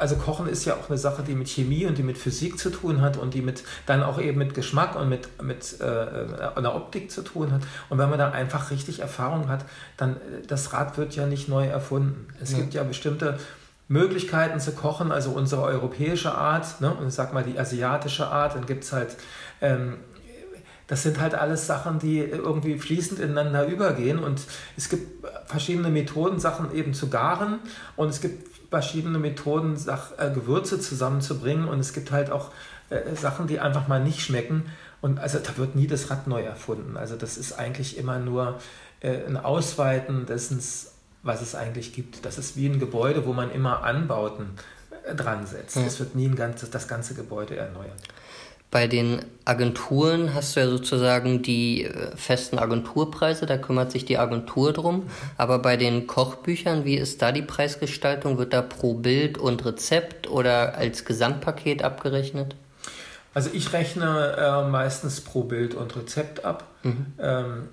also 0.03 0.17
Kochen 0.17 0.49
ist 0.49 0.65
ja 0.65 0.75
auch 0.75 0.89
eine 0.89 0.99
Sache, 0.99 1.23
die 1.23 1.37
mit 1.37 1.49
Chemie 1.49 1.87
und 1.87 1.97
die 1.97 2.03
mit 2.03 2.19
Physik 2.19 2.59
zu 2.59 2.71
tun 2.71 3.01
hat 3.01 3.17
und 3.17 3.35
die 3.35 3.41
mit 3.41 3.63
dann 3.87 4.03
auch 4.03 4.21
eben 4.21 4.37
mit 4.37 4.53
Geschmack 4.53 4.97
und 4.97 5.09
mit, 5.09 5.41
mit 5.41 5.81
äh, 5.81 6.57
einer 6.57 6.75
Optik 6.75 7.13
zu 7.13 7.23
tun 7.23 7.53
hat. 7.53 7.63
Und 7.89 7.99
wenn 7.99 8.11
man 8.11 8.19
da 8.19 8.33
einfach 8.33 8.73
richtig 8.73 8.99
Erfahrung 8.99 9.49
hat, 9.49 9.65
dann 9.97 10.17
äh, 10.17 10.45
das 10.47 10.73
Rad 10.73 10.99
wird 10.99 11.15
ja 11.15 11.27
nicht 11.27 11.49
neu 11.49 11.67
erfunden. 11.67 12.27
Es 12.41 12.51
ja. 12.51 12.59
gibt 12.59 12.75
ja 12.75 12.83
bestimmte 12.83 13.39
Möglichkeiten 13.87 14.59
zu 14.59 14.73
kochen, 14.73 15.13
also 15.13 15.31
unsere 15.31 15.63
europäische 15.63 16.35
Art, 16.35 16.81
ne, 16.81 16.93
und 16.93 17.07
ich 17.07 17.15
sag 17.15 17.33
mal 17.33 17.45
die 17.45 17.57
asiatische 17.57 18.27
Art, 18.27 18.57
dann 18.57 18.67
gibt 18.67 18.83
es 18.83 18.93
halt 18.93 19.17
ähm, 19.61 19.99
das 20.93 21.05
sind 21.05 21.21
halt 21.21 21.35
alles 21.35 21.67
Sachen, 21.67 21.99
die 21.99 22.19
irgendwie 22.19 22.77
fließend 22.77 23.19
ineinander 23.19 23.67
übergehen. 23.67 24.19
Und 24.19 24.43
es 24.77 24.91
gibt 24.91 25.27
verschiedene 25.47 25.89
Methoden, 25.89 26.39
Sachen 26.39 26.75
eben 26.75 26.93
zu 26.93 27.09
garen. 27.09 27.61
Und 27.97 28.11
es 28.11 28.21
gibt 28.21 28.47
verschiedene 28.69 29.19
Methoden, 29.19 29.79
Sach, 29.79 30.11
äh, 30.19 30.31
Gewürze 30.31 30.79
zusammenzubringen 30.79 31.67
und 31.67 31.81
es 31.81 31.95
gibt 31.95 32.13
halt 32.13 32.31
auch 32.31 32.51
äh, 32.91 33.17
Sachen, 33.17 33.47
die 33.47 33.59
einfach 33.59 33.89
mal 33.89 34.05
nicht 34.05 34.21
schmecken. 34.21 34.67
Und 35.01 35.19
also 35.19 35.39
da 35.39 35.57
wird 35.57 35.77
nie 35.77 35.87
das 35.87 36.11
Rad 36.11 36.27
neu 36.27 36.43
erfunden. 36.43 36.99
Also 36.99 37.17
das 37.17 37.39
ist 37.39 37.59
eigentlich 37.59 37.97
immer 37.97 38.19
nur 38.19 38.61
äh, 39.01 39.25
ein 39.27 39.39
Ausweiten 39.39 40.27
dessen, 40.27 40.61
was 41.23 41.41
es 41.41 41.55
eigentlich 41.55 41.95
gibt. 41.95 42.27
Das 42.27 42.37
ist 42.37 42.55
wie 42.55 42.67
ein 42.67 42.79
Gebäude, 42.79 43.25
wo 43.25 43.33
man 43.33 43.51
immer 43.51 43.83
Anbauten 43.83 44.51
äh, 45.07 45.15
dran 45.15 45.47
setzt. 45.47 45.79
Es 45.79 46.01
wird 46.01 46.15
nie 46.17 46.29
ein 46.29 46.37
ganzes, 46.37 46.69
das 46.69 46.87
ganze 46.87 47.15
Gebäude 47.15 47.57
erneuert. 47.57 47.97
Bei 48.73 48.87
den 48.87 49.21
Agenturen 49.45 50.33
hast 50.33 50.57
du 50.57 50.61
ja 50.61 50.67
sozusagen 50.67 51.43
die 51.43 51.85
äh, 51.85 52.17
festen 52.17 52.59
Agenturpreise, 52.59 53.45
da 53.45 53.59
kümmert 53.59 53.93
sich 53.93 54.07
die 54.07 54.17
Agentur 54.17 54.73
drum. 54.73 55.11
Aber 55.37 55.59
bei 55.59 55.77
den 55.77 56.07
Kochbüchern, 56.07 56.87
wie 56.87 56.97
ist 56.97 57.21
da 57.21 57.33
die 57.33 57.43
Preisgestaltung? 57.43 58.39
Wird 58.39 58.55
da 58.55 58.63
pro 58.63 58.95
Bild 58.95 59.37
und 59.37 59.63
Rezept 59.67 60.27
oder 60.27 60.75
als 60.77 61.05
Gesamtpaket 61.05 61.85
abgerechnet? 61.85 62.57
Also 63.35 63.51
ich 63.53 63.75
rechne 63.75 64.37
äh, 64.39 64.69
meistens 64.71 65.21
pro 65.21 65.43
Bild 65.43 65.75
und 65.75 65.95
Rezept 65.95 66.47
ab. 66.47 66.65
Mhm. 66.83 67.07
Ähm, 67.19 67.69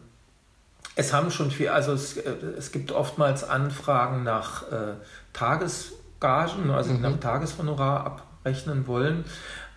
es 0.95 1.13
haben 1.13 1.31
schon 1.31 1.49
viel, 1.49 1.69
also 1.69 1.93
es, 1.93 2.17
äh, 2.17 2.29
es 2.57 2.73
gibt 2.73 2.91
oftmals 2.91 3.45
Anfragen 3.45 4.23
nach 4.23 4.69
äh, 4.69 4.95
Tagesgagen, 5.31 6.71
also 6.71 6.91
mhm. 6.91 7.01
nach 7.01 7.19
Tageshonorar 7.21 8.05
abrechnen 8.05 8.85
wollen 8.85 9.23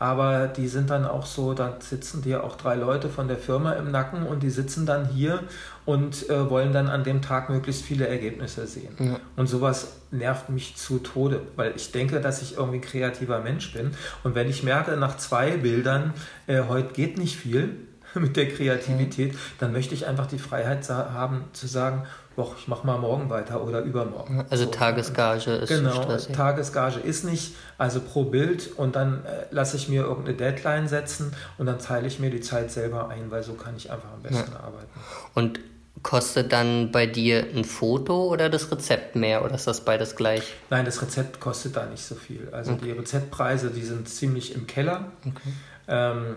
aber 0.02 0.48
die 0.48 0.66
sind 0.66 0.90
dann 0.90 1.06
auch 1.06 1.26
so, 1.26 1.54
da 1.54 1.76
sitzen 1.78 2.22
dir 2.22 2.42
auch 2.42 2.56
drei 2.56 2.74
Leute 2.74 3.08
von 3.08 3.28
der 3.28 3.36
Firma 3.36 3.74
im 3.74 3.92
Nacken 3.92 4.26
und 4.26 4.42
die 4.42 4.50
sitzen 4.50 4.84
dann 4.84 5.06
hier 5.06 5.44
und 5.84 6.28
äh, 6.28 6.50
wollen 6.50 6.72
dann 6.72 6.88
an 6.88 7.04
dem 7.04 7.22
Tag 7.22 7.48
möglichst 7.48 7.82
viele 7.82 8.08
Ergebnisse 8.08 8.66
sehen. 8.66 8.96
Ja. 8.98 9.20
Und 9.36 9.46
sowas 9.46 9.98
nervt 10.10 10.48
mich 10.48 10.74
zu 10.74 10.98
Tode, 10.98 11.42
weil 11.54 11.74
ich 11.76 11.92
denke, 11.92 12.20
dass 12.20 12.42
ich 12.42 12.56
irgendwie 12.56 12.78
ein 12.78 12.82
kreativer 12.82 13.38
Mensch 13.42 13.72
bin. 13.72 13.92
Und 14.24 14.34
wenn 14.34 14.50
ich 14.50 14.64
merke, 14.64 14.96
nach 14.96 15.18
zwei 15.18 15.52
Bildern, 15.52 16.14
äh, 16.48 16.62
heute 16.66 16.94
geht 16.94 17.16
nicht 17.16 17.36
viel 17.36 17.76
mit 18.16 18.36
der 18.36 18.48
Kreativität, 18.48 19.34
mhm. 19.34 19.38
dann 19.60 19.70
möchte 19.70 19.94
ich 19.94 20.08
einfach 20.08 20.26
die 20.26 20.40
Freiheit 20.40 20.90
haben 20.90 21.44
zu 21.52 21.68
sagen, 21.68 22.02
doch, 22.36 22.56
ich 22.58 22.68
mache 22.68 22.86
mal 22.86 22.98
morgen 22.98 23.30
weiter 23.30 23.62
oder 23.62 23.80
übermorgen. 23.80 24.44
Also 24.50 24.64
so. 24.64 24.70
Tagesgage 24.70 25.52
ist 25.52 25.68
Genau, 25.68 26.02
stressig. 26.02 26.34
Tagesgage 26.34 27.00
ist 27.00 27.24
nicht, 27.24 27.54
also 27.78 28.00
pro 28.00 28.24
Bild 28.24 28.70
und 28.76 28.96
dann 28.96 29.24
äh, 29.24 29.46
lasse 29.50 29.76
ich 29.76 29.88
mir 29.88 30.02
irgendeine 30.02 30.36
Deadline 30.36 30.88
setzen 30.88 31.34
und 31.58 31.66
dann 31.66 31.78
teile 31.78 32.06
ich 32.06 32.18
mir 32.18 32.30
die 32.30 32.40
Zeit 32.40 32.70
selber 32.70 33.08
ein, 33.08 33.30
weil 33.30 33.42
so 33.42 33.54
kann 33.54 33.76
ich 33.76 33.90
einfach 33.90 34.12
am 34.12 34.22
besten 34.22 34.52
ja. 34.52 34.60
arbeiten. 34.60 34.88
Und 35.34 35.60
kostet 36.02 36.52
dann 36.52 36.90
bei 36.90 37.06
dir 37.06 37.46
ein 37.54 37.64
Foto 37.64 38.26
oder 38.26 38.48
das 38.48 38.70
Rezept 38.72 39.14
mehr 39.14 39.44
oder 39.44 39.54
ist 39.54 39.66
das 39.66 39.84
beides 39.84 40.16
gleich? 40.16 40.54
Nein, 40.70 40.84
das 40.84 41.00
Rezept 41.00 41.38
kostet 41.38 41.76
da 41.76 41.86
nicht 41.86 42.02
so 42.02 42.14
viel. 42.14 42.48
Also 42.50 42.72
okay. 42.72 42.86
die 42.86 42.90
Rezeptpreise, 42.92 43.70
die 43.70 43.82
sind 43.82 44.08
ziemlich 44.08 44.54
im 44.54 44.66
Keller. 44.66 45.12
Okay. 45.20 45.52
Ähm, 45.88 46.36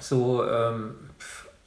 so, 0.00 0.44
ähm, 0.44 0.94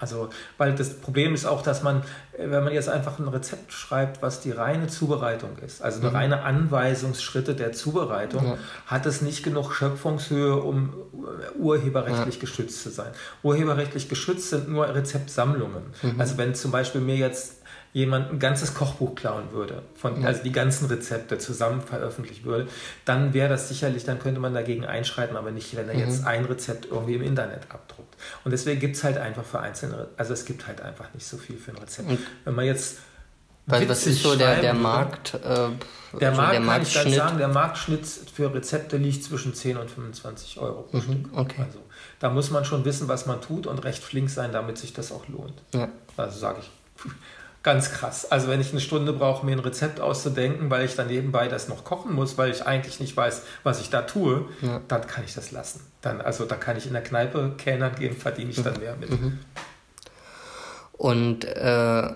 also, 0.04 0.28
weil 0.58 0.76
das 0.76 0.96
Problem 0.96 1.34
ist 1.34 1.46
auch, 1.46 1.62
dass 1.62 1.82
man, 1.82 2.02
äh, 2.34 2.50
wenn 2.50 2.66
man 2.66 2.74
jetzt 2.74 2.90
einfach 2.90 3.20
ein 3.20 3.28
Rezept 3.30 3.72
schreibt, 3.72 4.22
was 4.22 4.42
die 4.42 4.52
reine 4.52 4.88
Zubereitung 4.88 5.58
ist, 5.66 5.82
also 5.82 6.02
eine 6.02 6.10
mhm. 6.10 6.16
reine 6.16 6.42
Anweisungsschritte 6.42 7.56
der 7.56 7.72
Zubereitung, 7.72 8.46
ja. 8.46 8.58
hat 8.86 9.06
es 9.06 9.22
nicht 9.22 9.44
genug 9.44 9.72
Schöpfungshöhe, 9.72 10.58
um 10.58 10.90
äh, 11.14 11.58
urheberrechtlich 11.58 12.36
ja. 12.36 12.42
geschützt 12.42 12.84
zu 12.84 12.90
sein. 12.90 13.12
Urheberrechtlich 13.44 14.10
geschützt 14.10 14.50
sind 14.50 14.68
nur 14.68 14.94
Rezeptsammlungen. 14.94 15.84
Mhm. 16.02 16.20
Also 16.20 16.38
wenn 16.38 16.54
zum 16.54 16.72
Beispiel 16.72 17.00
mir 17.00 17.16
jetzt 17.16 17.63
jemand 17.94 18.32
ein 18.32 18.40
ganzes 18.40 18.74
Kochbuch 18.74 19.14
klauen 19.14 19.52
würde, 19.52 19.84
von, 19.96 20.22
ja. 20.22 20.28
also 20.28 20.44
die 20.44 20.52
ganzen 20.52 20.88
Rezepte 20.88 21.38
zusammen 21.38 21.80
veröffentlicht 21.82 22.44
würde, 22.44 22.68
dann 23.06 23.34
wäre 23.34 23.50
das 23.50 23.70
sicherlich, 23.70 24.04
dann 24.04 24.20
könnte 24.20 24.40
man 24.40 24.54
dagegen 24.54 24.86
einschreiten, 24.86 25.38
aber 25.38 25.52
nicht, 25.52 25.76
wenn 25.76 25.88
er 25.88 25.94
mhm. 25.94 26.00
jetzt 26.02 26.26
ein 26.26 26.46
Rezept 26.46 26.88
irgendwie 26.90 27.14
im 27.14 27.22
Internet 27.22 27.68
abdruckt. 27.70 28.16
Und 28.44 28.52
deswegen 28.52 28.80
gibt 28.80 28.96
es 28.96 29.04
halt 29.04 29.18
einfach 29.18 29.46
für 29.46 29.60
einzelne, 29.60 30.08
also 30.18 30.34
es 30.34 30.46
gibt 30.46 30.68
halt 30.68 30.82
einfach 30.82 31.14
nicht 31.14 31.26
so 31.26 31.38
viel 31.38 31.56
für 31.58 31.72
ein 31.72 31.78
Rezept. 31.78 32.10
Und 32.10 32.20
wenn 32.46 32.56
man 32.56 32.66
jetzt 32.66 32.98
weil 33.66 33.88
was 33.88 34.06
ist 34.08 34.22
so 34.22 34.36
der, 34.36 34.60
der 34.60 34.74
Markt? 34.74 35.36
Äh, 35.36 35.70
der 36.20 36.32
Markt, 36.34 36.54
der 36.54 36.66
kann 36.66 36.82
ich 36.82 36.94
dann 36.94 37.14
sagen, 37.14 37.38
der 37.38 37.48
Marktschnitt 37.48 38.06
für 38.06 38.54
Rezepte 38.54 38.98
liegt 38.98 39.24
zwischen 39.24 39.54
10 39.54 39.78
und 39.78 39.90
25 39.90 40.60
Euro 40.60 40.82
pro 40.82 40.98
mhm, 40.98 41.02
Stück. 41.02 41.30
Okay. 41.34 41.62
Also 41.66 41.80
da 42.20 42.30
muss 42.30 42.52
man 42.52 42.66
schon 42.66 42.84
wissen, 42.84 43.08
was 43.08 43.26
man 43.26 43.40
tut 43.40 43.66
und 43.66 43.80
recht 43.86 44.04
flink 44.04 44.30
sein, 44.30 44.52
damit 44.52 44.78
sich 44.78 44.92
das 44.92 45.14
auch 45.14 45.30
lohnt. 45.30 45.62
Ja. 45.74 45.88
Also 46.18 46.40
sage 46.40 46.58
ich 46.60 46.72
ganz 47.64 47.92
krass. 47.92 48.30
Also 48.30 48.50
wenn 48.50 48.60
ich 48.60 48.72
eine 48.72 48.82
Stunde 48.82 49.14
brauche, 49.14 49.46
mir 49.46 49.54
ein 49.54 49.60
Rezept 49.60 50.02
auszudenken, 50.02 50.70
weil 50.70 50.86
ich 50.86 50.96
dann 50.96 51.08
nebenbei 51.08 51.48
das 51.48 51.70
noch 51.70 51.86
kochen 51.86 52.14
muss, 52.14 52.38
weil 52.38 52.52
ich 52.52 52.68
eigentlich 52.68 53.00
nicht 53.00 53.16
weiß, 53.16 53.44
was 53.64 53.80
ich 53.82 53.90
da 53.90 54.02
tue, 54.02 54.46
ja. 54.62 54.82
dann 54.90 55.08
kann 55.08 55.24
ich 55.24 55.34
das 55.34 55.52
lassen. 55.52 55.82
Dann, 56.02 56.22
also 56.22 56.46
da 56.46 56.56
kann 56.56 56.78
ich 56.78 56.86
in 56.86 56.94
der 56.94 57.04
Kneipe 57.04 57.54
Kellnern 57.58 57.96
gehen, 57.96 58.16
verdiene 58.16 58.52
ich 58.52 58.62
dann 58.62 58.80
mehr 58.80 58.96
mit. 58.98 59.10
Mhm. 59.10 59.40
Und 60.92 61.46
äh, 61.46 62.12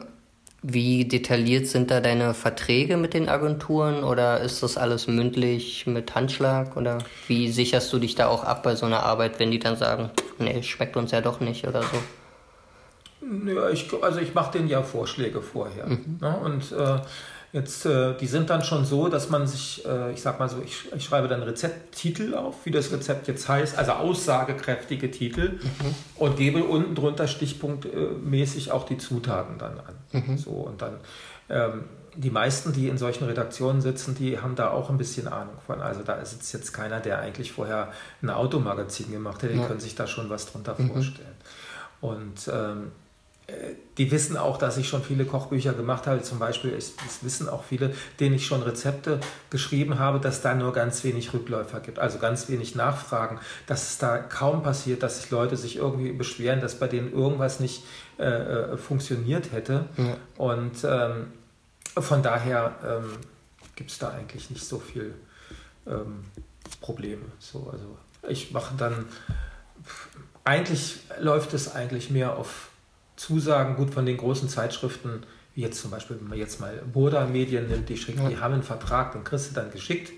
wie 0.61 1.05
detailliert 1.05 1.67
sind 1.67 1.91
da 1.91 2.01
deine 2.01 2.33
Verträge 2.33 2.97
mit 2.97 3.13
den 3.13 3.29
Agenturen 3.29 4.03
oder 4.03 4.41
ist 4.41 4.63
das 4.63 4.75
alles 4.75 5.07
mündlich 5.07 5.87
mit 5.87 6.13
Handschlag 6.13 6.75
oder 6.75 6.97
wie 7.27 7.49
sicherst 7.49 7.91
du 7.93 7.99
dich 7.99 8.15
da 8.15 8.27
auch 8.27 8.43
ab 8.43 8.63
bei 8.63 8.75
so 8.75 8.85
einer 8.85 9.03
Arbeit, 9.03 9.39
wenn 9.39 9.51
die 9.51 9.59
dann 9.59 9.77
sagen, 9.77 10.09
nee, 10.39 10.61
schmeckt 10.63 10.97
uns 10.97 11.11
ja 11.11 11.21
doch 11.21 11.39
nicht 11.39 11.67
oder 11.67 11.83
so? 11.83 11.97
Ja, 13.21 13.69
ich, 13.69 13.89
also 14.01 14.19
ich 14.19 14.33
mache 14.33 14.53
denen 14.53 14.67
ja 14.67 14.83
Vorschläge 14.83 15.41
vorher. 15.41 15.87
Mhm. 15.87 16.17
Ne? 16.21 16.37
Und 16.37 16.71
äh, 16.71 16.99
jetzt, 17.51 17.85
äh, 17.85 18.15
die 18.17 18.27
sind 18.27 18.49
dann 18.49 18.63
schon 18.63 18.85
so, 18.85 19.07
dass 19.07 19.29
man 19.29 19.47
sich, 19.47 19.85
äh, 19.85 20.11
ich 20.13 20.21
sag 20.21 20.39
mal 20.39 20.49
so, 20.49 20.57
ich, 20.63 20.91
ich, 20.95 21.03
schreibe 21.03 21.27
dann 21.27 21.41
Rezepttitel 21.43 22.35
auf, 22.35 22.65
wie 22.65 22.71
das 22.71 22.91
Rezept 22.91 23.27
jetzt 23.27 23.49
heißt, 23.49 23.77
also 23.77 23.93
aussagekräftige 23.93 25.09
Titel 25.11 25.59
mhm. 25.61 25.95
und 26.15 26.37
gebe 26.37 26.63
unten 26.63 26.95
drunter 26.95 27.27
stichpunktmäßig 27.27 28.71
auch 28.71 28.85
die 28.85 28.97
Zutaten 28.97 29.57
dann 29.57 29.79
an. 29.79 29.95
Mhm. 30.11 30.37
So 30.37 30.51
und 30.51 30.81
dann 30.81 30.97
ähm, 31.49 31.85
die 32.17 32.31
meisten, 32.31 32.73
die 32.73 32.87
in 32.87 32.97
solchen 32.97 33.25
Redaktionen 33.25 33.79
sitzen, 33.79 34.15
die 34.15 34.39
haben 34.39 34.55
da 34.55 34.71
auch 34.71 34.89
ein 34.89 34.97
bisschen 34.97 35.27
Ahnung 35.27 35.53
von. 35.65 35.81
Also 35.81 36.01
da 36.01 36.23
sitzt 36.25 36.51
jetzt 36.51 36.73
keiner, 36.73 36.99
der 36.99 37.19
eigentlich 37.19 37.51
vorher 37.51 37.91
ein 38.23 38.31
Automagazin 38.31 39.11
gemacht 39.11 39.43
hätte. 39.43 39.53
Die 39.53 39.59
ja. 39.59 39.67
können 39.67 39.79
sich 39.79 39.93
da 39.93 40.07
schon 40.07 40.29
was 40.29 40.51
drunter 40.51 40.75
mhm. 40.77 40.93
vorstellen. 40.93 41.35
Und 42.01 42.49
ähm, 42.51 42.91
die 43.97 44.11
wissen 44.11 44.35
auch, 44.35 44.57
dass 44.57 44.77
ich 44.77 44.89
schon 44.89 45.01
viele 45.01 45.23
Kochbücher 45.23 45.71
gemacht 45.71 46.05
habe. 46.05 46.21
Zum 46.21 46.37
Beispiel, 46.37 46.71
das 46.71 46.93
wissen 47.21 47.47
auch 47.47 47.63
viele, 47.63 47.93
denen 48.19 48.35
ich 48.35 48.45
schon 48.45 48.61
Rezepte 48.61 49.21
geschrieben 49.49 49.99
habe, 49.99 50.19
dass 50.19 50.41
da 50.41 50.53
nur 50.53 50.73
ganz 50.73 51.03
wenig 51.05 51.33
Rückläufer 51.33 51.79
gibt, 51.79 51.97
also 51.97 52.19
ganz 52.19 52.49
wenig 52.49 52.75
Nachfragen, 52.75 53.39
dass 53.65 53.89
es 53.89 53.97
da 53.99 54.17
kaum 54.17 54.63
passiert, 54.63 55.01
dass 55.01 55.21
sich 55.21 55.31
Leute 55.31 55.55
sich 55.55 55.77
irgendwie 55.77 56.11
beschweren, 56.11 56.59
dass 56.59 56.77
bei 56.77 56.87
denen 56.87 57.13
irgendwas 57.13 57.61
nicht 57.61 57.83
äh, 58.19 58.25
äh 58.25 58.77
funktioniert 58.77 59.53
hätte. 59.53 59.85
Ja. 59.95 60.17
Und 60.37 60.83
ähm, 60.83 61.27
von 61.97 62.21
daher 62.21 62.75
ähm, 62.85 63.11
gibt 63.75 63.91
es 63.91 63.97
da 63.97 64.09
eigentlich 64.09 64.49
nicht 64.49 64.65
so 64.65 64.79
viel 64.79 65.15
ähm, 65.87 66.25
Probleme. 66.81 67.23
So, 67.39 67.69
also 67.71 67.97
ich 68.27 68.51
mache 68.51 68.75
dann, 68.77 69.05
eigentlich 70.43 70.99
läuft 71.19 71.53
es 71.53 71.73
eigentlich 71.73 72.09
mehr 72.09 72.35
auf 72.35 72.66
Zusagen, 73.17 73.75
gut 73.75 73.93
von 73.93 74.05
den 74.05 74.15
großen 74.15 74.47
Zeitschriften, 74.47 75.23
wie 75.53 75.61
jetzt 75.61 75.81
zum 75.81 75.91
Beispiel, 75.91 76.17
wenn 76.19 76.29
man 76.29 76.37
jetzt 76.37 76.61
mal 76.61 76.81
Burda 76.93 77.25
Medien 77.25 77.67
nimmt, 77.67 77.89
die 77.89 77.97
schicken, 77.97 78.23
ja. 78.23 78.29
die 78.29 78.37
haben 78.37 78.53
einen 78.53 78.63
Vertrag, 78.63 79.11
den 79.11 79.23
kriegst 79.23 79.51
du 79.51 79.55
dann 79.55 79.71
geschickt. 79.71 80.13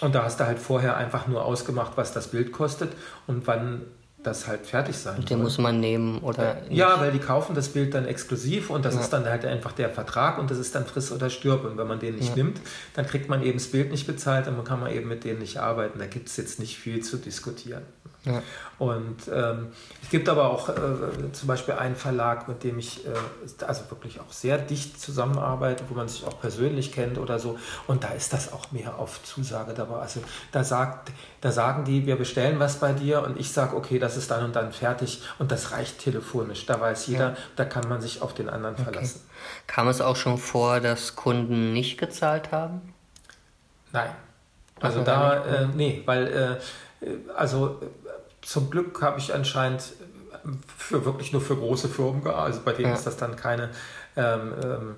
Und 0.00 0.14
da 0.14 0.24
hast 0.24 0.40
du 0.40 0.44
halt 0.44 0.58
vorher 0.58 0.96
einfach 0.96 1.28
nur 1.28 1.44
ausgemacht, 1.44 1.92
was 1.96 2.12
das 2.12 2.28
Bild 2.28 2.50
kostet 2.50 2.92
und 3.28 3.46
wann 3.46 3.82
das 4.22 4.46
halt 4.46 4.66
fertig 4.66 4.96
sein 4.96 5.16
und 5.16 5.30
Den 5.30 5.38
soll. 5.38 5.44
muss 5.44 5.58
man 5.58 5.80
nehmen 5.80 6.18
oder. 6.20 6.62
Ja, 6.70 7.00
weil 7.00 7.12
die 7.12 7.18
kaufen 7.18 7.54
das 7.54 7.68
Bild 7.68 7.94
dann 7.94 8.06
exklusiv 8.06 8.70
und 8.70 8.84
das 8.84 8.94
ja. 8.94 9.00
ist 9.00 9.10
dann 9.10 9.24
halt 9.24 9.44
einfach 9.44 9.72
der 9.72 9.90
Vertrag 9.90 10.38
und 10.38 10.50
das 10.50 10.58
ist 10.58 10.74
dann 10.74 10.86
friss 10.86 11.12
oder 11.12 11.30
stirb. 11.30 11.64
Und 11.64 11.76
wenn 11.76 11.86
man 11.86 11.98
den 11.98 12.16
nicht 12.16 12.30
ja. 12.30 12.36
nimmt, 12.36 12.60
dann 12.94 13.06
kriegt 13.06 13.28
man 13.28 13.42
eben 13.42 13.58
das 13.58 13.68
Bild 13.68 13.90
nicht 13.90 14.06
bezahlt 14.06 14.46
und 14.48 14.56
dann 14.56 14.64
kann 14.64 14.80
man 14.80 14.92
eben 14.92 15.08
mit 15.08 15.24
denen 15.24 15.40
nicht 15.40 15.58
arbeiten. 15.58 15.98
Da 15.98 16.06
gibt 16.06 16.28
es 16.28 16.36
jetzt 16.36 16.60
nicht 16.60 16.78
viel 16.78 17.02
zu 17.02 17.16
diskutieren. 17.16 17.82
Ja. 18.24 18.42
Und 18.78 19.16
ähm, 19.32 19.72
es 20.02 20.10
gibt 20.10 20.28
aber 20.28 20.50
auch 20.50 20.68
äh, 20.68 21.32
zum 21.32 21.48
Beispiel 21.48 21.74
einen 21.74 21.96
Verlag, 21.96 22.46
mit 22.46 22.62
dem 22.62 22.78
ich 22.78 23.04
äh, 23.04 23.10
also 23.64 23.90
wirklich 23.90 24.20
auch 24.20 24.32
sehr 24.32 24.58
dicht 24.58 25.00
zusammenarbeite, 25.00 25.84
wo 25.88 25.94
man 25.94 26.08
sich 26.08 26.24
auch 26.24 26.40
persönlich 26.40 26.92
kennt 26.92 27.18
oder 27.18 27.38
so. 27.38 27.58
Und 27.86 28.04
da 28.04 28.08
ist 28.08 28.32
das 28.32 28.52
auch 28.52 28.70
mehr 28.70 28.98
auf 28.98 29.22
Zusage 29.24 29.74
dabei. 29.74 29.96
Also 29.96 30.20
da 30.52 30.62
sagt, 30.62 31.10
da 31.40 31.50
sagen 31.50 31.84
die, 31.84 32.06
wir 32.06 32.16
bestellen 32.16 32.60
was 32.60 32.78
bei 32.78 32.92
dir 32.92 33.22
und 33.22 33.38
ich 33.38 33.52
sage, 33.52 33.76
okay, 33.76 33.98
das 33.98 34.16
ist 34.16 34.30
dann 34.30 34.44
und 34.44 34.54
dann 34.54 34.72
fertig 34.72 35.22
und 35.38 35.50
das 35.50 35.72
reicht 35.72 35.98
telefonisch. 35.98 36.66
Da 36.66 36.80
weiß 36.80 37.08
jeder, 37.08 37.30
ja. 37.30 37.36
da 37.56 37.64
kann 37.64 37.88
man 37.88 38.00
sich 38.00 38.22
auf 38.22 38.34
den 38.34 38.48
anderen 38.48 38.76
okay. 38.76 38.84
verlassen. 38.84 39.20
Kam 39.66 39.88
es 39.88 40.00
auch 40.00 40.16
schon 40.16 40.38
vor, 40.38 40.78
dass 40.80 41.16
Kunden 41.16 41.72
nicht 41.72 41.98
gezahlt 41.98 42.52
haben? 42.52 42.94
Nein. 43.92 44.10
Also, 44.80 45.00
also 45.00 45.04
da, 45.04 45.44
äh, 45.44 45.66
nee, 45.74 46.02
weil, 46.06 46.26
äh, 46.26 46.58
also 47.36 47.80
zum 48.42 48.70
Glück 48.70 49.00
habe 49.02 49.18
ich 49.18 49.32
anscheinend 49.32 49.94
für 50.76 51.04
wirklich 51.04 51.32
nur 51.32 51.40
für 51.40 51.56
große 51.56 51.88
Firmen 51.88 52.22
gearbeitet. 52.22 52.54
Also 52.54 52.60
bei 52.64 52.72
denen 52.72 52.88
ja. 52.90 52.94
ist 52.94 53.06
das 53.06 53.16
dann 53.16 53.36
keine. 53.36 53.70
Ähm, 54.16 54.52
ähm, 54.62 54.96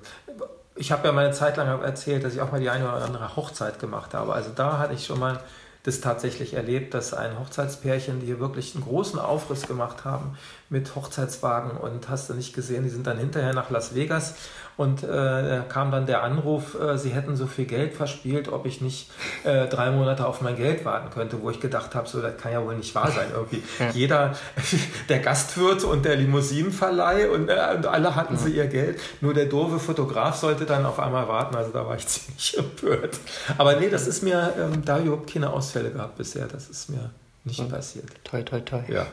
ich 0.76 0.90
habe 0.90 1.06
ja 1.06 1.12
meine 1.12 1.30
Zeit 1.30 1.56
lang 1.56 1.82
erzählt, 1.82 2.24
dass 2.24 2.34
ich 2.34 2.40
auch 2.40 2.50
mal 2.50 2.60
die 2.60 2.70
eine 2.70 2.84
oder 2.84 3.04
andere 3.04 3.36
Hochzeit 3.36 3.78
gemacht 3.78 4.14
habe. 4.14 4.32
Also 4.32 4.50
da 4.54 4.78
hatte 4.78 4.94
ich 4.94 5.06
schon 5.06 5.20
mal 5.20 5.40
das 5.84 6.00
tatsächlich 6.00 6.54
erlebt, 6.54 6.94
dass 6.94 7.12
ein 7.12 7.38
Hochzeitspärchen, 7.38 8.20
die 8.20 8.26
hier 8.26 8.40
wirklich 8.40 8.74
einen 8.74 8.84
großen 8.84 9.18
Aufriss 9.18 9.66
gemacht 9.66 10.04
haben 10.04 10.36
mit 10.70 10.94
Hochzeitswagen 10.94 11.72
und 11.72 12.08
hast 12.08 12.30
du 12.30 12.34
nicht 12.34 12.54
gesehen, 12.54 12.84
die 12.84 12.90
sind 12.90 13.06
dann 13.06 13.18
hinterher 13.18 13.52
nach 13.52 13.70
Las 13.70 13.94
Vegas 13.94 14.34
und 14.76 15.04
äh, 15.04 15.62
kam 15.68 15.90
dann 15.92 16.06
der 16.06 16.22
Anruf, 16.22 16.78
äh, 16.80 16.98
sie 16.98 17.10
hätten 17.10 17.36
so 17.36 17.46
viel 17.46 17.64
Geld 17.64 17.94
verspielt, 17.94 18.48
ob 18.48 18.66
ich 18.66 18.80
nicht 18.80 19.10
äh, 19.44 19.68
drei 19.68 19.90
Monate 19.90 20.26
auf 20.26 20.40
mein 20.40 20.56
Geld 20.56 20.84
warten 20.84 21.10
könnte, 21.10 21.40
wo 21.42 21.50
ich 21.50 21.60
gedacht 21.60 21.94
habe, 21.94 22.08
so 22.08 22.20
das 22.20 22.36
kann 22.38 22.52
ja 22.52 22.64
wohl 22.64 22.74
nicht 22.74 22.94
wahr 22.94 23.10
sein 23.10 23.28
irgendwie. 23.32 23.62
Ja. 23.78 23.90
Jeder, 23.90 24.32
der 25.08 25.18
Gastwirt 25.18 25.84
und 25.84 26.04
der 26.04 26.16
Limousinenverleih 26.16 27.28
und, 27.28 27.48
äh, 27.48 27.74
und 27.76 27.86
alle 27.86 28.14
hatten 28.14 28.34
ja. 28.34 28.40
sie 28.40 28.50
ihr 28.52 28.66
Geld, 28.66 29.00
nur 29.20 29.34
der 29.34 29.46
doofe 29.46 29.78
Fotograf 29.78 30.36
sollte 30.36 30.64
dann 30.64 30.86
auf 30.86 30.98
einmal 31.00 31.26
warten, 31.28 31.56
also 31.56 31.70
da 31.72 31.86
war 31.86 31.96
ich 31.96 32.06
ziemlich 32.06 32.58
empört. 32.58 33.18
Aber 33.58 33.76
nee, 33.76 33.88
das 33.88 34.06
ist 34.06 34.22
mir, 34.22 34.52
ähm, 34.58 34.84
da 34.84 35.00
überhaupt 35.00 35.32
keine 35.32 35.52
Ausfälle 35.52 35.90
gehabt 35.90 36.16
bisher, 36.16 36.46
das 36.46 36.68
ist 36.68 36.88
mir 36.88 37.10
nicht 37.44 37.58
ja. 37.58 37.66
passiert. 37.66 38.06
Toi, 38.24 38.42
toi, 38.42 38.60
toi. 38.60 38.80
Ja. 38.88 39.06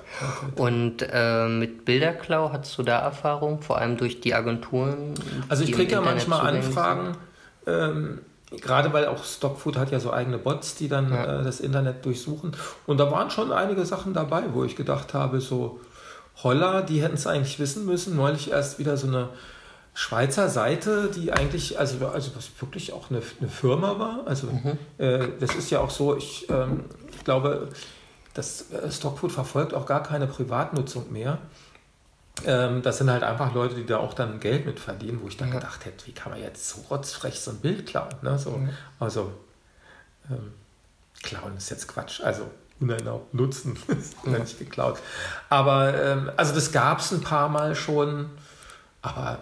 Und 0.56 1.06
äh, 1.12 1.48
mit 1.48 1.84
Bilderklau 1.84 2.52
hast 2.54 2.78
du 2.78 2.84
da 2.84 3.00
Erfahrung, 3.00 3.62
vor 3.62 3.78
allem 3.78 3.98
durch 3.98 4.22
die 4.22 4.34
Agenturen? 4.34 5.14
Also 5.50 5.64
ich 5.64 5.74
kriege 5.74 5.92
ja 5.92 6.02
manchmal 6.02 6.56
Anfragen, 6.56 7.18
ähm, 7.68 8.20
gerade 8.50 8.94
weil 8.94 9.08
auch 9.08 9.24
Stockfood 9.24 9.78
hat 9.78 9.92
ja 9.92 10.00
so 10.00 10.14
eigene 10.14 10.38
Bots, 10.38 10.76
die 10.76 10.88
dann 10.88 11.12
ja. 11.12 11.42
äh, 11.42 11.44
das 11.44 11.60
Internet 11.60 12.06
durchsuchen. 12.06 12.56
Und 12.88 13.00
da 13.00 13.12
waren 13.12 13.30
schon 13.30 13.52
einige 13.52 13.86
Sachen 13.86 14.14
dabei, 14.14 14.44
wo 14.54 14.64
ich 14.64 14.78
gedacht 14.78 15.14
habe, 15.14 15.42
so 15.42 15.82
Holla, 16.42 16.82
die 16.82 17.02
hätten 17.02 17.16
es 17.16 17.28
eigentlich 17.28 17.60
wissen 17.60 17.86
müssen. 17.86 18.16
Neulich 18.16 18.52
erst 18.52 18.80
wieder 18.80 18.96
so 18.96 19.08
eine 19.08 19.30
Schweizer 19.94 20.48
Seite, 20.48 21.12
die 21.14 21.34
eigentlich, 21.34 21.78
also, 21.78 22.08
also 22.08 22.32
was 22.36 22.50
wirklich 22.62 22.94
auch 22.94 23.10
eine, 23.10 23.22
eine 23.40 23.50
Firma 23.50 24.00
war. 24.00 24.22
Also 24.26 24.48
mhm. 24.48 24.78
äh, 24.98 25.28
das 25.40 25.56
ist 25.56 25.70
ja 25.70 25.82
auch 25.82 25.90
so, 25.90 26.16
ich, 26.16 26.50
ähm, 26.50 26.86
ich 27.12 27.26
glaube, 27.26 27.68
das 28.34 28.72
äh, 28.72 28.92
Stockfood 28.92 29.32
verfolgt 29.32 29.74
auch 29.74 29.86
gar 29.86 30.04
keine 30.04 30.28
Privatnutzung 30.28 31.12
mehr. 31.12 31.40
Ähm, 32.46 32.82
das 32.82 32.98
sind 32.98 33.12
halt 33.12 33.24
einfach 33.24 33.54
Leute, 33.54 33.76
die 33.76 33.86
da 33.86 33.98
auch 33.98 34.14
dann 34.14 34.40
Geld 34.40 34.66
mit 34.66 34.80
verdienen, 34.80 35.22
wo 35.22 35.28
ich 35.28 35.38
dann 35.38 35.50
ja. 35.50 35.56
gedacht 35.56 35.86
hätte, 35.86 36.08
wie 36.08 36.14
kann 36.14 36.32
man 36.32 36.42
jetzt 36.42 36.70
so 36.70 36.82
rotzfrech 36.90 37.40
so 37.40 37.52
ein 37.52 37.58
Bild 37.58 37.86
klauen? 37.86 38.16
Ne? 38.22 38.40
So, 38.40 38.52
mhm. 38.52 38.70
Also, 39.00 39.34
ähm, 40.30 40.54
klauen 41.22 41.58
ist 41.58 41.70
jetzt 41.70 41.88
Quatsch. 41.88 42.22
Also, 42.22 42.50
unerlaubt 42.80 43.34
nutzen 43.34 43.78
ist 43.88 44.16
ja. 44.26 44.40
nicht 44.40 44.58
geklaut. 44.58 45.00
Aber, 45.50 45.94
ähm, 46.02 46.32
also, 46.38 46.56
das 46.56 46.72
gab 46.72 47.00
es 47.00 47.12
ein 47.12 47.22
paar 47.22 47.50
Mal 47.50 47.76
schon. 47.76 48.30
Aber 49.02 49.40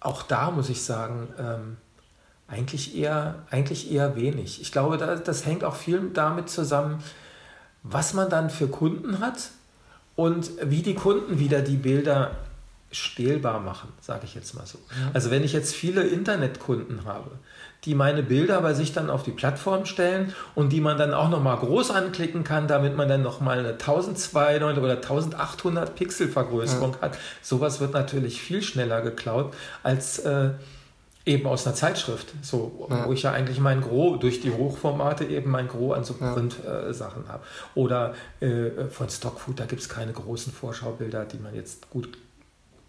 auch 0.00 0.22
da 0.22 0.50
muss 0.50 0.68
ich 0.68 0.82
sagen, 0.84 1.28
ähm, 1.38 1.76
eigentlich, 2.48 2.96
eher, 2.96 3.46
eigentlich 3.50 3.90
eher 3.90 4.16
wenig. 4.16 4.60
Ich 4.60 4.72
glaube, 4.72 4.96
das, 4.96 5.22
das 5.22 5.44
hängt 5.44 5.64
auch 5.64 5.74
viel 5.74 6.10
damit 6.10 6.48
zusammen, 6.48 7.02
was 7.90 8.14
man 8.14 8.30
dann 8.30 8.50
für 8.50 8.68
Kunden 8.68 9.20
hat 9.20 9.50
und 10.14 10.50
wie 10.62 10.82
die 10.82 10.94
Kunden 10.94 11.38
wieder 11.38 11.62
die 11.62 11.76
Bilder 11.76 12.32
stählbar 12.92 13.60
machen, 13.60 13.88
sage 14.00 14.22
ich 14.24 14.34
jetzt 14.34 14.54
mal 14.54 14.64
so. 14.64 14.78
Also 15.12 15.30
wenn 15.30 15.44
ich 15.44 15.52
jetzt 15.52 15.74
viele 15.74 16.02
Internetkunden 16.02 17.04
habe, 17.04 17.30
die 17.84 17.94
meine 17.94 18.22
Bilder 18.22 18.60
bei 18.62 18.74
sich 18.74 18.92
dann 18.92 19.10
auf 19.10 19.22
die 19.22 19.32
Plattform 19.32 19.84
stellen 19.84 20.34
und 20.54 20.72
die 20.72 20.80
man 20.80 20.96
dann 20.96 21.12
auch 21.12 21.28
nochmal 21.28 21.56
groß 21.58 21.90
anklicken 21.90 22.42
kann, 22.42 22.68
damit 22.68 22.96
man 22.96 23.08
dann 23.08 23.22
nochmal 23.22 23.58
eine 23.58 23.72
1200 23.72 24.78
oder 24.78 24.94
1800 24.94 25.94
Pixel 25.94 26.28
Vergrößerung 26.28 26.94
ja. 26.94 27.00
hat. 27.02 27.18
Sowas 27.42 27.80
wird 27.80 27.92
natürlich 27.92 28.40
viel 28.40 28.62
schneller 28.62 29.02
geklaut 29.02 29.54
als 29.82 30.20
äh, 30.20 30.50
eben 31.26 31.46
aus 31.46 31.66
einer 31.66 31.74
Zeitschrift, 31.74 32.32
so, 32.40 32.86
ja. 32.88 33.04
wo 33.06 33.12
ich 33.12 33.22
ja 33.22 33.32
eigentlich 33.32 33.58
mein 33.58 33.80
Gros 33.80 34.20
durch 34.20 34.40
die 34.40 34.52
Hochformate 34.52 35.24
eben 35.24 35.50
mein 35.50 35.66
Gros 35.66 35.96
an 35.96 36.04
so 36.04 36.14
Print-Sachen 36.14 37.24
ja. 37.24 37.28
äh, 37.28 37.32
habe. 37.32 37.44
Oder 37.74 38.14
äh, 38.40 38.84
von 38.90 39.10
Stockfood, 39.10 39.58
da 39.58 39.66
gibt 39.66 39.82
es 39.82 39.88
keine 39.88 40.12
großen 40.12 40.52
Vorschaubilder, 40.52 41.24
die 41.24 41.38
man 41.38 41.54
jetzt 41.54 41.90
gut 41.90 42.16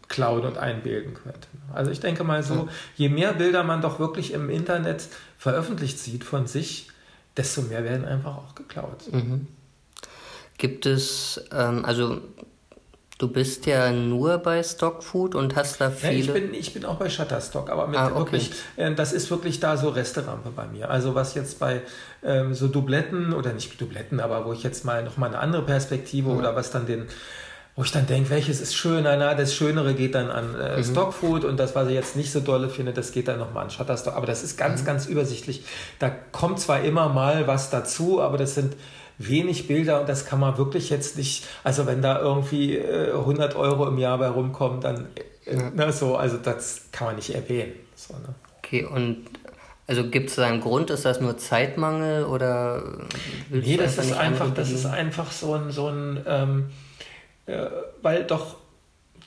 klauen 0.08 0.46
und 0.46 0.58
einbilden 0.58 1.16
könnte. 1.16 1.48
Also 1.74 1.92
ich 1.92 2.00
denke 2.00 2.24
mal 2.24 2.44
so, 2.44 2.54
ja. 2.54 2.68
je 2.96 3.10
mehr 3.10 3.34
Bilder 3.34 3.64
man 3.64 3.82
doch 3.82 4.00
wirklich 4.00 4.32
im 4.32 4.50
Internet 4.50 5.08
veröffentlicht 5.38 6.00
sieht 6.00 6.24
von 6.24 6.46
sich, 6.46 6.90
desto 7.36 7.64
mehr 7.64 7.84
werden 7.84 8.06
einfach 8.06 8.38
auch 8.38 8.56
geklaut. 8.56 9.12
Mhm. 9.12 9.48
Gibt 10.58 10.86
es, 10.86 11.44
ähm, 11.52 11.84
also 11.86 12.22
Du 13.18 13.28
bist 13.28 13.65
ja 13.65 13.91
nur 13.91 14.38
bei 14.38 14.61
Stockfood 14.61 15.34
und 15.34 15.55
hast 15.55 15.82
da 15.82 15.89
viele. 15.89 16.13
Ja, 16.13 16.20
ich, 16.20 16.34
bin, 16.34 16.53
ich 16.53 16.74
bin 16.74 16.86
auch 16.86 16.97
bei 16.97 17.09
Shutterstock, 17.09 17.72
aber 17.72 17.88
mit 17.88 17.97
ah, 17.97 18.07
okay. 18.09 18.18
wirklich, 18.18 18.51
äh, 18.76 18.93
das 18.93 19.11
ist 19.11 19.32
wirklich 19.32 19.59
da 19.59 19.76
so 19.76 19.89
Resterampe 19.89 20.51
bei 20.51 20.68
mir. 20.68 20.91
Also 20.91 21.15
was 21.15 21.34
jetzt 21.34 21.57
bei 21.57 21.82
ähm, 22.24 22.53
so 22.53 22.68
Dubletten 22.68 23.34
oder 23.34 23.53
nicht 23.53 23.82
Dubletten, 23.82 24.20
aber 24.20 24.45
wo 24.45 24.53
ich 24.53 24.61
jetzt 24.61 24.86
mal 24.86 25.03
nochmal 25.03 25.30
eine 25.30 25.39
andere 25.39 25.63
Perspektive 25.63 26.30
mhm. 26.30 26.38
oder 26.38 26.55
was 26.55 26.70
dann 26.70 26.86
den, 26.86 27.07
wo 27.76 27.84
ich 27.84 27.91
dann 27.91 28.05
denke, 28.05 28.30
welches 28.30 28.61
ist 28.61 28.76
schöner, 28.76 29.18
na, 29.18 29.34
das 29.34 29.55
Schönere 29.55 29.95
geht 29.95 30.13
dann 30.13 30.30
an 30.30 30.53
äh, 30.53 30.78
mhm. 30.78 30.84
Stockfood 30.84 31.43
und 31.43 31.57
das, 31.57 31.74
was 31.74 31.88
ich 31.88 31.95
jetzt 31.95 32.15
nicht 32.15 32.32
so 32.32 32.39
dolle 32.39 32.70
finde, 32.70 32.93
das 32.93 33.11
geht 33.11 33.28
dann 33.28 33.39
nochmal 33.39 33.63
an 33.63 33.72
Shutterstock. 33.72 34.15
Aber 34.15 34.28
das 34.28 34.43
ist 34.43 34.57
ganz, 34.59 34.82
mhm. 34.82 34.86
ganz 34.86 35.07
übersichtlich. 35.07 35.63
Da 35.97 36.09
kommt 36.09 36.59
zwar 36.59 36.84
immer 36.84 37.09
mal 37.09 37.47
was 37.47 37.72
dazu, 37.72 38.22
aber 38.22 38.38
das 38.38 38.53
sind 38.53 38.76
wenig 39.18 39.68
Bilder 39.68 40.01
und 40.01 40.09
das 40.09 40.26
kann 40.26 40.39
man 40.39 40.57
wirklich 40.57 40.89
jetzt 40.89 41.18
nicht, 41.18 41.45
also 41.63 41.88
wenn 41.88 42.01
da 42.01 42.20
irgendwie 42.20 42.78
äh, 42.78 43.13
100 43.13 43.55
Euro 43.55 43.88
im 43.88 43.97
Jahr 43.97 44.18
bei 44.18 44.28
rumkommen, 44.28 44.82
dann 44.82 45.07
äh, 45.45 45.55
ja. 45.55 45.70
ne, 45.72 45.91
so, 45.91 46.15
also 46.15 46.38
das 46.38 46.86
kann 46.91 47.07
man 47.07 47.15
nicht 47.15 47.34
erwähnen. 47.34 47.74
So, 47.95 48.13
ne? 48.13 48.36
Okay, 48.59 48.86
und 48.86 49.26
also 49.88 50.09
gibt 50.09 50.30
es 50.30 50.36
da 50.36 50.45
einen 50.45 50.61
Grund, 50.61 50.89
ist 50.89 51.05
das 51.05 51.22
nur 51.22 51.38
Zeitmangel 51.38 52.26
oder 52.26 52.84
Nee, 53.49 53.78
das 53.78 53.97
ist 53.97 54.13
einfach, 54.13 54.53
das 54.53 54.72
ist 54.72 54.86
einfach 54.86 55.32
so 55.32 55.53
ein, 55.53 55.72
so 55.72 55.88
ein 55.88 56.24
ähm, 56.28 56.70
äh, 57.45 57.68
weil 58.01 58.26
doch 58.26 58.57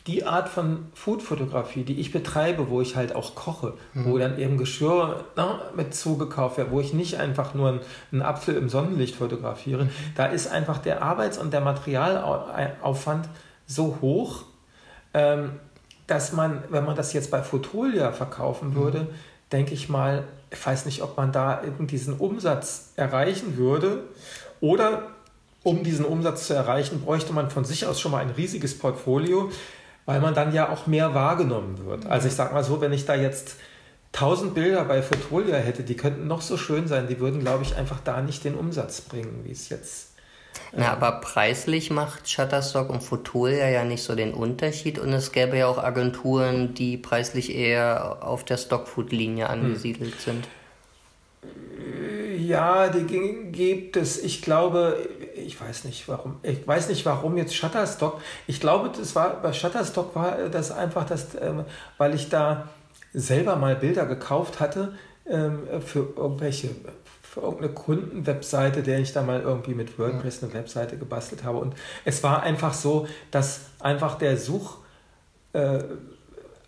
die 0.07 0.25
Art 0.25 0.49
von 0.49 0.87
Food-Fotografie, 0.95 1.85
die 1.85 2.01
ich 2.01 2.11
betreibe, 2.11 2.71
wo 2.71 2.81
ich 2.81 2.97
halt 2.97 3.15
auch 3.15 3.35
koche, 3.35 3.75
mhm. 3.93 4.07
wo 4.07 4.19
dann 4.19 4.39
eben 4.39 4.57
Geschirr 4.57 5.25
na, 5.37 5.47
ne, 5.47 5.61
mit 5.77 5.95
zugekauft 5.95 6.57
wird, 6.57 6.71
wo 6.71 6.81
ich 6.81 6.95
nicht 6.95 7.19
einfach 7.19 7.55
nur 7.55 7.69
einen, 7.69 7.81
einen 8.11 8.23
Apfel 8.23 8.57
im 8.57 8.69
Sonnenlicht 8.69 9.17
fotografiere, 9.17 9.85
mhm. 9.85 9.91
da 10.17 10.27
ist 10.27 10.51
einfach 10.51 10.79
der 10.79 11.03
Arbeits- 11.03 11.39
und 11.39 11.53
der 11.53 11.61
Materialaufwand 11.61 13.29
so 13.67 13.99
hoch, 14.01 14.45
ähm, 15.13 15.53
dass 16.07 16.33
man, 16.33 16.65
wenn 16.71 16.85
man 16.85 16.97
das 16.97 17.13
jetzt 17.13 17.31
bei 17.31 17.43
Fotolia 17.43 18.13
verkaufen 18.13 18.71
mhm. 18.71 18.75
würde, 18.77 18.99
mhm. 19.01 19.09
denke 19.53 19.75
ich 19.75 19.89
mal, 19.89 20.25
ich 20.51 20.67
weiß 20.67 20.87
nicht, 20.87 21.03
ob 21.03 21.17
man 21.17 21.31
da 21.31 21.63
diesen 21.79 22.15
Umsatz 22.15 22.93
erreichen 22.97 23.57
würde 23.57 24.05
oder 24.61 25.03
um 25.63 25.85
diesen 25.85 26.05
Umsatz 26.05 26.47
zu 26.47 26.55
erreichen, 26.55 27.03
bräuchte 27.03 27.33
man 27.33 27.51
von 27.51 27.65
sich 27.65 27.87
aus 27.87 28.01
schon 28.01 28.13
mal 28.13 28.19
ein 28.19 28.31
riesiges 28.31 28.79
Portfolio, 28.79 29.51
weil 30.11 30.21
man 30.21 30.35
dann 30.35 30.53
ja 30.53 30.71
auch 30.71 30.89
mehr 30.89 31.15
wahrgenommen 31.15 31.87
wird. 31.87 32.07
Also 32.07 32.27
ich 32.27 32.35
sage 32.35 32.53
mal 32.53 32.65
so, 32.65 32.81
wenn 32.81 32.93
ich 32.93 33.07
da 33.07 33.15
jetzt 33.15 33.55
1000 34.15 34.55
Bilder 34.55 34.85
bei 34.85 35.03
Fotolia 35.03 35.57
hätte, 35.57 35.85
die 35.85 35.95
könnten 35.95 36.27
noch 36.27 36.41
so 36.41 36.57
schön 36.57 36.89
sein, 36.89 37.07
die 37.07 37.21
würden, 37.21 37.39
glaube 37.39 37.63
ich, 37.63 37.77
einfach 37.77 38.01
da 38.03 38.21
nicht 38.21 38.43
den 38.43 38.57
Umsatz 38.57 39.03
bringen, 39.03 39.43
wie 39.45 39.53
es 39.53 39.69
jetzt. 39.69 40.09
Na, 40.73 40.87
ähm, 40.87 40.91
aber 40.91 41.21
preislich 41.21 41.93
macht 41.93 42.29
Shutterstock 42.29 42.91
und 42.91 43.05
Fotolia 43.05 43.69
ja 43.69 43.85
nicht 43.85 44.03
so 44.03 44.17
den 44.17 44.35
Unterschied 44.35 44.99
und 44.99 45.13
es 45.13 45.31
gäbe 45.31 45.57
ja 45.57 45.69
auch 45.69 45.79
Agenturen, 45.79 46.75
die 46.75 46.97
preislich 46.97 47.55
eher 47.55 48.27
auf 48.27 48.43
der 48.43 48.57
Stockfood-Linie 48.57 49.45
hm. 49.45 49.53
angesiedelt 49.53 50.15
hm. 50.15 50.21
sind. 50.21 50.49
Ja, 52.37 52.89
die 52.89 53.05
gibt 53.53 53.97
es. 53.97 54.21
Ich 54.21 54.43
glaube, 54.43 55.09
ich 55.41 55.61
weiß 55.61 55.85
nicht 55.85 56.09
warum. 56.09 56.39
Ich 56.43 56.67
weiß 56.67 56.89
nicht 56.89 57.05
warum 57.07 57.37
jetzt 57.37 57.55
Shutterstock. 57.55 58.21
Ich 58.47 58.61
glaube, 58.61 58.91
das 58.97 59.15
war 59.15 59.41
bei 59.43 59.53
Shutterstock 59.53 60.15
war 60.15 60.49
das 60.49 60.71
einfach, 60.71 61.07
das, 61.07 61.29
ähm, 61.41 61.65
weil 61.99 62.15
ich 62.15 62.29
da 62.29 62.69
selber 63.13 63.57
mal 63.57 63.77
Bilder 63.77 64.07
gekauft 64.07 64.61
hatte 64.61 64.95
ähm, 65.27 65.61
für 65.85 66.13
irgendwelche 66.17 66.71
für 67.31 67.43
irgendeine 67.43 67.73
Kundenwebseite, 67.73 68.83
der 68.83 68.99
ich 68.99 69.13
da 69.13 69.23
mal 69.23 69.41
irgendwie 69.41 69.75
mit 69.75 70.01
WordPress 70.01 70.43
eine 70.43 70.53
Webseite 70.53 70.99
gebastelt 70.99 71.45
habe. 71.45 71.59
Und 71.59 71.75
es 72.05 72.25
war 72.25 72.43
einfach 72.43 72.75
so, 72.75 73.07
dass 73.31 73.67
einfach 73.79 74.19
der 74.19 74.37
Such, 74.37 74.79
äh, 75.53 75.79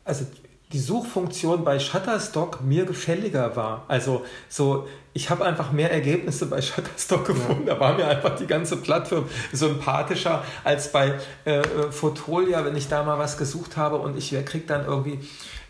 also 0.04 0.24
die 0.72 0.78
Suchfunktion 0.78 1.64
bei 1.64 1.78
Shutterstock 1.78 2.62
mir 2.62 2.84
gefälliger 2.84 3.56
war. 3.56 3.84
Also 3.88 4.24
so, 4.48 4.88
ich 5.12 5.28
habe 5.28 5.44
einfach 5.44 5.72
mehr 5.72 5.92
Ergebnisse 5.92 6.46
bei 6.46 6.62
Shutterstock 6.62 7.26
gefunden. 7.26 7.66
Ja. 7.66 7.74
Da 7.74 7.80
war 7.80 7.94
mir 7.94 8.06
einfach 8.06 8.36
die 8.36 8.46
ganze 8.46 8.78
Plattform 8.78 9.26
sympathischer 9.52 10.42
als 10.64 10.90
bei 10.90 11.18
äh, 11.44 11.62
Fotolia, 11.90 12.64
wenn 12.64 12.76
ich 12.76 12.88
da 12.88 13.02
mal 13.02 13.18
was 13.18 13.36
gesucht 13.36 13.76
habe 13.76 13.96
und 13.96 14.16
ich 14.16 14.30
kriege 14.44 14.66
dann 14.66 14.86
irgendwie 14.86 15.20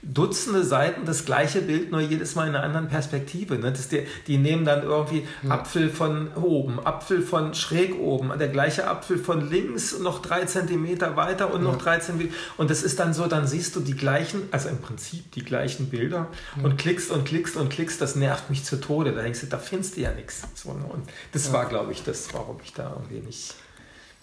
Dutzende 0.05 0.64
Seiten 0.64 1.05
das 1.05 1.24
gleiche 1.24 1.62
Bild, 1.62 1.92
nur 1.92 2.00
jedes 2.00 2.34
Mal 2.34 2.48
in 2.48 2.57
einer 2.57 2.64
anderen 2.64 2.88
Perspektive. 2.88 3.57
Ne? 3.57 3.70
Das 3.70 3.86
die, 3.88 4.05
die 4.26 4.36
nehmen 4.36 4.64
dann 4.64 4.82
irgendwie 4.82 5.28
ja. 5.44 5.50
Apfel 5.50 5.90
von 5.90 6.34
oben, 6.34 6.84
Apfel 6.84 7.22
von 7.22 7.55
schräg 7.55 7.96
oben, 7.98 8.36
der 8.36 8.48
gleiche 8.48 8.88
Apfel 8.88 9.16
von 9.16 9.48
links 9.48 9.98
noch 10.00 10.20
drei 10.20 10.44
Zentimeter 10.44 11.16
weiter 11.16 11.55
und 11.55 11.64
ja. 11.64 11.70
noch 11.70 11.78
drei 11.78 11.98
Zentimeter. 11.98 12.34
Und 12.57 12.70
das 12.70 12.82
ist 12.82 12.98
dann 12.98 13.14
so, 13.14 13.28
dann 13.28 13.46
siehst 13.46 13.76
du 13.76 13.80
die 13.80 13.94
gleichen, 13.94 14.42
also 14.50 14.68
im 14.68 14.78
Prinzip 14.78 15.30
die 15.32 15.44
gleichen 15.44 15.88
Bilder 15.88 16.26
ja. 16.57 16.64
und 16.64 16.78
klickst 16.78 17.11
und 17.12 17.24
klickst 17.24 17.57
und 17.57 17.68
klickst. 17.68 18.00
Das 18.00 18.16
nervt 18.16 18.50
mich 18.50 18.64
zu 18.64 18.80
Tode. 18.80 19.12
Da 19.12 19.22
denkst 19.22 19.42
du, 19.42 19.46
da 19.46 19.59
findest 19.59 19.96
du 19.96 20.00
ja 20.00 20.11
nichts. 20.12 20.42
So, 20.55 20.72
ne? 20.72 20.84
Und 20.84 21.09
das 21.32 21.53
war, 21.53 21.66
glaube 21.66 21.92
ich, 21.92 22.03
das, 22.03 22.34
warum 22.34 22.59
ich 22.64 22.72
da 22.72 22.90
irgendwie 22.90 23.24
nicht. 23.24 23.55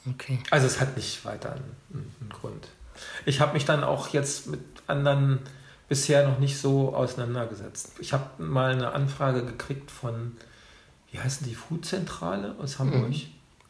Okay. 0.07 0.39
Also 0.49 0.67
es 0.67 0.79
hat 0.79 0.97
nicht 0.97 1.23
weiter 1.25 1.53
einen, 1.53 2.11
einen 2.19 2.29
Grund. 2.29 2.67
Ich 3.25 3.39
habe 3.39 3.53
mich 3.53 3.65
dann 3.65 3.83
auch 3.83 4.09
jetzt 4.09 4.47
mit 4.47 4.59
anderen 4.87 5.39
bisher 5.89 6.27
noch 6.27 6.39
nicht 6.39 6.57
so 6.57 6.95
auseinandergesetzt. 6.95 7.93
Ich 7.99 8.13
habe 8.13 8.41
mal 8.41 8.71
eine 8.71 8.93
Anfrage 8.93 9.43
gekriegt 9.43 9.91
von, 9.91 10.37
wie 11.11 11.19
heißen 11.19 11.45
die, 11.47 11.55
Foodzentrale 11.55 12.55
aus 12.61 12.79
Hamburg, 12.79 13.09
mhm. 13.09 13.23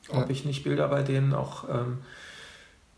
ob 0.10 0.26
ja. 0.26 0.30
ich 0.30 0.46
nicht 0.46 0.64
Bilder 0.66 0.90
bei 0.90 1.02
denen 1.02 1.34
auch 1.34 1.68
ähm, 1.70 2.00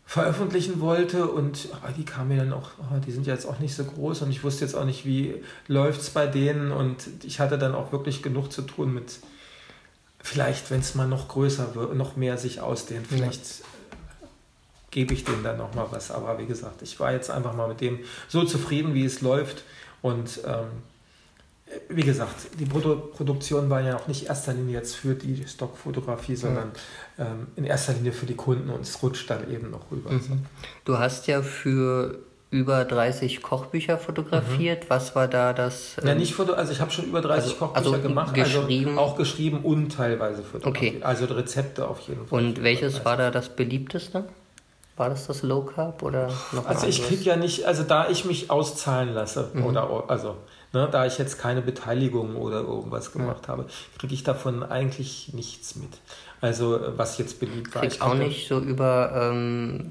veröffentlichen 0.04 0.80
wollte 0.80 1.28
und 1.28 1.68
aber 1.72 1.92
die 1.92 2.04
kamen 2.04 2.28
mir 2.28 2.38
dann 2.38 2.52
auch, 2.52 2.72
oh, 2.78 2.98
die 3.06 3.12
sind 3.12 3.26
jetzt 3.26 3.46
auch 3.46 3.60
nicht 3.60 3.74
so 3.74 3.84
groß 3.84 4.22
und 4.22 4.30
ich 4.30 4.42
wusste 4.42 4.64
jetzt 4.64 4.74
auch 4.74 4.84
nicht, 4.84 5.06
wie 5.06 5.42
läuft 5.68 6.00
es 6.00 6.10
bei 6.10 6.26
denen 6.26 6.72
und 6.72 7.08
ich 7.22 7.40
hatte 7.40 7.56
dann 7.56 7.74
auch 7.74 7.92
wirklich 7.92 8.22
genug 8.22 8.52
zu 8.52 8.62
tun 8.62 8.92
mit, 8.92 9.20
vielleicht, 10.20 10.70
wenn 10.70 10.80
es 10.80 10.96
mal 10.96 11.06
noch 11.06 11.28
größer 11.28 11.76
wird, 11.76 11.94
noch 11.94 12.16
mehr 12.16 12.36
sich 12.36 12.60
ausdehnt, 12.60 13.06
vielleicht 13.06 13.60
ja 13.60 13.66
gebe 14.92 15.14
ich 15.14 15.24
denen 15.24 15.42
dann 15.42 15.58
nochmal 15.58 15.86
was. 15.90 16.12
Aber 16.12 16.38
wie 16.38 16.46
gesagt, 16.46 16.82
ich 16.82 17.00
war 17.00 17.12
jetzt 17.12 17.30
einfach 17.30 17.54
mal 17.56 17.66
mit 17.66 17.80
dem 17.80 17.98
so 18.28 18.44
zufrieden, 18.44 18.94
wie 18.94 19.04
es 19.04 19.20
läuft. 19.20 19.64
Und 20.02 20.40
ähm, 20.46 20.66
wie 21.88 22.02
gesagt, 22.02 22.34
die 22.60 22.66
Produ 22.66 22.96
Produktion 22.96 23.70
war 23.70 23.80
ja 23.80 23.96
auch 23.96 24.06
nicht 24.06 24.22
in 24.22 24.28
erster 24.28 24.52
Linie 24.52 24.74
jetzt 24.74 24.94
für 24.94 25.14
die 25.14 25.46
Stockfotografie, 25.48 26.36
sondern 26.36 26.72
ja. 27.18 27.26
ähm, 27.26 27.46
in 27.56 27.64
erster 27.64 27.94
Linie 27.94 28.12
für 28.12 28.26
die 28.26 28.34
Kunden 28.34 28.68
und 28.70 28.82
es 28.82 29.02
rutscht 29.02 29.28
dann 29.30 29.50
eben 29.50 29.70
noch 29.70 29.90
rüber. 29.90 30.12
Mhm. 30.12 30.44
Du 30.84 30.98
hast 30.98 31.26
ja 31.26 31.42
für 31.42 32.18
über 32.50 32.84
30 32.84 33.40
Kochbücher 33.40 33.96
fotografiert. 33.96 34.84
Mhm. 34.84 34.90
Was 34.90 35.16
war 35.16 35.26
da 35.26 35.54
das? 35.54 35.96
Ähm, 36.02 36.08
ja, 36.08 36.14
nicht 36.14 36.34
Foto, 36.34 36.52
also 36.52 36.70
ich 36.70 36.82
habe 36.82 36.90
schon 36.90 37.06
über 37.06 37.22
30 37.22 37.44
also, 37.44 37.56
Kochbücher 37.56 37.86
also 37.86 38.02
gemacht, 38.02 38.38
also 38.38 38.60
geschrieben. 38.60 38.90
Also 38.90 39.00
auch 39.00 39.16
geschrieben 39.16 39.60
und 39.60 39.90
teilweise 39.90 40.42
fotografiert. 40.42 40.96
Okay. 40.96 41.02
Also 41.02 41.24
Rezepte 41.24 41.88
auf 41.88 42.00
jeden 42.00 42.26
Fall. 42.26 42.44
Und 42.44 42.62
welches 42.62 43.06
war 43.06 43.16
da 43.16 43.30
das 43.30 43.48
beliebteste? 43.48 44.26
War 45.02 45.10
das 45.10 45.26
das 45.26 45.42
Low 45.42 45.62
Carb 45.62 46.04
oder 46.04 46.30
noch 46.52 46.64
Also 46.64 46.86
ich 46.86 47.04
kriege 47.04 47.24
ja 47.24 47.34
nicht, 47.34 47.64
also 47.64 47.82
da 47.82 48.08
ich 48.08 48.24
mich 48.24 48.52
auszahlen 48.52 49.12
lasse 49.12 49.50
mhm. 49.52 49.66
oder 49.66 50.04
also 50.06 50.36
ne, 50.72 50.88
da 50.92 51.06
ich 51.06 51.18
jetzt 51.18 51.40
keine 51.40 51.60
Beteiligung 51.60 52.36
oder 52.36 52.60
irgendwas 52.60 53.10
gemacht 53.10 53.42
ja. 53.42 53.48
habe, 53.48 53.66
kriege 53.98 54.14
ich 54.14 54.22
davon 54.22 54.62
eigentlich 54.62 55.32
nichts 55.32 55.74
mit. 55.74 55.90
Also 56.40 56.78
was 56.96 57.18
jetzt 57.18 57.40
beliebt 57.40 57.74
war. 57.74 57.82
Ich 57.82 58.00
auch 58.00 58.14
nicht 58.14 58.46
so 58.46 58.60
über 58.60 59.10
ähm, 59.12 59.90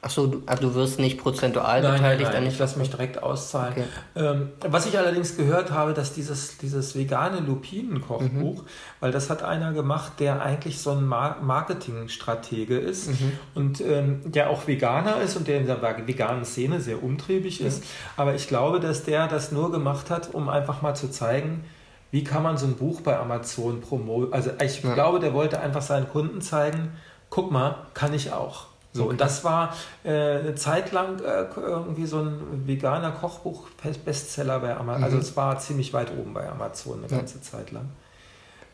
Achso, 0.00 0.28
du, 0.28 0.42
also 0.46 0.68
du 0.68 0.74
wirst 0.76 1.00
nicht 1.00 1.18
prozentual 1.18 1.82
nein, 1.82 1.94
beteiligt? 1.94 2.30
Nein, 2.30 2.42
nein, 2.44 2.52
ich 2.52 2.58
lasse 2.58 2.78
mich 2.78 2.88
direkt 2.88 3.20
auszahlen. 3.20 3.72
Okay. 3.72 3.84
Ähm, 4.14 4.50
was 4.60 4.86
ich 4.86 4.96
allerdings 4.96 5.36
gehört 5.36 5.72
habe, 5.72 5.92
dass 5.92 6.12
dieses, 6.12 6.56
dieses 6.58 6.94
vegane 6.94 7.40
Lupinen-Kochbuch, 7.40 8.62
mhm. 8.62 8.66
weil 9.00 9.10
das 9.10 9.28
hat 9.28 9.42
einer 9.42 9.72
gemacht, 9.72 10.12
der 10.20 10.40
eigentlich 10.40 10.78
so 10.78 10.92
ein 10.92 11.04
Mar 11.04 11.38
Marketingstratege 11.42 12.78
ist 12.78 13.08
mhm. 13.08 13.32
und 13.56 13.80
ähm, 13.80 14.20
der 14.24 14.50
auch 14.50 14.68
Veganer 14.68 15.20
ist 15.20 15.36
und 15.36 15.48
der 15.48 15.58
in 15.58 15.66
der 15.66 15.82
veganen 16.06 16.44
Szene 16.44 16.80
sehr 16.80 17.02
umtriebig 17.02 17.60
ist. 17.60 17.82
Aber 18.16 18.36
ich 18.36 18.46
glaube, 18.46 18.78
dass 18.78 19.02
der 19.02 19.26
das 19.26 19.50
nur 19.50 19.72
gemacht 19.72 20.10
hat, 20.10 20.32
um 20.32 20.48
einfach 20.48 20.80
mal 20.80 20.94
zu 20.94 21.10
zeigen, 21.10 21.64
wie 22.12 22.22
kann 22.22 22.44
man 22.44 22.56
so 22.56 22.66
ein 22.66 22.76
Buch 22.76 23.00
bei 23.00 23.18
Amazon 23.18 23.80
promoten. 23.80 24.32
Also 24.32 24.50
ich 24.64 24.80
ja. 24.82 24.94
glaube, 24.94 25.18
der 25.18 25.34
wollte 25.34 25.60
einfach 25.60 25.82
seinen 25.82 26.08
Kunden 26.08 26.40
zeigen, 26.40 26.92
guck 27.30 27.50
mal, 27.50 27.86
kann 27.94 28.14
ich 28.14 28.32
auch. 28.32 28.67
So, 28.92 29.02
okay. 29.02 29.10
und 29.10 29.20
das 29.20 29.44
war 29.44 29.74
äh, 30.02 30.10
eine 30.10 30.54
Zeit 30.54 30.92
lang 30.92 31.20
äh, 31.20 31.46
irgendwie 31.56 32.06
so 32.06 32.20
ein 32.20 32.66
veganer 32.66 33.12
Kochbuch-Bestseller 33.12 34.60
bei 34.60 34.76
Amazon. 34.76 35.04
Also 35.04 35.16
mhm. 35.16 35.20
Also 35.20 35.30
es 35.30 35.36
war 35.36 35.58
ziemlich 35.58 35.92
weit 35.92 36.10
oben 36.18 36.32
bei 36.34 36.48
Amazon 36.48 36.98
eine 36.98 37.08
ganze 37.08 37.36
ja. 37.36 37.42
Zeit 37.42 37.70
lang. 37.70 37.90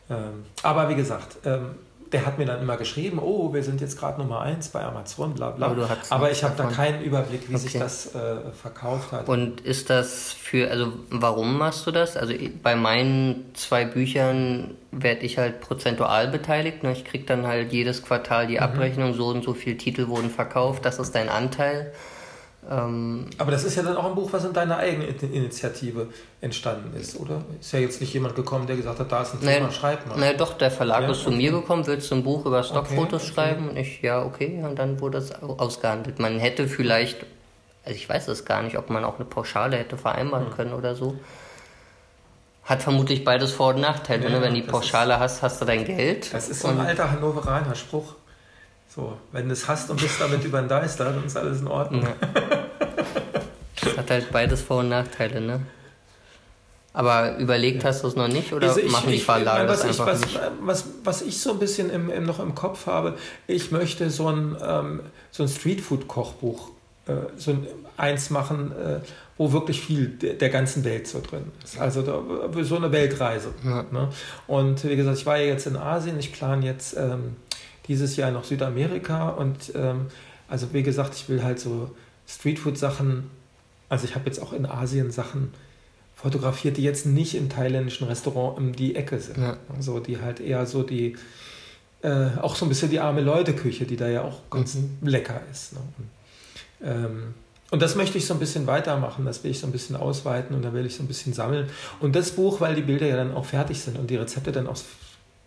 Ähm, 0.09 0.45
aber 0.63 0.89
wie 0.89 0.95
gesagt, 0.95 1.37
ähm, 1.45 1.75
der 2.11 2.25
hat 2.25 2.37
mir 2.37 2.45
dann 2.45 2.61
immer 2.61 2.77
geschrieben, 2.77 3.19
oh, 3.19 3.53
wir 3.53 3.63
sind 3.63 3.81
jetzt 3.81 3.99
gerade 3.99 4.21
Nummer 4.21 4.41
eins 4.41 4.69
bei 4.69 4.83
Amazon, 4.83 5.33
bla 5.33 5.51
bla. 5.51 5.67
Aber, 5.67 5.89
Aber 6.09 6.31
ich 6.31 6.43
habe 6.43 6.53
da 6.55 6.65
keinen 6.65 7.03
Überblick, 7.03 7.49
wie 7.49 7.55
okay. 7.55 7.63
sich 7.63 7.73
das 7.73 8.13
äh, 8.13 8.51
verkauft 8.53 9.11
hat. 9.11 9.27
Und 9.27 9.61
ist 9.61 9.89
das 9.89 10.31
für, 10.33 10.69
also 10.69 10.93
warum 11.09 11.57
machst 11.57 11.87
du 11.87 11.91
das? 11.91 12.15
Also 12.15 12.33
bei 12.61 12.75
meinen 12.75 13.45
zwei 13.53 13.85
Büchern 13.85 14.75
werde 14.91 15.21
ich 15.21 15.37
halt 15.37 15.61
prozentual 15.61 16.27
beteiligt. 16.27 16.83
Ne? 16.83 16.91
Ich 16.91 17.05
kriege 17.05 17.25
dann 17.25 17.47
halt 17.47 17.73
jedes 17.73 18.03
Quartal 18.03 18.47
die 18.47 18.55
mhm. 18.55 18.63
Abrechnung, 18.63 19.13
so 19.13 19.27
und 19.27 19.43
so 19.43 19.53
viele 19.53 19.77
Titel 19.77 20.07
wurden 20.07 20.29
verkauft, 20.29 20.85
das 20.85 20.99
ist 20.99 21.15
dein 21.15 21.29
Anteil. 21.29 21.91
Ähm, 22.69 23.27
Aber 23.37 23.51
das 23.51 23.63
ist 23.63 23.75
ja 23.75 23.83
dann 23.83 23.95
auch 23.95 24.05
ein 24.05 24.15
Buch, 24.15 24.33
was 24.33 24.43
in 24.43 24.53
deiner 24.53 24.77
eigenen 24.77 25.07
Initiative 25.31 26.07
entstanden 26.41 26.97
ist, 26.99 27.19
oder? 27.19 27.43
Ist 27.59 27.71
ja 27.73 27.79
jetzt 27.79 28.01
nicht 28.01 28.13
jemand 28.13 28.35
gekommen, 28.35 28.65
der 28.65 28.75
gesagt 28.75 28.99
hat, 28.99 29.11
da 29.11 29.21
ist 29.21 29.33
ein 29.33 29.41
Thema, 29.41 29.71
schreib 29.71 30.07
mal. 30.07 30.17
Naja, 30.17 30.33
doch, 30.33 30.53
der 30.53 30.71
Verlag 30.71 31.03
ja, 31.03 31.11
ist 31.11 31.21
zu 31.21 31.27
okay. 31.27 31.37
mir 31.37 31.51
gekommen, 31.51 31.85
willst 31.85 32.09
du 32.09 32.15
ein 32.15 32.23
Buch 32.23 32.45
über 32.45 32.63
Stockfotos 32.63 33.21
okay, 33.21 33.31
okay. 33.31 33.33
schreiben? 33.33 33.69
Und 33.69 33.77
ich, 33.77 34.01
ja, 34.01 34.23
okay, 34.23 34.63
und 34.63 34.79
dann 34.79 34.99
wurde 34.99 35.19
es 35.19 35.31
ausgehandelt. 35.43 36.19
Man 36.19 36.39
hätte 36.39 36.67
vielleicht, 36.67 37.25
also 37.83 37.95
ich 37.95 38.09
weiß 38.09 38.27
es 38.29 38.45
gar 38.45 38.63
nicht, 38.63 38.77
ob 38.77 38.89
man 38.89 39.03
auch 39.03 39.15
eine 39.15 39.25
Pauschale 39.25 39.77
hätte 39.77 39.97
vereinbaren 39.97 40.47
hm. 40.47 40.53
können 40.53 40.73
oder 40.73 40.95
so. 40.95 41.19
Hat 42.63 42.81
vermutlich 42.81 43.23
beides 43.23 43.51
Vor- 43.51 43.75
und 43.75 43.81
Nachteile. 43.81 44.23
Ja, 44.23 44.29
ne? 44.31 44.41
Wenn 44.41 44.55
du 44.55 44.61
die 44.61 44.67
Pauschale 44.67 45.19
hast, 45.19 45.43
hast 45.43 45.61
du 45.61 45.65
dein 45.65 45.85
Geld. 45.85 46.33
Das 46.33 46.49
ist 46.49 46.61
so 46.61 46.69
ein 46.69 46.79
alter 46.79 47.11
Hannoveraner 47.11 47.75
Spruch. 47.75 48.15
So, 48.95 49.17
wenn 49.33 49.47
du 49.47 49.53
es 49.53 49.67
hast 49.67 49.89
und 49.89 49.99
bist 49.99 50.21
damit 50.21 50.43
über 50.45 50.61
den 50.61 50.69
Deister, 50.69 51.05
dann 51.05 51.25
ist 51.25 51.35
alles 51.35 51.59
in 51.59 51.67
Ordnung. 51.67 52.03
Ja. 52.03 52.13
Das 53.83 53.97
hat 53.97 54.09
halt 54.09 54.31
beides 54.31 54.61
Vor- 54.61 54.79
und 54.79 54.89
Nachteile, 54.89 55.41
ne? 55.41 55.61
Aber 56.93 57.37
überlegt 57.37 57.83
hast 57.83 58.03
du 58.03 58.07
es 58.07 58.15
noch 58.15 58.29
nicht 58.29 58.53
oder 58.53 58.69
also 58.69 58.79
ich, 58.79 58.89
machen 58.89 59.11
die 59.11 59.19
Verlage 59.19 59.67
das 59.67 59.81
einfach 59.81 60.07
was, 60.07 60.21
nicht? 60.21 60.39
Was, 60.61 60.85
was 61.03 61.21
ich 61.23 61.41
so 61.41 61.51
ein 61.51 61.59
bisschen 61.59 61.89
im, 61.89 62.09
im, 62.09 62.23
noch 62.23 62.39
im 62.39 62.55
Kopf 62.55 62.87
habe, 62.87 63.17
ich 63.47 63.69
möchte 63.71 64.09
so 64.09 64.29
ein, 64.29 64.55
ähm, 64.65 65.01
so 65.29 65.43
ein 65.43 65.49
Streetfood-Kochbuch 65.49 66.69
äh, 67.07 67.13
so 67.35 67.57
eins 67.97 68.29
machen, 68.29 68.71
äh, 68.71 68.99
wo 69.37 69.51
wirklich 69.51 69.81
viel 69.81 70.07
der 70.07 70.49
ganzen 70.49 70.85
Welt 70.85 71.07
so 71.07 71.19
drin 71.19 71.51
ist. 71.65 71.77
Also 71.77 72.01
da, 72.01 72.23
so 72.63 72.77
eine 72.77 72.93
Weltreise. 72.93 73.49
Ja. 73.65 73.83
Ne? 73.91 74.07
Und 74.47 74.85
wie 74.85 74.95
gesagt, 74.95 75.17
ich 75.17 75.25
war 75.25 75.37
ja 75.37 75.47
jetzt 75.47 75.67
in 75.67 75.75
Asien, 75.75 76.17
ich 76.17 76.31
plane 76.31 76.65
jetzt 76.65 76.95
ähm, 76.95 77.35
dieses 77.87 78.15
Jahr 78.15 78.31
noch 78.31 78.43
Südamerika 78.43 79.29
und 79.29 79.71
ähm, 79.75 80.07
also 80.47 80.73
wie 80.73 80.83
gesagt, 80.83 81.15
ich 81.15 81.29
will 81.29 81.43
halt 81.43 81.59
so 81.59 81.91
Streetfood-Sachen, 82.27 83.29
also 83.89 84.05
ich 84.05 84.15
habe 84.15 84.25
jetzt 84.25 84.41
auch 84.41 84.53
in 84.53 84.65
Asien 84.65 85.11
Sachen 85.11 85.51
fotografiert, 86.15 86.77
die 86.77 86.83
jetzt 86.83 87.05
nicht 87.05 87.35
im 87.35 87.49
thailändischen 87.49 88.07
Restaurant 88.07 88.57
um 88.57 88.73
die 88.73 88.95
Ecke 88.95 89.19
sind. 89.19 89.37
Ja. 89.37 89.57
Also 89.75 89.99
die 89.99 90.19
halt 90.19 90.39
eher 90.39 90.65
so 90.65 90.81
die, 90.81 91.15
äh, 92.01 92.27
auch 92.41 92.55
so 92.55 92.65
ein 92.65 92.69
bisschen 92.69 92.89
die 92.89 92.99
arme 92.99 93.21
Leute-Küche, 93.21 93.85
die 93.85 93.97
da 93.97 94.07
ja 94.07 94.23
auch 94.23 94.49
ganz 94.49 94.75
mhm. 94.75 94.97
lecker 95.01 95.41
ist. 95.51 95.73
Ne? 95.73 95.79
Und, 95.97 96.87
ähm, 96.87 97.33
und 97.71 97.81
das 97.81 97.95
möchte 97.95 98.17
ich 98.17 98.25
so 98.25 98.33
ein 98.33 98.39
bisschen 98.39 98.67
weitermachen, 98.67 99.25
das 99.25 99.43
will 99.43 99.51
ich 99.51 99.59
so 99.59 99.67
ein 99.67 99.71
bisschen 99.71 99.95
ausweiten 99.95 100.55
und 100.55 100.61
da 100.61 100.73
will 100.73 100.85
ich 100.85 100.95
so 100.95 101.03
ein 101.03 101.07
bisschen 101.07 101.33
sammeln. 101.33 101.67
Und 101.99 102.15
das 102.15 102.31
Buch, 102.31 102.61
weil 102.61 102.75
die 102.75 102.83
Bilder 102.83 103.07
ja 103.07 103.17
dann 103.17 103.33
auch 103.33 103.45
fertig 103.45 103.81
sind 103.81 103.97
und 103.97 104.09
die 104.09 104.15
Rezepte 104.15 104.51
dann 104.51 104.67
auch 104.67 104.77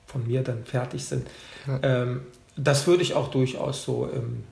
von 0.08 0.26
mir 0.26 0.42
dann 0.42 0.64
fertig 0.64 1.04
sind, 1.04 1.28
ja. 1.66 1.78
ähm, 1.82 2.22
das 2.56 2.86
würde 2.86 3.02
ich 3.02 3.14
auch 3.14 3.28
durchaus 3.28 3.84
so, 3.84 4.10
ähm, 4.12 4.44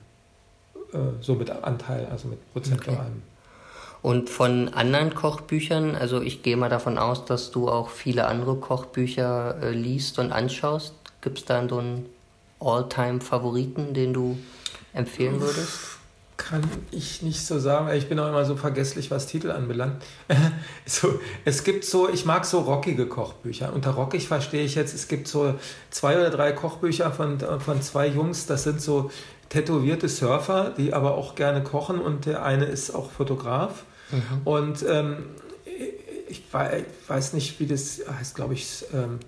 äh, 0.93 1.21
so 1.21 1.35
mit 1.35 1.49
Anteil, 1.49 2.07
also 2.09 2.29
mit 2.29 2.53
prozentualem. 2.53 2.99
Okay. 2.99 4.01
Und 4.01 4.29
von 4.29 4.69
anderen 4.69 5.15
Kochbüchern, 5.15 5.95
also 5.95 6.21
ich 6.21 6.43
gehe 6.43 6.55
mal 6.55 6.69
davon 6.69 6.97
aus, 6.97 7.25
dass 7.25 7.51
du 7.51 7.67
auch 7.67 7.89
viele 7.89 8.27
andere 8.27 8.55
Kochbücher 8.55 9.57
äh, 9.61 9.71
liest 9.71 10.19
und 10.19 10.31
anschaust. 10.31 10.93
Gibt 11.21 11.39
es 11.39 11.45
da 11.45 11.67
so 11.67 11.79
einen 11.79 12.05
All-Time-Favoriten, 12.59 13.93
den 13.93 14.13
du 14.13 14.37
empfehlen 14.93 15.41
würdest? 15.41 15.96
Kann 16.37 16.61
ich 16.91 17.23
nicht 17.23 17.43
so 17.45 17.59
sagen. 17.59 17.89
Ich 17.97 18.07
bin 18.07 18.19
auch 18.19 18.29
immer 18.29 18.45
so 18.45 18.55
vergesslich, 18.55 19.09
was 19.09 19.25
Titel 19.25 19.49
anbelangt. 19.49 20.03
so, 20.85 21.19
es 21.45 21.63
gibt 21.63 21.83
so, 21.83 22.07
ich 22.09 22.25
mag 22.25 22.45
so 22.45 22.59
rockige 22.59 23.07
Kochbücher. 23.07 23.73
Unter 23.73 23.91
rockig 23.91 24.27
verstehe 24.27 24.63
ich 24.63 24.75
jetzt, 24.75 24.93
es 24.93 25.07
gibt 25.07 25.27
so 25.27 25.55
zwei 25.89 26.15
oder 26.15 26.29
drei 26.29 26.51
Kochbücher 26.51 27.11
von, 27.11 27.39
von 27.39 27.81
zwei 27.81 28.07
Jungs, 28.07 28.45
das 28.45 28.63
sind 28.63 28.81
so 28.81 29.09
tätowierte 29.49 30.07
Surfer, 30.09 30.73
die 30.77 30.93
aber 30.93 31.15
auch 31.15 31.35
gerne 31.35 31.63
kochen 31.63 31.99
und 31.99 32.25
der 32.25 32.43
eine 32.43 32.65
ist 32.65 32.91
auch 32.91 33.11
Fotograf. 33.11 33.83
Mhm. 34.11 34.41
Und 34.45 34.85
ähm, 34.87 35.25
ich 36.29 36.43
weiß 36.51 37.33
nicht, 37.33 37.59
wie 37.59 37.65
das 37.65 38.01
heißt, 38.19 38.35
glaube 38.35 38.53
ich, 38.53 38.85
ähm, 38.93 39.19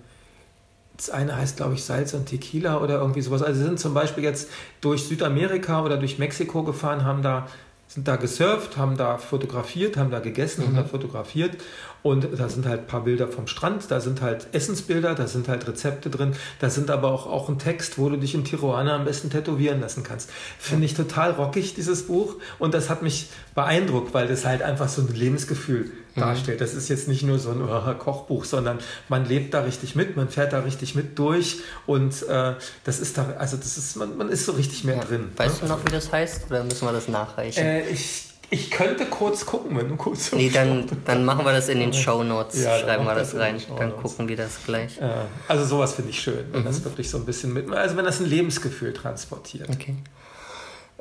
das 1.00 1.10
eine 1.10 1.36
heißt, 1.36 1.56
glaube 1.56 1.74
ich, 1.74 1.84
Salz 1.84 2.12
und 2.12 2.26
Tequila 2.26 2.78
oder 2.80 2.98
irgendwie 3.00 3.22
sowas. 3.22 3.42
Also 3.42 3.60
sie 3.60 3.66
sind 3.66 3.80
zum 3.80 3.94
Beispiel 3.94 4.22
jetzt 4.22 4.50
durch 4.80 5.04
Südamerika 5.04 5.82
oder 5.82 5.96
durch 5.96 6.18
Mexiko 6.18 6.62
gefahren, 6.62 7.04
haben 7.04 7.22
da 7.22 7.46
sind 7.88 8.06
da 8.06 8.14
gesurft, 8.14 8.76
haben 8.76 8.96
da 8.96 9.18
fotografiert, 9.18 9.96
haben 9.96 10.12
da 10.12 10.20
gegessen, 10.20 10.60
mhm. 10.60 10.66
haben 10.66 10.76
da 10.76 10.84
fotografiert 10.84 11.56
und 12.02 12.28
da 12.38 12.48
sind 12.48 12.64
halt 12.64 12.82
ein 12.82 12.86
paar 12.86 13.02
Bilder 13.02 13.26
vom 13.26 13.48
Strand, 13.48 13.90
da 13.90 13.98
sind 13.98 14.22
halt 14.22 14.46
Essensbilder, 14.52 15.16
da 15.16 15.26
sind 15.26 15.48
halt 15.48 15.66
Rezepte 15.66 16.08
drin, 16.08 16.34
da 16.60 16.70
sind 16.70 16.88
aber 16.88 17.10
auch, 17.10 17.26
auch 17.26 17.48
ein 17.48 17.58
Text, 17.58 17.98
wo 17.98 18.08
du 18.08 18.16
dich 18.16 18.34
in 18.34 18.44
Tijuana 18.44 18.94
am 18.94 19.06
besten 19.06 19.28
tätowieren 19.28 19.80
lassen 19.80 20.04
kannst. 20.04 20.30
Finde 20.58 20.86
ich 20.86 20.94
total 20.94 21.32
rockig, 21.32 21.74
dieses 21.74 22.06
Buch. 22.06 22.36
Und 22.60 22.74
das 22.74 22.90
hat 22.90 23.02
mich 23.02 23.28
beeindruckt, 23.56 24.14
weil 24.14 24.28
das 24.28 24.44
halt 24.44 24.62
einfach 24.62 24.88
so 24.88 25.02
ein 25.02 25.12
Lebensgefühl 25.12 25.80
mhm. 25.86 25.90
Darstellt. 26.16 26.60
Das 26.60 26.74
ist 26.74 26.88
jetzt 26.88 27.08
nicht 27.08 27.22
nur 27.22 27.38
so 27.38 27.50
ein 27.50 27.62
uh, 27.62 27.94
Kochbuch, 27.98 28.44
sondern 28.44 28.78
man 29.08 29.26
lebt 29.26 29.54
da 29.54 29.60
richtig 29.60 29.94
mit, 29.94 30.16
man 30.16 30.28
fährt 30.28 30.52
da 30.52 30.60
richtig 30.60 30.94
mit 30.94 31.18
durch 31.18 31.58
und 31.86 32.22
äh, 32.28 32.54
das 32.84 33.00
ist 33.00 33.18
da, 33.18 33.34
also 33.38 33.56
das 33.56 33.78
ist, 33.78 33.96
man, 33.96 34.16
man 34.16 34.28
ist 34.28 34.46
so 34.46 34.52
richtig 34.52 34.84
mehr 34.84 34.96
ja. 34.96 35.04
drin. 35.04 35.32
Weißt 35.36 35.62
ne? 35.62 35.68
du 35.68 35.74
noch, 35.74 35.84
wie 35.84 35.90
das 35.90 36.12
heißt 36.12 36.46
oder 36.50 36.64
müssen 36.64 36.86
wir 36.86 36.92
das 36.92 37.08
nachreichen? 37.08 37.64
Äh, 37.64 37.88
ich 37.88 38.30
ich 38.52 38.70
könnte 38.72 39.06
kurz 39.06 39.46
gucken, 39.46 39.76
wenn 39.78 39.88
du 39.88 39.96
kurz. 39.96 40.32
Nee, 40.32 40.50
dann, 40.54 40.88
dann 41.04 41.24
machen 41.24 41.44
wir 41.44 41.52
das 41.52 41.68
in 41.68 41.78
den 41.78 41.92
Show 41.92 42.24
Notes. 42.24 42.62
Ja, 42.62 42.78
Schreiben 42.78 43.04
wir 43.04 43.14
das 43.14 43.34
rein. 43.36 43.62
Dann 43.78 43.96
gucken 43.96 44.28
wir 44.28 44.36
das 44.36 44.58
gleich. 44.64 44.98
Ja, 45.00 45.26
also 45.46 45.64
sowas 45.64 45.94
finde 45.94 46.10
ich 46.10 46.20
schön, 46.20 46.44
wenn 46.50 46.62
mhm. 46.62 46.66
das 46.66 46.82
wirklich 46.82 47.08
so 47.08 47.18
ein 47.18 47.24
bisschen 47.24 47.52
mit. 47.52 47.70
Also 47.70 47.96
wenn 47.96 48.04
das 48.04 48.20
ein 48.20 48.26
Lebensgefühl 48.26 48.92
transportiert. 48.92 49.68
Okay. 49.70 49.94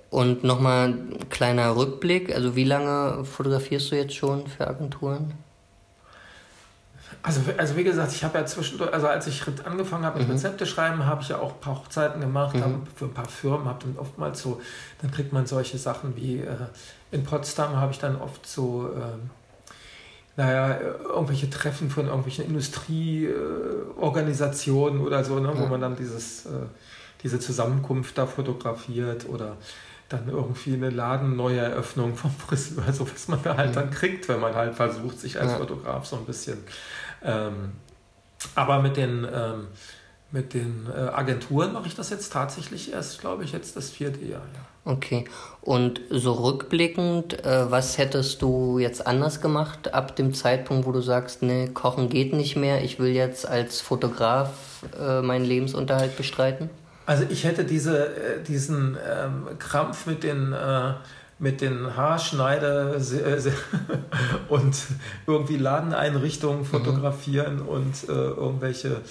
Und 0.09 0.43
nochmal 0.43 0.89
ein 0.89 1.29
kleiner 1.29 1.75
Rückblick. 1.75 2.33
Also 2.33 2.55
wie 2.55 2.63
lange 2.63 3.25
fotografierst 3.25 3.91
du 3.91 3.95
jetzt 3.95 4.15
schon 4.15 4.47
für 4.47 4.67
Agenturen? 4.67 5.33
Also, 7.21 7.41
also 7.57 7.75
wie 7.75 7.83
gesagt, 7.83 8.13
ich 8.13 8.23
habe 8.23 8.37
ja 8.37 8.45
zwischendurch, 8.45 8.93
also 8.93 9.07
als 9.07 9.27
ich 9.27 9.43
angefangen 9.65 10.05
habe 10.05 10.19
mit 10.19 10.27
mhm. 10.27 10.35
Rezepte 10.35 10.65
schreiben, 10.65 11.05
habe 11.05 11.21
ich 11.21 11.27
ja 11.29 11.37
auch 11.37 11.53
ein 11.53 11.59
paar 11.59 11.75
Hochzeiten 11.75 12.21
gemacht, 12.21 12.55
mhm. 12.55 12.83
für 12.95 13.05
ein 13.05 13.13
paar 13.13 13.27
Firmen, 13.27 13.67
habe 13.67 13.83
dann 13.83 13.97
oftmals 13.97 14.41
so, 14.41 14.61
dann 15.01 15.11
kriegt 15.11 15.33
man 15.33 15.45
solche 15.45 15.77
Sachen 15.77 16.15
wie 16.15 16.39
äh, 16.39 16.55
in 17.11 17.23
Potsdam 17.23 17.75
habe 17.75 17.91
ich 17.91 17.99
dann 17.99 18.21
oft 18.21 18.47
so, 18.47 18.89
äh, 18.95 19.17
naja, 20.37 20.79
irgendwelche 20.79 21.49
Treffen 21.49 21.89
von 21.89 22.05
irgendwelchen 22.05 22.45
Industrieorganisationen 22.45 25.01
äh, 25.01 25.03
oder 25.03 25.23
so, 25.23 25.39
ne, 25.39 25.47
ja. 25.49 25.59
wo 25.59 25.65
man 25.65 25.81
dann 25.81 25.95
dieses, 25.95 26.45
äh, 26.45 26.67
diese 27.23 27.39
Zusammenkunft 27.39 28.15
da 28.17 28.27
fotografiert 28.27 29.27
oder 29.27 29.57
dann 30.09 30.27
irgendwie 30.27 30.73
eine 30.73 30.89
Ladenneueröffnung 30.89 32.15
vom 32.15 32.31
Friseur, 32.31 32.83
so 32.93 33.09
was 33.09 33.27
man 33.27 33.41
da 33.43 33.55
halt 33.55 33.71
mhm. 33.71 33.75
dann 33.75 33.91
kriegt, 33.91 34.27
wenn 34.27 34.39
man 34.39 34.55
halt 34.55 34.75
versucht, 34.75 35.19
sich 35.19 35.39
als 35.39 35.51
ja. 35.51 35.57
Fotograf 35.57 36.05
so 36.05 36.17
ein 36.17 36.25
bisschen. 36.25 36.57
Ähm, 37.23 37.71
aber 38.55 38.81
mit 38.81 38.97
den, 38.97 39.27
ähm, 39.31 39.67
mit 40.31 40.53
den 40.53 40.87
äh, 40.93 40.99
Agenturen 40.99 41.73
mache 41.73 41.87
ich 41.87 41.95
das 41.95 42.09
jetzt 42.09 42.31
tatsächlich 42.31 42.93
erst, 42.93 43.19
glaube 43.19 43.43
ich, 43.43 43.51
jetzt 43.51 43.75
das 43.75 43.89
vierte 43.89 44.23
Jahr. 44.23 44.41
Ja. 44.53 44.91
Okay. 44.91 45.25
Und 45.61 46.01
so 46.09 46.33
rückblickend, 46.33 47.45
äh, 47.45 47.69
was 47.69 47.97
hättest 47.97 48.41
du 48.41 48.79
jetzt 48.79 49.05
anders 49.05 49.41
gemacht 49.41 49.93
ab 49.93 50.15
dem 50.15 50.33
Zeitpunkt, 50.33 50.87
wo 50.87 50.91
du 50.91 51.01
sagst, 51.01 51.43
nee, 51.43 51.67
Kochen 51.67 52.09
geht 52.09 52.33
nicht 52.33 52.55
mehr, 52.55 52.83
ich 52.83 52.97
will 52.97 53.11
jetzt 53.11 53.47
als 53.47 53.81
Fotograf 53.81 54.51
äh, 54.99 55.21
meinen 55.21 55.45
Lebensunterhalt 55.45 56.15
bestreiten? 56.17 56.69
Also 57.09 57.25
ich 57.27 57.43
hätte 57.43 57.65
diese, 57.65 58.05
äh, 58.05 58.43
diesen 58.43 58.95
ähm, 59.03 59.57
Krampf 59.57 60.05
mit 60.05 60.21
den, 60.21 60.53
äh, 60.53 60.93
mit 61.39 61.59
den 61.59 61.97
Haarschneider 61.97 62.97
äh, 62.97 63.51
und 64.47 64.77
irgendwie 65.25 65.57
Ladeneinrichtungen 65.57 66.59
mhm. 66.59 66.65
fotografieren 66.65 67.63
mhm. 67.63 67.67
und 67.67 68.09
äh, 68.09 68.11
irgendwelche 68.11 69.01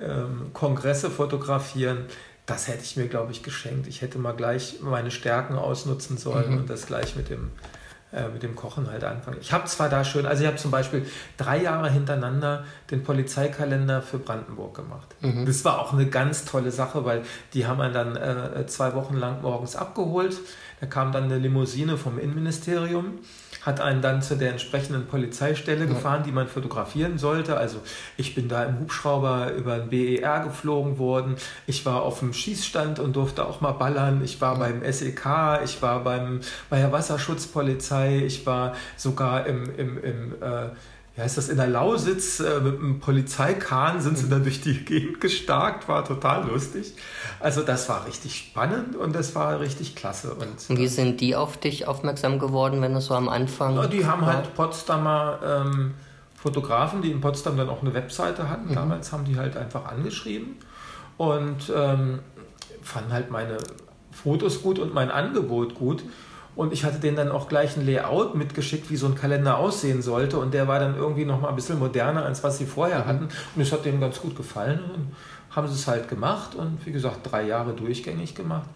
ähm, 0.00 0.50
Kongresse 0.54 1.08
fotografieren. 1.08 2.06
Das 2.46 2.66
hätte 2.66 2.82
ich 2.82 2.96
mir, 2.96 3.06
glaube 3.06 3.30
ich, 3.30 3.44
geschenkt. 3.44 3.86
Ich 3.86 4.02
hätte 4.02 4.18
mal 4.18 4.34
gleich 4.34 4.80
meine 4.80 5.12
Stärken 5.12 5.54
ausnutzen 5.54 6.18
sollen 6.18 6.50
mhm. 6.50 6.58
und 6.58 6.70
das 6.70 6.86
gleich 6.86 7.14
mit 7.14 7.30
dem 7.30 7.52
äh, 8.12 8.28
mit 8.28 8.42
dem 8.42 8.54
Kochen 8.54 8.88
halt 8.90 9.02
anfangen. 9.04 9.38
Ich 9.40 9.52
habe 9.52 9.64
zwar 9.66 9.88
da 9.88 10.04
schön, 10.04 10.26
also 10.26 10.42
ich 10.42 10.46
habe 10.46 10.56
zum 10.56 10.70
Beispiel 10.70 11.06
drei 11.36 11.62
Jahre 11.62 11.90
hintereinander 11.90 12.64
den 12.90 13.02
Polizeikalender 13.02 14.00
für 14.00 14.18
Brandenburg 14.18 14.74
gemacht. 14.74 15.14
Mhm. 15.20 15.44
Das 15.44 15.64
war 15.64 15.80
auch 15.80 15.92
eine 15.92 16.06
ganz 16.06 16.44
tolle 16.44 16.70
Sache, 16.70 17.04
weil 17.04 17.22
die 17.52 17.66
haben 17.66 17.80
einen 17.80 17.94
dann 17.94 18.16
äh, 18.16 18.66
zwei 18.66 18.94
Wochen 18.94 19.16
lang 19.16 19.42
morgens 19.42 19.74
abgeholt. 19.74 20.38
Da 20.80 20.86
kam 20.86 21.10
dann 21.10 21.24
eine 21.24 21.38
Limousine 21.38 21.96
vom 21.96 22.18
Innenministerium 22.18 23.18
hat 23.66 23.80
einen 23.80 24.00
dann 24.00 24.22
zu 24.22 24.36
der 24.36 24.52
entsprechenden 24.52 25.06
Polizeistelle 25.06 25.86
gefahren, 25.88 26.22
die 26.24 26.30
man 26.30 26.46
fotografieren 26.46 27.18
sollte. 27.18 27.56
Also 27.56 27.78
ich 28.16 28.36
bin 28.36 28.48
da 28.48 28.62
im 28.62 28.78
Hubschrauber 28.78 29.52
über 29.52 29.78
den 29.78 29.90
BER 29.90 30.44
geflogen 30.44 30.98
worden. 30.98 31.34
Ich 31.66 31.84
war 31.84 32.02
auf 32.02 32.20
dem 32.20 32.32
Schießstand 32.32 33.00
und 33.00 33.16
durfte 33.16 33.44
auch 33.44 33.60
mal 33.60 33.72
ballern. 33.72 34.22
Ich 34.24 34.40
war 34.40 34.56
beim 34.56 34.80
SEK, 34.90 35.60
ich 35.64 35.82
war 35.82 36.04
beim, 36.04 36.40
bei 36.70 36.78
der 36.78 36.92
Wasserschutzpolizei, 36.92 38.22
ich 38.24 38.46
war 38.46 38.74
sogar 38.96 39.46
im, 39.46 39.68
im, 39.76 40.02
im 40.02 40.32
äh, 40.40 40.68
wie 41.16 41.22
heißt 41.22 41.38
das, 41.38 41.48
in 41.48 41.56
der 41.56 41.66
Lausitz 41.66 42.40
äh, 42.40 42.60
mit 42.60 42.78
einem 42.78 43.00
Polizeikahn 43.00 44.02
sind 44.02 44.18
sie 44.18 44.28
dann 44.28 44.42
durch 44.42 44.60
die 44.60 44.84
Gegend 44.84 45.18
gestarkt, 45.18 45.88
war 45.88 46.04
total 46.04 46.46
lustig. 46.46 46.92
Also 47.40 47.62
das 47.62 47.88
war 47.88 48.06
richtig 48.06 48.36
spannend 48.36 48.96
und 48.96 49.14
das 49.14 49.34
war 49.34 49.58
richtig 49.60 49.96
klasse. 49.96 50.34
Und, 50.34 50.68
und 50.68 50.78
wie 50.78 50.88
sind 50.88 51.22
die 51.22 51.34
auf 51.34 51.56
dich 51.56 51.88
aufmerksam 51.88 52.38
geworden, 52.38 52.82
wenn 52.82 52.94
es 52.94 53.06
so 53.06 53.14
am 53.14 53.30
Anfang 53.30 53.76
ja, 53.76 53.86
Die 53.86 54.04
haben 54.04 54.22
war? 54.22 54.34
halt 54.34 54.54
Potsdamer 54.54 55.38
ähm, 55.42 55.94
Fotografen, 56.34 57.00
die 57.00 57.10
in 57.10 57.22
Potsdam 57.22 57.56
dann 57.56 57.70
auch 57.70 57.80
eine 57.80 57.94
Webseite 57.94 58.50
hatten. 58.50 58.68
Mhm. 58.68 58.74
Damals 58.74 59.10
haben 59.10 59.24
die 59.24 59.38
halt 59.38 59.56
einfach 59.56 59.86
angeschrieben 59.86 60.56
und 61.16 61.72
ähm, 61.74 62.18
fanden 62.82 63.12
halt 63.12 63.30
meine 63.30 63.56
Fotos 64.12 64.62
gut 64.62 64.78
und 64.78 64.92
mein 64.92 65.10
Angebot 65.10 65.74
gut. 65.74 66.04
Und 66.56 66.72
ich 66.72 66.84
hatte 66.84 66.98
denen 66.98 67.16
dann 67.16 67.30
auch 67.30 67.48
gleich 67.48 67.76
ein 67.76 67.84
Layout 67.84 68.34
mitgeschickt, 68.34 68.90
wie 68.90 68.96
so 68.96 69.06
ein 69.06 69.14
Kalender 69.14 69.58
aussehen 69.58 70.00
sollte. 70.00 70.38
Und 70.38 70.54
der 70.54 70.66
war 70.66 70.80
dann 70.80 70.96
irgendwie 70.96 71.26
noch 71.26 71.40
mal 71.40 71.50
ein 71.50 71.54
bisschen 71.54 71.78
moderner, 71.78 72.24
als 72.24 72.42
was 72.42 72.58
sie 72.58 72.66
vorher 72.66 73.00
mhm. 73.00 73.06
hatten. 73.06 73.28
Und 73.54 73.62
es 73.62 73.70
hat 73.72 73.84
denen 73.84 74.00
ganz 74.00 74.20
gut 74.20 74.34
gefallen. 74.34 74.80
Und 74.80 74.92
dann 74.92 75.12
haben 75.50 75.68
sie 75.68 75.74
es 75.74 75.86
halt 75.86 76.08
gemacht 76.08 76.54
und 76.54 76.84
wie 76.84 76.92
gesagt, 76.92 77.30
drei 77.30 77.46
Jahre 77.46 77.72
durchgängig 77.72 78.34
gemacht. 78.34 78.68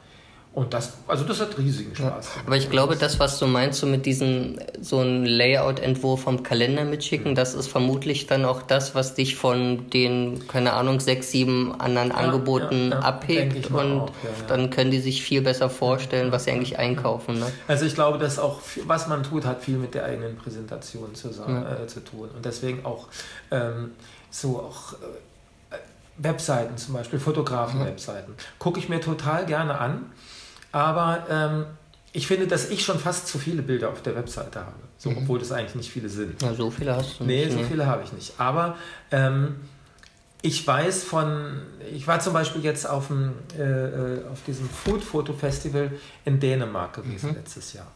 Und 0.53 0.75
das, 0.75 0.95
also 1.07 1.23
das 1.23 1.41
hat 1.41 1.57
riesigen 1.59 1.95
Spaß. 1.95 2.31
Ja, 2.35 2.43
aber 2.45 2.57
ich 2.57 2.71
glaube, 2.71 2.97
das, 2.97 3.21
was 3.21 3.39
du 3.39 3.47
meinst, 3.47 3.79
so 3.79 3.87
mit 3.87 4.05
diesem, 4.05 4.59
so 4.81 4.99
ein 4.99 5.25
Layout-Entwurf 5.25 6.23
vom 6.23 6.43
Kalender 6.43 6.85
mitschicken, 6.85 7.33
mhm. 7.33 7.35
das 7.37 7.55
ist 7.55 7.69
vermutlich 7.69 8.27
dann 8.27 8.45
auch 8.45 8.63
das, 8.63 8.97
was 8.97 9.15
dich 9.15 9.37
von 9.37 9.89
den, 9.91 10.49
keine 10.49 10.73
Ahnung, 10.73 10.99
sechs, 10.99 11.31
sieben 11.31 11.81
anderen 11.81 12.09
ja, 12.09 12.17
Angeboten 12.17 12.91
ja, 12.91 12.99
abhebt 12.99 13.71
und 13.71 14.01
auch, 14.01 14.11
dann 14.49 14.71
können 14.71 14.91
die 14.91 14.99
sich 14.99 15.23
viel 15.23 15.41
besser 15.41 15.71
vorstellen, 15.71 16.33
was 16.33 16.45
sie 16.45 16.51
eigentlich 16.51 16.81
einkaufen. 16.81 17.39
Ne? 17.39 17.47
Also 17.69 17.87
ich 17.87 17.95
glaube, 17.95 18.19
dass 18.19 18.41
auch, 18.41 18.61
was 18.87 19.07
man 19.07 19.23
tut, 19.23 19.45
hat 19.45 19.63
viel 19.63 19.77
mit 19.77 19.95
der 19.95 20.05
eigenen 20.05 20.37
Präsentation 20.37 21.15
zusammen, 21.15 21.65
äh, 21.65 21.87
zu 21.87 22.01
tun. 22.01 22.29
Und 22.35 22.45
deswegen 22.45 22.85
auch 22.85 23.07
ähm, 23.53 23.93
so 24.31 24.59
auch 24.59 24.95
äh, 24.95 25.77
Webseiten 26.19 26.77
zum 26.77 26.95
Beispiel, 26.95 27.21
Fotografen-Webseiten, 27.21 28.35
gucke 28.59 28.81
ich 28.81 28.89
mir 28.89 29.01
total 29.01 29.47
gerne 29.47 29.79
an 29.79 30.07
aber 30.73 31.27
ähm, 31.29 31.67
ich 32.13 32.27
finde, 32.27 32.47
dass 32.47 32.71
ich 32.71 32.85
schon 32.85 32.99
fast 32.99 33.29
zu 33.29 33.39
viele 33.39 33.63
Bilder 33.63 33.91
auf 33.91 34.03
der 34.03 34.17
Webseite 34.17 34.61
habe. 34.61 34.75
So, 34.99 35.11
mhm. 35.11 35.19
Obwohl 35.19 35.39
das 35.39 35.53
eigentlich 35.53 35.77
nicht 35.77 35.91
viele 35.91 36.09
sind. 36.09 36.41
Ja, 36.43 36.55
so 36.55 36.71
viele 36.71 36.97
hast 36.97 37.21
du 37.21 37.25
nicht. 37.25 37.49
Nee, 37.49 37.57
so 37.57 37.63
viele 37.63 37.87
habe 37.87 38.03
ich 38.03 38.13
nicht. 38.13 38.35
Aber 38.39 38.77
ähm, 39.11 39.57
ich 40.43 40.67
weiß 40.67 41.05
von, 41.05 41.63
ich 41.93 42.07
war 42.07 42.21
zum 42.21 42.33
Beispiel 42.33 42.63
jetzt 42.65 42.89
auf, 42.89 43.09
dem, 43.09 43.33
äh, 43.57 43.63
äh 43.63 44.25
auf 44.27 44.43
diesem 44.47 44.69
Food 44.69 45.05
Photo 45.05 45.33
Festival 45.33 45.93
in 46.25 46.41
Dänemark 46.41 46.95
gewesen 46.95 47.31
mhm. 47.31 47.37
letztes 47.37 47.73
Jahr. 47.73 47.91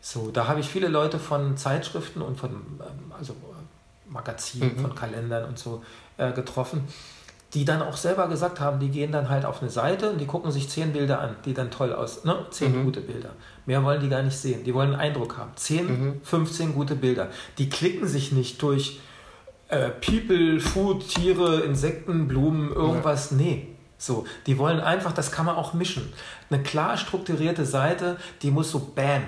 So, 0.00 0.30
da 0.30 0.46
habe 0.46 0.60
ich 0.60 0.68
viele 0.68 0.88
Leute 0.88 1.18
von 1.18 1.56
Zeitschriften 1.56 2.22
und 2.22 2.38
von 2.38 2.50
ähm, 2.50 3.12
also 3.16 3.34
Magazinen, 4.08 4.76
mhm. 4.76 4.80
von 4.80 4.94
Kalendern 4.94 5.44
und 5.44 5.58
so 5.58 5.82
äh, 6.18 6.32
getroffen 6.32 6.86
die 7.56 7.64
dann 7.64 7.80
auch 7.80 7.96
selber 7.96 8.28
gesagt 8.28 8.60
haben, 8.60 8.78
die 8.80 8.90
gehen 8.90 9.10
dann 9.12 9.30
halt 9.30 9.46
auf 9.46 9.62
eine 9.62 9.70
Seite 9.70 10.10
und 10.10 10.20
die 10.20 10.26
gucken 10.26 10.50
sich 10.50 10.68
zehn 10.68 10.92
Bilder 10.92 11.20
an, 11.20 11.36
die 11.46 11.54
dann 11.54 11.70
toll 11.70 11.94
aus, 11.94 12.22
ne? 12.24 12.44
Zehn 12.50 12.78
mhm. 12.78 12.84
gute 12.84 13.00
Bilder. 13.00 13.30
Mehr 13.64 13.82
wollen 13.82 13.98
die 13.98 14.10
gar 14.10 14.22
nicht 14.22 14.36
sehen. 14.36 14.62
Die 14.62 14.74
wollen 14.74 14.90
einen 14.90 15.00
Eindruck 15.00 15.38
haben. 15.38 15.52
Zehn, 15.56 15.86
mhm. 15.86 16.20
15 16.22 16.74
gute 16.74 16.94
Bilder. 16.94 17.30
Die 17.56 17.70
klicken 17.70 18.06
sich 18.06 18.30
nicht 18.30 18.60
durch 18.60 19.00
äh, 19.68 19.88
People, 19.88 20.60
Food, 20.60 21.08
Tiere, 21.08 21.60
Insekten, 21.60 22.28
Blumen, 22.28 22.70
irgendwas. 22.70 23.30
Ja. 23.30 23.38
Nee. 23.38 23.68
So, 23.96 24.26
die 24.46 24.58
wollen 24.58 24.80
einfach, 24.80 25.12
das 25.12 25.32
kann 25.32 25.46
man 25.46 25.56
auch 25.56 25.72
mischen. 25.72 26.12
Eine 26.50 26.62
klar 26.62 26.98
strukturierte 26.98 27.64
Seite, 27.64 28.18
die 28.42 28.50
muss 28.50 28.70
so 28.70 28.92
bam. 28.94 29.22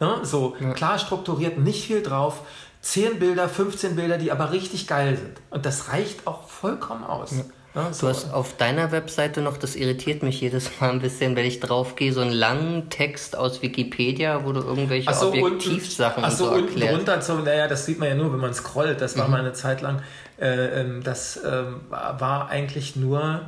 Ne? 0.00 0.20
So 0.22 0.56
ja. 0.58 0.72
klar 0.72 0.98
strukturiert, 0.98 1.58
nicht 1.58 1.86
viel 1.86 2.00
drauf. 2.00 2.40
10 2.80 3.18
Bilder, 3.18 3.46
15 3.46 3.94
Bilder, 3.94 4.16
die 4.16 4.32
aber 4.32 4.52
richtig 4.52 4.86
geil 4.86 5.18
sind. 5.18 5.36
Und 5.50 5.66
das 5.66 5.90
reicht 5.92 6.26
auch 6.26 6.48
vollkommen 6.48 7.04
aus. 7.04 7.32
Ja. 7.32 7.44
Ja, 7.74 7.92
so. 7.92 8.06
Du 8.06 8.08
hast 8.08 8.32
auf 8.32 8.56
deiner 8.56 8.92
Webseite 8.92 9.40
noch, 9.40 9.56
das 9.56 9.74
irritiert 9.74 10.22
mich 10.22 10.40
jedes 10.40 10.80
Mal 10.80 10.90
ein 10.90 11.00
bisschen, 11.00 11.34
wenn 11.34 11.44
ich 11.44 11.58
drauf 11.60 11.96
gehe, 11.96 12.12
so 12.12 12.20
einen 12.20 12.32
langen 12.32 12.88
Text 12.88 13.36
aus 13.36 13.62
Wikipedia, 13.62 14.44
wo 14.44 14.52
du 14.52 14.60
irgendwelche 14.60 15.12
so, 15.12 15.28
Objektivsachen 15.28 16.22
und, 16.22 16.30
so, 16.30 16.46
so 16.46 16.52
unten 16.52 16.78
drunter, 16.78 17.20
so, 17.20 17.38
naja, 17.38 17.66
das 17.66 17.86
sieht 17.86 17.98
man 17.98 18.08
ja 18.08 18.14
nur, 18.14 18.32
wenn 18.32 18.40
man 18.40 18.54
scrollt. 18.54 19.00
Das 19.00 19.18
war 19.18 19.26
mhm. 19.26 19.32
mal 19.32 19.40
eine 19.40 19.52
Zeit 19.54 19.80
lang, 19.80 20.02
äh, 20.40 20.80
ähm, 20.80 21.02
das 21.02 21.36
äh, 21.38 21.64
war 21.90 22.48
eigentlich 22.48 22.94
nur, 22.94 23.40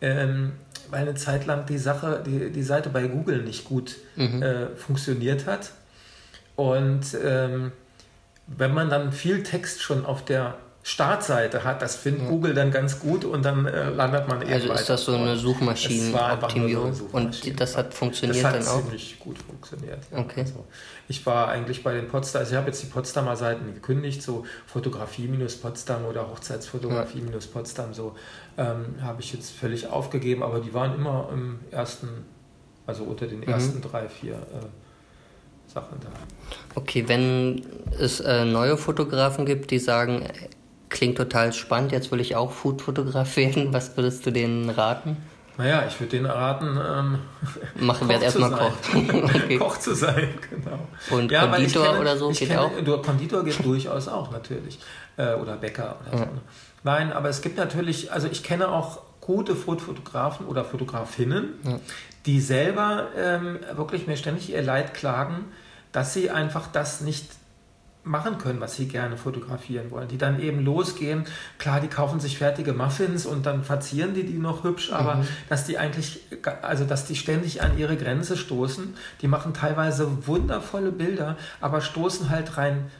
äh, 0.00 0.26
weil 0.90 1.02
eine 1.02 1.14
Zeit 1.14 1.46
lang 1.46 1.64
die 1.64 1.78
Sache, 1.78 2.22
die, 2.24 2.50
die 2.50 2.62
Seite 2.62 2.90
bei 2.90 3.04
Google 3.04 3.42
nicht 3.42 3.64
gut 3.64 3.96
mhm. 4.16 4.42
Äh, 4.42 4.66
funktioniert 4.76 5.46
hat. 5.46 5.72
Und 6.54 7.16
ähm, 7.24 7.72
wenn 8.46 8.74
man 8.74 8.90
dann 8.90 9.12
viel 9.12 9.42
Text 9.42 9.80
schon 9.80 10.04
auf 10.04 10.24
der 10.24 10.56
Startseite 10.90 11.62
hat, 11.62 11.82
das 11.82 11.94
findet 11.94 12.24
ja. 12.24 12.28
Google 12.28 12.52
dann 12.52 12.72
ganz 12.72 12.98
gut 12.98 13.24
und 13.24 13.44
dann 13.44 13.64
äh, 13.64 13.90
landet 13.90 14.26
man 14.26 14.42
eben 14.42 14.52
Also 14.52 14.72
ist 14.72 14.88
das 14.88 15.04
so 15.04 15.14
eine 15.14 15.36
Suchmaschinenoptimierung 15.36 16.92
so 16.94 17.08
und 17.12 17.60
das 17.60 17.76
hat 17.76 17.94
funktioniert 17.94 18.36
das 18.38 18.44
hat 18.44 18.60
dann 18.60 18.66
auch? 18.66 18.82
ziemlich 18.82 19.20
gut 19.20 19.38
funktioniert. 19.38 20.00
Ja. 20.10 20.18
Okay. 20.18 20.40
Also 20.40 20.64
ich 21.06 21.24
war 21.26 21.48
eigentlich 21.48 21.84
bei 21.84 21.94
den 21.94 22.08
Potsdam, 22.08 22.40
also 22.40 22.52
ich 22.52 22.56
habe 22.56 22.66
jetzt 22.66 22.82
die 22.82 22.88
Potsdamer 22.88 23.36
Seiten 23.36 23.72
gekündigt, 23.72 24.20
so 24.20 24.44
Fotografie-Potsdam 24.66 26.06
oder 26.06 26.28
Hochzeitsfotografie-Potsdam, 26.28 27.94
so 27.94 28.16
ähm, 28.58 28.96
habe 29.00 29.20
ich 29.20 29.32
jetzt 29.32 29.52
völlig 29.52 29.86
aufgegeben, 29.86 30.42
aber 30.42 30.58
die 30.58 30.74
waren 30.74 30.96
immer 30.96 31.28
im 31.32 31.60
ersten, 31.70 32.08
also 32.84 33.04
unter 33.04 33.28
den 33.28 33.40
mhm. 33.40 33.48
ersten 33.48 33.78
mhm. 33.78 33.82
drei, 33.82 34.08
vier 34.08 34.34
äh, 34.34 35.70
Sachen 35.72 36.00
da. 36.00 36.08
Okay, 36.74 37.04
wenn 37.06 37.64
es 37.96 38.18
äh, 38.18 38.44
neue 38.44 38.76
Fotografen 38.76 39.46
gibt, 39.46 39.70
die 39.70 39.78
sagen, 39.78 40.24
klingt 40.90 41.16
total 41.16 41.52
spannend, 41.52 41.92
jetzt 41.92 42.12
will 42.12 42.20
ich 42.20 42.36
auch 42.36 42.52
Foodfotograf 42.52 43.36
werden. 43.36 43.72
Was 43.72 43.96
würdest 43.96 44.26
du 44.26 44.30
denen 44.30 44.68
raten? 44.68 45.16
Naja, 45.56 45.84
ich 45.86 46.00
würde 46.00 46.12
denen 46.12 46.26
raten, 46.26 46.78
ähm, 46.82 47.18
machen 47.86 48.08
wir 48.08 48.20
erstmal 48.20 48.50
Koch. 48.50 48.72
okay. 48.94 49.58
Koch 49.58 49.76
zu 49.78 49.94
sein, 49.94 50.28
genau. 50.48 50.88
Und 51.10 51.30
ja, 51.30 51.46
Konditor 51.48 51.86
kenne, 51.86 52.00
oder 52.00 52.16
so 52.16 52.30
geht 52.30 52.48
kenne, 52.48 52.60
auch? 52.62 52.70
Du, 52.82 52.96
Konditor 53.02 53.44
geht 53.44 53.62
durchaus 53.62 54.08
auch, 54.08 54.30
natürlich. 54.30 54.78
Äh, 55.18 55.34
oder 55.34 55.56
Bäcker 55.56 55.98
oder 56.00 56.12
ja. 56.12 56.18
so. 56.18 56.24
Ne? 56.32 56.40
Nein, 56.82 57.12
aber 57.12 57.28
es 57.28 57.42
gibt 57.42 57.58
natürlich, 57.58 58.10
also 58.10 58.26
ich 58.28 58.42
kenne 58.42 58.68
auch 58.68 59.02
gute 59.20 59.54
Fotografen 59.54 60.46
oder 60.46 60.64
Fotografinnen, 60.64 61.50
ja. 61.64 61.78
die 62.24 62.40
selber 62.40 63.08
ähm, 63.16 63.58
wirklich 63.74 64.06
mir 64.06 64.16
ständig 64.16 64.50
ihr 64.50 64.62
Leid 64.62 64.94
klagen, 64.94 65.44
dass 65.92 66.14
sie 66.14 66.30
einfach 66.30 66.68
das 66.68 67.02
nicht 67.02 67.26
machen 68.02 68.38
können, 68.38 68.60
was 68.60 68.76
sie 68.76 68.88
gerne 68.88 69.16
fotografieren 69.16 69.90
wollen. 69.90 70.08
Die 70.08 70.18
dann 70.18 70.40
eben 70.40 70.64
losgehen. 70.64 71.24
Klar, 71.58 71.80
die 71.80 71.88
kaufen 71.88 72.18
sich 72.18 72.38
fertige 72.38 72.72
Muffins 72.72 73.26
und 73.26 73.44
dann 73.46 73.62
verzieren 73.62 74.14
die 74.14 74.24
die 74.24 74.38
noch 74.38 74.64
hübsch, 74.64 74.92
aber 74.92 75.16
mhm. 75.16 75.28
dass 75.48 75.64
die 75.64 75.78
eigentlich, 75.78 76.20
also 76.62 76.84
dass 76.84 77.04
die 77.04 77.16
ständig 77.16 77.62
an 77.62 77.78
ihre 77.78 77.96
Grenze 77.96 78.36
stoßen. 78.36 78.94
Die 79.20 79.28
machen 79.28 79.52
teilweise 79.52 80.26
wundervolle 80.26 80.92
Bilder, 80.92 81.36
aber 81.60 81.80
stoßen 81.80 82.30
halt 82.30 82.56
rein 82.56 82.90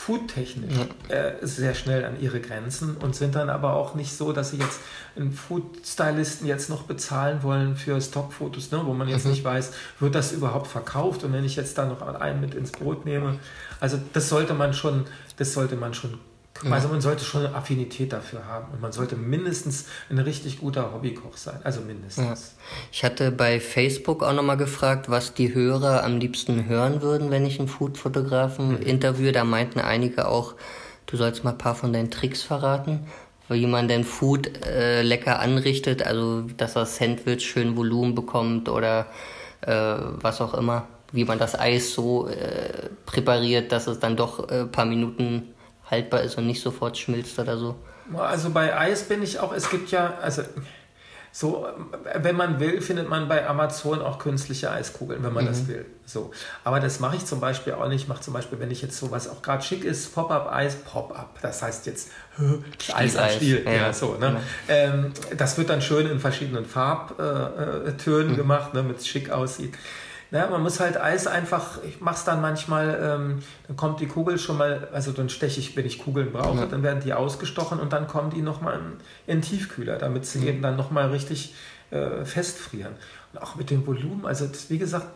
foodtechnisch 0.00 0.72
äh, 1.08 1.32
sehr 1.42 1.74
schnell 1.74 2.06
an 2.06 2.18
ihre 2.18 2.40
Grenzen 2.40 2.96
und 2.96 3.14
sind 3.14 3.34
dann 3.34 3.50
aber 3.50 3.74
auch 3.74 3.94
nicht 3.94 4.16
so, 4.16 4.32
dass 4.32 4.50
sie 4.50 4.56
jetzt 4.56 4.80
einen 5.14 5.30
Food-Stylisten 5.30 6.46
jetzt 6.46 6.70
noch 6.70 6.84
bezahlen 6.84 7.42
wollen 7.42 7.76
für 7.76 8.00
Stockfotos, 8.00 8.70
ne, 8.70 8.80
wo 8.86 8.94
man 8.94 9.08
jetzt 9.08 9.26
mhm. 9.26 9.32
nicht 9.32 9.44
weiß, 9.44 9.72
wird 9.98 10.14
das 10.14 10.32
überhaupt 10.32 10.68
verkauft 10.68 11.22
und 11.22 11.34
wenn 11.34 11.44
ich 11.44 11.54
jetzt 11.54 11.76
da 11.76 11.84
noch 11.84 12.00
einen 12.00 12.40
mit 12.40 12.54
ins 12.54 12.72
Brot 12.72 13.04
nehme. 13.04 13.38
Also 13.78 14.00
das 14.14 14.30
sollte 14.30 14.54
man 14.54 14.72
schon, 14.72 15.04
das 15.36 15.52
sollte 15.52 15.76
man 15.76 15.92
schon 15.92 16.18
ja. 16.64 16.70
Also 16.70 16.88
man 16.88 17.00
sollte 17.00 17.24
schon 17.24 17.46
eine 17.46 17.54
Affinität 17.54 18.12
dafür 18.12 18.46
haben 18.46 18.72
und 18.72 18.80
man 18.80 18.92
sollte 18.92 19.16
mindestens 19.16 19.86
ein 20.10 20.18
richtig 20.18 20.60
guter 20.60 20.92
Hobbykoch 20.92 21.36
sein. 21.36 21.60
Also 21.64 21.80
mindestens. 21.80 22.24
Ja. 22.24 22.62
Ich 22.92 23.04
hatte 23.04 23.30
bei 23.30 23.60
Facebook 23.60 24.22
auch 24.22 24.34
nochmal 24.34 24.56
gefragt, 24.56 25.08
was 25.08 25.32
die 25.32 25.54
Hörer 25.54 26.04
am 26.04 26.18
liebsten 26.18 26.66
hören 26.66 27.02
würden, 27.02 27.30
wenn 27.30 27.46
ich 27.46 27.58
einen 27.58 27.68
Foodfotografen 27.68 28.72
mhm. 28.72 28.82
interviewe. 28.82 29.32
Da 29.32 29.44
meinten 29.44 29.80
einige 29.80 30.28
auch, 30.28 30.54
du 31.06 31.16
sollst 31.16 31.44
mal 31.44 31.52
ein 31.52 31.58
paar 31.58 31.74
von 31.74 31.92
deinen 31.92 32.10
Tricks 32.10 32.42
verraten, 32.42 33.06
wie 33.48 33.66
man 33.66 33.88
denn 33.88 34.04
Food 34.04 34.64
äh, 34.66 35.02
lecker 35.02 35.40
anrichtet, 35.40 36.02
also 36.02 36.42
dass 36.56 36.74
das 36.74 36.96
Sandwich 36.96 37.48
schön 37.48 37.76
Volumen 37.76 38.14
bekommt 38.14 38.68
oder 38.68 39.06
äh, 39.62 39.72
was 39.72 40.40
auch 40.40 40.54
immer, 40.54 40.88
wie 41.12 41.24
man 41.24 41.38
das 41.38 41.58
Eis 41.58 41.92
so 41.92 42.28
äh, 42.28 42.90
präpariert, 43.06 43.72
dass 43.72 43.86
es 43.86 43.98
dann 43.98 44.16
doch 44.16 44.48
ein 44.48 44.60
äh, 44.60 44.64
paar 44.66 44.84
Minuten 44.84 45.54
haltbar 45.90 46.22
ist 46.22 46.38
und 46.38 46.46
nicht 46.46 46.62
sofort 46.62 46.98
schmilzt 46.98 47.38
oder 47.38 47.58
so. 47.58 47.76
Also 48.16 48.50
bei 48.50 48.76
Eis 48.76 49.04
bin 49.04 49.22
ich 49.22 49.38
auch, 49.38 49.52
es 49.52 49.70
gibt 49.70 49.90
ja, 49.90 50.14
also 50.20 50.42
so, 51.32 51.64
wenn 52.16 52.34
man 52.34 52.58
will, 52.58 52.80
findet 52.80 53.08
man 53.08 53.28
bei 53.28 53.46
Amazon 53.46 54.02
auch 54.02 54.18
künstliche 54.18 54.70
Eiskugeln, 54.72 55.22
wenn 55.22 55.32
man 55.32 55.44
mhm. 55.44 55.48
das 55.48 55.68
will. 55.68 55.86
So. 56.04 56.32
Aber 56.64 56.80
das 56.80 56.98
mache 56.98 57.16
ich 57.16 57.24
zum 57.24 57.38
Beispiel 57.38 57.74
auch 57.74 57.86
nicht. 57.88 58.02
Ich 58.02 58.08
mache 58.08 58.20
zum 58.20 58.34
Beispiel, 58.34 58.58
wenn 58.58 58.70
ich 58.72 58.82
jetzt 58.82 58.98
so 58.98 59.12
was 59.12 59.28
auch 59.28 59.40
gerade 59.40 59.62
schick 59.62 59.84
ist, 59.84 60.12
Pop-up-Eis, 60.12 60.76
Pop-up. 60.84 61.38
Das 61.40 61.62
heißt 61.62 61.86
jetzt 61.86 62.10
Eis 62.94 63.16
am 63.16 63.28
Stiel. 63.30 63.62
Ja, 63.64 63.72
ja, 63.72 63.92
so, 63.92 64.16
ne? 64.16 64.40
Ja. 64.66 64.74
Ähm, 64.74 65.12
das 65.36 65.56
wird 65.56 65.70
dann 65.70 65.80
schön 65.82 66.10
in 66.10 66.18
verschiedenen 66.18 66.64
Farbtönen 66.64 68.30
äh, 68.30 68.32
mhm. 68.32 68.36
gemacht, 68.36 68.74
ne, 68.74 68.82
damit 68.82 68.98
es 68.98 69.06
schick 69.06 69.30
aussieht. 69.30 69.74
Ja, 70.30 70.46
man 70.48 70.62
muss 70.62 70.78
halt 70.78 70.96
Eis 70.96 71.26
einfach, 71.26 71.82
ich 71.82 72.00
mache 72.00 72.16
es 72.16 72.24
dann 72.24 72.40
manchmal, 72.40 73.00
ähm, 73.02 73.42
dann 73.66 73.76
kommt 73.76 74.00
die 74.00 74.06
Kugel 74.06 74.38
schon 74.38 74.58
mal, 74.58 74.88
also 74.92 75.10
dann 75.10 75.28
steche 75.28 75.58
ich, 75.58 75.76
wenn 75.76 75.84
ich 75.86 75.98
Kugeln 75.98 76.32
brauche, 76.32 76.58
ja. 76.58 76.66
dann 76.66 76.84
werden 76.84 77.00
die 77.02 77.12
ausgestochen 77.12 77.80
und 77.80 77.92
dann 77.92 78.06
kommen 78.06 78.30
die 78.30 78.42
nochmal 78.42 78.78
in, 78.78 78.92
in 79.26 79.40
den 79.40 79.42
Tiefkühler, 79.42 79.98
damit 79.98 80.26
sie 80.26 80.38
mhm. 80.38 80.46
eben 80.46 80.62
dann 80.62 80.76
nochmal 80.76 81.10
richtig 81.10 81.54
äh, 81.90 82.24
festfrieren. 82.24 82.94
Und 83.32 83.42
auch 83.42 83.56
mit 83.56 83.70
dem 83.70 83.84
Volumen, 83.86 84.24
also 84.24 84.46
das, 84.46 84.70
wie 84.70 84.78
gesagt, 84.78 85.06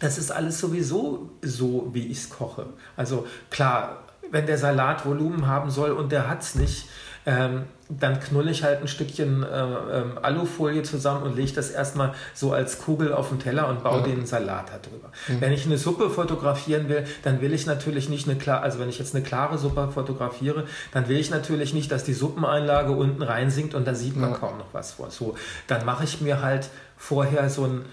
das 0.00 0.18
ist 0.18 0.30
alles 0.30 0.60
sowieso 0.60 1.30
so, 1.42 1.90
wie 1.92 2.06
ich 2.06 2.18
es 2.18 2.30
koche. 2.30 2.66
Also 2.96 3.26
klar, 3.50 4.04
wenn 4.30 4.46
der 4.46 4.58
Salat 4.58 5.06
Volumen 5.06 5.46
haben 5.46 5.70
soll 5.70 5.92
und 5.92 6.12
der 6.12 6.28
hat 6.28 6.42
es 6.42 6.54
nicht, 6.54 6.88
ähm, 7.26 7.64
dann 7.88 8.20
knulle 8.20 8.50
ich 8.50 8.64
halt 8.64 8.82
ein 8.82 8.88
Stückchen 8.88 9.42
äh, 9.42 9.46
ähm, 9.46 10.18
Alufolie 10.20 10.82
zusammen 10.82 11.22
und 11.22 11.36
lege 11.36 11.52
das 11.52 11.70
erstmal 11.70 12.14
so 12.34 12.52
als 12.52 12.80
Kugel 12.80 13.12
auf 13.14 13.30
den 13.30 13.38
Teller 13.38 13.68
und 13.68 13.82
baue 13.82 14.00
ja. 14.00 14.06
den 14.06 14.26
Salat 14.26 14.66
darüber. 14.68 15.10
Mhm. 15.28 15.40
Wenn 15.40 15.52
ich 15.52 15.64
eine 15.64 15.78
Suppe 15.78 16.10
fotografieren 16.10 16.88
will, 16.88 17.04
dann 17.22 17.40
will 17.40 17.54
ich 17.54 17.66
natürlich 17.66 18.08
nicht 18.08 18.28
eine 18.28 18.38
klare, 18.38 18.62
also 18.62 18.78
wenn 18.78 18.90
ich 18.90 18.98
jetzt 18.98 19.14
eine 19.14 19.24
klare 19.24 19.56
Suppe 19.56 19.90
fotografiere, 19.92 20.64
dann 20.92 21.08
will 21.08 21.16
ich 21.16 21.30
natürlich 21.30 21.72
nicht, 21.72 21.90
dass 21.90 22.04
die 22.04 22.12
Suppeneinlage 22.12 22.92
unten 22.92 23.22
reinsinkt 23.22 23.74
und 23.74 23.86
da 23.86 23.94
sieht 23.94 24.16
man 24.16 24.32
ja. 24.32 24.36
kaum 24.36 24.58
noch 24.58 24.72
was 24.72 24.92
vor. 24.92 25.10
So, 25.10 25.36
dann 25.66 25.86
mache 25.86 26.04
ich 26.04 26.20
mir 26.20 26.42
halt 26.42 26.68
vorher 26.96 27.48
so 27.48 27.64
ein 27.64 27.84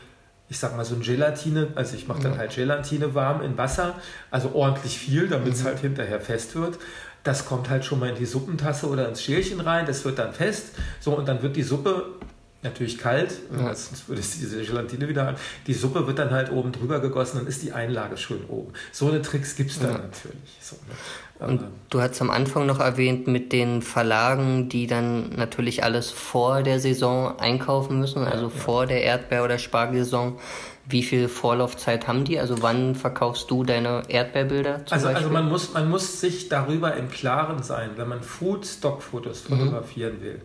ich 0.48 0.60
sag 0.60 0.78
mal 0.78 0.86
so 0.86 0.94
ein 0.94 1.02
Gelatine, 1.02 1.70
also 1.74 1.96
ich 1.96 2.08
mache 2.08 2.22
dann 2.22 2.38
halt 2.38 2.54
Gelatine 2.54 3.16
warm 3.16 3.42
in 3.42 3.58
Wasser, 3.58 3.96
also 4.30 4.52
ordentlich 4.54 4.98
viel, 4.98 5.28
damit 5.28 5.54
es 5.54 5.64
mhm. 5.64 5.68
halt 5.68 5.80
hinterher 5.80 6.22
fest 6.22 6.56
wird. 6.56 6.78
Das 7.26 7.46
kommt 7.46 7.70
halt 7.70 7.84
schon 7.84 8.00
mal 8.00 8.10
in 8.10 8.16
die 8.16 8.26
Suppentasse 8.26 8.88
oder 8.88 9.10
ins 9.10 9.22
Schälchen 9.22 9.60
rein, 9.60 9.86
das 9.86 10.06
wird 10.06 10.18
dann 10.18 10.32
fest. 10.32 10.68
So, 11.02 11.18
und 11.18 11.28
dann 11.28 11.42
wird 11.42 11.58
die 11.58 11.64
Suppe 11.64 12.06
natürlich 12.66 12.98
kalt, 12.98 13.34
ja. 13.52 13.74
sonst 13.74 14.10
würde 14.10 14.22
es 14.22 14.38
diese 14.38 14.62
Gelatine 14.62 15.08
wieder 15.08 15.30
an. 15.30 15.36
Die 15.68 15.74
Suppe 15.74 16.06
wird 16.08 16.20
dann 16.20 16.32
halt 16.32 16.52
oben 16.52 16.72
drüber 16.72 17.00
gegossen, 17.00 17.38
dann 17.38 17.48
ist 17.48 17.64
die 17.64 17.72
Einlage 17.72 18.18
schön 18.18 18.44
oben. 18.48 18.74
So 18.92 19.08
eine 19.08 19.22
Tricks 19.22 19.56
gibt 19.56 19.72
es 19.72 19.80
dann 19.80 19.92
ja. 19.92 19.98
natürlich. 20.00 20.58
So, 20.60 20.76
ne? 20.88 21.48
Und 21.48 21.64
du 21.90 22.02
hast 22.02 22.22
am 22.22 22.30
Anfang 22.30 22.66
noch 22.66 22.80
erwähnt 22.80 23.28
mit 23.28 23.52
den 23.52 23.82
Verlagen, 23.82 24.70
die 24.70 24.88
dann 24.88 25.30
natürlich 25.36 25.84
alles 25.84 26.10
vor 26.10 26.64
der 26.64 26.80
Saison 26.80 27.38
einkaufen 27.40 28.00
müssen, 28.00 28.24
also 28.24 28.46
ja, 28.46 28.50
vor 28.50 28.86
der 28.88 29.04
Erdbeer- 29.04 29.44
oder 29.44 29.58
Spargelsaison. 29.58 30.40
Wie 30.88 31.04
viel 31.04 31.28
Vorlaufzeit 31.28 32.08
haben 32.08 32.26
die? 32.26 32.40
Also 32.40 32.62
wann 32.62 32.96
verkaufst 32.96 33.50
du 33.50 33.64
deine 33.64 34.04
Erdbeerbilder? 34.08 34.82
also, 34.90 35.08
also 35.08 35.30
man, 35.30 35.50
muss, 35.50 35.74
man 35.74 35.90
muss 35.90 36.22
sich 36.22 36.48
darüber 36.50 36.96
im 36.96 37.10
Klaren 37.10 37.64
sein, 37.64 37.92
wenn 37.96 38.08
man 38.08 38.22
Food-Stock-Fotos 38.22 39.50
mhm. 39.50 39.58
fotografieren 39.58 40.20
mhm. 40.20 40.24
will, 40.24 40.42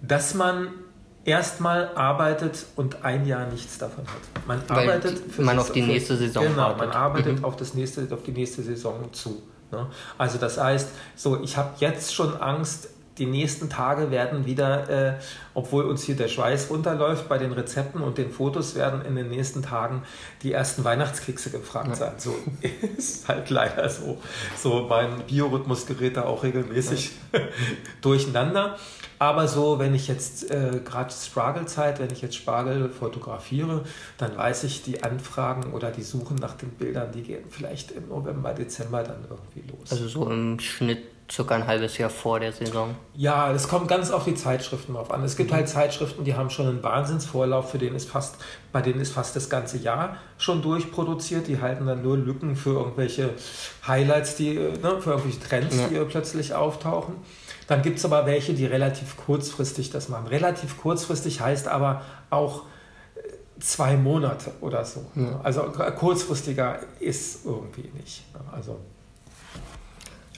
dass 0.00 0.34
man 0.34 0.68
erstmal 1.24 1.94
arbeitet 1.94 2.66
und 2.76 3.04
ein 3.04 3.26
Jahr 3.26 3.46
nichts 3.46 3.78
davon 3.78 4.04
hat. 4.04 4.46
Man 4.46 4.62
Weil 4.68 4.90
arbeitet 4.90 5.18
für 5.32 5.42
man 5.42 5.58
auf 5.58 5.72
die 5.72 5.82
nächste 5.82 6.16
Saison 6.16 6.44
Genau, 6.44 6.62
arbeitet. 6.62 6.88
man 6.88 6.96
arbeitet 6.96 7.38
mhm. 7.38 7.44
auf, 7.44 7.56
das 7.56 7.74
nächste, 7.74 8.06
auf 8.10 8.22
die 8.22 8.32
nächste 8.32 8.62
Saison 8.62 9.12
zu. 9.12 9.42
Ne? 9.72 9.86
Also 10.18 10.38
das 10.38 10.58
heißt, 10.58 10.90
so 11.16 11.42
ich 11.42 11.56
habe 11.56 11.70
jetzt 11.78 12.14
schon 12.14 12.36
Angst, 12.36 12.90
die 13.18 13.26
nächsten 13.26 13.70
Tage 13.70 14.10
werden 14.10 14.44
wieder, 14.44 14.88
äh, 14.88 15.14
obwohl 15.54 15.84
uns 15.84 16.02
hier 16.02 16.16
der 16.16 16.28
Schweiß 16.28 16.70
runterläuft 16.70 17.28
bei 17.28 17.38
den 17.38 17.52
Rezepten 17.52 18.00
und 18.00 18.18
den 18.18 18.30
Fotos, 18.30 18.74
werden 18.74 19.04
in 19.04 19.14
den 19.14 19.28
nächsten 19.28 19.62
Tagen 19.62 20.02
die 20.42 20.52
ersten 20.52 20.84
Weihnachtskekse 20.84 21.50
gefragt 21.50 21.88
ja. 21.90 21.94
sein. 21.94 22.14
So 22.18 22.34
ist 22.98 23.28
halt 23.28 23.50
leider 23.50 23.88
so. 23.88 24.18
So 24.56 24.86
mein 24.88 25.22
Biorhythmus 25.26 25.86
gerät 25.86 26.16
da 26.16 26.24
auch 26.24 26.42
regelmäßig 26.42 27.12
ja. 27.32 27.40
durcheinander. 28.00 28.76
Aber 29.20 29.46
so, 29.46 29.78
wenn 29.78 29.94
ich 29.94 30.08
jetzt 30.08 30.50
äh, 30.50 30.80
gerade 30.84 31.12
Spargelzeit, 31.12 32.00
wenn 32.00 32.10
ich 32.10 32.20
jetzt 32.20 32.34
Spargel 32.34 32.90
fotografiere, 32.90 33.84
dann 34.18 34.36
weiß 34.36 34.64
ich, 34.64 34.82
die 34.82 35.04
Anfragen 35.04 35.72
oder 35.72 35.92
die 35.92 36.02
Suchen 36.02 36.36
nach 36.36 36.54
den 36.54 36.70
Bildern, 36.70 37.12
die 37.12 37.22
gehen 37.22 37.44
vielleicht 37.48 37.92
im 37.92 38.08
November, 38.08 38.52
Dezember 38.52 39.04
dann 39.04 39.24
irgendwie 39.30 39.70
los. 39.70 39.92
Also 39.92 40.08
so 40.08 40.28
im 40.28 40.58
Schnitt 40.58 41.13
circa 41.30 41.54
ein 41.54 41.66
halbes 41.66 41.96
Jahr 41.98 42.10
vor 42.10 42.38
der 42.38 42.52
Saison. 42.52 42.94
Ja, 43.14 43.52
das 43.52 43.68
kommt 43.68 43.88
ganz 43.88 44.10
auf 44.10 44.24
die 44.24 44.34
Zeitschriften 44.34 44.94
drauf 44.94 45.10
an. 45.10 45.22
Es 45.22 45.36
gibt 45.36 45.50
mhm. 45.50 45.56
halt 45.56 45.68
Zeitschriften, 45.68 46.24
die 46.24 46.34
haben 46.34 46.50
schon 46.50 46.66
einen 46.66 46.82
Wahnsinnsvorlauf, 46.82 47.70
für 47.70 47.78
den 47.78 47.94
ist 47.94 48.08
fast, 48.08 48.36
bei 48.72 48.82
denen 48.82 49.00
ist 49.00 49.12
fast 49.12 49.34
das 49.34 49.48
ganze 49.48 49.78
Jahr 49.78 50.16
schon 50.36 50.60
durchproduziert. 50.60 51.48
Die 51.48 51.60
halten 51.60 51.86
dann 51.86 52.02
nur 52.02 52.16
Lücken 52.16 52.56
für 52.56 52.74
irgendwelche 52.74 53.30
Highlights, 53.86 54.36
die, 54.36 54.56
äh, 54.56 54.78
ne, 54.78 55.00
für 55.00 55.10
irgendwelche 55.10 55.40
Trends, 55.40 55.76
ja. 55.76 55.88
die 55.88 56.10
plötzlich 56.10 56.54
auftauchen. 56.54 57.14
Dann 57.66 57.80
gibt 57.80 57.98
es 57.98 58.04
aber 58.04 58.26
welche, 58.26 58.52
die 58.52 58.66
relativ 58.66 59.16
kurzfristig 59.16 59.90
das 59.90 60.10
machen. 60.10 60.26
Relativ 60.26 60.78
kurzfristig 60.80 61.40
heißt 61.40 61.68
aber 61.68 62.02
auch 62.28 62.64
äh, 63.14 63.60
zwei 63.60 63.96
Monate 63.96 64.52
oder 64.60 64.84
so. 64.84 65.06
Ja. 65.14 65.40
Also 65.42 65.62
kurzfristiger 65.62 66.80
ist 67.00 67.46
irgendwie 67.46 67.90
nicht. 67.94 68.24
Also, 68.52 68.78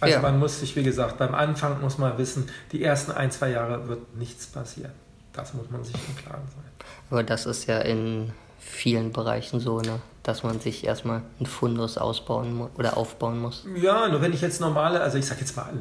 also 0.00 0.14
ja. 0.14 0.22
man 0.22 0.38
muss 0.38 0.60
sich, 0.60 0.76
wie 0.76 0.82
gesagt, 0.82 1.18
beim 1.18 1.34
Anfang 1.34 1.80
muss 1.80 1.98
man 1.98 2.18
wissen, 2.18 2.48
die 2.72 2.82
ersten 2.82 3.12
ein, 3.12 3.30
zwei 3.30 3.50
Jahre 3.50 3.88
wird 3.88 4.16
nichts 4.16 4.46
passieren. 4.46 4.92
Das 5.32 5.54
muss 5.54 5.70
man 5.70 5.84
sich 5.84 5.94
im 5.94 6.16
Klaren 6.16 6.46
sein. 6.48 6.64
Aber 7.10 7.22
das 7.22 7.46
ist 7.46 7.66
ja 7.66 7.78
in 7.78 8.32
vielen 8.58 9.12
Bereichen 9.12 9.60
so, 9.60 9.80
ne? 9.80 10.00
dass 10.22 10.42
man 10.42 10.58
sich 10.60 10.84
erstmal 10.84 11.22
ein 11.40 11.46
Fundus 11.46 11.98
ausbauen 11.98 12.68
oder 12.76 12.96
aufbauen 12.96 13.40
muss. 13.40 13.64
Ja, 13.76 14.08
nur 14.08 14.20
wenn 14.20 14.32
ich 14.32 14.40
jetzt 14.40 14.60
normale, 14.60 15.00
also 15.00 15.18
ich 15.18 15.26
sage 15.26 15.40
jetzt 15.40 15.56
mal 15.56 15.72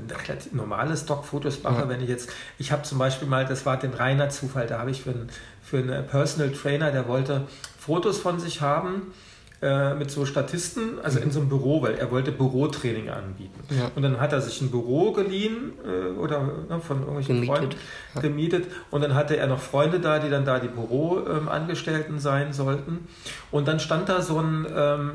normale 0.51 0.95
Stockfotos 0.95 1.63
mache, 1.63 1.81
ja. 1.81 1.89
wenn 1.89 2.01
ich 2.01 2.09
jetzt, 2.09 2.29
ich 2.59 2.71
habe 2.71 2.83
zum 2.83 2.99
Beispiel 2.99 3.27
mal, 3.27 3.45
das 3.45 3.65
war 3.65 3.77
den 3.77 3.93
reiner 3.93 4.29
Zufall, 4.29 4.67
da 4.67 4.77
habe 4.79 4.91
ich 4.91 5.01
für 5.01 5.09
einen, 5.09 5.29
für 5.63 5.77
einen 5.77 6.05
Personal 6.05 6.51
Trainer, 6.51 6.91
der 6.91 7.07
wollte 7.07 7.47
Fotos 7.79 8.19
von 8.19 8.39
sich 8.39 8.61
haben 8.61 9.13
äh, 9.61 9.93
mit 9.95 10.11
so 10.11 10.25
Statisten, 10.25 10.99
also 11.01 11.19
in 11.19 11.31
so 11.31 11.39
einem 11.39 11.49
Büro, 11.49 11.81
weil 11.81 11.95
er 11.95 12.11
wollte 12.11 12.31
Bürotraining 12.31 13.09
anbieten. 13.09 13.59
Ja. 13.69 13.89
Und 13.95 14.01
dann 14.01 14.19
hat 14.19 14.33
er 14.33 14.41
sich 14.41 14.61
ein 14.61 14.69
Büro 14.69 15.13
geliehen 15.13 15.73
äh, 15.85 16.17
oder 16.19 16.41
ne, 16.69 16.81
von 16.81 16.99
irgendwelchen 16.99 17.35
gemietet. 17.35 17.57
Freunden 17.57 17.75
ja. 18.15 18.21
gemietet. 18.21 18.65
Und 18.91 19.01
dann 19.01 19.15
hatte 19.15 19.37
er 19.37 19.47
noch 19.47 19.59
Freunde 19.59 19.99
da, 19.99 20.19
die 20.19 20.29
dann 20.29 20.45
da 20.45 20.59
die 20.59 20.67
Büroangestellten 20.67 22.15
ähm, 22.15 22.19
sein 22.19 22.53
sollten. 22.53 23.07
Und 23.49 23.67
dann 23.67 23.79
stand 23.79 24.09
da 24.09 24.21
so 24.21 24.39
ein, 24.39 24.65
ähm, 24.75 25.11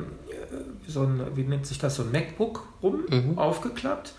so 0.87 1.03
ein, 1.03 1.21
wie 1.35 1.43
nennt 1.43 1.67
sich 1.67 1.79
das, 1.79 1.97
so 1.97 2.03
ein 2.03 2.11
MacBook 2.11 2.67
rum, 2.83 3.01
mhm. 3.11 3.39
aufgeklappt. 3.39 4.15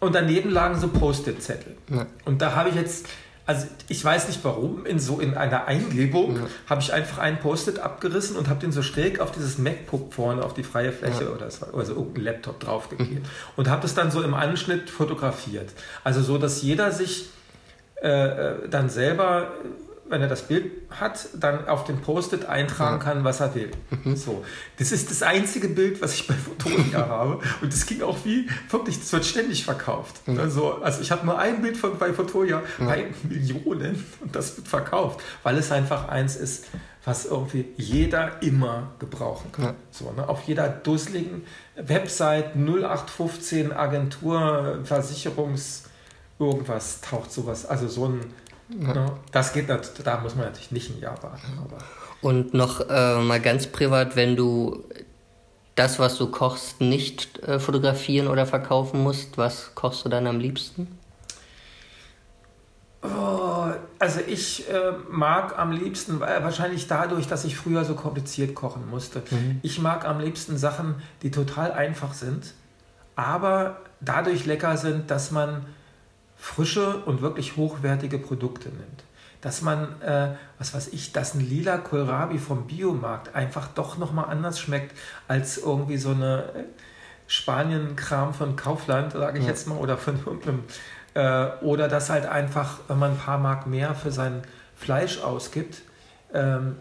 Und 0.00 0.14
daneben 0.14 0.50
lagen 0.50 0.80
so 0.80 0.88
Post-it-Zettel. 0.88 1.76
Ja. 1.90 2.06
Und 2.24 2.40
da 2.40 2.54
habe 2.54 2.70
ich 2.70 2.74
jetzt 2.74 3.06
also 3.46 3.66
ich 3.88 4.04
weiß 4.04 4.28
nicht 4.28 4.44
warum, 4.44 4.86
in 4.86 4.98
so 4.98 5.18
in 5.18 5.36
einer 5.36 5.66
Eingebung 5.66 6.36
ja. 6.36 6.42
habe 6.66 6.80
ich 6.80 6.92
einfach 6.92 7.18
einen 7.18 7.38
Post-it 7.38 7.78
abgerissen 7.78 8.36
und 8.36 8.48
habe 8.48 8.60
den 8.60 8.72
so 8.72 8.82
schräg 8.82 9.20
auf 9.20 9.32
dieses 9.32 9.58
MacBook 9.58 10.12
vorne 10.12 10.44
auf 10.44 10.54
die 10.54 10.62
freie 10.62 10.92
Fläche 10.92 11.24
ja. 11.24 11.30
oder 11.30 11.46
also 11.46 11.94
irgendein 11.94 12.24
Laptop 12.24 12.60
draufgeklebt 12.60 13.22
mhm. 13.22 13.28
und 13.56 13.68
habe 13.68 13.82
das 13.82 13.94
dann 13.94 14.10
so 14.10 14.22
im 14.22 14.34
Anschnitt 14.34 14.88
fotografiert. 14.90 15.70
Also 16.04 16.22
so, 16.22 16.38
dass 16.38 16.62
jeder 16.62 16.92
sich 16.92 17.30
äh, 18.02 18.08
äh 18.08 18.68
dann 18.68 18.88
selber 18.88 19.52
wenn 20.10 20.20
er 20.20 20.28
das 20.28 20.42
Bild 20.42 20.72
hat, 20.90 21.28
dann 21.38 21.68
auf 21.68 21.84
den 21.84 22.00
Post-it 22.00 22.46
eintragen 22.46 22.98
kann, 22.98 23.22
was 23.22 23.40
er 23.40 23.54
will. 23.54 23.70
Mhm. 24.04 24.16
So. 24.16 24.44
Das 24.78 24.90
ist 24.90 25.10
das 25.10 25.22
einzige 25.22 25.68
Bild, 25.68 26.02
was 26.02 26.14
ich 26.14 26.26
bei 26.26 26.34
Fotonia 26.34 26.98
habe. 27.08 27.40
Und 27.62 27.72
das 27.72 27.86
ging 27.86 28.02
auch 28.02 28.18
wie, 28.24 28.48
wirklich, 28.68 28.98
das 28.98 29.12
wird 29.12 29.24
ständig 29.24 29.64
verkauft. 29.64 30.26
Mhm. 30.26 30.38
Also, 30.40 30.74
also 30.82 31.00
ich 31.00 31.12
habe 31.12 31.24
nur 31.24 31.38
ein 31.38 31.62
Bild 31.62 31.76
von, 31.76 31.96
bei 31.96 32.12
Fotonia 32.12 32.62
mhm. 32.78 32.86
bei 32.86 33.06
Millionen 33.22 34.04
und 34.20 34.34
das 34.34 34.56
wird 34.56 34.66
verkauft, 34.66 35.20
weil 35.44 35.56
es 35.56 35.70
einfach 35.70 36.08
eins 36.08 36.34
ist, 36.34 36.66
was 37.04 37.24
irgendwie 37.24 37.66
jeder 37.76 38.42
immer 38.42 38.92
gebrauchen 38.98 39.52
kann. 39.52 39.64
Ja. 39.64 39.74
So, 39.90 40.12
ne? 40.12 40.28
Auf 40.28 40.42
jeder 40.42 40.68
dusseligen 40.68 41.44
Website 41.76 42.56
0815 42.56 43.72
Agentur, 43.72 44.80
Versicherungs 44.84 45.84
irgendwas 46.38 47.00
taucht 47.00 47.30
sowas, 47.30 47.66
also 47.66 47.86
so 47.86 48.06
ein 48.06 48.20
ja. 48.78 49.18
Das 49.32 49.52
geht 49.52 49.68
natürlich, 49.68 50.04
da 50.04 50.20
muss 50.20 50.34
man 50.34 50.46
natürlich 50.46 50.70
nicht 50.70 50.90
ein 50.90 51.00
Jahr 51.00 51.22
warten. 51.22 51.40
Und 52.22 52.54
noch 52.54 52.88
äh, 52.88 53.18
mal 53.18 53.40
ganz 53.40 53.66
privat, 53.66 54.16
wenn 54.16 54.36
du 54.36 54.84
das, 55.74 55.98
was 55.98 56.18
du 56.18 56.30
kochst, 56.30 56.80
nicht 56.80 57.38
äh, 57.40 57.58
fotografieren 57.58 58.28
oder 58.28 58.46
verkaufen 58.46 59.02
musst, 59.02 59.38
was 59.38 59.74
kochst 59.74 60.04
du 60.04 60.08
dann 60.08 60.26
am 60.26 60.38
liebsten? 60.38 60.98
Oh, 63.02 63.70
also 63.98 64.20
ich 64.26 64.68
äh, 64.68 64.92
mag 65.08 65.58
am 65.58 65.72
liebsten, 65.72 66.20
wahrscheinlich 66.20 66.86
dadurch, 66.86 67.26
dass 67.26 67.46
ich 67.46 67.56
früher 67.56 67.86
so 67.86 67.94
kompliziert 67.94 68.54
kochen 68.54 68.90
musste, 68.90 69.22
mhm. 69.30 69.60
ich 69.62 69.80
mag 69.80 70.04
am 70.04 70.20
liebsten 70.20 70.58
Sachen, 70.58 70.96
die 71.22 71.30
total 71.30 71.72
einfach 71.72 72.12
sind, 72.12 72.52
aber 73.16 73.78
dadurch 74.00 74.44
lecker 74.44 74.76
sind, 74.76 75.10
dass 75.10 75.30
man 75.30 75.64
frische 76.40 76.96
und 77.04 77.20
wirklich 77.20 77.56
hochwertige 77.56 78.18
Produkte 78.18 78.70
nimmt. 78.70 79.04
Dass 79.42 79.62
man, 79.62 80.00
äh, 80.02 80.30
was 80.58 80.74
weiß 80.74 80.88
ich, 80.88 81.12
dass 81.12 81.34
ein 81.34 81.40
lila 81.40 81.78
Kohlrabi 81.78 82.38
vom 82.38 82.66
Biomarkt 82.66 83.34
einfach 83.34 83.68
doch 83.68 83.98
nochmal 83.98 84.26
anders 84.26 84.58
schmeckt 84.58 84.96
als 85.28 85.58
irgendwie 85.58 85.98
so 85.98 86.10
eine 86.10 86.44
äh, 86.54 86.64
Spanien-Kram 87.26 88.34
von 88.34 88.56
Kaufland, 88.56 89.12
sage 89.12 89.38
ich 89.38 89.44
ja. 89.44 89.50
jetzt 89.50 89.68
mal, 89.68 89.76
oder 89.78 89.96
von 89.96 90.18
irgendeinem. 90.18 90.64
Äh, 91.14 91.46
oder 91.62 91.88
dass 91.88 92.10
halt 92.10 92.26
einfach, 92.26 92.78
wenn 92.88 92.98
man 92.98 93.12
ein 93.12 93.18
paar 93.18 93.38
Mark 93.38 93.66
mehr 93.66 93.94
für 93.94 94.10
sein 94.10 94.42
Fleisch 94.76 95.20
ausgibt, 95.20 95.82
ähm, 96.32 96.76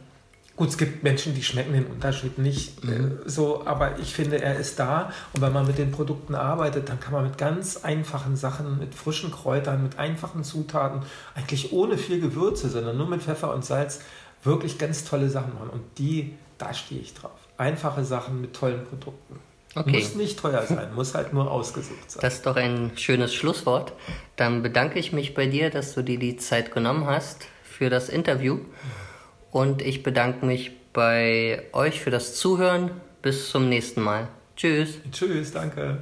Gut, 0.59 0.67
es 0.67 0.77
gibt 0.77 1.03
Menschen, 1.03 1.33
die 1.33 1.41
schmecken 1.41 1.71
den 1.71 1.85
Unterschied 1.85 2.37
nicht 2.37 2.83
äh, 2.83 2.87
mhm. 2.87 3.19
äh, 3.25 3.29
so, 3.29 3.65
aber 3.65 3.97
ich 3.97 4.13
finde, 4.13 4.41
er 4.41 4.59
ist 4.59 4.77
da. 4.77 5.13
Und 5.31 5.41
wenn 5.41 5.53
man 5.53 5.65
mit 5.65 5.77
den 5.77 5.89
Produkten 5.89 6.35
arbeitet, 6.35 6.89
dann 6.89 6.99
kann 6.99 7.13
man 7.13 7.23
mit 7.23 7.37
ganz 7.37 7.77
einfachen 7.77 8.35
Sachen, 8.35 8.77
mit 8.77 8.93
frischen 8.93 9.31
Kräutern, 9.31 9.81
mit 9.81 9.97
einfachen 9.97 10.43
Zutaten, 10.43 11.03
eigentlich 11.33 11.71
ohne 11.71 11.97
viel 11.97 12.19
Gewürze, 12.19 12.67
sondern 12.67 12.97
nur 12.97 13.07
mit 13.07 13.23
Pfeffer 13.23 13.53
und 13.53 13.63
Salz, 13.63 14.01
wirklich 14.43 14.77
ganz 14.77 15.05
tolle 15.05 15.29
Sachen 15.29 15.53
machen. 15.53 15.69
Und 15.69 15.97
die, 15.97 16.33
da 16.57 16.73
stehe 16.73 16.99
ich 16.99 17.13
drauf. 17.13 17.39
Einfache 17.57 18.03
Sachen 18.03 18.41
mit 18.41 18.53
tollen 18.53 18.83
Produkten. 18.83 19.39
Okay. 19.75 19.91
Muss 19.91 20.15
nicht 20.15 20.39
teuer 20.39 20.65
sein, 20.67 20.93
muss 20.93 21.15
halt 21.15 21.31
nur 21.31 21.49
ausgesucht 21.49 22.11
sein. 22.11 22.19
Das 22.21 22.33
ist 22.33 22.45
doch 22.45 22.57
ein 22.57 22.91
schönes 22.97 23.33
Schlusswort. 23.33 23.93
Dann 24.35 24.61
bedanke 24.61 24.99
ich 24.99 25.13
mich 25.13 25.33
bei 25.33 25.45
dir, 25.45 25.69
dass 25.69 25.93
du 25.93 26.01
dir 26.01 26.19
die 26.19 26.35
Zeit 26.35 26.73
genommen 26.73 27.05
hast 27.05 27.47
für 27.63 27.89
das 27.89 28.09
Interview. 28.09 28.59
Und 29.51 29.81
ich 29.81 30.03
bedanke 30.03 30.45
mich 30.45 30.71
bei 30.93 31.63
euch 31.73 32.01
für 32.01 32.11
das 32.11 32.35
Zuhören. 32.35 32.91
Bis 33.21 33.49
zum 33.49 33.67
nächsten 33.69 34.01
Mal. 34.01 34.27
Tschüss. 34.55 34.99
Tschüss, 35.11 35.51
danke. 35.51 35.99